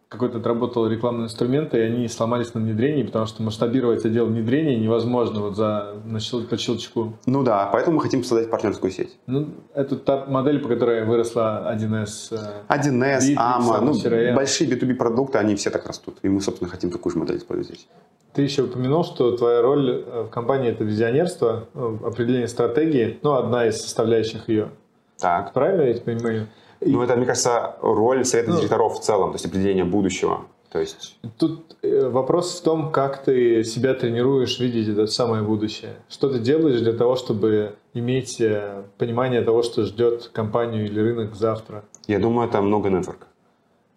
какой-то 0.08 0.38
отработал 0.38 0.86
рекламный 0.86 1.24
инструмент, 1.24 1.74
и 1.74 1.78
они 1.78 2.06
сломались 2.08 2.54
на 2.54 2.60
внедрении, 2.60 3.02
потому 3.02 3.26
что 3.26 3.42
масштабировать 3.42 4.04
отдел 4.04 4.26
внедрения 4.26 4.76
невозможно 4.76 5.40
вот 5.40 5.56
за, 5.56 5.94
на 6.04 6.18
щел- 6.20 6.44
по 6.46 6.56
щелчку. 6.56 7.14
Ну 7.26 7.42
да, 7.42 7.68
поэтому 7.72 7.96
мы 7.96 8.02
хотим 8.02 8.22
создать 8.22 8.50
партнерскую 8.50 8.90
сеть. 8.92 9.16
Ну, 9.26 9.48
это 9.74 9.96
та 9.96 10.24
модель, 10.26 10.60
по 10.60 10.68
которой 10.68 11.04
выросла 11.04 11.72
1С. 11.74 12.32
э, 12.68 12.76
1С, 12.76 13.20
Bittrex, 13.34 13.36
AMA, 13.36 13.80
ну, 13.80 13.92
CRM. 13.92 14.34
большие 14.34 14.70
B2B 14.70 14.94
продукты, 14.94 15.38
они 15.38 15.54
все 15.56 15.70
так 15.70 15.86
растут. 15.86 16.18
И 16.22 16.28
мы, 16.28 16.40
собственно, 16.40 16.70
хотим 16.70 16.90
такую 16.90 17.12
же 17.12 17.18
модель 17.18 17.38
использовать 17.38 17.68
здесь. 17.68 17.88
Ты 18.34 18.42
еще 18.42 18.62
упомянул, 18.64 19.04
что 19.04 19.36
твоя 19.36 19.62
роль 19.62 20.04
э, 20.06 20.22
в 20.24 20.30
компании 20.30 20.70
это 20.70 20.84
визионерство, 20.84 21.68
определение 21.74 22.48
стратегии, 22.48 23.18
ну, 23.22 23.34
одна 23.34 23.66
из 23.66 23.80
составляющих 23.80 24.48
ее. 24.48 24.70
Так. 25.18 25.52
Правильно 25.52 25.82
я 25.82 25.90
это 25.90 26.00
понимаю? 26.02 26.46
Ну, 26.86 27.02
это, 27.02 27.16
мне 27.16 27.26
кажется, 27.26 27.76
роль 27.82 28.24
совета 28.24 28.50
Ну. 28.50 28.56
директоров 28.56 28.98
в 28.98 29.02
целом, 29.02 29.30
то 29.30 29.34
есть 29.36 29.46
определение 29.46 29.84
будущего. 29.84 30.42
То 30.70 30.80
есть 30.80 31.16
Тут 31.38 31.76
э, 31.82 32.08
вопрос 32.08 32.58
в 32.58 32.62
том, 32.64 32.90
как 32.90 33.22
ты 33.24 33.62
себя 33.62 33.94
тренируешь 33.94 34.58
видеть 34.58 34.88
это 34.88 35.06
самое 35.06 35.42
будущее. 35.44 35.94
Что 36.08 36.28
ты 36.28 36.40
делаешь 36.40 36.80
для 36.80 36.92
того, 36.92 37.14
чтобы 37.14 37.76
иметь 37.94 38.40
э, 38.40 38.82
понимание 38.98 39.42
того, 39.42 39.62
что 39.62 39.84
ждет 39.84 40.30
компанию 40.32 40.84
или 40.86 40.98
рынок 41.00 41.36
завтра. 41.36 41.84
я 42.08 42.18
думаю, 42.18 42.48
это 42.48 42.60
много 42.60 42.90
нетворка. 42.90 43.26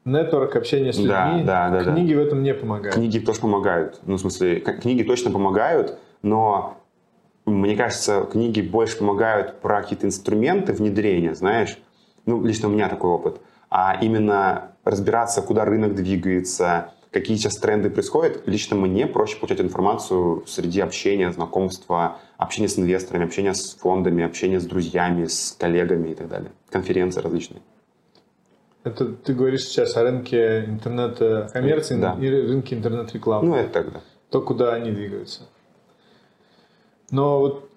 Нетворк, 0.06 0.56
общение 0.56 0.94
с 0.94 0.98
людьми, 0.98 1.10
Да, 1.44 1.44
да, 1.44 1.70
да, 1.70 1.84
да. 1.84 1.92
книги 1.94 2.14
в 2.14 2.20
этом 2.20 2.44
не 2.44 2.54
помогают. 2.54 2.96
Книги 2.96 3.20
тоже 3.20 3.42
помогают. 3.42 4.00
Ну, 4.06 4.16
в 4.16 4.20
смысле, 4.22 4.60
книги 4.60 5.04
точно 5.04 5.32
помогают, 5.32 5.98
но 6.22 6.78
мне 7.46 7.76
кажется, 7.76 8.26
книги 8.32 8.62
больше 8.62 9.00
помогают 9.00 9.60
про 9.62 9.82
какие-то 9.82 10.06
инструменты 10.06 10.74
внедрения, 10.74 11.34
знаешь. 11.34 11.78
Ну, 12.28 12.44
лично 12.46 12.68
у 12.68 12.72
меня 12.72 12.90
такой 12.90 13.10
опыт. 13.10 13.42
А 13.72 13.98
именно 14.00 14.72
разбираться, 14.84 15.42
куда 15.42 15.66
рынок 15.66 15.96
двигается, 15.96 16.92
какие 17.12 17.36
сейчас 17.38 17.58
тренды 17.58 17.90
происходят. 17.90 18.44
Лично 18.48 18.76
мне 18.76 19.08
проще 19.08 19.38
получать 19.38 19.60
информацию 19.62 20.44
среди 20.46 20.82
общения, 20.82 21.32
знакомства, 21.32 22.18
общения 22.38 22.68
с 22.68 22.78
инвесторами, 22.78 23.26
общения 23.26 23.54
с 23.54 23.74
фондами, 23.76 24.24
общения 24.24 24.60
с 24.60 24.66
друзьями, 24.66 25.26
с 25.26 25.56
коллегами 25.60 26.10
и 26.10 26.16
так 26.16 26.28
далее. 26.28 26.52
Конференции 26.70 27.22
различные. 27.22 27.62
Это 28.84 29.06
ты 29.08 29.34
говоришь 29.34 29.64
сейчас 29.66 29.98
о 29.98 30.04
рынке 30.04 30.66
интернет-коммерции 30.66 32.00
Да. 32.00 32.16
и 32.22 32.30
рынке 32.30 32.76
интернет-рекламы. 32.76 33.48
Ну, 33.48 33.56
это 33.56 33.70
тогда. 33.74 34.02
то, 34.30 34.42
куда 34.42 34.74
они 34.74 34.92
двигаются. 34.92 35.42
Но 37.12 37.40
вот 37.40 37.70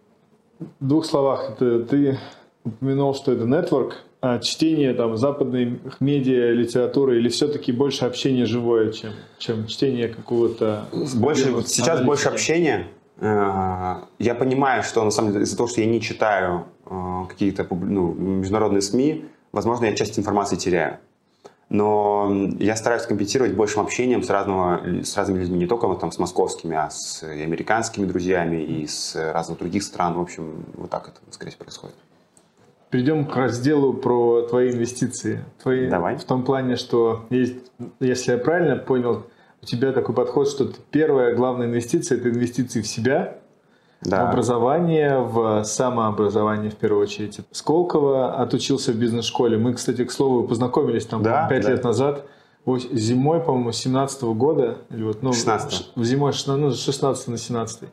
в 0.80 0.86
двух 0.86 1.04
словах, 1.06 1.50
это 1.52 1.84
ты 1.84 2.18
упомянул, 2.64 3.14
что 3.14 3.32
это 3.32 3.44
нетворк, 3.44 3.96
чтение 4.42 4.92
там 4.94 5.16
западной 5.16 5.80
медиа, 5.98 6.52
литературы 6.52 7.18
или 7.18 7.28
все-таки 7.28 7.72
больше 7.72 8.04
общение 8.04 8.46
живое, 8.46 8.92
чем, 8.92 9.12
чем 9.38 9.66
чтение 9.66 10.08
какого-то... 10.08 10.86
Больше, 11.14 11.52
вот 11.52 11.68
сейчас 11.68 11.88
аналитики? 11.88 12.06
больше 12.06 12.28
общения. 12.28 12.88
Э, 13.18 13.96
Я 14.18 14.34
понимаю, 14.34 14.82
что 14.82 15.02
на 15.04 15.10
самом 15.10 15.32
деле 15.32 15.44
из-за 15.44 15.56
того, 15.56 15.68
что 15.68 15.80
я 15.80 15.86
не 15.86 16.00
читаю 16.00 16.66
э, 16.84 17.22
какие-то 17.28 17.66
ну, 17.70 18.12
международные 18.12 18.82
СМИ, 18.82 19.24
возможно, 19.52 19.86
я 19.86 19.94
часть 19.94 20.18
информации 20.18 20.56
теряю. 20.56 20.98
Но 21.70 22.30
я 22.58 22.74
стараюсь 22.74 23.04
компенсировать 23.04 23.54
большим 23.54 23.82
общением 23.82 24.24
с, 24.24 24.28
разного, 24.28 24.82
с 25.04 25.16
разными 25.16 25.38
людьми, 25.38 25.58
не 25.60 25.66
только 25.66 25.86
вот 25.86 26.00
там, 26.00 26.10
с 26.10 26.18
московскими, 26.18 26.76
а 26.76 26.90
с 26.90 27.22
и 27.22 27.42
американскими 27.42 28.06
друзьями 28.06 28.56
и 28.62 28.86
с 28.88 29.14
разных 29.14 29.58
других 29.60 29.84
стран. 29.84 30.14
В 30.14 30.20
общем, 30.20 30.64
вот 30.74 30.90
так 30.90 31.08
это, 31.08 31.20
скорее 31.30 31.52
всего, 31.52 31.64
происходит. 31.64 31.94
Перейдем 32.90 33.24
к 33.26 33.36
разделу 33.36 33.92
про 33.94 34.42
твои 34.42 34.72
инвестиции. 34.72 35.44
Твои, 35.62 35.88
Давай. 35.88 36.16
В 36.16 36.24
том 36.24 36.42
плане, 36.44 36.74
что 36.76 37.24
есть, 37.30 37.54
если 38.00 38.32
я 38.32 38.38
правильно 38.38 38.76
понял, 38.76 39.22
у 39.62 39.66
тебя 39.66 39.92
такой 39.92 40.14
подход, 40.14 40.48
что 40.48 40.68
первая 40.90 41.34
главная 41.36 41.66
инвестиция– 41.68 42.18
это 42.20 42.30
инвестиции 42.30 42.80
в 42.82 42.86
себя, 42.88 43.36
Да. 44.02 44.24
в 44.26 44.30
образование, 44.30 45.18
в 45.20 45.62
самообразование 45.62 46.70
в 46.70 46.76
первую 46.76 47.02
очередь. 47.02 47.38
Сколково 47.52 48.34
отучился 48.34 48.90
в 48.92 48.96
бизнес-школе. 48.96 49.56
Мы, 49.56 49.74
кстати, 49.74 50.04
к 50.04 50.10
слову, 50.10 50.48
познакомились 50.48 51.06
там 51.06 51.22
Да, 51.22 51.46
пять 51.48 51.62
да. 51.64 51.70
лет 51.70 51.84
назад. 51.84 52.26
Зимой, 52.92 53.40
по-моему, 53.40 53.72
17 53.72 54.22
года. 54.34 54.78
Или 54.90 55.02
вот, 55.04 55.22
ну, 55.22 55.30
16-го. 55.30 55.70
ш- 55.70 55.84
Зимой 56.04 56.32
16, 56.32 56.60
ну, 56.60 56.70
с 56.70 56.82
16 56.82 57.28
на 57.28 57.38
17 57.38 57.80
Ты 57.80 57.86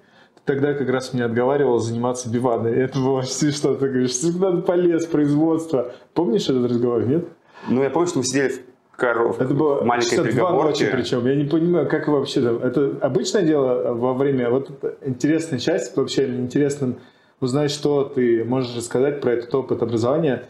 тогда 0.47 0.73
как 0.73 0.89
раз 0.89 1.13
меня 1.13 1.25
отговаривал 1.25 1.77
заниматься 1.77 2.29
бивадой. 2.29 2.75
И 2.75 2.79
Это 2.79 2.97
было 2.99 3.21
все 3.21 3.51
что 3.51 3.75
ты 3.75 3.87
говоришь, 3.87 4.11
всегда 4.11 4.51
полез, 4.61 5.05
производство. 5.05 5.91
Помнишь 6.13 6.49
этот 6.49 6.71
разговор, 6.71 7.05
нет? 7.05 7.25
Ну, 7.67 7.83
я 7.83 7.89
помню, 7.89 8.07
что 8.07 8.19
мы 8.19 8.23
сидели 8.23 8.49
в, 8.49 8.61
коров... 8.95 9.39
Это 9.41 9.53
было 9.53 9.83
маленькой 9.83 10.15
62 10.15 10.51
ночи 10.51 10.79
переговорке. 10.79 10.87
причем. 10.87 11.27
Я 11.27 11.35
не 11.35 11.43
понимаю, 11.43 11.87
как 11.87 12.07
вообще 12.07 12.41
там. 12.41 12.57
Это 12.59 12.97
обычное 13.01 13.43
дело 13.43 13.93
во 13.93 14.13
время... 14.13 14.49
Вот 14.49 14.69
это 14.69 14.97
интересная 15.05 15.59
часть, 15.59 15.95
вообще 15.97 16.25
интересно 16.25 16.95
узнать, 17.41 17.69
что 17.69 18.05
ты 18.05 18.43
можешь 18.45 18.75
рассказать 18.75 19.21
про 19.21 19.33
этот 19.33 19.53
опыт 19.53 19.83
образования. 19.83 20.43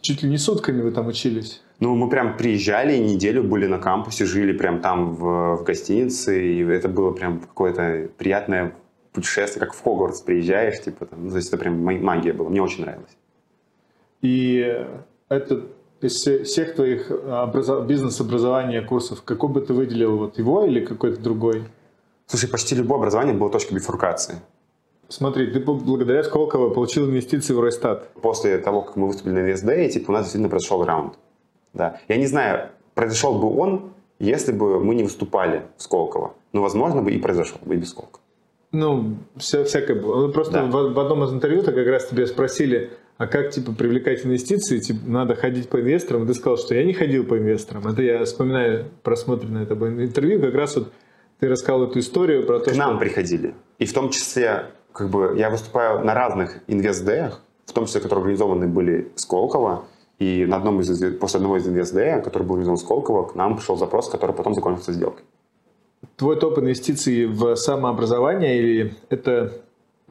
Чуть 0.00 0.22
ли 0.22 0.30
не 0.30 0.38
сутками 0.38 0.80
вы 0.82 0.92
там 0.92 1.08
учились. 1.08 1.60
Ну, 1.80 1.96
мы 1.96 2.08
прям 2.08 2.36
приезжали, 2.36 2.96
неделю 2.98 3.42
были 3.42 3.66
на 3.66 3.78
кампусе, 3.78 4.24
жили 4.24 4.52
прям 4.52 4.80
там 4.80 5.14
в, 5.16 5.56
в 5.56 5.64
гостинице, 5.64 6.40
и 6.40 6.62
это 6.62 6.88
было 6.88 7.10
прям 7.10 7.40
какое-то 7.40 8.08
приятное 8.16 8.74
путешествие, 9.12 9.60
как 9.64 9.74
в 9.74 9.82
Хогвартс 9.82 10.20
приезжаешь, 10.20 10.80
типа 10.82 11.06
там, 11.06 11.24
ну, 11.24 11.30
то 11.30 11.36
есть 11.36 11.48
это 11.48 11.58
прям 11.58 11.82
ма- 11.82 11.98
магия 11.98 12.32
была, 12.32 12.48
мне 12.48 12.62
очень 12.62 12.82
нравилось. 12.82 13.16
И 14.22 14.84
это 15.28 15.66
из 16.00 16.14
все- 16.14 16.44
всех 16.44 16.74
твоих 16.74 17.10
образо- 17.10 17.86
бизнес-образования 17.86 18.82
курсов, 18.82 19.22
какой 19.22 19.48
бы 19.48 19.60
ты 19.60 19.72
выделил 19.72 20.16
вот 20.18 20.38
его 20.38 20.64
или 20.64 20.84
какой-то 20.84 21.20
другой? 21.20 21.64
Слушай, 22.26 22.48
почти 22.48 22.74
любое 22.74 22.98
образование 22.98 23.34
было 23.34 23.50
точкой 23.50 23.74
бифуркации. 23.74 24.36
Смотри, 25.08 25.50
ты 25.50 25.58
бл- 25.58 25.80
благодаря 25.84 26.22
Сколково 26.22 26.70
получил 26.70 27.06
инвестиции 27.06 27.52
в 27.52 27.60
Ройстат. 27.60 28.12
После 28.22 28.58
того, 28.58 28.82
как 28.82 28.96
мы 28.96 29.08
выступили 29.08 29.32
на 29.32 29.38
InvestDay, 29.50 29.88
типа, 29.88 30.10
у 30.10 30.14
нас 30.14 30.22
действительно 30.22 30.48
произошел 30.48 30.84
раунд. 30.84 31.14
Да. 31.74 31.98
Я 32.08 32.16
не 32.16 32.26
знаю, 32.26 32.68
произошел 32.94 33.36
бы 33.38 33.48
он, 33.58 33.92
если 34.20 34.52
бы 34.52 34.78
мы 34.78 34.94
не 34.94 35.02
выступали 35.02 35.62
в 35.76 35.82
Сколково. 35.82 36.34
Но, 36.52 36.62
возможно, 36.62 37.02
бы 37.02 37.10
и 37.10 37.18
произошел 37.18 37.58
бы 37.64 37.74
и 37.74 37.78
без 37.78 37.90
Сколково. 37.90 38.20
Ну, 38.72 39.16
вся, 39.36 39.64
всякое 39.64 40.00
было. 40.00 40.26
Ну, 40.26 40.32
Просто 40.32 40.52
Да. 40.52 40.64
в, 40.66 40.92
в 40.92 40.98
одном 41.00 41.24
из 41.24 41.32
интервью-то 41.32 41.72
как 41.72 41.86
раз 41.86 42.06
тебя 42.06 42.26
спросили, 42.26 42.90
а 43.18 43.26
как, 43.26 43.50
типа, 43.50 43.72
привлекать 43.72 44.24
инвестиции? 44.24 44.78
Типа, 44.78 45.00
надо 45.06 45.34
ходить 45.34 45.68
по 45.68 45.80
инвесторам. 45.80 46.24
И 46.24 46.26
ты 46.26 46.34
сказал, 46.34 46.56
что 46.56 46.74
я 46.74 46.84
не 46.84 46.92
ходил 46.92 47.24
по 47.24 47.36
инвесторам. 47.36 47.86
Это 47.86 48.02
я 48.02 48.24
вспоминаю 48.24 48.86
просмотренное 49.02 49.66
тобой 49.66 49.90
интервью. 49.90 50.40
Как 50.40 50.54
раз 50.54 50.76
вот 50.76 50.92
ты 51.40 51.48
рассказал 51.48 51.84
эту 51.84 51.98
историю 51.98 52.46
про 52.46 52.60
то, 52.60 52.70
К 52.70 52.76
нам 52.76 52.92
что... 52.92 53.00
приходили. 53.00 53.54
И 53.78 53.86
в 53.86 53.92
том 53.92 54.10
числе, 54.10 54.66
как 54.92 55.10
бы, 55.10 55.34
я 55.36 55.50
выступаю 55.50 56.04
на 56.04 56.14
разных 56.14 56.58
инвестдеях, 56.66 57.42
в 57.66 57.72
том 57.72 57.86
числе, 57.86 58.00
которые 58.00 58.22
организованы 58.22 58.68
были 58.68 59.10
Сколково. 59.16 59.84
И 60.18 60.44
на 60.46 60.56
одном 60.56 60.80
из, 60.80 60.88
после 61.16 61.38
одного 61.38 61.56
из 61.56 61.66
инвестдея, 61.66 62.20
который 62.20 62.42
был 62.44 62.54
организован 62.54 62.78
Сколково, 62.78 63.24
к 63.26 63.34
нам 63.34 63.56
пришел 63.56 63.76
запрос, 63.76 64.08
который 64.08 64.34
потом 64.34 64.54
закончился 64.54 64.92
сделкой. 64.92 65.24
Твой 66.20 66.38
топ 66.38 66.58
инвестиций 66.58 67.24
в 67.24 67.56
самообразование 67.56 68.58
или 68.58 68.94
это... 69.08 69.54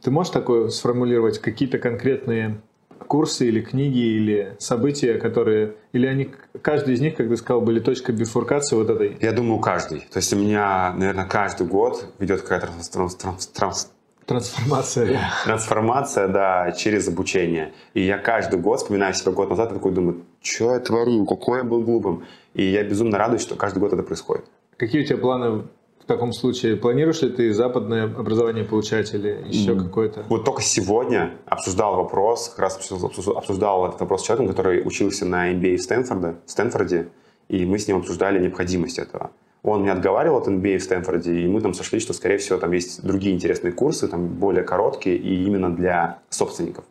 Ты 0.01 0.09
можешь 0.09 0.31
такое 0.33 0.69
сформулировать? 0.69 1.37
Какие-то 1.37 1.77
конкретные 1.77 2.61
курсы 3.05 3.47
или 3.47 3.61
книги 3.61 3.99
или 3.99 4.55
события, 4.57 5.19
которые... 5.19 5.75
Или 5.93 6.07
они, 6.07 6.31
каждый 6.63 6.95
из 6.95 7.01
них, 7.01 7.15
как 7.15 7.29
ты 7.29 7.37
сказал, 7.37 7.61
были 7.61 7.79
точкой 7.79 8.15
бифуркации 8.15 8.75
вот 8.75 8.89
этой 8.89 9.17
Я 9.21 9.33
думаю, 9.33 9.59
каждый. 9.59 9.99
То 9.99 10.17
есть 10.17 10.33
у 10.33 10.35
меня, 10.35 10.95
наверное, 10.97 11.25
каждый 11.25 11.67
год 11.67 12.03
ведет 12.17 12.41
какая-то 12.41 12.69
транс- 12.69 12.89
транс- 12.89 13.15
транс- 13.15 13.47
транс- 13.53 13.91
трансформация. 14.25 15.19
трансформация, 15.45 16.27
да, 16.27 16.71
через 16.71 17.07
обучение. 17.07 17.71
И 17.93 18.01
я 18.01 18.17
каждый 18.17 18.59
год 18.59 18.79
вспоминаю 18.79 19.13
себя 19.13 19.31
год 19.31 19.51
назад 19.51 19.73
и 19.73 19.75
такой 19.75 19.91
думаю, 19.91 20.23
что 20.41 20.73
я 20.73 20.79
творю, 20.79 21.27
какой 21.27 21.59
я 21.59 21.63
был 21.63 21.83
глупым. 21.83 22.23
И 22.55 22.63
я 22.63 22.83
безумно 22.83 23.19
радуюсь, 23.19 23.43
что 23.43 23.55
каждый 23.55 23.77
год 23.77 23.93
это 23.93 24.01
происходит. 24.01 24.45
Какие 24.75 25.03
у 25.03 25.05
тебя 25.05 25.17
планы 25.17 25.65
таком 26.09 26.33
случае? 26.33 26.75
Планируешь 26.75 27.21
ли 27.21 27.29
ты 27.29 27.53
западное 27.53 28.03
образование 28.03 28.65
получать 28.65 29.13
или 29.13 29.43
еще 29.47 29.71
М. 29.71 29.85
какое-то? 29.85 30.25
Вот 30.27 30.43
только 30.43 30.61
сегодня 30.61 31.35
обсуждал 31.45 31.95
вопрос, 31.95 32.49
как 32.49 32.59
раз 32.59 32.91
обсуждал 33.35 33.87
этот 33.87 34.01
вопрос 34.01 34.21
с 34.21 34.25
человеком, 34.25 34.53
который 34.53 34.85
учился 34.85 35.25
на 35.25 35.51
MBA 35.53 35.77
в 35.77 35.81
Стэнфорде, 35.81 36.35
в 36.45 36.51
Стэнфорде, 36.51 37.07
и 37.47 37.65
мы 37.65 37.77
с 37.77 37.87
ним 37.87 37.97
обсуждали 37.97 38.39
необходимость 38.39 38.99
этого. 38.99 39.31
Он 39.61 39.81
меня 39.81 39.93
отговаривал 39.93 40.37
от 40.37 40.47
MBA 40.47 40.77
в 40.77 40.83
Стэнфорде, 40.83 41.41
и 41.41 41.47
мы 41.47 41.61
там 41.61 41.73
сошли, 41.73 41.99
что, 41.99 42.13
скорее 42.13 42.37
всего, 42.37 42.57
там 42.57 42.71
есть 42.71 43.03
другие 43.03 43.35
интересные 43.35 43.71
курсы, 43.71 44.07
там 44.07 44.27
более 44.27 44.63
короткие 44.63 45.17
и 45.17 45.45
именно 45.45 45.69
для 45.75 46.19
собственников. 46.29 46.85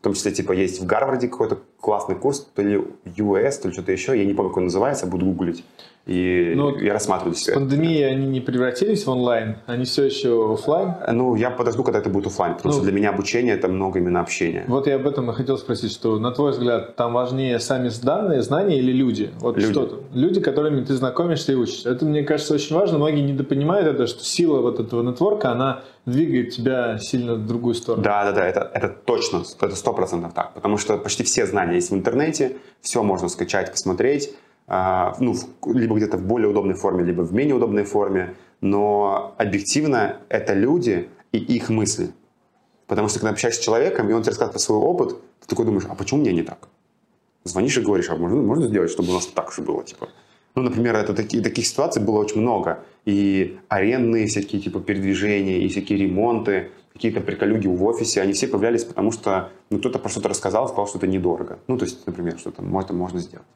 В 0.00 0.04
том 0.04 0.12
числе, 0.12 0.32
типа, 0.32 0.52
есть 0.52 0.80
в 0.80 0.86
Гарварде 0.86 1.28
какой-то 1.28 1.58
классный 1.80 2.14
курс, 2.14 2.46
то 2.54 2.62
ли 2.62 2.76
US, 3.16 3.62
то 3.62 3.68
ли 3.68 3.72
что-то 3.72 3.90
еще, 3.90 4.16
я 4.16 4.24
не 4.26 4.34
помню, 4.34 4.50
как 4.50 4.58
он 4.58 4.64
называется, 4.64 5.06
буду 5.06 5.26
гуглить. 5.26 5.64
И 6.06 6.52
Ну, 6.54 6.70
вот 6.72 6.82
я 6.82 6.92
рассматриваю 6.92 7.34
себя. 7.34 7.54
пандемией 7.54 8.06
они 8.10 8.26
не 8.26 8.40
превратились 8.40 9.06
в 9.06 9.10
онлайн? 9.10 9.56
Они 9.66 9.86
все 9.86 10.04
еще 10.04 10.52
офлайн? 10.52 10.94
Ну, 11.10 11.34
я 11.34 11.50
подожду, 11.50 11.82
когда 11.82 11.98
это 12.00 12.10
будет 12.10 12.26
офлайн, 12.26 12.54
потому 12.56 12.74
Ну, 12.74 12.80
что 12.80 12.84
для 12.84 12.92
меня 12.94 13.08
обучение 13.10 13.54
это 13.54 13.68
много 13.68 13.98
именно 14.00 14.20
общения. 14.20 14.64
Вот 14.68 14.86
я 14.86 14.96
об 14.96 15.06
этом 15.06 15.30
и 15.30 15.34
хотел 15.34 15.56
спросить, 15.56 15.92
что 15.92 16.18
на 16.18 16.30
твой 16.30 16.50
взгляд 16.50 16.96
там 16.96 17.14
важнее 17.14 17.58
сами 17.58 17.90
данные, 18.02 18.42
знания 18.42 18.78
или 18.78 18.92
люди? 18.92 19.30
Вот 19.40 19.56
Люди. 19.56 19.70
что-то. 19.72 20.00
Люди, 20.12 20.40
которыми 20.40 20.84
ты 20.84 20.92
знакомишься 20.94 21.52
и 21.52 21.54
учишься. 21.54 21.88
Это, 21.90 22.04
мне 22.04 22.22
кажется, 22.22 22.52
очень 22.54 22.76
важно. 22.76 22.98
Многие 22.98 23.22
недопонимают 23.22 23.86
это, 23.86 24.06
что 24.06 24.22
сила 24.24 24.60
вот 24.60 24.80
этого 24.80 25.02
нетворка, 25.02 25.52
она 25.52 25.84
двигает 26.04 26.50
тебя 26.50 26.98
сильно 26.98 27.34
в 27.34 27.46
другую 27.46 27.74
сторону. 27.74 28.02
Да, 28.04 28.24
да, 28.24 28.32
да, 28.32 28.46
это, 28.46 28.70
это 28.74 28.88
точно, 28.88 29.42
это 29.58 29.74
сто 29.74 29.94
процентов 29.94 30.34
так, 30.34 30.52
потому 30.52 30.76
что 30.76 30.98
почти 30.98 31.22
все 31.22 31.46
знания 31.46 31.76
есть 31.76 31.90
в 31.90 31.94
интернете, 31.94 32.56
все 32.82 33.02
можно 33.02 33.28
скачать, 33.30 33.70
посмотреть, 33.70 34.34
ну, 34.66 35.34
в- 35.34 35.72
либо 35.72 35.96
где-то 35.96 36.16
в 36.16 36.26
более 36.26 36.48
удобной 36.48 36.74
форме, 36.74 37.04
либо 37.04 37.22
в 37.22 37.32
менее 37.32 37.54
удобной 37.54 37.84
форме, 37.84 38.34
но 38.60 39.34
объективно 39.38 40.20
это 40.28 40.54
люди 40.54 41.08
и 41.32 41.38
их 41.38 41.68
мысли. 41.68 42.10
Потому 42.86 43.08
что 43.08 43.18
когда 43.18 43.30
общаешься 43.30 43.60
с 43.60 43.64
человеком, 43.64 44.08
и 44.08 44.12
он 44.12 44.22
тебе 44.22 44.30
рассказывает 44.30 44.52
про 44.52 44.58
свой 44.58 44.78
опыт, 44.78 45.16
ты 45.40 45.46
такой 45.48 45.64
думаешь, 45.64 45.84
а 45.88 45.94
почему 45.94 46.20
мне 46.20 46.32
не 46.32 46.42
так? 46.42 46.68
Звонишь 47.44 47.76
и 47.76 47.82
говоришь, 47.82 48.08
а 48.10 48.16
можно, 48.16 48.40
можно 48.40 48.66
сделать, 48.66 48.90
чтобы 48.90 49.10
у 49.10 49.14
нас 49.14 49.26
так 49.26 49.52
же 49.52 49.62
было, 49.62 49.84
типа. 49.84 50.08
Ну, 50.54 50.62
например, 50.62 50.94
это 50.94 51.14
такие, 51.14 51.42
таких 51.42 51.66
ситуаций 51.66 52.02
было 52.02 52.18
очень 52.18 52.40
много. 52.40 52.84
И 53.04 53.58
арендные 53.68 54.26
всякие 54.26 54.62
типа 54.62 54.80
передвижения, 54.80 55.58
и 55.58 55.68
всякие 55.68 55.98
ремонты, 55.98 56.70
какие-то 56.92 57.20
приколюги 57.20 57.66
в 57.66 57.84
офисе, 57.84 58.22
они 58.22 58.32
все 58.32 58.46
появлялись, 58.46 58.84
потому 58.84 59.10
что 59.10 59.50
ну, 59.68 59.78
кто-то 59.78 59.98
про 59.98 60.08
что-то 60.08 60.28
рассказал, 60.28 60.68
сказал, 60.68 60.86
что 60.86 60.98
это 60.98 61.06
недорого. 61.06 61.58
Ну, 61.66 61.76
то 61.76 61.84
есть, 61.84 62.06
например, 62.06 62.38
что-то 62.38 62.62
можно, 62.62 62.94
можно 62.94 63.18
сделать. 63.18 63.46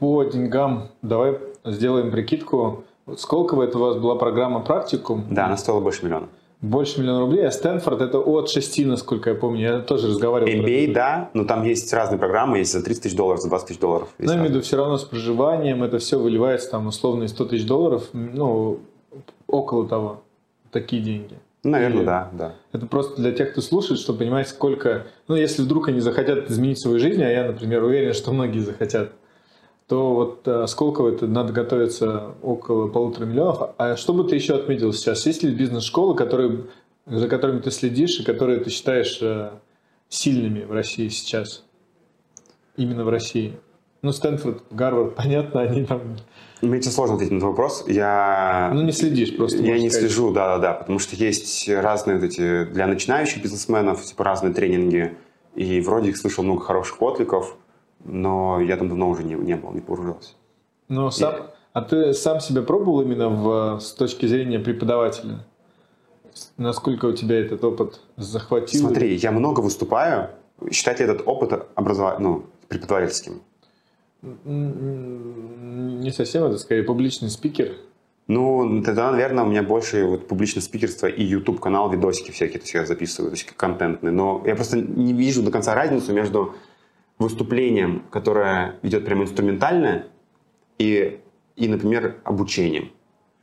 По 0.00 0.24
деньгам 0.24 0.88
давай 1.02 1.38
сделаем 1.62 2.10
прикидку. 2.10 2.84
Сколково 3.18 3.64
это 3.64 3.76
у 3.76 3.82
вас 3.82 3.98
была 3.98 4.14
программа 4.14 4.60
практикум? 4.60 5.26
Да, 5.30 5.44
она 5.44 5.58
стоила 5.58 5.80
больше 5.80 6.06
миллиона. 6.06 6.28
Больше 6.62 7.00
миллиона 7.00 7.20
рублей, 7.20 7.46
а 7.46 7.50
Стэнфорд 7.50 8.00
это 8.00 8.18
от 8.18 8.48
6, 8.48 8.86
насколько 8.86 9.28
я 9.30 9.36
помню. 9.36 9.60
Я 9.60 9.78
тоже 9.80 10.08
разговаривал. 10.08 10.50
MBA, 10.50 10.94
да, 10.94 11.28
но 11.34 11.44
там 11.44 11.64
есть 11.64 11.92
разные 11.92 12.18
программы, 12.18 12.58
есть 12.58 12.72
за 12.72 12.82
30 12.82 13.02
тысяч 13.02 13.16
долларов, 13.16 13.42
за 13.42 13.50
20 13.50 13.68
тысяч 13.68 13.78
долларов. 13.78 14.08
Но 14.18 14.24
Есть 14.24 14.34
я 14.34 14.40
имею 14.46 14.62
все 14.62 14.76
равно 14.78 14.96
с 14.96 15.04
проживанием 15.04 15.82
это 15.82 15.98
все 15.98 16.18
выливается 16.18 16.70
там 16.70 16.86
условно 16.86 17.24
из 17.24 17.30
100 17.32 17.44
тысяч 17.46 17.66
долларов, 17.66 18.08
ну, 18.14 18.80
около 19.46 19.86
того. 19.86 20.22
Такие 20.70 21.02
деньги. 21.02 21.34
Ну, 21.62 21.72
наверное, 21.72 22.02
И- 22.02 22.06
да, 22.06 22.30
да. 22.32 22.54
Это 22.72 22.86
просто 22.86 23.20
для 23.20 23.32
тех, 23.32 23.52
кто 23.52 23.60
слушает, 23.60 24.00
чтобы 24.00 24.20
понимать, 24.20 24.48
сколько... 24.48 25.08
Ну, 25.28 25.36
если 25.36 25.60
вдруг 25.62 25.88
они 25.88 26.00
захотят 26.00 26.50
изменить 26.50 26.80
свою 26.80 26.98
жизнь, 26.98 27.22
а 27.22 27.28
я, 27.30 27.44
например, 27.44 27.82
уверен, 27.84 28.14
что 28.14 28.32
многие 28.32 28.60
захотят, 28.60 29.12
то 29.90 30.14
вот 30.14 30.46
э, 30.46 30.68
Сколково 30.68 31.08
это 31.08 31.26
надо 31.26 31.52
готовиться 31.52 32.36
около 32.42 32.86
полутора 32.86 33.26
миллионов. 33.26 33.70
А 33.76 33.96
что 33.96 34.12
бы 34.12 34.22
ты 34.22 34.36
еще 34.36 34.54
отметил 34.54 34.92
сейчас? 34.92 35.26
Есть 35.26 35.42
ли 35.42 35.52
бизнес-школы, 35.52 36.14
которые, 36.14 36.66
за 37.06 37.26
которыми 37.26 37.58
ты 37.58 37.72
следишь 37.72 38.20
и 38.20 38.24
которые 38.24 38.60
ты 38.60 38.70
считаешь 38.70 39.18
э, 39.20 39.50
сильными 40.08 40.62
в 40.62 40.70
России 40.70 41.08
сейчас? 41.08 41.64
Именно 42.76 43.04
в 43.04 43.08
России. 43.08 43.58
Ну, 44.02 44.12
Стэнфорд, 44.12 44.62
Гарвард, 44.70 45.14
понятно, 45.16 45.62
они 45.62 45.84
там... 45.84 46.16
Мне 46.62 46.78
очень 46.78 46.92
сложно 46.92 47.16
ответить 47.16 47.32
на 47.32 47.38
этот 47.38 47.48
вопрос. 47.48 47.84
Я... 47.88 48.70
Ну, 48.72 48.82
не 48.82 48.92
следишь 48.92 49.36
просто. 49.36 49.58
Я 49.58 49.76
не 49.76 49.90
сказать. 49.90 50.12
слежу, 50.12 50.32
да-да-да, 50.32 50.74
потому 50.74 51.00
что 51.00 51.16
есть 51.16 51.68
разные 51.68 52.16
вот 52.16 52.26
эти 52.26 52.62
для 52.66 52.86
начинающих 52.86 53.42
бизнесменов, 53.42 54.04
типа 54.04 54.22
разные 54.22 54.54
тренинги, 54.54 55.16
и 55.56 55.80
вроде 55.80 56.10
их 56.10 56.16
слышал 56.16 56.44
много 56.44 56.62
хороших 56.62 57.02
откликов, 57.02 57.56
но 58.04 58.60
я 58.60 58.76
там 58.76 58.88
давно 58.88 59.08
уже 59.08 59.24
не, 59.24 59.34
не 59.34 59.56
был, 59.56 59.72
не 59.72 59.80
погружался. 59.80 60.30
Но 60.88 61.10
сам, 61.10 61.34
а 61.72 61.82
ты 61.82 62.12
сам 62.14 62.40
себя 62.40 62.62
пробовал 62.62 63.02
именно 63.02 63.28
в, 63.28 63.80
с 63.80 63.92
точки 63.92 64.26
зрения 64.26 64.58
преподавателя? 64.58 65.44
Насколько 66.56 67.06
у 67.06 67.12
тебя 67.12 67.40
этот 67.40 67.64
опыт 67.64 68.00
захватил? 68.16 68.80
Смотри, 68.80 69.14
я 69.14 69.30
много 69.30 69.60
выступаю, 69.60 70.30
считать 70.70 71.00
ли 71.00 71.04
этот 71.04 71.26
опыт 71.26 71.66
образова... 71.74 72.16
ну, 72.18 72.44
преподавательским? 72.68 73.42
Не 74.22 76.10
совсем, 76.12 76.44
это 76.44 76.58
скорее 76.58 76.82
публичный 76.82 77.30
спикер. 77.30 77.72
Ну, 78.26 78.82
тогда, 78.84 79.10
наверное, 79.10 79.42
у 79.42 79.48
меня 79.48 79.62
больше 79.62 80.04
вот 80.04 80.28
публичное 80.28 80.62
спикерство 80.62 81.08
и 81.08 81.22
YouTube-канал, 81.24 81.90
видосики 81.90 82.30
всякие, 82.30 82.58
то 82.58 82.64
есть 82.64 82.74
я 82.74 82.86
записываю, 82.86 83.30
то 83.32 83.36
есть 83.36 83.46
контентные. 83.56 84.12
Но 84.12 84.42
я 84.46 84.54
просто 84.54 84.78
не 84.78 85.12
вижу 85.12 85.42
до 85.42 85.50
конца 85.50 85.74
разницу 85.74 86.12
между 86.12 86.54
выступлением, 87.20 88.02
которое 88.10 88.78
идет 88.82 89.04
прямо 89.04 89.22
инструментальное, 89.22 90.06
и, 90.78 91.20
и 91.54 91.68
например, 91.68 92.16
обучением. 92.24 92.90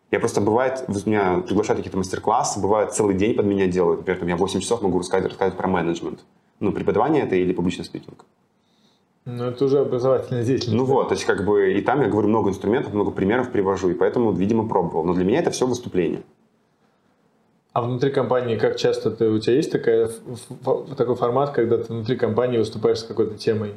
Я 0.09 0.19
просто 0.19 0.41
бывает, 0.41 0.85
меня 1.05 1.43
приглашают 1.45 1.79
какие-то 1.79 1.97
мастер-классы, 1.97 2.59
бывает 2.59 2.93
целый 2.93 3.15
день 3.15 3.35
под 3.35 3.45
меня 3.45 3.67
делают. 3.67 3.99
Например, 3.99 4.19
там 4.19 4.29
я 4.29 4.35
8 4.37 4.59
часов 4.61 4.81
могу 4.81 4.99
рассказать, 4.99 5.29
рассказать 5.29 5.55
про 5.55 5.67
менеджмент. 5.67 6.21
Ну, 6.59 6.71
преподавание 6.71 7.23
это 7.23 7.35
или 7.35 7.53
публичный 7.53 7.85
спикинг. 7.85 8.25
Ну, 9.25 9.43
это 9.43 9.65
уже 9.65 9.79
образовательная 9.79 10.43
деятельность. 10.43 10.77
Ну 10.77 10.85
вот, 10.85 11.09
то 11.09 11.13
есть 11.13 11.25
как 11.25 11.45
бы 11.45 11.73
и 11.73 11.81
там 11.81 12.01
я 12.01 12.07
говорю 12.07 12.29
много 12.29 12.49
инструментов, 12.49 12.93
много 12.93 13.11
примеров 13.11 13.51
привожу, 13.51 13.89
и 13.89 13.93
поэтому, 13.93 14.31
видимо, 14.31 14.67
пробовал. 14.67 15.03
Но 15.03 15.13
для 15.13 15.25
меня 15.25 15.39
это 15.39 15.51
все 15.51 15.67
выступление. 15.67 16.23
А 17.77 17.81
внутри 17.83 18.09
компании 18.09 18.57
как 18.57 18.75
часто 18.75 19.11
ты, 19.11 19.29
у 19.29 19.37
тебя 19.37 19.53
есть 19.53 19.71
такая, 19.71 20.09
такой 20.97 21.15
формат, 21.15 21.51
когда 21.51 21.77
ты 21.77 21.93
внутри 21.93 22.15
компании 22.15 22.57
выступаешь 22.57 23.01
с 23.01 23.03
какой-то 23.03 23.37
темой? 23.37 23.75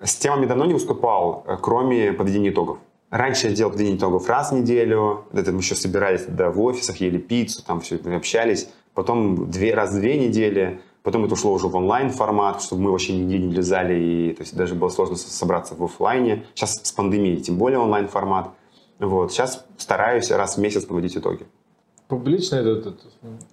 С 0.00 0.16
темами 0.16 0.46
давно 0.46 0.64
не 0.64 0.72
выступал, 0.72 1.44
э, 1.46 1.58
кроме 1.60 2.14
подведения 2.14 2.48
итогов. 2.48 2.78
Раньше 3.10 3.48
я 3.48 3.54
делал 3.54 3.70
подведение 3.70 3.98
итогов 3.98 4.30
раз 4.30 4.50
в 4.50 4.54
неделю, 4.54 5.26
это 5.34 5.52
мы 5.52 5.58
еще 5.58 5.74
собирались 5.74 6.24
да, 6.26 6.50
в 6.50 6.58
офисах, 6.62 7.02
ели 7.02 7.18
пиццу, 7.18 7.62
там 7.62 7.82
все 7.82 7.96
общались. 8.16 8.70
Потом 8.94 9.50
две, 9.50 9.74
раз 9.74 9.90
в 9.90 10.00
две 10.00 10.16
недели, 10.16 10.80
потом 11.02 11.26
это 11.26 11.34
ушло 11.34 11.52
уже 11.52 11.68
в 11.68 11.76
онлайн 11.76 12.08
формат, 12.08 12.62
чтобы 12.62 12.80
мы 12.84 12.92
вообще 12.92 13.14
нигде 13.14 13.36
не 13.36 13.52
влезали, 13.52 13.92
и 13.92 14.32
то 14.32 14.40
есть 14.42 14.56
даже 14.56 14.74
было 14.74 14.88
сложно 14.88 15.16
собраться 15.16 15.74
в 15.74 15.84
офлайне. 15.84 16.46
Сейчас 16.54 16.80
с 16.82 16.92
пандемией 16.92 17.42
тем 17.42 17.58
более 17.58 17.78
онлайн 17.78 18.08
формат. 18.08 18.48
Вот. 18.98 19.32
Сейчас 19.32 19.66
стараюсь 19.76 20.30
раз 20.30 20.56
в 20.56 20.60
месяц 20.62 20.86
подводить 20.86 21.14
итоги. 21.14 21.44
Публично 22.12 22.56
это, 22.56 22.90
это 22.90 22.92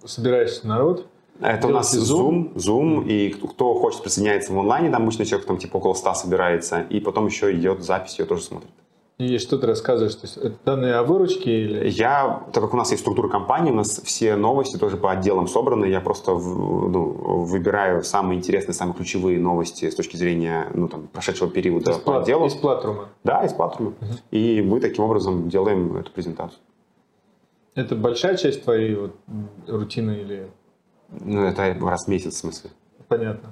собираешься 0.04 0.68
народ, 0.68 1.06
это 1.40 1.68
у 1.68 1.70
нас 1.70 1.96
Zoom, 1.96 2.52
Zoom, 2.56 3.08
и 3.08 3.30
кто 3.30 3.72
хочет 3.72 4.02
присоединяется 4.02 4.52
в 4.52 4.58
онлайне, 4.58 4.90
там 4.90 5.04
обычно 5.04 5.24
человек 5.24 5.46
там 5.46 5.56
типа 5.56 5.78
около 5.78 5.94
100 5.94 6.12
собирается, 6.12 6.82
и 6.82 7.00
потом 7.00 7.24
еще 7.24 7.56
идет 7.56 7.82
запись, 7.82 8.18
ее 8.18 8.26
тоже 8.26 8.42
смотрит. 8.42 8.68
И 9.16 9.38
что 9.38 9.56
ты 9.56 9.66
рассказываешь? 9.66 10.14
То 10.14 10.26
есть 10.26 10.36
это 10.36 10.56
данные 10.66 10.96
о 10.96 11.04
выручке? 11.04 11.62
Или... 11.62 11.88
Я, 11.88 12.42
так 12.52 12.62
как 12.62 12.74
у 12.74 12.76
нас 12.76 12.90
есть 12.90 13.02
структура 13.02 13.28
компании, 13.28 13.70
у 13.70 13.76
нас 13.76 13.98
все 14.04 14.36
новости 14.36 14.76
тоже 14.76 14.98
по 14.98 15.10
отделам 15.10 15.48
собраны, 15.48 15.86
я 15.86 16.02
просто 16.02 16.32
ну, 16.32 17.44
выбираю 17.44 18.04
самые 18.04 18.36
интересные, 18.36 18.74
самые 18.74 18.94
ключевые 18.94 19.38
новости 19.38 19.88
с 19.88 19.94
точки 19.94 20.16
зрения 20.16 20.68
ну, 20.74 20.86
там, 20.86 21.06
прошедшего 21.06 21.50
периода 21.50 21.92
по 21.92 21.98
плат, 22.00 22.22
отделу. 22.24 22.46
Из 22.46 22.54
платрума? 22.54 23.08
Да, 23.24 23.42
из 23.42 23.54
платрума. 23.54 23.94
Угу. 24.02 24.14
И 24.32 24.60
мы 24.60 24.80
таким 24.80 25.04
образом 25.04 25.48
делаем 25.48 25.96
эту 25.96 26.10
презентацию. 26.12 26.60
Это 27.74 27.94
большая 27.94 28.36
часть 28.36 28.64
твоей 28.64 28.94
вот, 28.94 29.16
рутины 29.66 30.20
или... 30.22 30.50
Ну, 31.08 31.44
это 31.44 31.76
раз 31.80 32.06
в 32.06 32.08
месяц 32.08 32.34
в 32.34 32.38
смысле. 32.38 32.70
Понятно. 33.08 33.50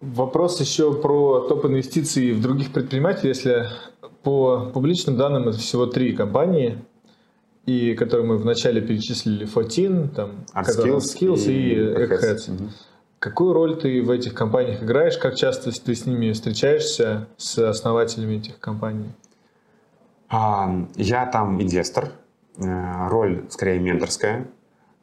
Вопрос 0.00 0.60
еще 0.60 0.94
про 0.94 1.48
топ-инвестиции 1.48 2.32
в 2.32 2.40
других 2.40 2.72
предпринимателей. 2.72 3.30
Если 3.30 3.66
по 4.22 4.70
публичным 4.72 5.16
данным, 5.16 5.48
это 5.48 5.58
всего 5.58 5.86
три 5.86 6.14
компании, 6.14 6.78
и 7.66 7.94
которые 7.94 8.26
мы 8.26 8.38
вначале 8.38 8.80
перечислили, 8.80 9.44
Фотин, 9.44 10.08
там, 10.08 10.46
Skills, 10.54 10.98
Skills 10.98 11.50
и, 11.50 11.72
и 11.72 11.76
Eggheads. 11.76 12.54
Угу. 12.54 12.70
Какую 13.18 13.52
роль 13.52 13.76
ты 13.76 14.00
в 14.02 14.10
этих 14.10 14.32
компаниях 14.34 14.82
играешь? 14.82 15.18
Как 15.18 15.34
часто 15.34 15.72
ты 15.72 15.94
с 15.94 16.06
ними 16.06 16.30
встречаешься, 16.32 17.26
с 17.36 17.58
основателями 17.58 18.36
этих 18.36 18.60
компаний? 18.60 19.10
Я 20.30 21.28
там 21.32 21.60
инвестор, 21.60 22.12
роль 22.58 23.44
скорее 23.50 23.78
менторская. 23.78 24.46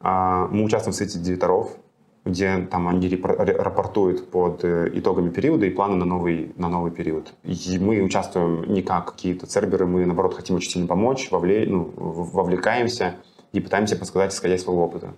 А, 0.00 0.48
мы 0.48 0.64
участвуем 0.64 0.92
в 0.92 0.96
сети 0.96 1.18
директоров, 1.18 1.76
где 2.24 2.66
там 2.70 2.88
они 2.88 3.08
рапортуют 3.16 4.30
под 4.30 4.64
э, 4.64 4.90
итогами 4.94 5.30
периода 5.30 5.64
и 5.64 5.70
планы 5.70 5.94
на 5.94 6.04
новый, 6.04 6.52
на 6.56 6.68
новый 6.68 6.90
период. 6.90 7.32
И 7.44 7.78
мы 7.78 8.02
участвуем 8.02 8.72
не 8.72 8.82
как 8.82 9.12
какие-то 9.12 9.46
церберы, 9.46 9.86
мы, 9.86 10.04
наоборот, 10.04 10.34
хотим 10.34 10.56
очень 10.56 10.70
сильно 10.70 10.88
помочь, 10.88 11.30
вовле, 11.30 11.66
ну, 11.66 11.92
вовлекаемся 11.96 13.14
и 13.52 13.60
пытаемся 13.60 13.96
подсказать, 13.96 14.34
исходя 14.34 14.56
из 14.56 14.62
своего 14.64 14.84
опыта. 14.84 15.14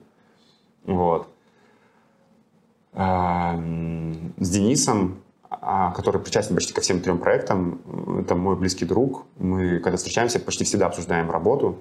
Вот. 0.84 1.28
Эм, 2.92 4.34
с 4.38 4.50
Денисом, 4.50 5.22
а, 5.50 5.92
который 5.92 6.20
причастен 6.20 6.54
почти 6.54 6.74
ко 6.74 6.82
всем 6.82 7.00
трем 7.00 7.18
проектам, 7.18 7.80
это 8.20 8.34
мой 8.34 8.56
близкий 8.56 8.84
друг. 8.84 9.24
Мы, 9.38 9.78
когда 9.80 9.96
встречаемся, 9.96 10.40
почти 10.40 10.64
всегда 10.64 10.86
обсуждаем 10.86 11.30
работу, 11.30 11.78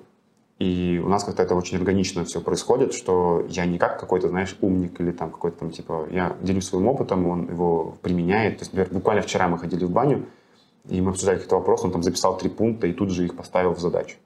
и 0.60 1.00
у 1.04 1.08
нас 1.08 1.24
как-то 1.24 1.44
это 1.44 1.54
очень 1.54 1.78
органично 1.78 2.26
все 2.26 2.42
происходит, 2.42 2.94
что 2.94 3.46
я 3.48 3.66
не 3.66 3.78
как 3.78 4.00
какой-то, 4.00 4.30
знаешь, 4.30 4.58
умник 4.62 5.00
или 5.00 5.12
там 5.12 5.30
какой-то 5.30 5.60
там, 5.60 5.72
типа, 5.72 6.08
я 6.10 6.36
делюсь 6.42 6.66
своим 6.66 6.88
опытом, 6.88 7.28
он 7.28 7.48
его 7.48 7.96
применяет. 8.02 8.58
То 8.58 8.62
есть, 8.64 8.74
например, 8.74 8.94
буквально 8.94 9.22
вчера 9.22 9.48
мы 9.48 9.60
ходили 9.60 9.86
в 9.86 9.92
баню, 9.92 10.26
и 10.90 11.00
мы 11.00 11.12
обсуждали 11.12 11.36
какие-то 11.36 11.58
вопросы, 11.58 11.86
он 11.86 11.92
там 11.92 12.02
записал 12.02 12.38
три 12.38 12.50
пункта 12.50 12.88
и 12.88 12.94
тут 12.94 13.12
же 13.12 13.26
их 13.26 13.36
поставил 13.36 13.76
в 13.76 13.80
задачу. 13.80 14.18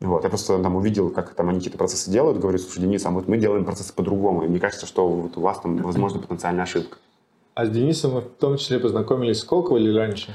Вот. 0.00 0.24
Я 0.24 0.28
просто 0.28 0.60
там 0.62 0.76
увидел, 0.76 1.10
как 1.10 1.32
там 1.34 1.48
они 1.48 1.58
какие-то 1.58 1.78
процессы 1.78 2.10
делают, 2.10 2.38
говорю, 2.38 2.58
слушай, 2.58 2.80
Денис, 2.80 3.06
а 3.06 3.10
вот 3.10 3.26
мы 3.26 3.38
делаем 3.38 3.64
процессы 3.64 3.94
по-другому, 3.94 4.44
и 4.44 4.48
мне 4.48 4.60
кажется, 4.60 4.84
что 4.84 5.08
вот 5.08 5.38
у 5.38 5.40
вас 5.40 5.60
там, 5.60 5.76
возможно, 5.82 6.20
потенциальная 6.20 6.64
ошибка. 6.64 6.98
А 7.54 7.64
с 7.64 7.70
Денисом 7.70 8.14
мы 8.14 8.20
в 8.20 8.28
том 8.28 8.58
числе 8.58 8.78
познакомились 8.78 9.38
сколько 9.38 9.76
или 9.76 9.96
раньше? 9.96 10.34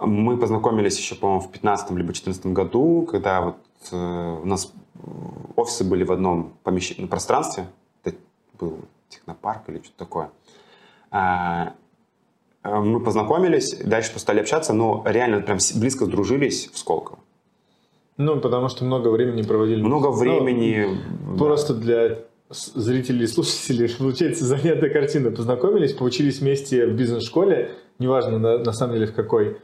Мы 0.00 0.36
познакомились 0.36 0.98
еще, 0.98 1.14
по-моему, 1.14 1.42
в 1.42 1.52
15 1.52 1.90
либо 1.92 2.12
14 2.12 2.46
году, 2.46 3.06
когда 3.08 3.40
вот 3.40 3.56
у 3.92 4.46
нас 4.46 4.72
офисы 5.56 5.84
были 5.84 6.04
в 6.04 6.12
одном 6.12 6.54
помещении, 6.62 7.08
пространстве, 7.08 7.66
это 8.04 8.16
был 8.58 8.78
технопарк 9.08 9.68
или 9.68 9.78
что-то 9.78 9.98
такое. 9.98 10.30
А, 11.10 11.74
э, 12.62 12.74
мы 12.74 13.00
познакомились, 13.00 13.76
дальше 13.76 14.18
стали 14.18 14.40
общаться, 14.40 14.72
но 14.72 15.02
реально 15.06 15.40
прям 15.40 15.58
близко 15.76 16.06
сдружились 16.06 16.70
в 16.72 16.78
Сколково. 16.78 17.18
Ну, 18.16 18.40
потому 18.40 18.68
что 18.68 18.84
много 18.84 19.08
времени 19.08 19.42
проводили. 19.42 19.82
Много 19.82 20.08
времени. 20.08 20.86
Ну, 21.26 21.32
да. 21.32 21.38
Просто 21.38 21.74
для 21.74 22.18
зрителей 22.50 23.24
и 23.24 23.26
слушателей 23.26 23.88
получается 23.98 24.44
занятная 24.44 24.90
картина. 24.90 25.30
Познакомились, 25.30 25.94
поучились 25.94 26.40
вместе 26.40 26.86
в 26.86 26.94
бизнес-школе, 26.94 27.72
неважно 27.98 28.38
на, 28.38 28.58
на 28.58 28.72
самом 28.72 28.94
деле 28.94 29.06
в 29.06 29.14
какой, 29.14 29.58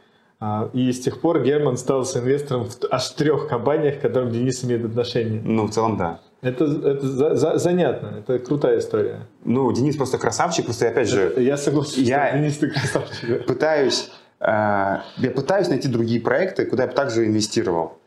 и 0.73 0.93
с 0.93 1.01
тех 1.01 1.21
пор 1.21 1.43
Герман 1.43 1.77
стал 1.77 2.03
инвестором 2.03 2.67
в 2.67 2.77
аж 2.91 3.11
трех 3.11 3.49
компаниях, 3.49 3.99
к 3.99 4.03
которым 4.03 4.31
Денис 4.31 4.65
имеет 4.65 4.85
отношение. 4.85 5.41
Ну, 5.43 5.67
в 5.67 5.71
целом, 5.71 5.97
да. 5.97 6.21
Это, 6.41 6.65
это 6.65 7.07
за, 7.07 7.35
за, 7.35 7.59
занятно, 7.59 8.19
это 8.21 8.39
крутая 8.39 8.79
история. 8.79 9.27
Ну, 9.45 9.73
Денис 9.73 9.97
просто 9.97 10.19
красавчик, 10.19 10.67
просто 10.67 10.87
опять 10.87 11.09
же... 11.09 11.23
Это, 11.23 11.41
я 11.41 11.57
согласен, 11.57 12.03
я 12.03 12.33
Денис 12.37 12.57
ты 12.59 12.71
красавчик. 12.71 13.47
Пытаюсь, 13.47 14.11
э, 14.39 14.47
я 14.47 15.31
пытаюсь 15.35 15.69
найти 15.69 15.89
другие 15.89 16.21
проекты, 16.21 16.67
куда 16.67 16.85
я 16.85 16.89
бы 16.89 16.95
также 16.95 17.27
инвестировал. 17.27 17.99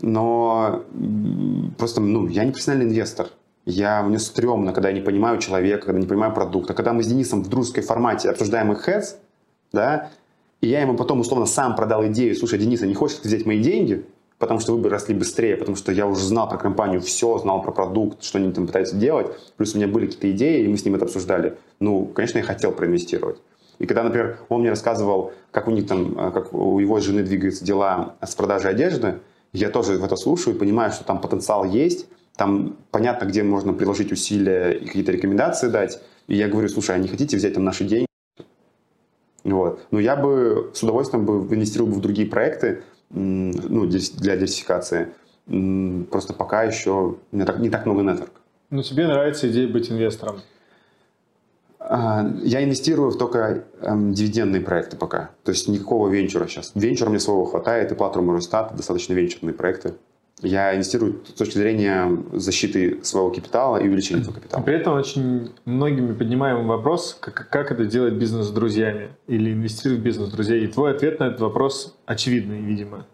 Но 0.00 0.84
просто, 1.76 2.00
ну, 2.00 2.28
я 2.28 2.44
не 2.44 2.52
профессиональный 2.52 2.86
инвестор. 2.86 3.26
Я, 3.64 4.02
мне 4.02 4.20
стрёмно, 4.20 4.72
когда 4.72 4.88
я 4.88 4.94
не 4.94 5.00
понимаю 5.00 5.38
человека, 5.38 5.86
когда 5.86 6.00
не 6.00 6.06
понимаю 6.06 6.32
продукта. 6.32 6.74
Когда 6.74 6.92
мы 6.92 7.02
с 7.02 7.08
Денисом 7.08 7.42
в 7.42 7.48
дружеской 7.48 7.82
формате 7.82 8.30
обсуждаем 8.30 8.70
их 8.72 8.88
heads, 8.88 9.16
да, 9.72 10.10
и 10.62 10.68
я 10.68 10.80
ему 10.80 10.96
потом 10.96 11.20
условно 11.20 11.44
сам 11.44 11.76
продал 11.76 12.06
идею, 12.06 12.34
слушай, 12.34 12.58
Денис, 12.58 12.80
а 12.82 12.86
не 12.86 12.94
хочешь 12.94 13.18
взять 13.22 13.44
мои 13.44 13.60
деньги, 13.60 14.06
потому 14.38 14.60
что 14.60 14.72
вы 14.72 14.78
бы 14.78 14.88
росли 14.88 15.14
быстрее, 15.14 15.56
потому 15.56 15.76
что 15.76 15.92
я 15.92 16.06
уже 16.06 16.24
знал 16.24 16.48
про 16.48 16.56
компанию 16.56 17.00
все, 17.00 17.36
знал 17.38 17.62
про 17.62 17.72
продукт, 17.72 18.22
что 18.22 18.38
они 18.38 18.52
там 18.52 18.66
пытаются 18.66 18.96
делать, 18.96 19.26
плюс 19.56 19.74
у 19.74 19.78
меня 19.78 19.88
были 19.88 20.06
какие-то 20.06 20.30
идеи, 20.30 20.64
и 20.64 20.68
мы 20.68 20.78
с 20.78 20.84
ним 20.84 20.94
это 20.94 21.04
обсуждали. 21.04 21.58
Ну, 21.80 22.06
конечно, 22.06 22.38
я 22.38 22.44
хотел 22.44 22.72
проинвестировать. 22.72 23.38
И 23.80 23.86
когда, 23.86 24.04
например, 24.04 24.38
он 24.48 24.60
мне 24.60 24.70
рассказывал, 24.70 25.32
как 25.50 25.66
у 25.66 25.72
них 25.72 25.88
там, 25.88 26.16
э, 26.16 26.30
как 26.30 26.54
у 26.54 26.78
его 26.78 27.00
жены 27.00 27.24
двигаются 27.24 27.64
дела 27.64 28.14
с 28.22 28.34
продажей 28.36 28.70
одежды, 28.70 29.18
я 29.52 29.68
тоже 29.68 29.98
в 29.98 30.04
это 30.04 30.14
слушаю 30.14 30.54
и 30.54 30.58
понимаю, 30.58 30.92
что 30.92 31.04
там 31.04 31.20
потенциал 31.20 31.64
есть, 31.64 32.06
там 32.36 32.76
понятно, 32.92 33.26
где 33.26 33.42
можно 33.42 33.72
приложить 33.72 34.12
усилия 34.12 34.70
и 34.70 34.86
какие-то 34.86 35.10
рекомендации 35.10 35.68
дать. 35.68 36.00
И 36.28 36.36
я 36.36 36.48
говорю, 36.48 36.68
слушай, 36.68 36.94
а 36.94 36.98
не 36.98 37.08
хотите 37.08 37.36
взять 37.36 37.54
там 37.54 37.64
наши 37.64 37.84
деньги? 37.84 38.06
Вот. 39.44 39.80
Но 39.90 40.00
я 40.00 40.16
бы 40.16 40.70
с 40.74 40.82
удовольствием 40.82 41.26
бы 41.26 41.54
инвестировал 41.54 41.90
бы 41.90 41.96
в 41.96 42.00
другие 42.00 42.28
проекты 42.28 42.82
ну, 43.10 43.86
для 43.86 44.36
диверсификации. 44.36 45.08
Просто 46.10 46.34
пока 46.34 46.62
еще 46.62 47.16
не 47.32 47.44
так, 47.44 47.58
не 47.58 47.68
так 47.68 47.86
много 47.86 48.02
нетворк. 48.02 48.32
Но 48.70 48.82
тебе 48.82 49.06
нравится 49.06 49.50
идея 49.50 49.68
быть 49.68 49.90
инвестором? 49.90 50.40
А, 51.78 52.24
я 52.42 52.62
инвестирую 52.62 53.10
в 53.10 53.18
только 53.18 53.64
эм, 53.82 54.14
дивидендные 54.14 54.62
проекты 54.62 54.96
пока. 54.96 55.30
То 55.42 55.50
есть 55.50 55.68
никакого 55.68 56.08
венчура 56.08 56.46
сейчас. 56.46 56.72
Венчура 56.74 57.10
мне 57.10 57.18
своего 57.18 57.44
хватает, 57.44 57.92
и 57.92 57.94
Платформа 57.94 58.32
Росстат 58.34 58.74
достаточно 58.76 59.14
венчурные 59.14 59.52
проекты. 59.52 59.94
Я 60.42 60.74
инвестирую 60.74 61.20
с 61.26 61.32
точки 61.32 61.56
зрения 61.56 62.10
защиты 62.32 63.02
своего 63.04 63.30
капитала 63.30 63.76
и 63.76 63.88
увеличения 63.88 64.22
своего 64.22 64.40
капитала. 64.40 64.62
При 64.62 64.74
этом 64.74 64.94
очень 64.94 65.52
многими 65.64 66.12
поднимаем 66.14 66.66
вопрос, 66.66 67.16
как, 67.20 67.48
как 67.48 67.70
это 67.70 67.84
делать 67.84 68.14
бизнес 68.14 68.46
с 68.46 68.50
друзьями 68.50 69.10
или 69.28 69.52
инвестировать 69.52 70.00
в 70.00 70.02
бизнес 70.02 70.28
с 70.28 70.32
друзьями. 70.32 70.64
И 70.64 70.66
твой 70.66 70.90
ответ 70.90 71.20
на 71.20 71.28
этот 71.28 71.40
вопрос 71.40 71.96
очевидный, 72.06 72.60
видимо. 72.60 73.06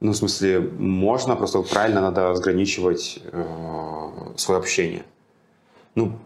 Ну, 0.00 0.10
в 0.10 0.16
смысле, 0.16 0.60
можно, 0.60 1.36
просто 1.36 1.62
правильно 1.62 2.00
надо 2.00 2.30
разграничивать 2.30 3.20
э, 3.30 3.44
свое 4.36 4.58
общение. 4.58 5.04
Ну, 5.94 6.18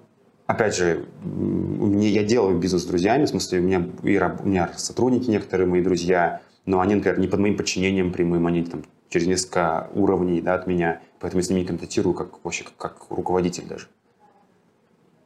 опять 0.46 0.74
же, 0.74 1.04
мне, 1.22 2.08
я 2.08 2.24
делаю 2.24 2.58
бизнес 2.58 2.84
с 2.84 2.86
друзьями, 2.86 3.26
в 3.26 3.28
смысле, 3.28 3.58
у 3.58 3.62
меня, 3.62 3.86
и, 4.02 4.18
у 4.18 4.48
меня 4.48 4.72
сотрудники 4.76 5.28
некоторые, 5.28 5.66
мои 5.66 5.82
друзья, 5.82 6.40
но 6.64 6.80
они, 6.80 6.94
например, 6.94 7.18
не 7.18 7.28
под 7.28 7.40
моим 7.40 7.56
подчинением 7.58 8.12
прямым, 8.12 8.46
они 8.46 8.64
там 8.64 8.82
через 9.08 9.26
несколько 9.26 9.90
уровней 9.94 10.40
да, 10.40 10.54
от 10.54 10.66
меня, 10.66 11.00
поэтому 11.20 11.40
я 11.40 11.46
с 11.46 11.50
ними 11.50 11.64
контактирую 11.64 12.14
как, 12.14 12.44
вообще, 12.44 12.64
как, 12.64 12.76
как 12.76 13.10
руководитель 13.10 13.66
даже. 13.66 13.88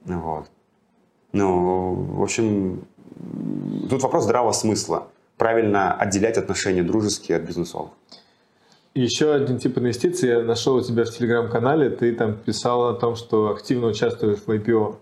Вот. 0.05 0.51
Ну, 1.32 1.94
в 1.94 2.23
общем, 2.23 2.85
тут 3.89 4.02
вопрос 4.02 4.24
здравого 4.24 4.52
смысла. 4.52 5.09
Правильно 5.36 5.94
отделять 5.94 6.36
отношения 6.36 6.82
дружеские 6.82 7.39
от 7.39 7.44
бизнесовых. 7.44 7.90
Еще 8.94 9.32
один 9.32 9.59
тип 9.59 9.78
инвестиций 9.78 10.28
я 10.28 10.43
нашел 10.43 10.74
у 10.74 10.82
тебя 10.82 11.05
в 11.05 11.11
телеграм-канале. 11.11 11.90
Ты 11.90 12.15
там 12.15 12.36
писал 12.36 12.89
о 12.89 12.94
том, 12.94 13.15
что 13.15 13.51
активно 13.51 13.86
участвуешь 13.86 14.40
в 14.40 14.48
IPO. 14.48 14.97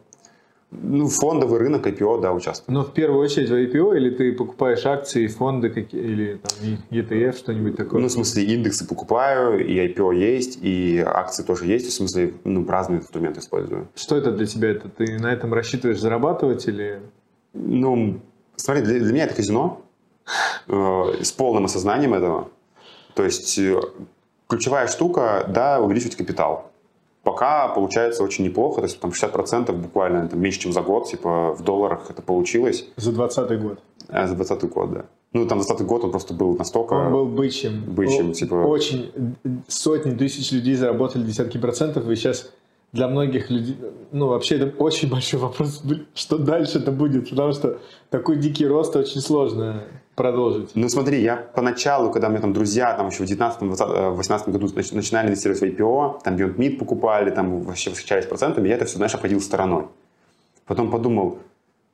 Ну, 0.71 1.09
фондовый 1.09 1.59
рынок 1.59 1.87
IPO, 1.87 2.21
да, 2.21 2.33
участвую. 2.33 2.75
Но 2.75 2.85
в 2.85 2.93
первую 2.93 3.25
очередь 3.25 3.49
в 3.49 3.55
IPO 3.55 3.97
или 3.97 4.11
ты 4.11 4.33
покупаешь 4.35 4.85
акции, 4.85 5.27
фонды 5.27 5.71
какие, 5.71 6.03
или 6.03 6.35
там 6.37 6.79
ETF, 6.91 7.39
что-нибудь 7.39 7.77
такое? 7.77 8.03
Ну, 8.03 8.09
в 8.09 8.13
смысле, 8.13 8.45
индексы 8.45 8.87
покупаю, 8.87 9.67
и 9.67 9.75
IPO 9.89 10.15
есть, 10.15 10.59
и 10.61 10.99
акции 10.99 11.43
тоже 11.43 11.65
есть, 11.65 11.87
в 11.87 11.93
смысле, 11.93 12.35
ну, 12.45 12.67
разные 12.69 13.01
инструменты 13.01 13.41
использую. 13.41 13.89
Что 13.95 14.17
это 14.17 14.31
для 14.31 14.45
тебя? 14.45 14.69
Это 14.71 14.91
ты 14.91 15.19
на 15.19 15.33
этом 15.33 15.55
рассчитываешь 15.55 16.01
зарабатывать 16.01 16.69
или... 16.69 17.01
Ну, 17.55 18.21
смотри, 18.57 18.83
для, 18.83 19.01
для 19.01 19.13
меня 19.13 19.25
это 19.25 19.35
казино 19.35 19.81
э, 20.67 21.23
с 21.23 21.33
полным 21.33 21.65
осознанием 21.65 22.13
этого. 22.13 22.51
То 23.15 23.25
есть 23.25 23.59
э, 23.59 23.81
ключевая 24.49 24.87
штука, 24.87 25.47
да, 25.49 25.81
увеличивать 25.81 26.17
капитал. 26.17 26.68
Пока 27.29 27.69
получается 27.69 28.25
очень 28.25 28.47
неплохо, 28.47 28.81
то 28.81 28.87
есть 28.87 28.99
там 29.01 29.11
60% 29.11 29.71
буквально 29.73 30.29
там, 30.29 30.41
меньше, 30.41 30.61
чем 30.61 30.73
за 30.73 30.81
год, 30.81 31.09
типа 31.09 31.53
в 31.53 31.63
долларах 31.63 32.11
это 32.11 32.23
получилось. 32.23 32.87
За 32.97 33.13
20 33.13 33.61
год? 33.61 33.79
А, 34.09 34.27
за 34.27 34.35
20 34.35 34.65
год, 34.71 34.93
да. 34.93 35.05
Ну, 35.35 35.47
там 35.47 35.59
20 35.59 35.87
год 35.87 36.05
он 36.05 36.11
просто 36.11 36.33
был 36.33 36.57
настолько... 36.57 36.95
Он 36.95 37.13
был 37.13 37.27
бычьим. 37.27 37.85
Бычьим, 37.87 38.33
типа... 38.33 38.55
Очень... 38.55 39.37
Сотни 39.67 40.13
тысяч 40.13 40.53
людей 40.53 40.75
заработали 40.75 41.23
десятки 41.23 41.59
процентов, 41.59 42.09
и 42.09 42.17
сейчас 42.17 42.51
для 42.93 43.09
многих 43.09 43.51
людей... 43.51 43.77
Ну, 44.13 44.29
вообще, 44.29 44.57
это 44.57 44.75
очень 44.79 45.11
большой 45.11 45.41
вопрос, 45.41 45.83
что 46.15 46.39
дальше 46.39 46.79
это 46.79 46.91
будет, 46.91 47.31
потому 47.31 47.53
что 47.53 47.79
такой 48.11 48.37
дикий 48.37 48.67
рост 48.67 48.97
очень 48.97 49.21
сложно 49.21 49.85
продолжить? 50.15 50.71
Ну 50.75 50.89
смотри, 50.89 51.23
я 51.23 51.37
поначалу, 51.37 52.11
когда 52.11 52.29
меня 52.29 52.41
там 52.41 52.53
друзья 52.53 52.95
там 52.95 53.09
еще 53.09 53.25
в 53.25 53.31
19-18 53.31 54.51
году 54.51 54.69
начинали 54.93 55.29
инвестировать 55.29 55.61
в 55.61 55.65
IPO, 55.65 56.23
там 56.25 56.37
Beyond 56.37 56.57
Meat 56.57 56.79
покупали, 56.79 57.31
там 57.31 57.63
вообще 57.63 57.91
восхищались 57.91 58.27
процентами, 58.27 58.69
я 58.69 58.75
это 58.75 58.85
все, 58.85 58.97
знаешь, 58.97 59.15
обходил 59.15 59.41
стороной. 59.41 59.87
Потом 60.67 60.91
подумал, 60.91 61.39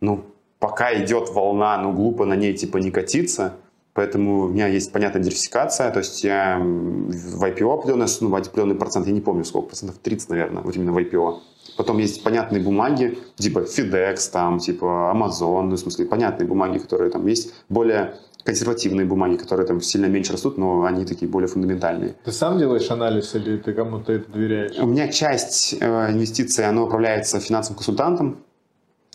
ну, 0.01 0.25
пока 0.59 0.95
идет 0.95 1.29
волна, 1.31 1.77
ну, 1.79 1.93
глупо 1.93 2.25
на 2.25 2.35
ней 2.35 2.55
типа 2.55 2.79
не 2.79 2.91
катиться, 2.91 3.57
поэтому 3.95 4.43
у 4.43 4.49
меня 4.49 4.66
есть 4.66 4.93
понятная 4.93 5.23
диверсификация, 5.23 5.91
то 5.91 6.01
есть 6.01 6.25
я 6.25 6.59
в 6.59 7.43
IPO 7.43 7.75
определенный, 7.75 8.07
ну, 8.21 8.35
определенный 8.35 8.75
процент, 8.75 9.07
я 9.07 9.12
не 9.12 9.21
помню 9.21 9.45
сколько, 9.45 9.69
процентов 9.69 9.99
30, 10.03 10.31
наверное, 10.31 10.62
вот 10.62 10.77
именно 10.77 10.93
в 10.93 10.99
IPO. 10.99 11.39
Потом 11.77 11.99
есть 11.99 12.23
понятные 12.23 12.62
бумаги, 12.62 13.19
типа 13.37 13.61
FedEx, 13.61 14.31
там, 14.33 14.59
типа 14.59 15.12
Amazon, 15.15 15.62
ну, 15.62 15.77
в 15.77 15.79
смысле, 15.79 16.07
понятные 16.07 16.47
бумаги, 16.47 16.79
которые 16.79 17.11
там 17.11 17.27
есть, 17.27 17.55
более 17.69 18.15
консервативные 18.45 19.07
бумаги, 19.07 19.37
которые 19.37 19.66
там 19.66 19.81
сильно 19.81 20.07
меньше 20.07 20.33
растут, 20.33 20.59
но 20.59 20.85
они 20.85 21.07
такие 21.07 21.31
более 21.31 21.49
фундаментальные. 21.49 22.15
Ты 22.25 22.33
сам 22.33 22.59
делаешь 22.59 22.91
анализ 22.91 23.35
или 23.35 23.57
ты 23.57 23.73
кому-то 23.73 24.12
это 24.12 24.31
доверяешь? 24.31 24.79
У 24.79 24.87
меня 24.87 25.09
часть 25.09 25.77
э, 25.81 26.11
инвестиций, 26.11 26.69
она 26.69 26.83
управляется 26.83 27.41
финансовым 27.41 27.77
консультантом 27.77 28.37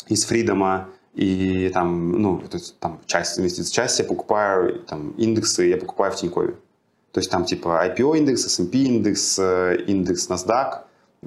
из 0.07 0.25
Фридома, 0.25 0.89
и 1.19 1.69
там, 1.73 2.21
ну, 2.21 2.39
то 2.49 2.55
есть, 2.55 2.79
там 2.79 3.01
часть 3.05 3.37
инвестиций, 3.37 3.73
часть 3.73 3.99
я 3.99 4.05
покупаю, 4.05 4.79
там, 4.87 5.09
индексы 5.17 5.65
я 5.65 5.75
покупаю 5.75 6.13
в 6.13 6.15
Тинькове. 6.15 6.55
То 7.11 7.19
есть 7.19 7.29
там 7.29 7.43
типа 7.43 7.85
IPO 7.87 8.17
индекс, 8.19 8.45
S&P 8.45 8.77
индекс, 8.77 9.37
э, 9.37 9.83
индекс 9.87 10.29
NASDAQ, 10.29 10.83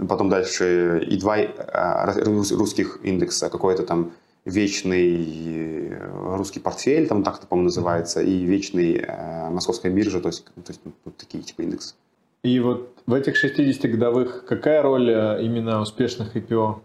потом 0.08 0.30
дальше 0.30 1.04
и 1.06 1.18
два 1.18 1.36
а, 1.36 2.14
русских 2.24 3.00
индекса, 3.02 3.50
какой-то 3.50 3.82
там 3.82 4.12
вечный 4.46 5.88
э, 5.90 6.36
русский 6.36 6.60
портфель, 6.60 7.06
там 7.06 7.22
так 7.22 7.38
это, 7.38 7.46
по-моему, 7.46 7.66
называется, 7.66 8.22
и 8.22 8.44
вечный 8.44 8.94
э, 8.94 9.50
московская 9.50 9.90
биржа, 9.90 10.20
то 10.20 10.28
есть, 10.28 10.44
то 10.44 10.68
есть 10.68 10.80
вот 11.04 11.16
такие 11.18 11.44
типа 11.44 11.62
индексы. 11.62 11.96
И 12.44 12.60
вот 12.60 12.96
в 13.06 13.12
этих 13.12 13.36
60 13.36 13.90
годовых 13.90 14.46
какая 14.46 14.80
роль 14.80 15.10
э, 15.10 15.44
именно 15.44 15.82
успешных 15.82 16.34
IPO 16.34 16.76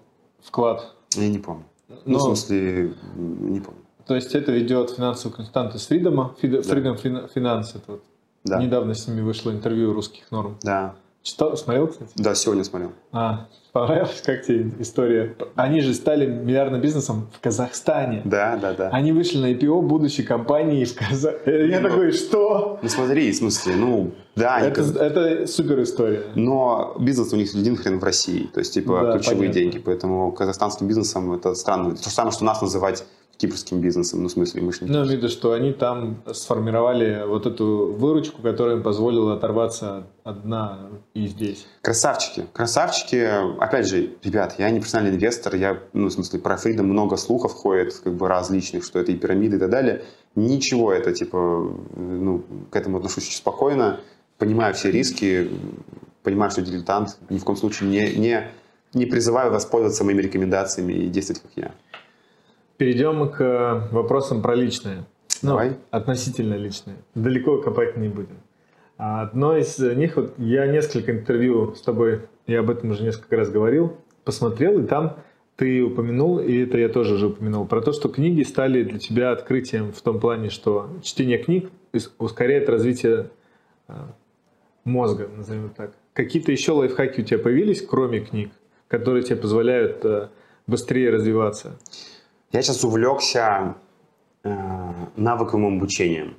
вклад? 0.42 0.94
Я 1.16 1.30
не 1.30 1.40
помню. 1.40 1.64
Ну, 2.06 2.18
в 2.18 2.22
смысле, 2.22 2.94
не 3.16 3.60
помню. 3.60 3.82
То 4.06 4.16
есть 4.16 4.36
это 4.36 4.52
ведет 4.52 4.92
финансовый 4.92 5.34
консультант 5.34 5.76
из 5.76 5.90
Freedom, 5.90 6.34
Freedom 6.42 7.02
да. 7.04 7.28
Finance, 7.34 7.76
это 7.76 7.92
вот. 7.92 8.04
Да. 8.44 8.62
Недавно 8.64 8.94
с 8.94 9.08
ними 9.08 9.22
вышло 9.22 9.52
интервью 9.52 9.94
русских 9.94 10.32
норм. 10.32 10.58
Да. 10.64 10.96
Читал, 11.28 11.58
смотрел, 11.58 11.88
кстати? 11.90 12.12
Да, 12.16 12.34
сегодня 12.36 12.64
смотрел. 12.64 12.94
А, 13.12 13.50
понравилась, 13.74 14.22
как 14.26 14.44
тебе 14.46 14.72
история? 14.80 15.36
Они 15.56 15.82
же 15.82 15.94
стали 15.94 16.26
миллиардным 16.26 16.80
бизнесом 16.80 17.28
в 17.34 17.42
Казахстане. 17.42 18.22
Да, 18.24 18.56
да, 18.56 18.72
да. 18.74 18.90
Они 18.92 19.12
вышли 19.12 19.38
на 19.40 19.52
IPO 19.52 19.82
будущей 19.82 20.24
компании 20.24 20.86
в 20.86 20.96
Казахстане. 20.96 21.68
Я 21.68 21.82
ну, 21.82 21.90
такой, 21.90 22.14
что? 22.14 22.80
Ну 22.82 22.88
смотри, 22.88 23.30
в 23.34 23.36
смысле, 23.36 23.76
ну, 23.76 24.12
да. 24.38 24.62
Это, 24.62 24.80
они... 24.80 24.92
это 24.92 25.48
супер 25.48 25.84
история. 25.84 26.24
Но 26.36 26.96
бизнес 26.98 27.34
у 27.34 27.36
них 27.36 27.54
один 27.54 27.76
хрен 27.76 28.00
в 28.00 28.04
России. 28.06 28.50
То 28.54 28.62
есть, 28.62 28.74
типа, 28.74 29.02
да, 29.04 29.14
ключевые 29.18 29.50
понятно. 29.50 29.60
деньги. 29.60 29.80
Поэтому 29.80 30.32
казахстанским 30.32 30.88
бизнесом 30.88 31.34
это 31.34 31.56
странно. 31.56 31.94
То 31.94 32.04
же 32.04 32.10
самое, 32.10 32.32
что 32.32 32.46
нас 32.46 32.62
называть 32.62 33.04
кипрским 33.38 33.82
бизнесом, 33.82 34.22
ну, 34.24 34.30
в 34.30 34.32
смысле, 34.32 34.62
мы 34.62 34.74
Ну, 34.82 35.06
видно, 35.06 35.30
что 35.30 35.52
они 35.52 35.72
там 35.72 36.24
сформировали 36.34 37.24
вот 37.28 37.46
эту 37.46 37.96
выручку, 37.98 38.42
которая 38.42 38.78
им 38.78 38.84
позволила 38.84 39.36
оторваться 39.36 40.08
от 40.24 40.44
дна 40.44 40.90
и 41.14 41.28
здесь. 41.28 41.68
Красавчики. 41.82 42.48
Красавчики. 42.52 43.30
Опять 43.60 43.88
же, 43.88 44.10
ребят, 44.24 44.56
я 44.58 44.70
не 44.72 44.80
профессиональный 44.80 45.16
инвестор, 45.16 45.56
я, 45.56 45.80
ну, 45.94 46.08
в 46.08 46.12
смысле, 46.12 46.40
про 46.40 46.56
Freedom 46.56 46.84
много 46.84 47.16
слухов 47.18 47.54
ходит, 47.54 47.94
как 48.04 48.14
бы 48.14 48.28
различных, 48.28 48.84
что 48.84 49.00
это 49.00 49.12
и 49.12 49.16
пирамиды 49.16 49.58
и 49.58 49.60
так 49.60 49.70
далее. 49.70 50.04
Ничего 50.36 50.92
это, 50.92 51.14
типа, 51.14 51.72
ну, 51.96 52.44
к 52.72 52.76
этому 52.76 52.98
отношусь 52.98 53.28
очень 53.28 53.38
спокойно, 53.38 54.00
понимаю 54.40 54.74
все 54.74 54.92
риски, 54.92 55.50
понимаю, 56.24 56.52
что 56.52 56.62
дилетант, 56.62 57.18
ни 57.30 57.38
в 57.38 57.44
коем 57.44 57.58
случае 57.58 57.90
не, 57.90 58.14
не, 58.16 58.52
не 58.94 59.06
призываю 59.06 59.52
воспользоваться 59.52 60.04
моими 60.04 60.24
рекомендациями 60.24 60.94
и 60.94 61.08
действовать, 61.08 61.44
как 61.44 61.52
я. 61.56 61.72
Перейдем 62.78 63.30
к 63.30 63.90
вопросам 63.92 64.42
про 64.42 64.56
личное. 64.56 65.06
Ну, 65.42 65.50
Давай. 65.50 65.78
Относительно 65.92 66.56
личное. 66.56 66.98
Далеко 67.16 67.62
копать 67.62 67.98
не 67.98 68.08
будем. 68.08 68.38
Одно 68.98 69.56
из 69.58 69.78
них, 69.80 70.16
вот 70.16 70.34
я 70.38 70.66
несколько 70.68 71.12
интервью 71.12 71.76
с 71.76 71.82
тобой, 71.82 72.22
я 72.48 72.60
об 72.60 72.70
этом 72.70 72.92
уже 72.92 73.04
несколько 73.04 73.36
раз 73.36 73.50
говорил, 73.50 73.98
посмотрел, 74.24 74.80
и 74.80 74.88
там 74.88 75.18
ты 75.56 75.84
упомянул, 75.84 76.40
и 76.40 76.64
это 76.64 76.78
я 76.78 76.90
тоже 76.90 77.16
уже 77.16 77.28
упомянул, 77.28 77.66
про 77.66 77.82
то, 77.82 77.92
что 77.92 78.10
книги 78.10 78.44
стали 78.44 78.84
для 78.84 79.00
тебя 79.00 79.32
открытием 79.32 79.92
в 79.92 80.02
том 80.02 80.20
плане, 80.20 80.50
что 80.50 80.90
чтение 81.04 81.38
книг 81.38 81.70
ускоряет 82.20 82.70
развитие 82.70 83.30
а, 83.88 84.14
мозга, 84.84 85.28
назовем 85.36 85.70
так. 85.70 85.94
Какие-то 86.14 86.52
еще 86.52 86.74
лайфхаки 86.74 87.22
у 87.22 87.24
тебя 87.24 87.40
появились, 87.40 87.82
кроме 87.82 88.20
книг, 88.20 88.52
которые 88.88 89.24
тебе 89.24 89.36
позволяют 89.36 90.04
а, 90.06 90.30
быстрее 90.68 91.10
развиваться? 91.10 91.78
Я 92.52 92.62
сейчас 92.62 92.84
увлекся 92.84 93.76
э, 94.44 94.94
навыковым 95.18 95.78
обучением. 95.78 96.38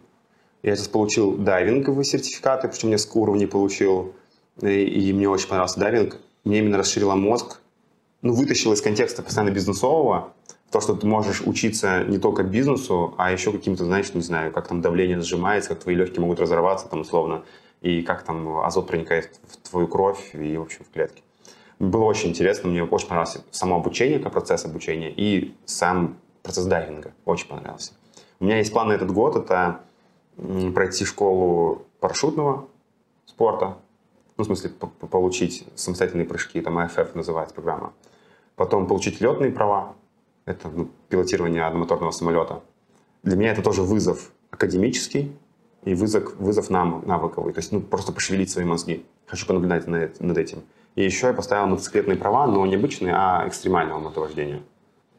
Я 0.63 0.75
сейчас 0.75 0.89
получил 0.89 1.37
дайвинговые 1.37 2.05
сертификаты, 2.05 2.69
причем 2.69 2.89
несколько 2.89 3.19
уровней 3.19 3.47
получил, 3.47 4.15
и, 4.63 4.85
и 4.85 5.13
мне 5.13 5.29
очень 5.29 5.49
понравился 5.49 5.79
дайвинг. 5.79 6.19
Мне 6.45 6.61
именно 6.61 6.79
расширило 6.79 7.15
мозг, 7.15 7.61
ну, 8.23 8.33
вытащил 8.33 8.73
из 8.73 8.81
контекста 8.81 9.23
постоянно 9.23 9.51
бизнесового, 9.51 10.33
то, 10.71 10.81
что 10.81 10.95
ты 10.95 11.07
можешь 11.07 11.43
учиться 11.43 12.05
не 12.05 12.19
только 12.19 12.43
бизнесу, 12.43 13.15
а 13.19 13.31
еще 13.31 13.53
каким-то, 13.53 13.85
знаешь, 13.85 14.13
не 14.15 14.23
знаю, 14.23 14.53
как 14.53 14.67
там 14.69 14.81
давление 14.81 15.21
сжимается, 15.21 15.71
как 15.71 15.81
твои 15.81 15.95
легкие 15.95 16.23
могут 16.23 16.41
разорваться, 16.41 16.89
там, 16.89 17.01
условно, 17.01 17.45
и 17.83 18.03
как 18.03 18.23
там 18.23 18.59
азот 18.61 18.87
проникает 18.87 19.39
в 19.47 19.69
твою 19.69 19.87
кровь 19.87 20.35
и, 20.35 20.57
в 20.57 20.63
общем, 20.63 20.85
в 20.85 20.93
клетки. 20.93 21.23
Было 21.79 22.05
очень 22.05 22.31
интересно, 22.31 22.69
мне 22.69 22.83
очень 22.83 23.09
понравилось 23.09 23.39
само 23.51 23.77
обучение, 23.77 24.19
как 24.19 24.33
процесс 24.33 24.65
обучения, 24.65 25.13
и 25.13 25.55
сам 25.65 26.17
процесс 26.43 26.65
дайвинга 26.65 27.13
очень 27.25 27.49
понравился. 27.49 27.93
У 28.41 28.45
меня 28.45 28.59
есть 28.59 28.73
план 28.73 28.89
на 28.89 28.93
этот 28.93 29.13
год, 29.13 29.37
это 29.37 29.81
пройти 30.75 31.05
школу 31.05 31.83
парашютного 32.01 32.67
спорта, 33.27 33.79
ну, 34.37 34.45
в 34.45 34.47
смысле, 34.47 34.71
получить 34.71 35.67
самостоятельные 35.75 36.27
прыжки, 36.27 36.61
там 36.61 36.79
IFF 36.79 37.11
называется 37.15 37.55
программа. 37.55 37.93
Потом 38.55 38.87
получить 38.87 39.21
летные 39.21 39.51
права, 39.51 39.95
это 40.45 40.69
ну, 40.69 40.89
пилотирование 41.09 41.65
одномоторного 41.65 42.13
самолета. 42.13 42.63
Для 43.23 43.37
меня 43.37 43.53
это 43.53 43.63
тоже 43.63 43.83
вызов 43.83 44.31
академический 44.51 45.37
и 45.85 45.95
вызов, 45.95 46.37
вызов 46.37 46.71
нам, 46.71 47.03
навыковый. 47.05 47.53
То 47.53 47.59
есть 47.59 47.73
ну, 47.73 47.81
просто 47.81 48.13
пошевелить 48.13 48.51
свои 48.51 48.65
мозги. 48.65 49.05
Хочу 49.27 49.47
понаблюдать 49.47 49.87
над 49.87 50.39
этим. 50.39 50.63
И 50.99 51.05
еще 51.05 51.29
я 51.29 51.33
поставил 51.33 51.69
мотоциклетные 51.69 52.17
права, 52.17 52.49
но 52.49 52.67
не 52.67 52.75
обычные, 52.75 53.15
а 53.15 53.47
экстремального 53.47 54.01
мотовождения. 54.01 54.63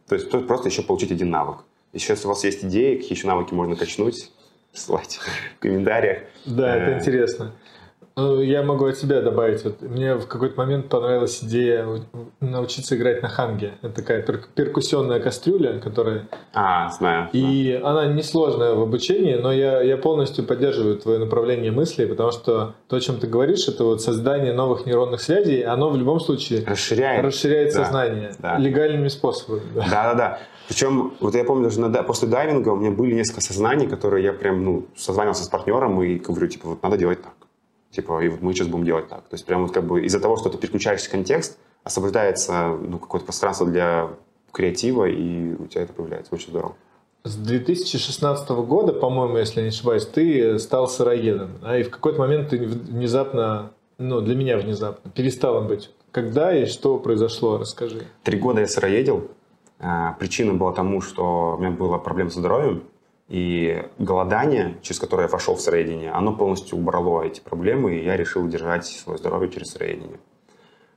То 0.10 0.16
есть 0.16 0.30
просто 0.30 0.68
еще 0.68 0.82
получить 0.82 1.10
один 1.10 1.30
навык. 1.30 1.60
Еще 1.94 2.12
если 2.12 2.26
у 2.26 2.30
вас 2.32 2.44
есть 2.44 2.66
идеи, 2.66 2.98
какие 2.98 3.14
еще 3.14 3.28
навыки 3.28 3.54
можно 3.54 3.78
качнуть, 3.78 4.30
ссылайте 4.74 5.20
в 5.22 5.60
комментариях. 5.62 6.24
Да, 6.46 6.76
это 6.76 6.92
э, 6.92 7.00
интересно. 7.00 7.54
Ну, 8.20 8.42
я 8.42 8.64
могу 8.64 8.86
от 8.86 8.98
себя 8.98 9.22
добавить. 9.22 9.64
Вот 9.64 9.82
мне 9.82 10.16
в 10.16 10.28
какой-то 10.28 10.58
момент 10.58 10.90
понравилась 10.90 11.44
идея 11.44 11.88
научиться 12.42 12.98
играть 12.98 13.22
на 13.22 13.30
ханге. 13.30 13.74
Это 13.82 13.96
такая 13.96 14.22
пер 14.22 14.42
перкуссионная 14.56 15.20
кастрюля, 15.20 15.80
которая... 15.80 16.28
А, 16.54 16.90
знаю. 16.90 17.30
И 17.32 17.80
да. 17.82 17.90
она 17.90 18.06
несложная 18.08 18.74
в 18.74 18.82
обучении, 18.82 19.36
но 19.36 19.54
я, 19.54 19.82
я 19.82 19.98
полностью 19.98 20.46
поддерживаю 20.46 20.98
твое 20.98 21.20
направление 21.20 21.72
мысли, 21.72 22.06
потому 22.06 22.32
что 22.32 22.76
то, 22.88 22.98
о 22.98 23.00
чем 23.00 23.20
ты 23.20 23.28
говоришь, 23.28 23.68
это 23.68 23.84
вот 23.86 24.02
создание 24.02 24.54
новых 24.54 24.86
нейронных 24.86 25.22
связей, 25.22 25.62
оно 25.62 25.90
в 25.90 25.98
любом 25.98 26.20
случае 26.20 26.66
расширяет, 26.66 27.24
расширяет 27.24 27.74
да. 27.74 27.84
сознание 27.84 28.32
да. 28.40 28.58
легальными 28.58 29.08
способами. 29.08 29.62
Да-да-да. 29.76 30.40
Причем, 30.68 31.14
вот 31.20 31.34
я 31.34 31.44
помню, 31.44 31.64
даже 31.64 31.80
на, 31.80 32.04
после 32.04 32.28
дайвинга 32.28 32.70
у 32.70 32.76
меня 32.76 32.92
были 32.92 33.16
несколько 33.16 33.42
сознаний, 33.42 33.88
которые 33.88 34.24
я 34.24 34.34
прям, 34.34 34.64
ну, 34.64 34.86
созванивался 34.96 35.44
с 35.44 35.48
партнером 35.48 36.02
и 36.04 36.20
говорю, 36.20 36.48
типа, 36.48 36.70
вот 36.70 36.84
надо 36.84 36.96
делать 36.96 37.24
так. 37.24 37.34
Типа, 37.92 38.24
и 38.24 38.30
вот 38.30 38.42
мы 38.42 38.54
сейчас 38.54 38.68
будем 38.68 38.86
делать 38.86 39.08
так. 39.10 39.24
То 39.24 39.34
есть 39.34 39.46
прям 39.46 39.64
вот 39.64 39.72
как 39.72 39.86
бы 39.86 40.06
из-за 40.06 40.20
того, 40.20 40.38
что 40.38 40.50
ты 40.50 40.58
переключаешься 40.58 41.10
в 41.10 41.12
контекст, 41.12 41.58
освобождается 41.84 42.68
ну, 42.68 43.00
какое-то 43.00 43.26
пространство 43.26 43.66
для 43.66 44.10
креатива, 44.52 45.06
и 45.06 45.54
у 45.56 45.68
тебя 45.68 45.84
это 45.84 45.94
появляется. 45.94 46.34
Очень 46.34 46.50
здорово. 46.50 46.76
С 47.24 47.36
2016 47.36 48.50
года, 48.50 48.94
по-моему, 48.94 49.38
если 49.38 49.60
я 49.60 49.64
не 49.64 49.70
ошибаюсь, 49.70 50.06
ты 50.06 50.58
стал 50.60 50.88
сыроедом. 50.88 51.52
А 51.62 51.78
и 51.78 51.84
в 51.84 51.90
какой-то 51.90 52.20
момент 52.20 52.50
ты 52.50 52.58
внезапно, 52.58 53.72
ну, 53.98 54.22
для 54.22 54.36
меня 54.36 54.58
внезапно, 54.58 55.12
перестал 55.12 55.62
быть. 55.64 55.90
Когда 56.12 56.56
и 56.56 56.66
что 56.66 56.98
произошло, 56.98 57.58
расскажи. 57.58 58.04
Три 58.24 58.40
года 58.40 58.62
я 58.62 58.68
сыроедил. 58.68 59.30
А, 59.80 60.14
причина 60.14 60.54
была 60.54 60.72
тому, 60.74 61.02
что 61.02 61.56
у 61.58 61.62
меня 61.62 61.72
была 61.72 61.98
проблема 62.00 62.30
со 62.30 62.40
здоровьем. 62.40 62.84
И 63.30 63.86
голодание, 64.00 64.78
через 64.82 65.00
которое 65.00 65.24
я 65.24 65.28
вошел 65.28 65.56
в 65.56 65.62
сыроедение, 65.62 66.12
оно 66.12 66.36
полностью 66.36 66.80
убрало 66.80 67.22
эти 67.22 67.40
проблемы, 67.42 67.96
и 67.96 68.04
я 68.04 68.18
решил 68.18 68.48
держать 68.48 68.88
свое 68.88 69.20
здоровье 69.20 69.52
через 69.52 69.68
сыроедение. 69.68 70.20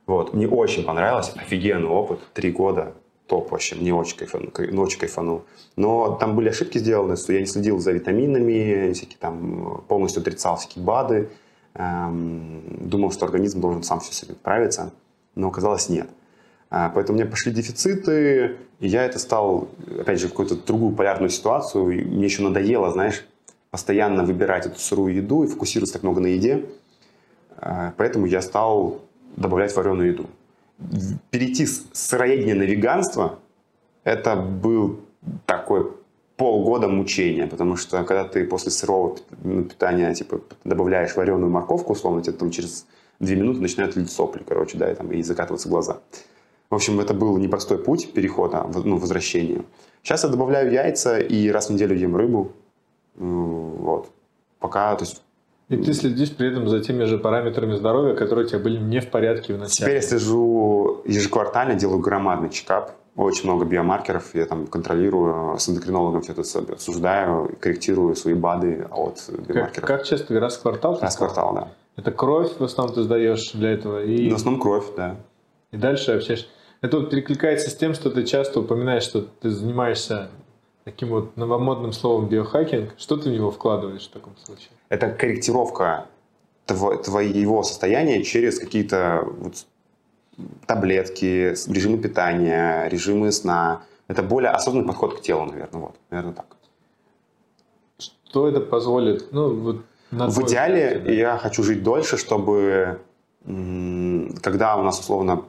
Вот. 0.07 0.33
Мне 0.33 0.47
очень 0.47 0.83
понравилось, 0.83 1.31
офигенный 1.35 1.87
опыт, 1.87 2.19
три 2.33 2.51
года, 2.51 2.95
топ 3.27 3.51
вообще, 3.51 3.75
мне 3.75 3.93
очень, 3.93 4.17
кайфанул, 4.17 4.51
ну, 4.57 4.81
очень 4.81 4.99
кайфанул. 4.99 5.43
Но 5.75 6.15
там 6.15 6.35
были 6.35 6.49
ошибки 6.49 6.79
сделаны, 6.79 7.17
что 7.17 7.33
я 7.33 7.39
не 7.39 7.45
следил 7.45 7.77
за 7.79 7.91
витаминами, 7.91 8.91
всякие 8.93 9.17
там, 9.19 9.83
полностью 9.87 10.21
отрицал 10.21 10.57
всякие 10.57 10.83
БАДы, 10.83 11.29
эм, 11.75 12.63
думал, 12.81 13.11
что 13.11 13.25
организм 13.25 13.61
должен 13.61 13.83
сам 13.83 13.99
все 13.99 14.11
с 14.11 14.23
этим 14.23 14.35
справиться, 14.35 14.91
но 15.35 15.49
оказалось 15.49 15.87
нет. 15.87 16.09
А, 16.75 16.89
поэтому 16.89 17.19
у 17.19 17.21
меня 17.21 17.29
пошли 17.29 17.51
дефициты, 17.51 18.57
и 18.79 18.87
я 18.87 19.03
это 19.03 19.19
стал, 19.19 19.67
опять 19.99 20.19
же, 20.19 20.25
в 20.25 20.31
какую-то 20.31 20.55
другую 20.55 20.95
полярную 20.95 21.29
ситуацию. 21.29 21.85
Мне 21.85 22.25
еще 22.25 22.41
надоело, 22.41 22.89
знаешь, 22.91 23.23
постоянно 23.69 24.23
выбирать 24.23 24.65
эту 24.65 24.79
сырую 24.79 25.13
еду 25.13 25.43
и 25.43 25.47
фокусироваться 25.47 25.93
так 25.93 26.01
много 26.01 26.19
на 26.19 26.25
еде. 26.25 26.65
А, 27.57 27.93
поэтому 27.95 28.25
я 28.25 28.41
стал 28.41 29.01
добавлять 29.35 29.75
вареную 29.75 30.13
еду. 30.13 30.25
Перейти 31.29 31.67
с 31.67 31.85
сыроедения 31.93 32.55
на 32.55 32.63
веганство– 32.63 33.37
это 34.03 34.35
был 34.35 34.99
такой 35.45 35.91
полгода 36.37 36.87
мучения, 36.87 37.45
потому 37.45 37.75
что 37.75 38.03
когда 38.03 38.23
ты 38.23 38.45
после 38.45 38.71
сырого 38.71 39.15
питания 39.43 40.11
типа, 40.15 40.41
добавляешь 40.63 41.15
вареную 41.15 41.51
морковку, 41.51 41.93
условно, 41.93 42.23
тебе 42.23 42.33
там 42.33 42.49
через 42.49 42.87
две 43.19 43.35
минуты 43.35 43.61
начинают 43.61 43.95
лить 43.95 44.09
сопли, 44.09 44.41
короче, 44.43 44.79
да, 44.79 44.91
и, 44.91 44.95
там, 44.95 45.11
и 45.11 45.21
закатываться 45.21 45.69
глаза. 45.69 45.99
В 46.73 46.75
общем, 46.75 46.99
это 46.99 47.13
был 47.13 47.37
непростой 47.37 47.77
путь 47.77 48.13
перехода, 48.13 48.65
ну, 48.83 48.97
возвращения. 48.97 49.61
Сейчас 50.01 50.23
я 50.23 50.29
добавляю 50.29 50.71
яйца 50.71 51.19
и 51.19 51.51
раз 51.51 51.69
в 51.69 51.73
неделю 51.73 51.95
ем 51.95 52.15
рыбу. 52.15 52.51
Вот. 53.15 54.07
Пока, 54.57 54.95
то 54.95 55.03
есть... 55.03 55.21
И 55.69 55.77
ты 55.77 55.93
следишь 55.93 56.35
при 56.35 56.47
этом 56.47 56.67
за 56.67 56.79
теми 56.79 57.03
же 57.03 57.19
параметрами 57.19 57.75
здоровья, 57.75 58.15
которые 58.15 58.47
у 58.47 58.49
тебя 58.49 58.57
были 58.57 58.79
не 58.79 59.01
в 59.01 59.11
порядке 59.11 59.53
в 59.53 59.59
начале. 59.59 59.69
Теперь 59.69 59.95
я 59.97 60.01
слежу 60.01 61.03
ежеквартально, 61.05 61.75
делаю 61.75 61.99
громадный 61.99 62.49
чекап. 62.49 62.93
Очень 63.15 63.51
много 63.51 63.65
биомаркеров. 63.65 64.33
Я 64.33 64.47
там 64.47 64.65
контролирую, 64.65 65.59
с 65.59 65.69
эндокринологом 65.69 66.23
все 66.23 66.31
это 66.31 66.41
обсуждаю, 66.73 67.55
корректирую 67.59 68.15
свои 68.15 68.33
БАДы 68.33 68.87
от 68.89 69.29
биомаркеров. 69.29 69.87
Как, 69.87 69.99
как 69.99 70.03
часто? 70.05 70.39
Раз 70.39 70.57
в 70.57 70.63
квартал? 70.63 70.97
Раз 70.99 71.15
в 71.15 71.17
квартал, 71.19 71.53
да. 71.53 71.71
Это 71.97 72.11
кровь 72.11 72.57
в 72.57 72.63
основном 72.63 72.95
ты 72.95 73.03
сдаешь 73.03 73.51
для 73.53 73.69
этого? 73.73 74.03
И... 74.03 74.31
В 74.31 74.35
основном 74.35 74.59
кровь, 74.59 74.85
да. 74.97 75.17
И 75.71 75.77
дальше 75.77 76.13
общаешься. 76.13 76.47
Это 76.83 76.99
вот 76.99 77.09
перекликается 77.09 77.69
с 77.69 77.75
тем, 77.75 77.93
что 77.93 78.09
ты 78.09 78.25
часто 78.25 78.59
упоминаешь, 78.59 79.03
что 79.03 79.21
ты 79.21 79.49
занимаешься 79.49 80.29
таким 80.83 81.09
вот 81.09 81.37
новомодным 81.37 81.93
словом 81.93 82.27
биохакинг. 82.27 82.93
Что 82.97 83.15
ты 83.15 83.29
в 83.29 83.33
него 83.33 83.51
вкладываешь 83.51 84.05
в 84.05 84.11
таком 84.11 84.35
случае? 84.35 84.71
Это 84.89 85.09
корректировка 85.09 86.07
твоего 86.65 87.63
состояния 87.63 88.21
через 88.21 88.59
какие-то 88.59 89.25
вот 89.39 89.65
таблетки, 90.65 91.55
режимы 91.71 91.99
питания, 91.99 92.89
режимы 92.89 93.31
сна. 93.31 93.83
Это 94.09 94.21
более 94.21 94.51
осознанный 94.51 94.85
подход 94.85 95.17
к 95.17 95.21
телу, 95.21 95.45
наверное. 95.45 95.81
Вот, 95.81 95.95
наверное, 96.09 96.33
так. 96.33 96.57
Что 97.97 98.49
это 98.49 98.59
позволит? 98.59 99.31
Ну, 99.31 99.55
вот 99.55 99.85
в 100.11 100.41
идеале 100.43 100.87
взгляд, 100.87 101.03
да? 101.05 101.11
я 101.13 101.37
хочу 101.37 101.63
жить 101.63 101.81
дольше, 101.81 102.17
чтобы 102.17 102.99
когда 103.45 104.77
у 104.77 104.83
нас 104.83 104.99
условно 104.99 105.45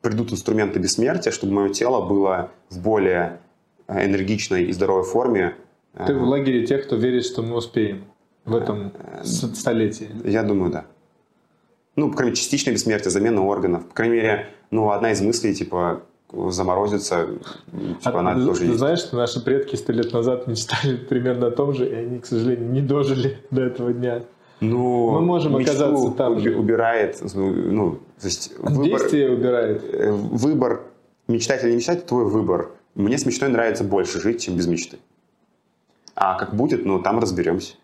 придут 0.00 0.32
инструменты 0.32 0.78
бессмертия, 0.78 1.32
чтобы 1.32 1.52
мое 1.52 1.68
тело 1.70 2.06
было 2.06 2.50
в 2.70 2.80
более 2.80 3.40
э, 3.86 4.06
энергичной 4.06 4.64
и 4.64 4.72
здоровой 4.72 5.04
форме. 5.04 5.54
Ты 6.06 6.14
в 6.14 6.22
лагере 6.22 6.66
тех, 6.66 6.86
кто 6.86 6.96
верит, 6.96 7.24
что 7.24 7.42
мы 7.42 7.56
успеем 7.56 8.04
в 8.44 8.54
этом 8.54 8.92
э, 8.98 9.24
столетии? 9.24 10.08
Я 10.24 10.42
думаю, 10.42 10.70
да. 10.72 10.84
Ну, 11.96 12.10
по 12.10 12.16
крайней 12.16 12.30
мере, 12.30 12.40
частичное 12.40 12.72
бессмертие, 12.72 13.10
замена 13.10 13.44
органов. 13.44 13.86
По 13.86 13.94
крайней 13.94 14.16
мере, 14.16 14.48
ну, 14.70 14.90
одна 14.90 15.10
из 15.12 15.20
мыслей, 15.20 15.54
типа, 15.54 16.02
заморозиться, 16.32 17.28
типа, 18.02 18.18
а, 18.18 18.20
она 18.20 18.34
ты, 18.34 18.44
тоже 18.44 18.60
ты 18.60 18.66
есть. 18.66 18.78
знаешь, 18.78 19.00
что 19.00 19.16
наши 19.16 19.44
предки 19.44 19.76
сто 19.76 19.92
лет 19.92 20.12
назад 20.12 20.46
мечтали 20.46 20.96
примерно 21.08 21.48
о 21.48 21.50
том 21.50 21.74
же, 21.74 21.88
и 21.88 21.92
они, 21.92 22.20
к 22.20 22.26
сожалению, 22.26 22.70
не 22.70 22.80
дожили 22.80 23.38
до 23.50 23.62
этого 23.62 23.92
дня. 23.92 24.22
Ну, 24.60 25.10
мы 25.12 25.20
можем 25.22 25.56
оказаться 25.56 26.10
там 26.10 26.38
же. 26.38 26.54
убирает, 26.56 27.20
ну, 27.34 27.98
то 28.20 28.26
есть 28.26 28.52
выбор, 28.58 28.84
Действие 28.84 29.30
убирает. 29.32 29.82
Э, 29.92 30.12
выбор, 30.12 30.82
мечтать 31.28 31.64
или 31.64 31.70
не 31.70 31.76
мечтать, 31.76 32.06
твой 32.06 32.26
выбор. 32.26 32.70
Мне 32.94 33.16
с 33.16 33.24
мечтой 33.24 33.48
нравится 33.48 33.84
больше 33.84 34.20
жить, 34.20 34.42
чем 34.42 34.56
без 34.56 34.66
мечты. 34.66 34.98
А 36.14 36.38
как 36.38 36.54
будет, 36.54 36.84
ну, 36.84 37.00
там 37.00 37.18
разберемся. 37.18 37.74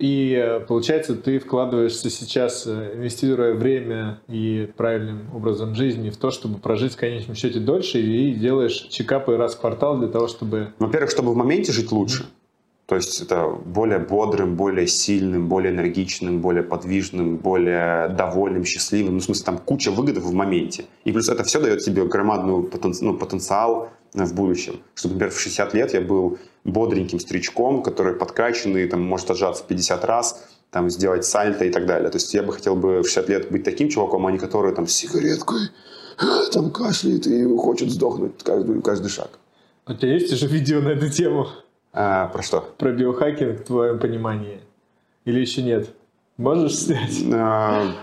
И 0.00 0.34
э, 0.34 0.58
получается, 0.60 1.14
ты 1.14 1.38
вкладываешься 1.38 2.10
сейчас, 2.10 2.66
э, 2.66 2.94
инвестируя 2.96 3.54
время 3.54 4.20
и 4.26 4.68
правильным 4.76 5.32
образом 5.32 5.76
жизни 5.76 6.10
в 6.10 6.16
то, 6.16 6.32
чтобы 6.32 6.58
прожить 6.58 6.94
в 6.94 6.96
конечном 6.96 7.36
счете 7.36 7.60
дольше, 7.60 8.00
и 8.00 8.34
делаешь 8.34 8.74
чекапы 8.90 9.36
раз 9.36 9.54
в 9.54 9.60
квартал 9.60 9.98
для 9.98 10.08
того, 10.08 10.26
чтобы... 10.26 10.72
Во-первых, 10.80 11.10
чтобы 11.10 11.32
в 11.32 11.36
моменте 11.36 11.70
жить 11.70 11.92
лучше. 11.92 12.24
Mm-hmm. 12.24 12.43
То 12.86 12.96
есть 12.96 13.22
это 13.22 13.48
более 13.48 13.98
бодрым, 13.98 14.56
более 14.56 14.86
сильным, 14.86 15.48
более 15.48 15.72
энергичным, 15.72 16.40
более 16.42 16.62
подвижным, 16.62 17.36
более 17.38 18.08
довольным, 18.08 18.64
счастливым. 18.64 19.14
Ну, 19.14 19.20
в 19.20 19.24
смысле, 19.24 19.44
там 19.44 19.58
куча 19.58 19.90
выгод 19.90 20.18
в 20.18 20.32
моменте. 20.34 20.84
И 21.04 21.12
плюс 21.12 21.30
это 21.30 21.44
все 21.44 21.60
дает 21.60 21.82
тебе 21.82 22.04
громадный 22.04 22.62
потен... 22.62 22.92
ну, 23.00 23.14
потенциал 23.14 23.88
в 24.12 24.34
будущем. 24.34 24.80
Чтобы, 24.94 25.14
например, 25.14 25.34
в 25.34 25.40
60 25.40 25.74
лет 25.74 25.94
я 25.94 26.02
был 26.02 26.38
бодреньким 26.64 27.20
старичком, 27.20 27.82
который 27.82 28.14
подкачанный, 28.14 28.86
там, 28.86 29.00
может 29.00 29.30
отжаться 29.30 29.64
50 29.66 30.04
раз, 30.04 30.44
там, 30.70 30.90
сделать 30.90 31.24
сальто 31.24 31.64
и 31.64 31.70
так 31.70 31.86
далее. 31.86 32.10
То 32.10 32.16
есть 32.16 32.34
я 32.34 32.42
бы 32.42 32.52
хотел 32.52 32.76
бы 32.76 33.00
в 33.00 33.04
60 33.04 33.28
лет 33.30 33.50
быть 33.50 33.64
таким 33.64 33.88
чуваком, 33.88 34.26
а 34.26 34.32
не 34.32 34.38
который 34.38 34.74
там 34.74 34.86
с 34.86 34.92
сигареткой, 34.92 35.70
там 36.52 36.70
кашляет 36.70 37.26
и 37.26 37.44
хочет 37.56 37.90
сдохнуть 37.90 38.42
каждый, 38.42 38.82
каждый 38.82 39.08
шаг. 39.08 39.30
У 39.86 39.94
тебя 39.94 40.12
есть 40.12 40.32
уже 40.32 40.46
видео 40.46 40.80
на 40.80 40.90
эту 40.90 41.10
тему? 41.10 41.46
А, 41.94 42.26
про 42.28 42.42
что? 42.42 42.74
Про 42.76 42.92
биохакинг 42.92 43.60
в 43.60 43.64
твоем 43.64 44.00
понимании. 44.00 44.60
Или 45.24 45.40
еще 45.40 45.62
нет? 45.62 45.94
Можешь 46.36 46.76
снять? 46.76 47.22
А, 47.32 47.94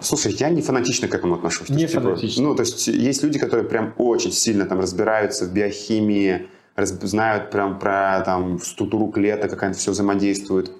слушай, 0.00 0.32
я 0.32 0.50
не 0.50 0.62
фанатично 0.62 1.06
к 1.06 1.14
этому 1.14 1.36
отношусь. 1.36 1.68
Не 1.68 1.86
типа, 1.86 2.00
фанатично. 2.00 2.42
Ну, 2.42 2.54
то 2.56 2.62
есть 2.62 2.88
есть 2.88 3.22
люди, 3.22 3.38
которые 3.38 3.68
прям 3.68 3.94
очень 3.98 4.32
сильно 4.32 4.66
там 4.66 4.80
разбираются 4.80 5.46
в 5.46 5.52
биохимии, 5.52 6.48
раз, 6.74 6.90
знают 6.90 7.52
прям 7.52 7.78
про 7.78 8.20
там 8.26 8.58
структуру 8.58 9.06
клеток, 9.06 9.50
как 9.50 9.62
они 9.62 9.74
все 9.74 9.92
взаимодействует. 9.92 10.72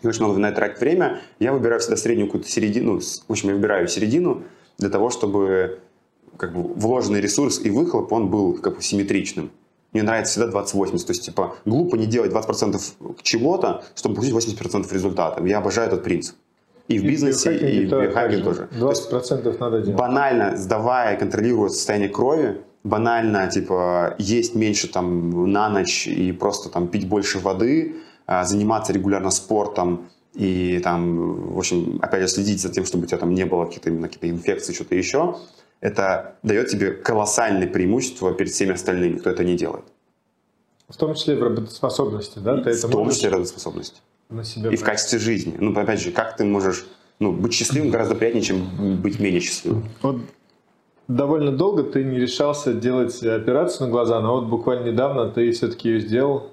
и 0.00 0.06
очень 0.06 0.22
много 0.24 0.38
на 0.38 0.46
это 0.46 0.56
тратить 0.56 0.80
время, 0.80 1.20
я 1.40 1.52
выбираю 1.52 1.80
всегда 1.80 1.96
среднюю 1.96 2.28
какую-то 2.28 2.48
середину, 2.48 3.00
в 3.00 3.30
общем, 3.32 3.48
я 3.48 3.54
выбираю 3.56 3.88
середину 3.88 4.44
для 4.78 4.90
того, 4.90 5.10
чтобы 5.10 5.80
как 6.36 6.54
бы 6.54 6.62
вложенный 6.62 7.20
ресурс 7.20 7.60
и 7.64 7.70
выхлоп, 7.70 8.12
он 8.12 8.30
был 8.30 8.54
как 8.54 8.76
бы 8.76 8.82
симметричным. 8.82 9.50
Мне 9.96 10.02
нравится 10.02 10.32
всегда 10.32 10.60
20-80. 10.60 11.06
То 11.06 11.12
есть, 11.12 11.24
типа, 11.24 11.54
глупо 11.64 11.96
не 11.96 12.04
делать 12.04 12.30
20% 12.30 12.78
чего-то, 13.22 13.82
чтобы 13.94 14.16
получить 14.16 14.34
80% 14.34 14.92
результата. 14.92 15.42
Я 15.42 15.58
обожаю 15.58 15.88
этот 15.88 16.04
принцип. 16.04 16.36
И 16.86 16.98
в 16.98 17.04
и 17.04 17.08
бизнесе, 17.08 17.56
и 17.56 17.86
в 17.86 17.90
биохакинге 17.90 18.44
тоже. 18.44 18.68
20% 18.78 19.56
надо 19.58 19.80
делать. 19.80 19.98
Банально, 19.98 20.58
сдавая 20.58 21.16
и 21.16 21.18
контролируя 21.18 21.70
состояние 21.70 22.10
крови, 22.10 22.60
банально, 22.84 23.48
типа, 23.48 24.16
есть 24.18 24.54
меньше 24.54 24.92
там 24.92 25.50
на 25.50 25.70
ночь 25.70 26.06
и 26.06 26.30
просто 26.32 26.68
там 26.68 26.88
пить 26.88 27.08
больше 27.08 27.38
воды, 27.38 27.96
а, 28.26 28.44
заниматься 28.44 28.92
регулярно 28.92 29.30
спортом 29.30 30.10
и 30.34 30.78
там, 30.84 31.54
в 31.54 31.58
общем, 31.58 31.98
опять 32.02 32.20
же, 32.20 32.28
следить 32.28 32.60
за 32.60 32.68
тем, 32.68 32.84
чтобы 32.84 33.04
у 33.04 33.06
тебя 33.06 33.16
там 33.16 33.32
не 33.32 33.46
было 33.46 33.64
каких-то 33.64 33.88
именно 33.88 34.08
каких-то 34.08 34.28
инфекций, 34.28 34.74
что-то 34.74 34.94
еще, 34.94 35.36
это 35.80 36.36
дает 36.42 36.68
тебе 36.68 36.92
колоссальное 36.92 37.68
преимущество 37.68 38.32
перед 38.34 38.52
всеми 38.52 38.72
остальными, 38.72 39.18
кто 39.18 39.30
это 39.30 39.44
не 39.44 39.56
делает. 39.56 39.84
В 40.88 40.96
том 40.96 41.14
числе 41.14 41.36
в 41.36 41.42
работоспособности, 41.42 42.38
да? 42.38 42.60
Ты 42.62 42.72
в 42.72 42.90
том 42.90 43.10
числе 43.10 43.30
в 43.30 43.32
работоспособности. 43.32 44.00
На 44.28 44.44
себя 44.44 44.70
и 44.70 44.76
в 44.76 44.82
качестве 44.82 45.18
жизни. 45.18 45.56
Ну, 45.58 45.78
опять 45.78 46.00
же, 46.00 46.10
как 46.10 46.36
ты 46.36 46.44
можешь 46.44 46.86
ну, 47.18 47.32
быть 47.32 47.52
счастливым 47.52 47.90
гораздо 47.90 48.14
приятнее, 48.14 48.42
чем 48.42 49.00
быть 49.00 49.18
менее 49.20 49.40
счастливым. 49.40 49.88
Вот 50.02 50.16
довольно 51.08 51.52
долго 51.52 51.82
ты 51.82 52.04
не 52.04 52.18
решался 52.18 52.72
делать 52.72 53.22
операцию 53.22 53.86
на 53.86 53.92
глаза, 53.92 54.20
но 54.20 54.40
вот 54.40 54.48
буквально 54.48 54.90
недавно 54.90 55.30
ты 55.30 55.50
все-таки 55.52 55.88
ее 55.90 56.00
сделал, 56.00 56.50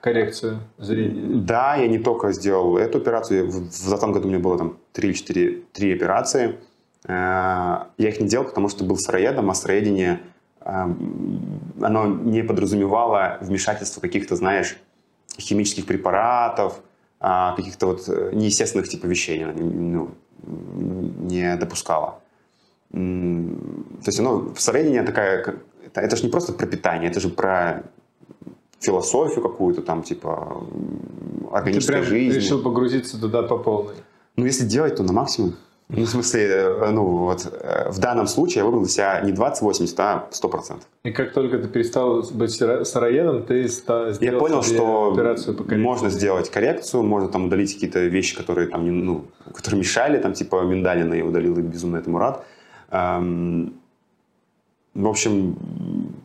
коррекцию 0.00 0.60
зрения. 0.78 1.42
Да, 1.42 1.76
я 1.76 1.86
не 1.86 1.98
только 1.98 2.32
сделал 2.32 2.76
эту 2.78 2.98
операцию, 2.98 3.46
в 3.46 3.52
2020 3.52 4.08
году 4.10 4.28
у 4.28 4.30
меня 4.30 4.40
было 4.40 4.58
там 4.58 4.78
3-4 4.94 5.62
3 5.72 5.94
операции. 5.94 6.56
Э, 7.06 7.84
я 7.98 8.08
их 8.08 8.20
не 8.20 8.28
делал, 8.28 8.44
потому 8.44 8.68
что 8.68 8.84
был 8.84 8.96
сыроедом, 8.96 9.50
а 9.50 9.54
сыроедение 9.54 10.20
эм, 10.60 11.72
оно 11.80 12.06
не 12.06 12.42
подразумевало 12.42 13.38
вмешательство 13.40 14.00
каких-то, 14.00 14.36
знаешь, 14.36 14.76
химических 15.38 15.86
препаратов, 15.86 16.80
а, 17.22 17.54
каких-то 17.54 17.86
вот 17.86 18.08
э, 18.08 18.30
неестественных 18.32 18.88
типа 18.88 19.06
вещей 19.06 19.44
ну, 19.44 20.10
не 20.42 21.56
допускало. 21.56 22.20
То 22.90 22.98
есть 24.06 24.18
оно, 24.18 24.54
сыроедение 24.56 25.02
такая, 25.02 25.58
это, 25.84 26.00
это 26.00 26.16
же 26.16 26.24
не 26.24 26.30
просто 26.30 26.52
про 26.52 26.66
питание, 26.66 27.10
это 27.10 27.20
же 27.20 27.28
про 27.28 27.84
философию 28.80 29.42
какую-то 29.42 29.82
там, 29.82 30.02
типа 30.02 30.66
органической 31.52 32.02
жизни. 32.02 32.38
решил 32.38 32.62
погрузиться 32.62 33.20
туда 33.20 33.42
по 33.42 33.58
полной. 33.58 33.94
Ну, 34.36 34.46
если 34.46 34.64
делать, 34.64 34.96
то 34.96 35.02
на 35.02 35.12
максимум. 35.12 35.56
Ну, 35.92 36.04
в 36.04 36.08
смысле, 36.08 36.42
э, 36.42 36.90
ну, 36.90 37.04
вот 37.04 37.46
э, 37.50 37.90
в 37.90 37.98
данном 37.98 38.26
случае 38.26 38.58
я 38.58 38.64
выбрал 38.64 38.82
для 38.82 38.90
себя 38.90 39.20
не 39.22 39.32
20-80, 39.32 39.94
а 39.98 40.28
100%. 40.30 40.80
И 41.04 41.10
как 41.10 41.32
только 41.32 41.58
ты 41.58 41.68
перестал 41.68 42.22
быть 42.22 42.52
сыроедом, 42.52 43.42
ты 43.42 43.66
сделал 43.66 44.12
Я 44.20 44.32
понял, 44.32 44.62
что 44.62 45.12
операцию 45.12 45.56
по 45.56 45.74
можно 45.74 46.10
сделать 46.10 46.50
коррекцию, 46.50 47.02
можно 47.02 47.28
там 47.28 47.46
удалить 47.46 47.74
какие-то 47.74 48.00
вещи, 48.00 48.36
которые 48.36 48.68
там, 48.68 48.86
ну, 49.04 49.24
которые 49.54 49.80
мешали, 49.80 50.18
там, 50.18 50.32
типа 50.32 50.62
миндалина 50.62 51.14
я 51.14 51.24
удалил, 51.24 51.58
и 51.58 51.62
безумно 51.62 51.96
этому 51.96 52.18
рад. 52.18 52.44
Эм, 52.90 53.74
в 54.94 55.08
общем, 55.08 55.56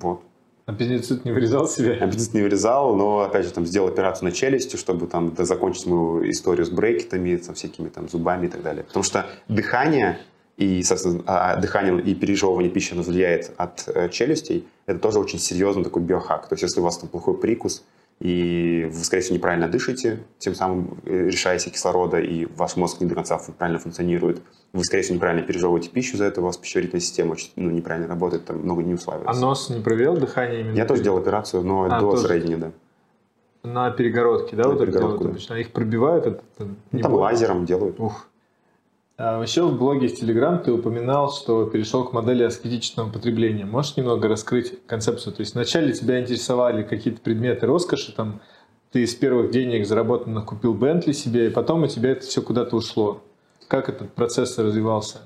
вот. 0.02 0.22
Аппендицит 0.66 1.26
не 1.26 1.32
вырезал 1.32 1.68
себе? 1.68 1.94
Аппендицит 1.94 2.34
не 2.34 2.42
вырезал, 2.42 2.96
но, 2.96 3.20
опять 3.20 3.46
же, 3.46 3.52
там, 3.52 3.66
сделал 3.66 3.88
операцию 3.88 4.26
на 4.26 4.32
челюсти, 4.32 4.78
чтобы 4.78 5.06
там 5.06 5.36
закончить 5.38 5.86
мою 5.86 6.30
историю 6.30 6.66
с 6.66 6.70
брекетами, 6.70 7.38
со 7.38 7.54
всякими 7.54 7.90
там 7.90 8.10
зубами 8.10 8.48
и 8.48 8.50
так 8.50 8.64
далее. 8.64 8.84
Потому 8.84 9.04
что 9.04 9.28
дыхание 9.48 10.20
и, 10.58 10.82
собственно, 10.84 11.22
а, 11.28 11.54
а, 11.54 11.58
дыхание 11.58 12.02
и 12.02 12.16
пережевывание 12.16 12.72
пищи 12.72 12.94
оно 12.94 13.04
влияет 13.04 13.52
от 13.58 13.84
э, 13.88 14.10
челюстей, 14.10 14.66
это 14.86 15.00
тоже 15.00 15.20
очень 15.20 15.38
серьезный 15.38 15.84
такой 15.84 16.02
биохак. 16.02 16.48
То 16.48 16.54
есть, 16.54 16.64
если 16.64 16.80
у 16.80 16.84
вас 16.84 16.98
там 16.98 17.10
плохой 17.10 17.38
прикус, 17.38 17.84
и 18.22 18.90
вы, 18.90 19.04
скорее 19.04 19.22
всего, 19.22 19.36
неправильно 19.36 19.68
дышите, 19.68 20.24
тем 20.40 20.56
самым 20.56 20.98
э, 21.06 21.28
решаете 21.28 21.70
кислорода, 21.70 22.20
и 22.20 22.46
ваш 22.46 22.78
мозг 22.78 23.02
не 23.02 23.08
до 23.08 23.16
конца 23.16 23.40
правильно 23.58 23.80
функционирует. 23.80 24.42
Вы, 24.76 24.84
скорее 24.84 25.04
всего, 25.04 25.16
неправильно 25.16 25.48
пережевываете 25.48 25.90
пищу, 25.90 26.18
за 26.18 26.26
это 26.26 26.42
у 26.42 26.44
вас 26.44 26.58
пищеварительная 26.58 27.00
система 27.00 27.32
очень 27.32 27.50
ну, 27.56 27.70
неправильно 27.70 28.10
работает, 28.10 28.44
там 28.44 28.58
много 28.58 28.84
не 28.84 28.94
уславливается. 28.94 29.40
А 29.40 29.42
нос 29.42 29.70
не 29.70 29.80
проверил 29.80 30.18
дыхание? 30.18 30.62
Именно 30.62 30.76
Я 30.76 30.86
тоже 30.86 31.02
делал 31.02 31.20
операцию, 31.20 31.64
но 31.64 31.86
а, 31.86 31.98
до 32.02 32.12
тоже... 32.12 32.58
да. 32.58 32.72
На 33.64 33.90
перегородке, 33.92 34.58
да? 34.58 34.64
На 34.64 34.70
вот 34.72 34.80
перегородку, 34.80 35.24
да. 35.24 35.30
Обычно. 35.30 35.54
их 35.54 35.72
пробивают? 35.72 36.26
Это, 36.26 36.44
это 36.58 36.70
ну, 36.92 37.00
там 37.00 37.14
лазером 37.14 37.66
делают. 37.66 38.02
Ух. 38.02 38.28
А 39.18 39.42
еще 39.42 39.64
в 39.64 39.78
блоге 39.78 40.08
из 40.08 40.22
Telegram 40.22 40.62
ты 40.62 40.74
упоминал, 40.74 41.32
что 41.32 41.66
перешел 41.68 42.04
к 42.04 42.12
модели 42.12 42.44
аскетичного 42.44 43.10
потребления. 43.10 43.64
Можешь 43.64 43.96
немного 43.96 44.28
раскрыть 44.28 44.86
концепцию? 44.88 45.34
То 45.34 45.40
есть 45.40 45.54
вначале 45.54 45.94
тебя 45.94 46.20
интересовали 46.20 46.84
какие-то 46.84 47.22
предметы 47.22 47.66
роскоши, 47.66 48.14
там 48.14 48.42
ты 48.92 49.04
из 49.04 49.16
первых 49.16 49.52
денег 49.52 49.88
заработанных 49.88 50.44
купил 50.44 50.74
Бентли 50.74 51.14
себе, 51.14 51.48
и 51.48 51.50
потом 51.50 51.84
у 51.84 51.88
тебя 51.88 52.12
это 52.12 52.26
все 52.26 52.42
куда-то 52.42 52.76
ушло. 52.76 53.22
Как 53.68 53.90
этот 53.90 54.14
процесс 54.14 54.58
развивался? 54.58 55.22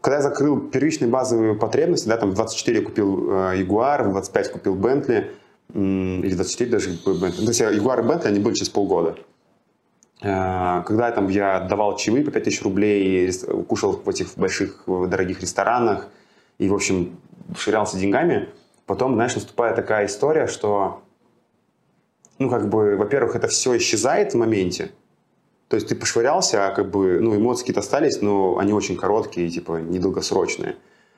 Когда 0.00 0.16
я 0.16 0.22
закрыл 0.22 0.60
первичные 0.60 1.10
базовые 1.10 1.54
потребности, 1.54 2.06
да, 2.08 2.16
там 2.16 2.30
в 2.30 2.34
24 2.34 2.80
купил 2.82 3.30
э, 3.32 3.64
в 3.64 4.10
25 4.10 4.52
купил 4.52 4.74
Бентли, 4.74 5.32
или 5.74 6.34
24 6.34 6.70
даже 6.70 6.90
Бентли. 6.90 7.44
То 7.44 7.48
есть 7.48 7.60
Jaguar 7.60 8.04
и 8.04 8.06
Бентли, 8.06 8.28
они 8.28 8.38
были 8.38 8.54
через 8.54 8.68
полгода. 8.68 9.16
Э, 10.22 10.82
когда 10.86 11.10
там 11.10 11.28
я 11.28 11.56
отдавал 11.56 11.96
чаевые 11.96 12.24
по 12.24 12.30
5000 12.30 12.62
рублей, 12.62 13.32
кушал 13.68 13.92
в 14.04 14.08
этих 14.08 14.36
больших 14.36 14.84
дорогих 14.86 15.40
ресторанах 15.40 16.08
и, 16.58 16.68
в 16.68 16.74
общем, 16.74 17.18
ширялся 17.56 17.98
деньгами, 17.98 18.48
потом, 18.86 19.14
знаешь, 19.14 19.34
наступает 19.34 19.76
такая 19.76 20.06
история, 20.06 20.46
что, 20.46 21.02
ну, 22.38 22.48
как 22.48 22.68
бы, 22.68 22.96
во-первых, 22.96 23.34
это 23.34 23.48
все 23.48 23.76
исчезает 23.76 24.32
в 24.32 24.36
моменте, 24.36 24.92
то 25.68 25.76
есть 25.76 25.88
ты 25.88 25.96
пошвырялся, 25.96 26.68
а 26.68 26.70
как 26.70 26.90
бы, 26.90 27.18
ну, 27.20 27.36
эмоции 27.36 27.62
какие-то 27.62 27.80
остались, 27.80 28.22
но 28.22 28.58
они 28.58 28.72
очень 28.72 28.96
короткие, 28.96 29.50
типа, 29.50 29.80
недолгосрочные. 29.80 30.76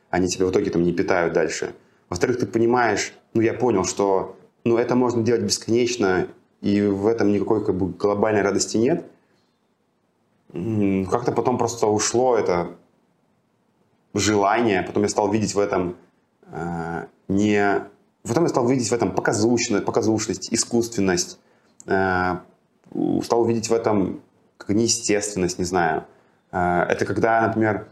Они 0.08 0.28
тебя 0.28 0.46
в 0.46 0.50
итоге 0.50 0.70
там 0.70 0.84
не 0.84 0.92
питают 0.92 1.34
дальше. 1.34 1.74
Во-вторых, 2.08 2.38
ты 2.38 2.46
понимаешь, 2.46 3.12
ну, 3.34 3.42
я 3.42 3.52
понял, 3.52 3.84
что, 3.84 4.36
ну, 4.64 4.78
это 4.78 4.94
можно 4.94 5.22
делать 5.22 5.42
бесконечно, 5.42 6.28
и 6.62 6.80
в 6.80 7.06
этом 7.06 7.30
никакой 7.30 7.64
как 7.64 7.76
бы 7.76 7.88
глобальной 7.90 8.40
радости 8.40 8.78
нет. 8.78 9.04
Как-то 11.10 11.32
потом 11.32 11.58
просто 11.58 11.86
ушло 11.86 12.36
это 12.36 12.70
желание, 14.14 14.82
потом 14.82 15.02
я 15.02 15.08
стал 15.10 15.30
видеть 15.30 15.54
в 15.54 15.58
этом 15.58 15.96
э, 16.50 17.04
не... 17.28 17.84
Потом 18.22 18.44
я 18.44 18.48
стал 18.48 18.66
видеть 18.66 18.88
в 18.88 18.92
этом 18.94 19.14
показушность, 19.14 19.84
показушность 19.84 20.52
искусственность, 20.52 21.38
э, 21.86 22.38
стал 23.22 23.44
видеть 23.44 23.68
в 23.68 23.74
этом 23.74 24.22
как 24.58 24.70
неестественность, 24.70 25.58
не 25.58 25.64
знаю. 25.64 26.04
Э, 26.52 26.82
это 26.88 27.06
когда, 27.06 27.46
например, 27.46 27.88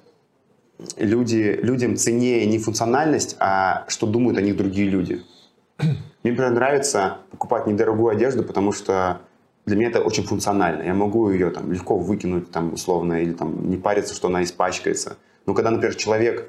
люди, 0.97 1.59
людям 1.63 1.97
ценнее 1.97 2.47
не 2.47 2.59
функциональность, 2.59 3.37
а 3.39 3.85
что 3.89 4.07
думают 4.07 4.39
о 4.39 4.43
них 4.43 4.57
другие 4.57 4.89
люди. 4.89 5.23
Мне, 5.79 6.33
например, 6.33 6.51
нравится 6.51 7.19
покупать 7.31 7.67
недорогую 7.67 8.11
одежду, 8.11 8.43
потому 8.43 8.73
что 8.73 9.21
для 9.65 9.77
меня 9.77 9.89
это 9.89 10.01
очень 10.01 10.25
функционально. 10.25 10.83
Я 10.83 10.95
могу 10.95 11.29
ее 11.31 11.51
там 11.51 11.73
легко 11.73 11.99
выкинуть 11.99 12.53
там 12.53 12.75
условно 12.75 13.21
или 13.21 13.33
там 13.33 13.69
не 13.69 13.77
париться, 13.77 14.15
что 14.15 14.29
она 14.29 14.45
испачкается. 14.45 15.17
Но 15.45 15.55
когда, 15.55 15.71
например, 15.71 15.97
человек 15.97 16.49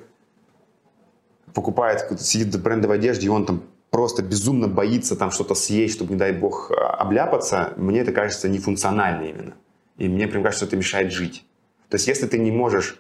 покупает, 1.53 2.22
сидит 2.22 2.53
в 2.53 2.61
брендовой 2.61 2.98
одежде, 2.98 3.26
и 3.26 3.30
он 3.30 3.45
там 3.45 3.64
просто 3.89 4.22
безумно 4.22 4.68
боится 4.68 5.15
там 5.15 5.31
что-то 5.31 5.56
съесть, 5.56 5.95
чтобы, 5.95 6.14
не 6.14 6.19
дай 6.19 6.31
бог, 6.31 6.72
а, 6.72 6.95
обляпаться, 6.95 7.73
мне 7.77 8.02
это 8.02 8.11
кажется 8.11 8.49
нефункционально 8.49 9.23
именно. 9.23 9.53
И 9.98 10.07
мне 10.07 10.28
прям 10.28 10.44
кажется, 10.44 10.65
что 10.65 10.69
это 10.69 10.78
мешает 10.78 11.11
жить. 11.11 11.45
То 11.90 11.95
есть 11.95 12.07
если 12.07 12.28
ты 12.28 12.38
не 12.38 12.52
можешь 12.52 12.99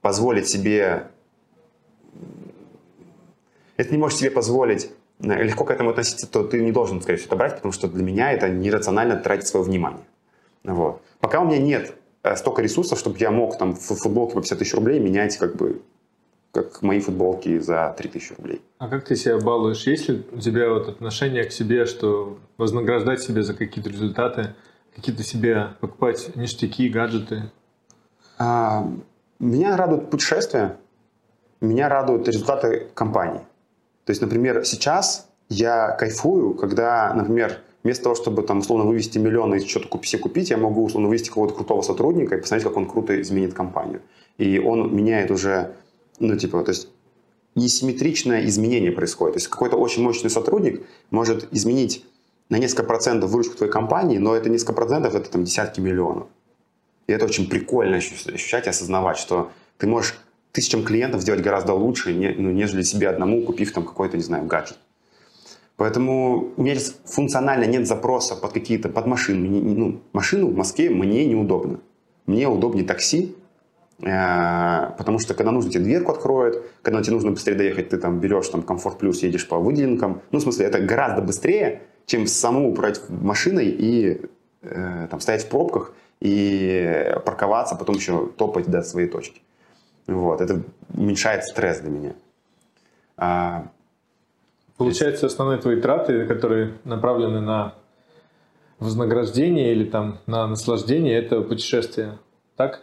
позволить 0.00 0.48
себе... 0.48 1.08
Если 3.78 3.92
не 3.92 3.98
можешь 3.98 4.18
себе 4.18 4.30
позволить 4.30 4.90
легко 5.20 5.64
к 5.64 5.70
этому 5.70 5.90
относиться, 5.90 6.30
то 6.30 6.44
ты 6.44 6.60
не 6.62 6.72
должен, 6.72 7.00
скорее 7.00 7.18
всего, 7.18 7.28
это 7.28 7.36
брать, 7.36 7.56
потому 7.56 7.72
что 7.72 7.88
для 7.88 8.02
меня 8.02 8.32
это 8.32 8.48
нерационально 8.48 9.16
тратить 9.16 9.46
свое 9.46 9.64
внимание. 9.64 10.04
Вот. 10.64 11.02
Пока 11.20 11.40
у 11.40 11.46
меня 11.46 11.58
нет 11.58 11.94
э, 12.22 12.36
столько 12.36 12.62
ресурсов, 12.62 12.98
чтобы 12.98 13.18
я 13.18 13.30
мог 13.30 13.58
там 13.58 13.74
в 13.74 13.80
футболке 13.80 14.34
по 14.34 14.40
50 14.40 14.58
тысяч 14.58 14.74
рублей 14.74 15.00
менять 15.00 15.36
как 15.36 15.56
бы 15.56 15.82
как 16.52 16.82
мои 16.82 17.00
футболки 17.00 17.58
за 17.58 17.94
3000 17.98 18.34
рублей. 18.38 18.62
А 18.78 18.88
как 18.88 19.04
ты 19.04 19.16
себя 19.16 19.38
балуешь? 19.38 19.86
Есть 19.86 20.08
ли 20.08 20.22
у 20.32 20.38
тебя 20.38 20.70
вот 20.70 20.88
отношение 20.88 21.44
к 21.44 21.52
себе, 21.52 21.84
что 21.84 22.38
вознаграждать 22.58 23.20
себя 23.22 23.42
за 23.42 23.54
какие-то 23.54 23.90
результаты, 23.90 24.54
какие-то 24.94 25.22
себе 25.22 25.68
покупать 25.80 26.34
ништяки, 26.36 26.88
гаджеты? 26.88 27.50
А, 28.38 28.88
меня 29.38 29.76
радуют 29.76 30.10
путешествия, 30.10 30.76
меня 31.60 31.88
радуют 31.88 32.28
результаты 32.28 32.88
компании. 32.94 33.40
То 34.04 34.10
есть, 34.10 34.20
например, 34.20 34.64
сейчас 34.64 35.28
я 35.48 35.90
кайфую, 35.90 36.54
когда, 36.54 37.12
например, 37.14 37.60
вместо 37.82 38.04
того, 38.04 38.14
чтобы 38.14 38.42
там 38.42 38.58
условно 38.58 38.84
вывести 38.86 39.18
миллионы 39.18 39.56
и 39.56 39.66
что-то 39.66 39.88
себе 40.04 40.22
купить, 40.22 40.50
я 40.50 40.56
могу 40.56 40.84
условно 40.84 41.08
вывести 41.08 41.28
какого-то 41.28 41.54
крутого 41.54 41.82
сотрудника 41.82 42.36
и 42.36 42.40
посмотреть, 42.40 42.66
как 42.66 42.76
он 42.76 42.86
круто 42.86 43.20
изменит 43.20 43.54
компанию. 43.54 44.02
И 44.38 44.58
он 44.58 44.94
меняет 44.94 45.30
уже, 45.30 45.74
ну 46.18 46.36
типа, 46.36 46.62
то 46.64 46.70
есть 46.70 46.88
несимметричное 47.54 48.44
изменение 48.46 48.90
происходит. 48.90 49.34
То 49.34 49.38
есть 49.38 49.48
какой-то 49.48 49.76
очень 49.76 50.02
мощный 50.02 50.30
сотрудник 50.30 50.82
может 51.10 51.52
изменить 51.52 52.04
на 52.48 52.58
несколько 52.58 52.84
процентов 52.84 53.30
выручку 53.30 53.56
твоей 53.56 53.72
компании, 53.72 54.18
но 54.18 54.34
это 54.34 54.50
несколько 54.50 54.74
процентов, 54.74 55.14
это 55.14 55.30
там 55.30 55.44
десятки 55.44 55.80
миллионов. 55.80 56.26
И 57.06 57.12
это 57.12 57.24
очень 57.24 57.48
прикольно 57.48 57.96
ощущать 57.96 58.66
осознавать, 58.66 59.18
что 59.18 59.50
ты 59.78 59.86
можешь 59.86 60.14
тысячам 60.52 60.84
клиентов 60.84 61.22
сделать 61.22 61.42
гораздо 61.42 61.74
лучше, 61.74 62.12
ну, 62.12 62.50
нежели 62.50 62.82
себе 62.82 63.08
одному, 63.08 63.42
купив 63.42 63.72
там 63.72 63.84
какой-то, 63.84 64.16
не 64.16 64.22
знаю, 64.22 64.46
гаджет. 64.46 64.78
Поэтому 65.76 66.52
у 66.56 66.62
меня 66.62 66.76
функционально 67.04 67.64
нет 67.64 67.86
запроса 67.86 68.36
под 68.36 68.52
какие-то, 68.52 68.88
под 68.88 69.06
машины. 69.06 69.48
Ну, 69.48 70.00
машину 70.12 70.48
в 70.48 70.56
Москве 70.56 70.88
мне 70.88 71.26
неудобно. 71.26 71.80
Мне 72.26 72.46
удобнее 72.46 72.86
такси, 72.86 73.34
э, 74.00 74.90
потому 74.96 75.18
что 75.18 75.34
когда 75.34 75.50
нужно, 75.50 75.72
тебе 75.72 75.82
дверку 75.82 76.12
откроют, 76.12 76.64
когда 76.82 77.02
тебе 77.02 77.14
нужно 77.14 77.32
быстрее 77.32 77.56
доехать, 77.56 77.88
ты 77.88 77.96
там 77.96 78.20
берешь 78.20 78.48
там 78.48 78.62
комфорт 78.62 78.98
плюс, 78.98 79.22
едешь 79.24 79.48
по 79.48 79.58
выделенкам. 79.58 80.22
Ну, 80.30 80.38
в 80.38 80.42
смысле, 80.42 80.66
это 80.66 80.78
гораздо 80.78 81.22
быстрее, 81.22 81.82
чем 82.06 82.26
самому 82.26 82.72
управлять 82.72 83.00
машиной 83.08 83.68
и 83.68 84.20
э, 84.62 85.08
там 85.10 85.20
стоять 85.20 85.44
в 85.44 85.48
пробках 85.48 85.92
и 86.20 87.14
парковаться, 87.24 87.76
потом 87.76 87.96
еще 87.96 88.28
топать 88.36 88.66
до 88.66 88.82
своей 88.82 89.08
точки. 89.08 89.42
Вот, 90.06 90.40
это 90.40 90.62
уменьшает 90.92 91.44
стресс 91.44 91.80
для 91.80 91.90
меня. 91.90 92.12
А, 93.16 93.68
Получается, 94.76 95.26
основные 95.26 95.58
твои 95.58 95.80
траты, 95.80 96.26
которые 96.26 96.74
направлены 96.84 97.40
на 97.40 97.74
вознаграждение 98.80 99.72
или 99.72 99.84
там 99.84 100.18
на 100.26 100.46
наслаждение, 100.48 101.16
это 101.16 101.42
путешествие, 101.42 102.18
так? 102.56 102.82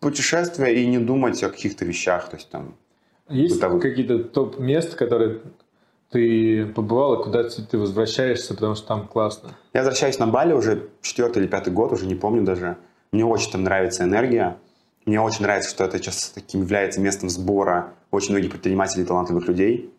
Путешествия 0.00 0.74
и 0.74 0.86
не 0.86 0.98
думать 0.98 1.42
о 1.44 1.50
каких-то 1.50 1.84
вещах, 1.84 2.28
то 2.28 2.36
есть 2.36 2.50
там. 2.50 2.74
Есть 3.28 3.56
бытовых. 3.56 3.82
какие-то 3.82 4.24
топ 4.24 4.58
мест, 4.58 4.96
которые 4.96 5.40
ты 6.10 6.66
побывал, 6.66 7.20
и 7.20 7.24
куда 7.24 7.44
ты 7.44 7.78
возвращаешься, 7.78 8.54
потому 8.54 8.74
что 8.74 8.86
там 8.86 9.06
классно? 9.06 9.50
Я 9.72 9.80
возвращаюсь 9.80 10.18
на 10.18 10.26
Бали 10.26 10.52
уже 10.52 10.88
четвертый 11.02 11.42
или 11.42 11.46
пятый 11.46 11.72
год, 11.72 11.92
уже 11.92 12.06
не 12.06 12.16
помню 12.16 12.42
даже. 12.42 12.76
Мне 13.12 13.24
очень 13.24 13.50
там 13.50 13.62
нравится 13.62 14.04
энергия. 14.04 14.56
Мне 15.06 15.20
очень 15.20 15.42
нравится, 15.42 15.70
что 15.70 15.84
это 15.84 15.98
сейчас 15.98 16.30
таким 16.34 16.62
является 16.62 17.00
местом 17.00 17.30
сбора 17.30 17.94
очень 18.10 18.32
многих 18.32 18.50
предпринимателей 18.50 19.04
талантливых 19.04 19.46
людей. 19.48 19.92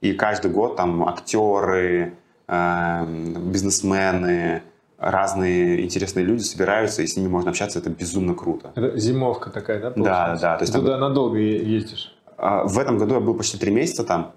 И 0.00 0.12
каждый 0.12 0.50
год 0.50 0.76
там 0.76 1.08
актеры, 1.08 2.14
э, 2.46 3.06
бизнесмены, 3.06 4.62
разные 4.98 5.84
интересные 5.84 6.24
люди 6.24 6.42
собираются, 6.42 7.02
и 7.02 7.06
с 7.06 7.16
ними 7.16 7.28
можно 7.28 7.50
общаться, 7.50 7.78
это 7.78 7.90
безумно 7.90 8.34
круто. 8.34 8.72
Это 8.74 8.96
зимовка 8.98 9.50
такая, 9.50 9.80
да? 9.80 9.90
Получается? 9.90 10.42
Да, 10.42 10.52
да. 10.52 10.56
То 10.58 10.62
есть 10.62 10.72
Туда 10.74 10.92
там... 10.92 11.00
надолго 11.00 11.38
ездишь? 11.38 12.14
А, 12.36 12.64
в 12.64 12.78
этом 12.78 12.98
году 12.98 13.14
я 13.14 13.20
был 13.20 13.34
почти 13.34 13.58
три 13.58 13.72
месяца 13.72 14.04
там. 14.04 14.32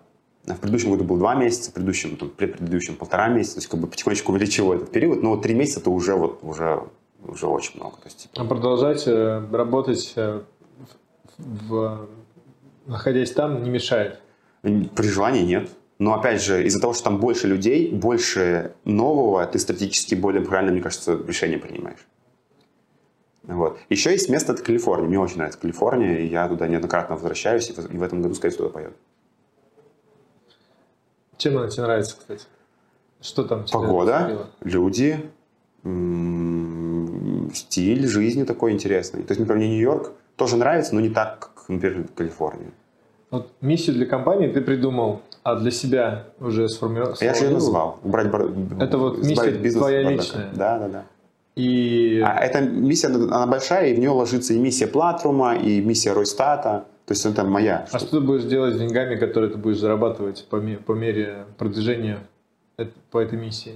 В 0.45 0.57
предыдущем 0.57 0.91
году 0.91 1.03
был 1.03 1.17
два 1.17 1.35
месяца, 1.35 1.69
в 1.69 1.73
предыдущем, 1.73 2.17
там, 2.17 2.29
предыдущем 2.29 2.95
полтора 2.95 3.27
месяца. 3.27 3.55
То 3.55 3.59
есть 3.59 3.69
как 3.69 3.79
бы 3.79 3.87
потихонечку 3.87 4.31
увеличил 4.31 4.73
этот 4.73 4.91
период, 4.91 5.21
но 5.21 5.37
три 5.37 5.53
месяца 5.53 5.79
это 5.79 5.91
уже 5.91 6.15
вот 6.15 6.39
уже 6.43 6.83
уже 7.27 7.47
очень 7.47 7.79
много. 7.79 7.97
То 7.97 8.05
есть, 8.05 8.17
типа... 8.23 8.41
А 8.41 8.45
продолжать 8.45 9.07
э, 9.07 9.43
работать 9.51 10.13
э, 10.15 10.41
в, 11.37 11.69
в, 11.69 12.09
находясь 12.87 13.31
там 13.31 13.63
не 13.63 13.69
мешает? 13.69 14.19
При 14.61 15.07
желании 15.07 15.43
нет. 15.43 15.69
Но 15.99 16.15
опять 16.15 16.41
же, 16.41 16.65
из-за 16.65 16.81
того, 16.81 16.93
что 16.93 17.03
там 17.03 17.19
больше 17.19 17.47
людей, 17.47 17.91
больше 17.91 18.73
нового, 18.85 19.45
ты 19.45 19.59
стратегически 19.59 20.15
более 20.15 20.43
правильно, 20.43 20.71
мне 20.71 20.81
кажется, 20.81 21.15
решение 21.27 21.59
принимаешь. 21.59 22.07
Вот. 23.43 23.77
Еще 23.89 24.11
есть 24.11 24.29
место, 24.29 24.53
это 24.53 24.63
Калифорния. 24.63 25.07
Мне 25.07 25.19
очень 25.19 25.37
нравится 25.37 25.59
Калифорния, 25.59 26.19
и 26.19 26.27
я 26.27 26.47
туда 26.47 26.67
неоднократно 26.67 27.15
возвращаюсь, 27.15 27.69
и 27.69 27.73
в 27.73 28.01
этом 28.01 28.21
году, 28.21 28.33
скорее 28.33 28.53
всего, 28.53 28.67
туда 28.67 28.73
поеду. 28.73 28.93
Чем 31.41 31.57
она 31.57 31.69
тебе 31.69 31.83
нравится, 31.83 32.15
кстати? 32.19 32.43
Что 33.19 33.43
там 33.43 33.63
тебе 33.63 33.79
Погода, 33.79 34.47
люди, 34.63 35.19
стиль 37.55 38.07
жизни 38.07 38.43
такой 38.43 38.73
интересный. 38.73 39.23
То 39.23 39.31
есть, 39.31 39.39
например, 39.39 39.57
мне 39.57 39.69
Нью-Йорк 39.69 40.11
тоже 40.35 40.55
нравится, 40.55 40.93
но 40.93 41.01
не 41.01 41.09
так, 41.09 41.39
как, 41.39 41.67
например, 41.67 42.05
Калифорния. 42.15 42.69
Вот 43.31 43.49
миссию 43.59 43.95
для 43.95 44.05
компании 44.05 44.49
ты 44.49 44.61
придумал, 44.61 45.23
а 45.41 45.55
для 45.55 45.71
себя 45.71 46.27
уже 46.39 46.69
сформировал? 46.69 47.15
Я 47.21 47.33
же 47.33 47.45
ее 47.45 47.53
назвал. 47.53 47.97
Убрать 48.03 48.29
бар... 48.29 48.51
Это 48.79 48.99
вот 48.99 49.17
миссия 49.23 49.49
бизнес 49.49 49.81
твоя 49.81 50.07
личная? 50.07 50.51
Да, 50.53 50.77
да, 50.77 50.87
да. 50.89 51.05
И... 51.55 52.21
А 52.23 52.39
эта 52.39 52.61
миссия, 52.61 53.07
она 53.07 53.47
большая, 53.47 53.87
и 53.87 53.95
в 53.95 53.99
нее 53.99 54.11
ложится 54.11 54.53
и 54.53 54.59
миссия 54.59 54.85
Платрума, 54.85 55.55
и 55.55 55.81
миссия 55.81 56.13
Ройстата. 56.13 56.85
То 57.11 57.13
есть 57.13 57.25
это 57.25 57.43
моя. 57.43 57.85
А 57.91 57.99
что 57.99 58.07
ты 58.07 58.19
будешь 58.21 58.45
делать 58.45 58.75
с 58.75 58.79
деньгами, 58.79 59.17
которые 59.17 59.51
ты 59.51 59.57
будешь 59.57 59.79
зарабатывать 59.79 60.47
по, 60.49 60.61
по 60.61 60.93
мере 60.93 61.45
продвижения 61.57 62.19
по 63.11 63.19
этой 63.19 63.37
миссии? 63.37 63.75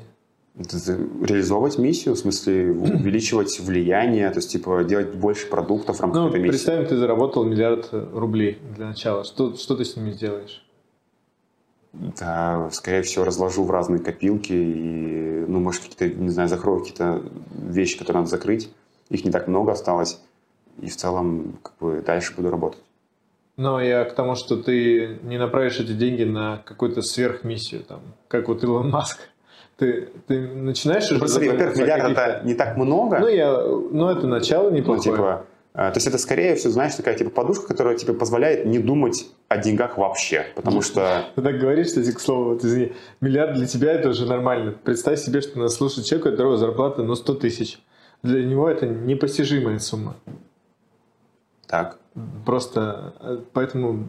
реализовывать 0.56 1.78
миссию, 1.78 2.16
в 2.16 2.18
смысле 2.18 2.72
увеличивать 2.72 3.60
влияние, 3.60 4.30
то 4.30 4.38
есть 4.38 4.54
типа 4.54 4.86
делать 4.86 5.14
больше 5.16 5.48
продуктов 5.48 5.98
в 5.98 6.02
рамках 6.02 6.22
ну, 6.22 6.30
этой 6.30 6.40
миссии. 6.40 6.52
Представим, 6.52 6.88
ты 6.88 6.96
заработал 6.96 7.44
миллиард 7.44 7.90
рублей 7.92 8.58
для 8.74 8.88
начала. 8.88 9.26
Что, 9.26 9.54
что 9.58 9.76
ты 9.76 9.84
с 9.84 9.98
ними 9.98 10.12
сделаешь? 10.12 10.66
Да, 11.92 12.70
скорее 12.72 13.02
всего, 13.02 13.26
разложу 13.26 13.66
в 13.66 13.72
разные 13.72 14.00
копилки 14.00 14.54
и, 14.54 15.44
ну, 15.46 15.60
может, 15.60 15.84
какие-то, 15.84 16.16
не 16.16 16.30
знаю, 16.30 16.48
закрою 16.48 16.80
какие-то 16.80 17.22
вещи, 17.52 17.98
которые 17.98 18.22
надо 18.22 18.30
закрыть. 18.30 18.72
Их 19.10 19.26
не 19.26 19.32
так 19.32 19.50
много 19.50 19.74
осталось. 19.74 20.22
И 20.82 20.88
в 20.88 20.96
целом, 20.96 21.58
как 21.62 21.74
бы, 21.82 22.02
дальше 22.02 22.34
буду 22.34 22.50
работать. 22.50 22.80
Но 23.58 23.82
я 23.82 24.04
к 24.04 24.14
тому, 24.16 24.36
что 24.36 24.58
ты 24.58 25.20
не 25.24 25.38
направишь 25.38 25.80
эти 25.80 25.94
деньги 25.94 26.24
на 26.24 26.58
какую-то 26.66 27.02
сверхмиссию, 27.02 27.84
там, 27.84 28.02
как 28.28 28.48
вот 28.50 28.64
Илон 28.64 28.90
Маск 28.90 29.20
ты, 29.78 30.10
ты 30.28 30.40
начинаешь... 30.40 31.10
Ну, 31.10 31.26
смотри, 31.28 31.50
во-первых, 31.50 31.78
миллиард 31.78 32.12
это 32.12 32.42
не 32.44 32.54
так 32.54 32.78
много. 32.78 33.20
Ну, 33.20 33.28
я, 33.28 33.52
ну 33.62 34.10
это 34.10 34.28
начало 34.28 34.70
ну, 34.70 34.78
неплохое. 34.78 35.12
Ну, 35.12 35.18
типа, 35.18 35.46
э, 35.74 35.78
то 35.78 35.94
есть 35.96 36.08
это 36.08 36.18
скорее 36.18 36.56
всего, 36.56 36.72
знаешь, 36.72 36.96
такая 36.96 37.16
типа 37.16 37.30
подушка, 37.30 37.68
которая 37.68 37.98
тебе 37.98 38.14
позволяет 38.14 38.66
не 38.66 38.80
думать 38.80 39.28
о 39.50 39.58
деньгах 39.58 39.98
вообще, 39.98 40.46
потому 40.56 40.82
что... 40.82 41.26
Ты 41.36 41.42
так 41.42 41.60
говоришь, 41.60 41.88
кстати, 41.88 42.12
к 42.12 42.20
слову, 42.20 42.54
вот, 42.54 42.64
извини, 42.64 42.94
миллиард 43.20 43.56
для 43.56 43.68
тебя 43.68 43.92
это 43.94 44.10
уже 44.10 44.26
нормально. 44.26 44.76
Представь 44.84 45.20
себе, 45.20 45.42
что 45.42 45.60
нас 45.60 45.76
слушает 45.76 46.08
человек, 46.08 46.28
у 46.28 46.32
которого 46.32 46.58
зарплата 46.58 47.04
ну 47.04 47.16
100 47.16 47.34
тысяч. 47.36 47.80
Для 48.24 48.44
него 48.44 48.70
это 48.70 48.88
непостижимая 48.88 49.78
сумма. 49.80 50.16
Так. 51.68 51.98
Просто 52.46 53.14
э, 53.20 53.40
поэтому 53.52 54.08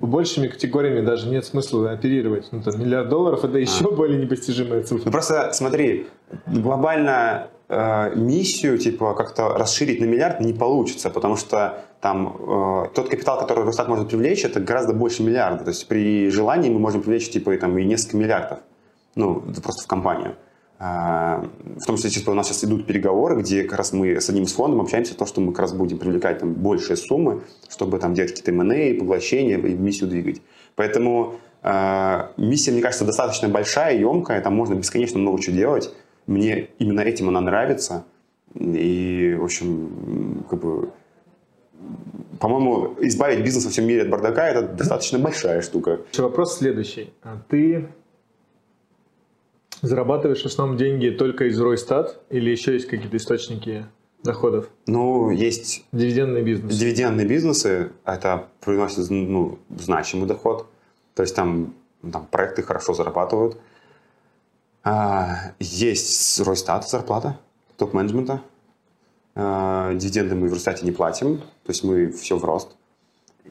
большими 0.00 0.48
категориями 0.48 1.04
даже 1.04 1.28
нет 1.28 1.44
смысла 1.44 1.90
оперировать. 1.90 2.48
Ну, 2.52 2.62
там, 2.62 2.80
миллиард 2.80 3.10
долларов 3.10 3.44
это 3.44 3.58
еще 3.58 3.84
а. 3.84 3.90
более 3.90 4.18
непостижимая 4.22 4.82
цифра. 4.82 5.04
Ну, 5.04 5.12
просто 5.12 5.52
смотри, 5.52 6.06
глобально 6.46 7.48
э, 7.68 8.14
миссию 8.14 8.78
типа 8.78 9.14
как-то 9.14 9.50
расширить 9.50 10.00
на 10.00 10.06
миллиард 10.06 10.40
не 10.40 10.54
получится, 10.54 11.10
потому 11.10 11.36
что 11.36 11.84
там 12.00 12.36
э, 12.38 12.84
тот 12.94 13.10
капитал, 13.10 13.38
который 13.38 13.64
Росстат 13.64 13.88
может 13.88 14.08
привлечь, 14.08 14.44
это 14.44 14.60
гораздо 14.60 14.94
больше 14.94 15.22
миллиарда. 15.22 15.64
То 15.64 15.70
есть 15.70 15.86
при 15.86 16.30
желании 16.30 16.70
мы 16.70 16.78
можем 16.78 17.02
привлечь 17.02 17.28
типа 17.28 17.50
и, 17.50 17.58
там, 17.58 17.76
и 17.76 17.84
несколько 17.84 18.16
миллиардов. 18.16 18.58
Ну, 19.16 19.42
просто 19.62 19.84
в 19.84 19.86
компанию. 19.86 20.36
А, 20.78 21.48
в 21.80 21.86
том 21.86 21.96
числе 21.96 22.10
типа, 22.10 22.30
у 22.30 22.34
нас 22.34 22.48
сейчас 22.48 22.64
идут 22.64 22.86
переговоры, 22.86 23.40
где 23.40 23.62
как 23.62 23.78
раз 23.78 23.92
мы 23.92 24.20
с 24.20 24.28
одним 24.28 24.44
из 24.44 24.52
фондом 24.52 24.80
общаемся, 24.80 25.16
то, 25.16 25.24
что 25.24 25.40
мы 25.40 25.52
как 25.52 25.60
раз 25.60 25.72
будем 25.72 25.98
привлекать 25.98 26.40
там 26.40 26.52
большие 26.52 26.96
суммы, 26.96 27.42
чтобы 27.68 27.98
там 27.98 28.14
делать 28.14 28.32
какие-то 28.32 28.50
M&A, 28.50 28.98
поглощения 28.98 29.56
и 29.56 29.74
миссию 29.74 30.10
двигать. 30.10 30.42
Поэтому 30.74 31.36
э, 31.62 32.28
миссия, 32.36 32.72
мне 32.72 32.82
кажется, 32.82 33.04
достаточно 33.04 33.48
большая, 33.48 33.96
емкая, 33.98 34.40
там 34.40 34.54
можно 34.54 34.74
бесконечно 34.74 35.18
много 35.18 35.40
чего 35.40 35.56
делать. 35.56 35.94
Мне 36.26 36.68
именно 36.78 37.00
этим 37.00 37.28
она 37.28 37.40
нравится. 37.40 38.04
И, 38.54 39.36
в 39.38 39.44
общем, 39.44 40.44
как 40.48 40.60
бы, 40.60 40.90
по-моему, 42.40 42.94
избавить 43.00 43.44
бизнес 43.44 43.64
во 43.64 43.70
всем 43.70 43.86
мире 43.86 44.02
от 44.02 44.10
бардака– 44.10 44.48
это 44.48 44.62
достаточно 44.62 45.18
большая 45.18 45.60
штука. 45.60 46.00
Вопрос 46.18 46.58
следующий. 46.58 47.12
А 47.22 47.40
ты 47.48 47.88
Зарабатываешь 49.84 50.42
в 50.42 50.46
основном 50.46 50.78
деньги 50.78 51.10
только 51.10 51.44
из 51.44 51.60
Ройстат 51.60 52.18
или 52.30 52.50
еще 52.50 52.72
есть 52.72 52.86
какие-то 52.86 53.18
источники 53.18 53.86
доходов? 54.22 54.70
Ну, 54.86 55.30
есть... 55.30 55.84
Дивидендные 55.92 56.42
бизнесы. 56.42 56.78
Дивидендные 56.78 57.26
бизнесы, 57.26 57.92
это 58.06 58.48
приносит 58.64 59.10
ну, 59.10 59.58
значимый 59.76 60.26
доход. 60.26 60.66
То 61.14 61.22
есть 61.22 61.36
там, 61.36 61.74
там 62.10 62.26
проекты 62.30 62.62
хорошо 62.62 62.94
зарабатывают. 62.94 63.58
А, 64.84 65.52
есть 65.60 66.40
Ройстат 66.40 66.88
зарплата 66.88 67.38
топ-менеджмента. 67.76 68.40
А, 69.34 69.92
дивиденды 69.94 70.34
мы 70.34 70.48
в 70.48 70.54
Росстате 70.54 70.86
не 70.86 70.92
платим, 70.92 71.38
то 71.38 71.68
есть 71.68 71.84
мы 71.84 72.10
все 72.10 72.38
в 72.38 72.44
рост. 72.44 72.70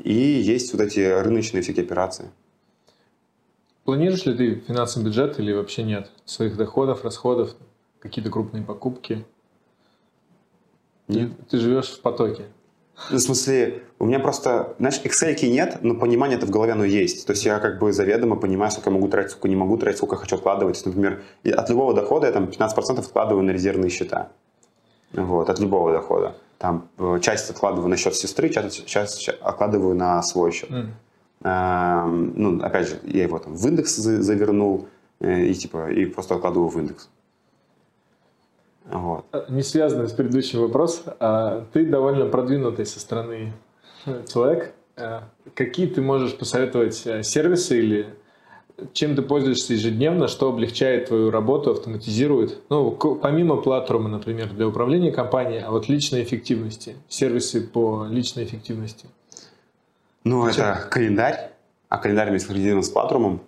И 0.04 0.14
есть 0.14 0.74
вот 0.74 0.82
эти 0.82 1.00
рыночные 1.00 1.62
всякие 1.62 1.86
операции. 1.86 2.26
Планируешь 3.84 4.26
ли 4.26 4.34
ты 4.34 4.56
финансовый 4.68 5.04
бюджет 5.04 5.40
или 5.40 5.52
вообще 5.52 5.84
нет? 5.84 6.10
Своих 6.26 6.56
доходов, 6.56 7.04
расходов, 7.04 7.56
какие-то 8.00 8.32
крупные 8.32 8.64
покупки? 8.64 9.26
Нет. 11.08 11.32
Ты 11.50 11.58
живешь 11.60 11.90
в 11.90 12.02
потоке. 12.02 12.46
В 13.10 13.18
смысле, 13.18 13.84
у 14.00 14.06
меня 14.06 14.20
просто, 14.20 14.76
знаешь, 14.80 15.02
excel 15.04 15.36
нет, 15.48 15.80
но 15.82 15.96
понимание 15.96 16.38
это 16.38 16.46
в 16.46 16.50
голове 16.50 16.74
оно 16.74 16.86
есть. 16.86 17.26
То 17.26 17.34
есть 17.34 17.44
я 17.44 17.60
как 17.60 17.80
бы 17.80 17.92
заведомо 17.92 18.36
понимаю, 18.36 18.72
сколько 18.72 18.90
я 18.90 18.94
могу 18.94 19.08
тратить, 19.08 19.32
сколько 19.32 19.50
не 19.50 19.56
могу 19.56 19.78
тратить, 19.78 19.98
сколько 19.98 20.16
хочу 20.16 20.36
откладывать. 20.36 20.82
Например, 20.86 21.22
от 21.44 21.70
любого 21.70 21.94
дохода 21.94 22.28
я 22.28 22.34
там 22.34 22.46
15% 22.46 23.00
откладываю 23.00 23.44
на 23.44 23.52
резервные 23.52 23.90
счета. 23.90 24.30
Вот, 25.12 25.50
от 25.50 25.60
любого 25.60 25.92
дохода. 25.92 26.36
Там 26.58 26.88
э, 26.98 27.20
часть 27.22 27.50
откладываю 27.50 27.90
на 27.90 27.98
счет 27.98 28.16
сестры, 28.16 28.50
часть, 28.50 28.86
часть 28.86 29.28
откладываю 29.28 29.96
на 29.96 30.22
свой 30.24 30.52
счет. 30.52 30.70
Mm. 30.70 30.88
А, 31.44 32.08
ну, 32.08 32.62
опять 32.62 32.88
же, 32.88 33.00
я 33.04 33.24
его 33.24 33.38
там 33.38 33.56
в 33.56 33.68
индекс 33.68 33.96
завернул 33.96 34.88
э, 35.20 35.46
и 35.46 35.54
типа 35.54 35.92
и 35.92 36.06
просто 36.06 36.36
откладываю 36.36 36.70
в 36.70 36.80
индекс. 36.80 37.10
Вот. 38.86 39.26
А, 39.32 39.46
не 39.50 39.62
связанный 39.62 40.08
с 40.08 40.14
предыдущим 40.14 40.62
вопросом, 40.62 41.14
а 41.20 41.66
ты 41.74 41.86
довольно 41.86 42.26
продвинутый 42.28 42.86
со 42.86 43.00
стороны 43.00 43.54
человек. 44.32 44.74
А 44.96 45.24
какие 45.54 45.88
ты 45.88 46.02
можешь 46.02 46.38
посоветовать 46.38 46.96
сервисы 46.96 47.80
или 47.80 48.08
чем 48.94 49.16
ты 49.16 49.22
пользуешься 49.22 49.74
ежедневно, 49.74 50.28
что 50.28 50.50
облегчает 50.50 51.08
твою 51.08 51.30
работу, 51.30 51.72
автоматизирует? 51.72 52.62
Ну, 52.70 52.92
помимо 52.92 53.58
платформы, 53.58 54.10
например, 54.10 54.50
для 54.54 54.68
управления 54.68 55.12
компанией, 55.12 55.62
а 55.62 55.72
вот 55.72 55.88
личной 55.88 56.24
эффективности, 56.24 56.96
сервисы 57.08 57.62
по 57.62 58.08
личной 58.10 58.46
эффективности. 58.46 59.08
Ну, 60.24 60.46
Зачем? 60.46 60.66
это 60.66 60.88
календарь, 60.90 61.52
а 61.90 61.98
календарь 61.98 62.32
мы 62.32 62.40
синхронизирован 62.40 62.84
с 62.84 62.90
платформом, 62.90 63.42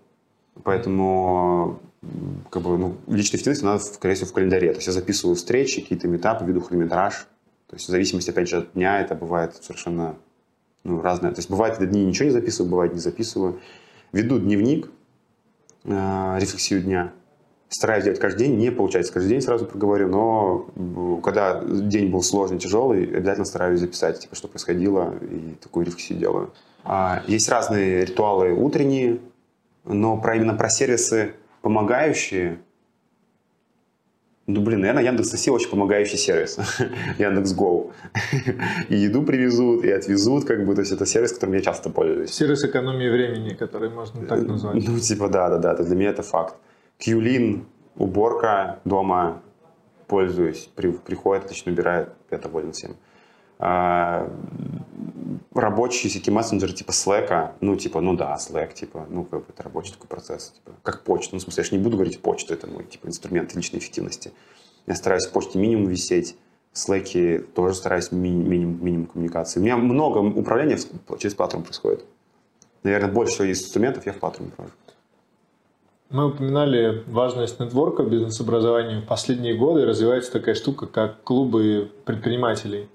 поэтому 0.63 1.79
как 2.49 2.61
бы, 2.61 2.77
ну, 2.77 2.97
личная 3.07 3.37
эффективность, 3.37 3.63
она, 3.63 3.79
скорее 3.79 4.15
всего, 4.15 4.29
в 4.29 4.33
календаре. 4.33 4.71
То 4.71 4.77
есть 4.77 4.87
я 4.87 4.93
записываю 4.93 5.35
встречи, 5.35 5.81
какие-то 5.81 6.07
метапы, 6.07 6.45
веду 6.45 6.61
хронометраж. 6.61 7.27
То 7.67 7.75
есть 7.75 7.87
в 7.87 7.89
зависимости, 7.91 8.29
опять 8.29 8.47
же, 8.47 8.57
от 8.57 8.73
дня 8.73 9.01
это 9.01 9.15
бывает 9.15 9.55
совершенно 9.55 10.15
ну, 10.83 11.01
разное. 11.01 11.31
То 11.31 11.39
есть 11.39 11.49
бывает, 11.49 11.77
дни 11.79 12.05
ничего 12.05 12.25
не 12.25 12.31
записываю, 12.31 12.69
бывает 12.69 12.93
не 12.93 12.99
записываю. 12.99 13.59
Веду 14.11 14.39
дневник, 14.39 14.89
э, 15.83 16.37
рефлексию 16.39 16.81
дня. 16.81 17.11
Стараюсь 17.67 18.03
делать 18.03 18.19
каждый 18.19 18.47
день, 18.47 18.57
не 18.57 18.71
получается 18.71 19.11
каждый 19.11 19.29
день, 19.29 19.41
сразу 19.41 19.65
проговорю, 19.65 20.07
но 20.07 21.19
когда 21.23 21.63
день 21.63 22.11
был 22.11 22.21
сложный, 22.21 22.59
тяжелый, 22.59 23.05
обязательно 23.05 23.45
стараюсь 23.45 23.79
записать, 23.79 24.19
типа, 24.19 24.35
что 24.35 24.47
происходило, 24.47 25.15
и 25.21 25.55
такую 25.61 25.85
рефлексию 25.85 26.19
делаю. 26.19 26.53
А, 26.83 27.23
есть 27.27 27.49
разные 27.49 28.05
ритуалы 28.05 28.53
утренние, 28.53 29.19
но 29.83 30.17
про, 30.17 30.35
именно 30.35 30.53
про 30.53 30.69
сервисы 30.69 31.33
помогающие, 31.61 32.59
ну, 34.47 34.61
блин, 34.61 34.81
наверное, 34.81 35.03
Яндекс 35.03 35.29
Такси 35.29 35.49
очень 35.49 35.69
помогающий 35.69 36.19
сервис. 36.19 36.59
Яндекс 37.17 37.53
Гоу. 37.53 37.93
и 38.89 38.95
еду 38.95 39.23
привезут, 39.23 39.83
и 39.83 39.89
отвезут, 39.89 40.45
как 40.45 40.63
бы, 40.67 40.75
то 40.75 40.81
есть 40.81 40.91
это 40.91 41.07
сервис, 41.07 41.33
которым 41.33 41.55
я 41.55 41.61
часто 41.61 41.89
пользуюсь. 41.89 42.31
Сервис 42.31 42.63
экономии 42.63 43.09
времени, 43.09 43.55
который 43.55 43.89
можно 43.89 44.21
так 44.27 44.39
э, 44.39 44.41
назвать. 44.43 44.87
Ну, 44.87 44.99
типа, 44.99 45.29
да, 45.29 45.49
да, 45.49 45.57
да, 45.57 45.83
для 45.83 45.95
меня 45.95 46.11
это 46.11 46.21
факт. 46.21 46.55
Кьюлин, 46.97 47.65
уборка 47.95 48.79
дома, 48.85 49.41
пользуюсь, 50.07 50.69
при, 50.75 50.91
приходит, 50.91 51.45
отлично 51.45 51.71
убирает, 51.71 52.09
я 52.31 52.37
доволен 52.37 52.71
всем. 52.71 52.95
А, 53.57 54.29
рабочие 55.53 56.09
всякие 56.09 56.33
мессенджеры 56.33 56.73
типа 56.73 56.91
Slack, 56.91 57.53
ну, 57.61 57.75
типа, 57.75 58.01
ну 58.01 58.15
да, 58.15 58.35
Slack, 58.35 58.73
типа, 58.73 59.05
ну, 59.09 59.23
как 59.23 59.41
бы 59.41 59.45
это 59.49 59.63
рабочий 59.63 59.93
такой 59.93 60.07
процесс, 60.07 60.51
типа, 60.51 60.71
как 60.83 61.03
почта. 61.03 61.35
Ну, 61.35 61.39
в 61.39 61.43
смысле, 61.43 61.63
я 61.63 61.69
же 61.69 61.75
не 61.75 61.83
буду 61.83 61.97
говорить 61.97 62.21
почту, 62.21 62.53
это 62.53 62.67
мой, 62.67 62.83
типа, 62.83 63.07
инструмент 63.07 63.55
личной 63.55 63.79
эффективности. 63.79 64.31
Я 64.85 64.95
стараюсь 64.95 65.25
в 65.25 65.31
почте 65.31 65.57
минимум 65.57 65.87
висеть, 65.87 66.35
в 66.73 66.77
Slack 66.77 67.39
тоже 67.53 67.75
стараюсь 67.75 68.11
ми- 68.11 68.29
минимум, 68.29 68.83
минимум 68.83 69.07
коммуникации. 69.07 69.59
У 69.59 69.63
меня 69.63 69.77
много 69.77 70.19
управления 70.19 70.77
через 71.17 71.33
платформу 71.33 71.65
происходит. 71.65 72.05
Наверное, 72.83 73.11
больше 73.11 73.49
из 73.49 73.63
инструментов 73.63 74.05
я 74.05 74.13
в 74.13 74.17
платформе 74.17 74.51
провожу. 74.51 74.73
Мы 76.09 76.27
упоминали 76.27 77.03
важность 77.07 77.59
нетворка 77.59 78.03
в 78.03 78.09
бизнес-образовании. 78.09 79.01
В 79.01 79.05
последние 79.05 79.55
годы 79.55 79.85
развивается 79.85 80.31
такая 80.31 80.53
штука, 80.53 80.85
как 80.85 81.23
клубы 81.23 81.91
предпринимателей. 82.05 82.87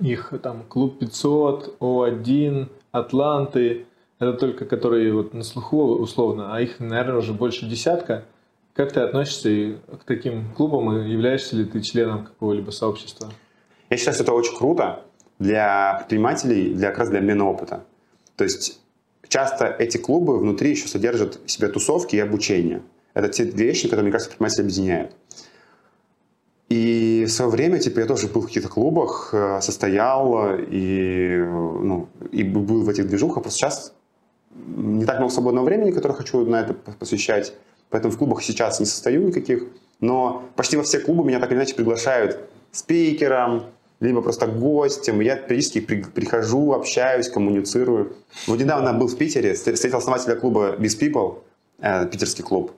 Их 0.00 0.32
там 0.42 0.62
клуб 0.64 0.98
500, 0.98 1.76
О1, 1.80 2.68
Атланты. 2.90 3.86
Это 4.18 4.32
только 4.32 4.64
которые 4.64 5.12
вот 5.12 5.34
на 5.34 5.42
слуху 5.42 5.94
условно, 5.96 6.54
а 6.54 6.60
их, 6.60 6.80
наверное, 6.80 7.18
уже 7.18 7.34
больше 7.34 7.66
десятка. 7.66 8.24
Как 8.72 8.92
ты 8.92 9.00
относишься 9.00 9.76
к 10.00 10.04
таким 10.04 10.52
клубам 10.54 10.96
и 10.96 11.10
являешься 11.10 11.54
ли 11.56 11.64
ты 11.64 11.80
членом 11.80 12.24
какого-либо 12.24 12.70
сообщества? 12.70 13.28
Я 13.90 13.96
считаю, 13.96 14.14
что 14.14 14.24
это 14.24 14.32
очень 14.32 14.56
круто 14.56 15.04
для 15.38 15.96
предпринимателей, 15.98 16.74
для 16.74 16.88
как 16.88 17.00
раз 17.00 17.10
для 17.10 17.18
обмена 17.18 17.44
опыта. 17.44 17.84
То 18.36 18.44
есть 18.44 18.80
часто 19.34 19.66
эти 19.80 19.96
клубы 19.96 20.38
внутри 20.38 20.70
еще 20.70 20.86
содержат 20.86 21.40
в 21.44 21.50
себе 21.50 21.66
тусовки 21.66 22.14
и 22.14 22.20
обучение. 22.20 22.82
Это 23.14 23.28
те 23.28 23.42
вещи, 23.42 23.88
которые, 23.88 24.04
мне 24.04 24.12
кажется, 24.12 24.30
предприниматели 24.30 24.62
объединяют. 24.62 25.12
И 26.68 27.24
в 27.26 27.32
свое 27.32 27.50
время, 27.50 27.80
типа, 27.80 27.98
я 27.98 28.06
тоже 28.06 28.28
был 28.28 28.42
в 28.42 28.46
каких-то 28.46 28.68
клубах, 28.68 29.30
э, 29.32 29.60
состоял 29.60 30.56
и, 30.56 31.36
ну, 31.36 32.08
и 32.30 32.44
был 32.44 32.84
в 32.84 32.88
этих 32.88 33.08
движухах. 33.08 33.42
Просто 33.42 33.58
сейчас 33.58 33.92
не 34.54 35.04
так 35.04 35.18
много 35.18 35.32
свободного 35.32 35.64
времени, 35.64 35.90
которое 35.90 36.14
хочу 36.14 36.46
на 36.46 36.60
это 36.60 36.74
посвящать. 36.74 37.54
Поэтому 37.90 38.14
в 38.14 38.18
клубах 38.18 38.40
сейчас 38.40 38.78
не 38.78 38.86
состою 38.86 39.26
никаких. 39.26 39.64
Но 39.98 40.44
почти 40.54 40.76
во 40.76 40.84
все 40.84 41.00
клубы 41.00 41.24
меня 41.24 41.40
так 41.40 41.50
или 41.50 41.58
иначе 41.58 41.74
приглашают 41.74 42.38
спикером, 42.70 43.64
либо 44.04 44.20
просто 44.22 44.46
гостем. 44.46 45.20
Я 45.20 45.36
периодически 45.36 45.80
прихожу, 45.80 46.72
общаюсь, 46.72 47.28
коммуницирую. 47.28 48.16
Вот 48.46 48.60
недавно 48.60 48.92
был 48.92 49.08
в 49.08 49.16
Питере, 49.16 49.54
встретил 49.54 49.98
основателя 49.98 50.36
клуба 50.36 50.76
Biz 50.78 51.00
People, 51.00 51.38
э, 51.80 52.06
питерский 52.06 52.44
клуб. 52.44 52.72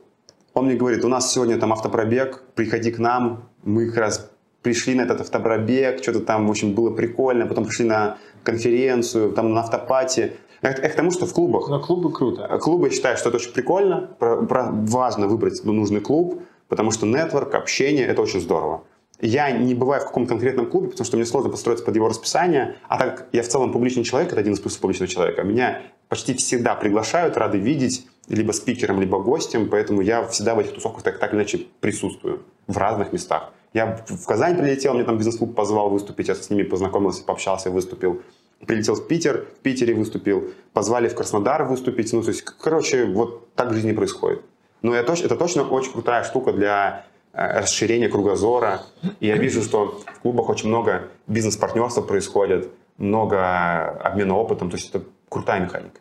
Он 0.55 0.67
мне 0.67 0.75
говорит, 0.75 1.05
у 1.05 1.09
нас 1.09 1.33
сегодня 1.33 1.59
там 1.59 1.73
автопробег, 1.73 2.43
приходи 2.55 2.91
к 2.91 2.99
нам. 2.99 3.43
Мы 3.65 3.87
как 3.87 3.97
раз 3.99 4.31
пришли 4.63 4.95
на 4.95 5.03
этот 5.03 5.21
автопробег, 5.21 6.03
что-то 6.03 6.21
там, 6.21 6.47
в 6.47 6.51
общем, 6.51 6.75
было 6.75 6.91
прикольно. 6.91 7.47
Потом 7.47 7.65
пришли 7.65 7.85
на 7.85 8.17
конференцию, 8.43 9.33
там 9.33 9.53
на 9.53 9.61
автопати. 9.61 10.33
Это, 10.63 10.81
это 10.81 10.89
к 10.89 10.97
тому, 10.97 11.11
что 11.11 11.27
в 11.27 11.33
клубах... 11.33 11.69
Но 11.69 11.81
клубы 11.81 12.13
круто. 12.13 12.59
Клубы 12.59 12.91
считают, 12.91 13.19
что 13.19 13.29
это 13.29 13.37
очень 13.37 13.53
прикольно. 13.53 14.09
Про, 14.19 14.47
про, 14.47 14.71
важно 14.73 15.27
выбрать 15.27 15.63
нужный 15.65 16.01
клуб, 16.01 16.43
потому 16.69 16.91
что 16.91 17.07
нетворк, 17.07 17.55
общение– 17.55 18.07
это 18.09 18.23
очень 18.23 18.41
здорово. 18.41 18.83
Я 19.21 19.51
не 19.51 19.75
бываю 19.75 20.03
в 20.03 20.07
каком-то 20.07 20.31
конкретном 20.31 20.71
клубе, 20.71 20.89
потому 20.89 21.07
что 21.07 21.17
мне 21.17 21.25
сложно 21.25 21.51
построиться 21.51 21.85
под 21.85 21.95
его 21.95 22.09
расписание. 22.09 22.77
А 22.89 22.99
так 22.99 23.17
как 23.17 23.27
я 23.33 23.43
в 23.43 23.49
целом 23.49 23.73
публичный 23.73 24.05
человек, 24.05 24.31
это 24.33 24.41
один 24.41 24.53
из 24.53 24.61
плюсов 24.61 24.81
публичного 24.81 25.11
человека, 25.11 25.43
меня 25.43 25.83
почти 26.09 26.35
всегда 26.35 26.75
приглашают, 26.75 27.37
рады 27.37 27.59
видеть, 27.59 28.07
либо 28.29 28.53
спикером, 28.53 29.01
либо 29.01 29.19
гостем, 29.21 29.69
поэтому 29.71 30.01
я 30.01 30.27
всегда 30.27 30.55
в 30.55 30.59
этих 30.59 30.75
тусовках 30.75 31.03
так, 31.03 31.19
так 31.19 31.31
или 31.33 31.39
иначе 31.39 31.67
присутствую 31.81 32.43
в 32.67 32.77
разных 32.77 33.13
местах. 33.13 33.53
Я 33.73 34.05
в 34.09 34.27
Казань 34.27 34.57
прилетел, 34.57 34.95
мне 34.95 35.05
там 35.05 35.17
бизнес-клуб 35.17 35.55
позвал 35.55 35.91
выступить, 35.91 36.29
я 36.29 36.35
с 36.35 36.51
ними 36.51 36.63
познакомился, 36.63 37.23
пообщался, 37.25 37.71
выступил. 37.71 38.23
Прилетел 38.67 38.95
в 38.95 39.07
Питер, 39.07 39.47
в 39.59 39.61
Питере 39.61 39.95
выступил, 39.95 40.49
позвали 40.73 41.09
в 41.09 41.15
Краснодар 41.15 41.65
выступить. 41.65 42.13
Ну, 42.13 42.23
то 42.23 42.31
есть, 42.31 42.43
короче, 42.43 43.05
вот 43.05 43.55
так 43.55 43.71
в 43.71 43.75
жизни 43.75 43.93
происходит. 43.93 44.43
Но 44.83 44.95
я 44.95 45.03
точ, 45.03 45.21
это 45.21 45.37
точно 45.37 45.69
очень 45.69 45.93
крутая 45.93 46.25
штука 46.25 46.53
для 46.53 47.05
э, 47.37 47.61
расширения 47.61 48.09
кругозора. 48.09 48.83
И 49.21 49.27
я 49.27 49.37
вижу, 49.37 49.63
что 49.63 50.01
в 50.07 50.21
клубах 50.21 50.49
очень 50.49 50.69
много 50.69 51.09
бизнес-партнерства 51.27 52.03
происходит, 52.03 52.69
много 52.99 53.89
обмена 53.89 54.37
опытом. 54.37 54.71
То 54.71 54.77
есть 54.77 54.91
это 54.91 55.05
крутая 55.29 55.61
механика. 55.61 56.01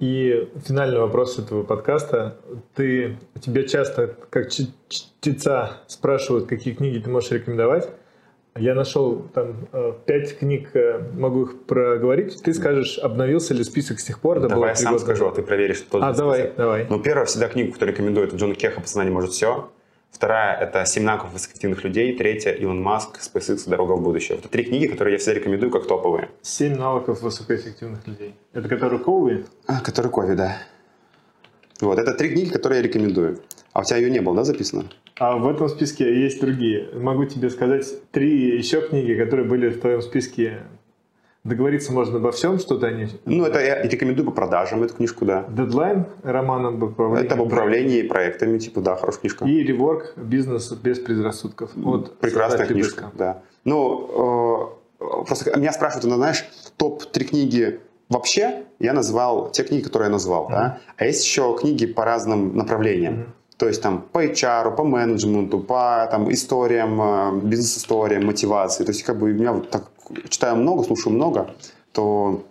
И 0.00 0.50
финальный 0.66 0.98
вопрос 0.98 1.38
этого 1.38 1.62
подкаста. 1.62 2.36
Ты, 2.74 3.16
тебя 3.40 3.62
часто, 3.62 4.16
как 4.30 4.50
чтеца, 4.50 5.78
спрашивают, 5.86 6.46
какие 6.46 6.74
книги 6.74 6.98
ты 6.98 7.08
можешь 7.10 7.30
рекомендовать. 7.30 7.88
Я 8.56 8.74
нашел 8.74 9.22
там 9.34 9.68
э, 9.72 9.92
пять 10.06 10.38
книг, 10.38 10.70
э, 10.74 11.00
могу 11.14 11.42
их 11.42 11.62
проговорить. 11.64 12.40
Ты 12.40 12.54
скажешь, 12.54 12.98
обновился 12.98 13.52
ли 13.52 13.64
список 13.64 13.98
с 13.98 14.04
тех 14.04 14.20
пор? 14.20 14.38
Это 14.38 14.48
давай 14.48 14.70
я 14.70 14.76
сам 14.76 14.92
года. 14.92 15.04
скажу, 15.04 15.26
а 15.26 15.32
ты 15.32 15.42
проверишь. 15.42 15.78
Что 15.78 15.98
а, 16.00 16.12
давай, 16.12 16.40
список. 16.40 16.56
давай. 16.56 16.86
Ну, 16.88 17.00
первая 17.00 17.26
всегда 17.26 17.48
книга, 17.48 17.72
которую 17.72 17.94
рекомендую, 17.94 18.28
это 18.28 18.36
Джона 18.36 18.54
Кеха 18.54 18.80
«Пацана 18.80 19.04
не 19.04 19.10
может 19.10 19.32
все». 19.32 19.70
Вторая– 20.14 20.56
это 20.60 20.86
«Семь 20.86 21.02
навыков 21.02 21.32
высокоэффективных 21.32 21.82
людей». 21.82 22.16
Третья– 22.16 22.52
Илон 22.52 22.80
Маск, 22.80 23.18
SpaceX 23.18 23.68
«Дорога 23.68 23.94
в 23.94 24.00
будущее». 24.00 24.38
Это 24.38 24.48
три 24.48 24.62
книги, 24.62 24.86
которые 24.86 25.14
я 25.14 25.18
всегда 25.18 25.40
рекомендую 25.40 25.72
как 25.72 25.88
топовые. 25.88 26.28
«Семь 26.40 26.76
навыков 26.76 27.20
высокоэффективных 27.20 28.06
людей». 28.06 28.36
Это 28.52 28.68
которые 28.68 29.00
Коуи? 29.00 29.44
А, 29.66 29.80
которые 29.80 30.12
Кови, 30.12 30.36
да. 30.36 30.56
Вот, 31.80 31.98
это 31.98 32.14
три 32.14 32.30
книги, 32.30 32.48
которые 32.48 32.80
я 32.80 32.86
рекомендую. 32.86 33.40
А 33.72 33.80
у 33.80 33.84
тебя 33.84 33.96
ее 33.96 34.08
не 34.08 34.20
было, 34.20 34.36
да, 34.36 34.44
записано? 34.44 34.84
А 35.18 35.36
в 35.36 35.48
этом 35.48 35.68
списке 35.68 36.22
есть 36.22 36.40
другие. 36.40 36.90
Могу 36.94 37.24
тебе 37.24 37.50
сказать 37.50 37.84
три 38.12 38.56
еще 38.56 38.82
книги, 38.82 39.14
которые 39.14 39.48
были 39.48 39.68
в 39.68 39.80
твоем 39.80 40.00
списке 40.00 40.60
Договориться 41.44 41.92
можно 41.92 42.16
обо 42.16 42.32
всем, 42.32 42.58
что-то 42.58 42.86
они... 42.86 43.06
Ну, 43.26 43.44
это 43.44 43.60
я 43.60 43.82
рекомендую 43.82 44.24
по 44.24 44.30
продажам 44.30 44.82
эту 44.82 44.94
книжку, 44.94 45.26
да. 45.26 45.44
Дедлайн 45.50 46.06
роман 46.22 46.64
об 46.64 46.82
управлении. 46.82 47.26
Это 47.26 47.34
об 47.34 47.42
управлении 47.42 48.02
проектами, 48.02 48.56
типа, 48.58 48.80
да, 48.80 48.96
хорошая 48.96 49.20
книжка. 49.20 49.44
И 49.44 49.62
реворк 49.62 50.14
бизнес 50.16 50.72
без 50.72 50.98
предрассудков. 51.00 51.70
Вот 51.74 52.18
Прекрасная 52.18 52.66
книжка, 52.66 53.10
да. 53.12 53.42
Ну, 53.64 54.72
э, 54.98 55.24
просто 55.26 55.58
меня 55.58 55.72
спрашивают, 55.72 56.06
ну, 56.06 56.16
знаешь, 56.16 56.46
топ-3 56.78 57.24
книги 57.24 57.80
вообще, 58.08 58.64
я 58.78 58.94
назвал 58.94 59.50
те 59.50 59.64
книги, 59.64 59.82
которые 59.82 60.06
я 60.06 60.12
назвал, 60.12 60.46
mm-hmm. 60.46 60.52
да. 60.52 60.78
А 60.96 61.04
есть 61.04 61.26
еще 61.26 61.54
книги 61.60 61.84
по 61.84 62.06
разным 62.06 62.56
направлениям. 62.56 63.14
Mm-hmm. 63.14 63.56
То 63.58 63.68
есть 63.68 63.82
там 63.82 64.02
по 64.12 64.24
HR, 64.24 64.74
по 64.74 64.82
менеджменту, 64.82 65.60
по 65.60 66.08
там, 66.10 66.32
историям, 66.32 67.00
э, 67.00 67.40
бизнес-историям, 67.42 68.26
мотивации. 68.26 68.84
То 68.84 68.92
есть 68.92 69.04
как 69.04 69.18
бы 69.18 69.30
у 69.30 69.34
меня 69.34 69.52
вот 69.52 69.70
так 69.70 69.90
читаю 70.28 70.56
много, 70.56 70.82
слушаю 70.82 71.14
много, 71.14 71.54
то 71.92 72.44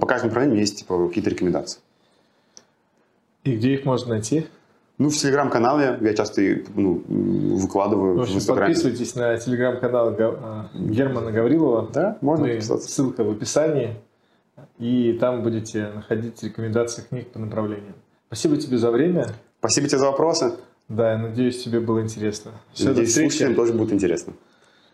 по 0.00 0.06
каждому 0.06 0.30
направлению 0.30 0.60
есть 0.60 0.78
типа, 0.78 1.08
какие-то 1.08 1.30
рекомендации. 1.30 1.80
И 3.44 3.56
где 3.56 3.74
их 3.74 3.84
можно 3.84 4.10
найти? 4.10 4.46
Ну, 4.98 5.08
в 5.08 5.16
телеграм-канале 5.16 5.98
я 6.00 6.14
часто 6.14 6.42
ну, 6.76 7.02
выкладываю. 7.08 8.18
В 8.18 8.22
общем, 8.22 8.38
в 8.38 8.46
подписывайтесь 8.46 9.14
на 9.16 9.36
телеграм-канал 9.36 10.14
а, 10.18 10.70
Германа 10.74 11.32
Гаврилова. 11.32 11.90
Да, 11.92 12.18
можно 12.20 12.46
подписаться. 12.46 12.88
Ссылка 12.88 13.24
в 13.24 13.30
описании. 13.30 13.96
И 14.78 15.14
там 15.14 15.42
будете 15.42 15.88
находить 15.88 16.42
рекомендации 16.42 17.02
книг 17.02 17.28
по 17.32 17.38
направлениям. 17.38 17.94
Спасибо 18.28 18.56
тебе 18.56 18.78
за 18.78 18.90
время. 18.90 19.26
Спасибо 19.58 19.88
тебе 19.88 19.98
за 19.98 20.06
вопросы. 20.06 20.52
Да, 20.88 21.12
я 21.12 21.18
надеюсь, 21.18 21.62
тебе 21.62 21.80
было 21.80 22.02
интересно. 22.02 22.52
Все, 22.72 22.88
надеюсь, 22.88 23.14
слушателям 23.14 23.54
тоже 23.54 23.72
будет 23.72 23.92
интересно. 23.92 24.34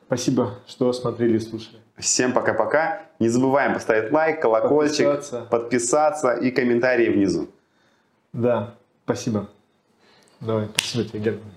Спасибо, 0.08 0.54
что 0.66 0.90
смотрели 0.94 1.36
и 1.36 1.38
слушали. 1.38 1.76
Всем 1.98 2.32
пока-пока. 2.32 3.02
Не 3.18 3.28
забываем 3.28 3.74
поставить 3.74 4.10
лайк, 4.10 4.40
колокольчик, 4.40 5.06
подписаться, 5.06 5.46
подписаться 5.50 6.32
и 6.32 6.50
комментарии 6.50 7.10
внизу. 7.10 7.50
Да, 8.32 8.74
спасибо. 9.04 9.50
Давай, 10.40 10.68
спасибо 10.74 11.04
тебе, 11.04 11.20
Герман. 11.20 11.52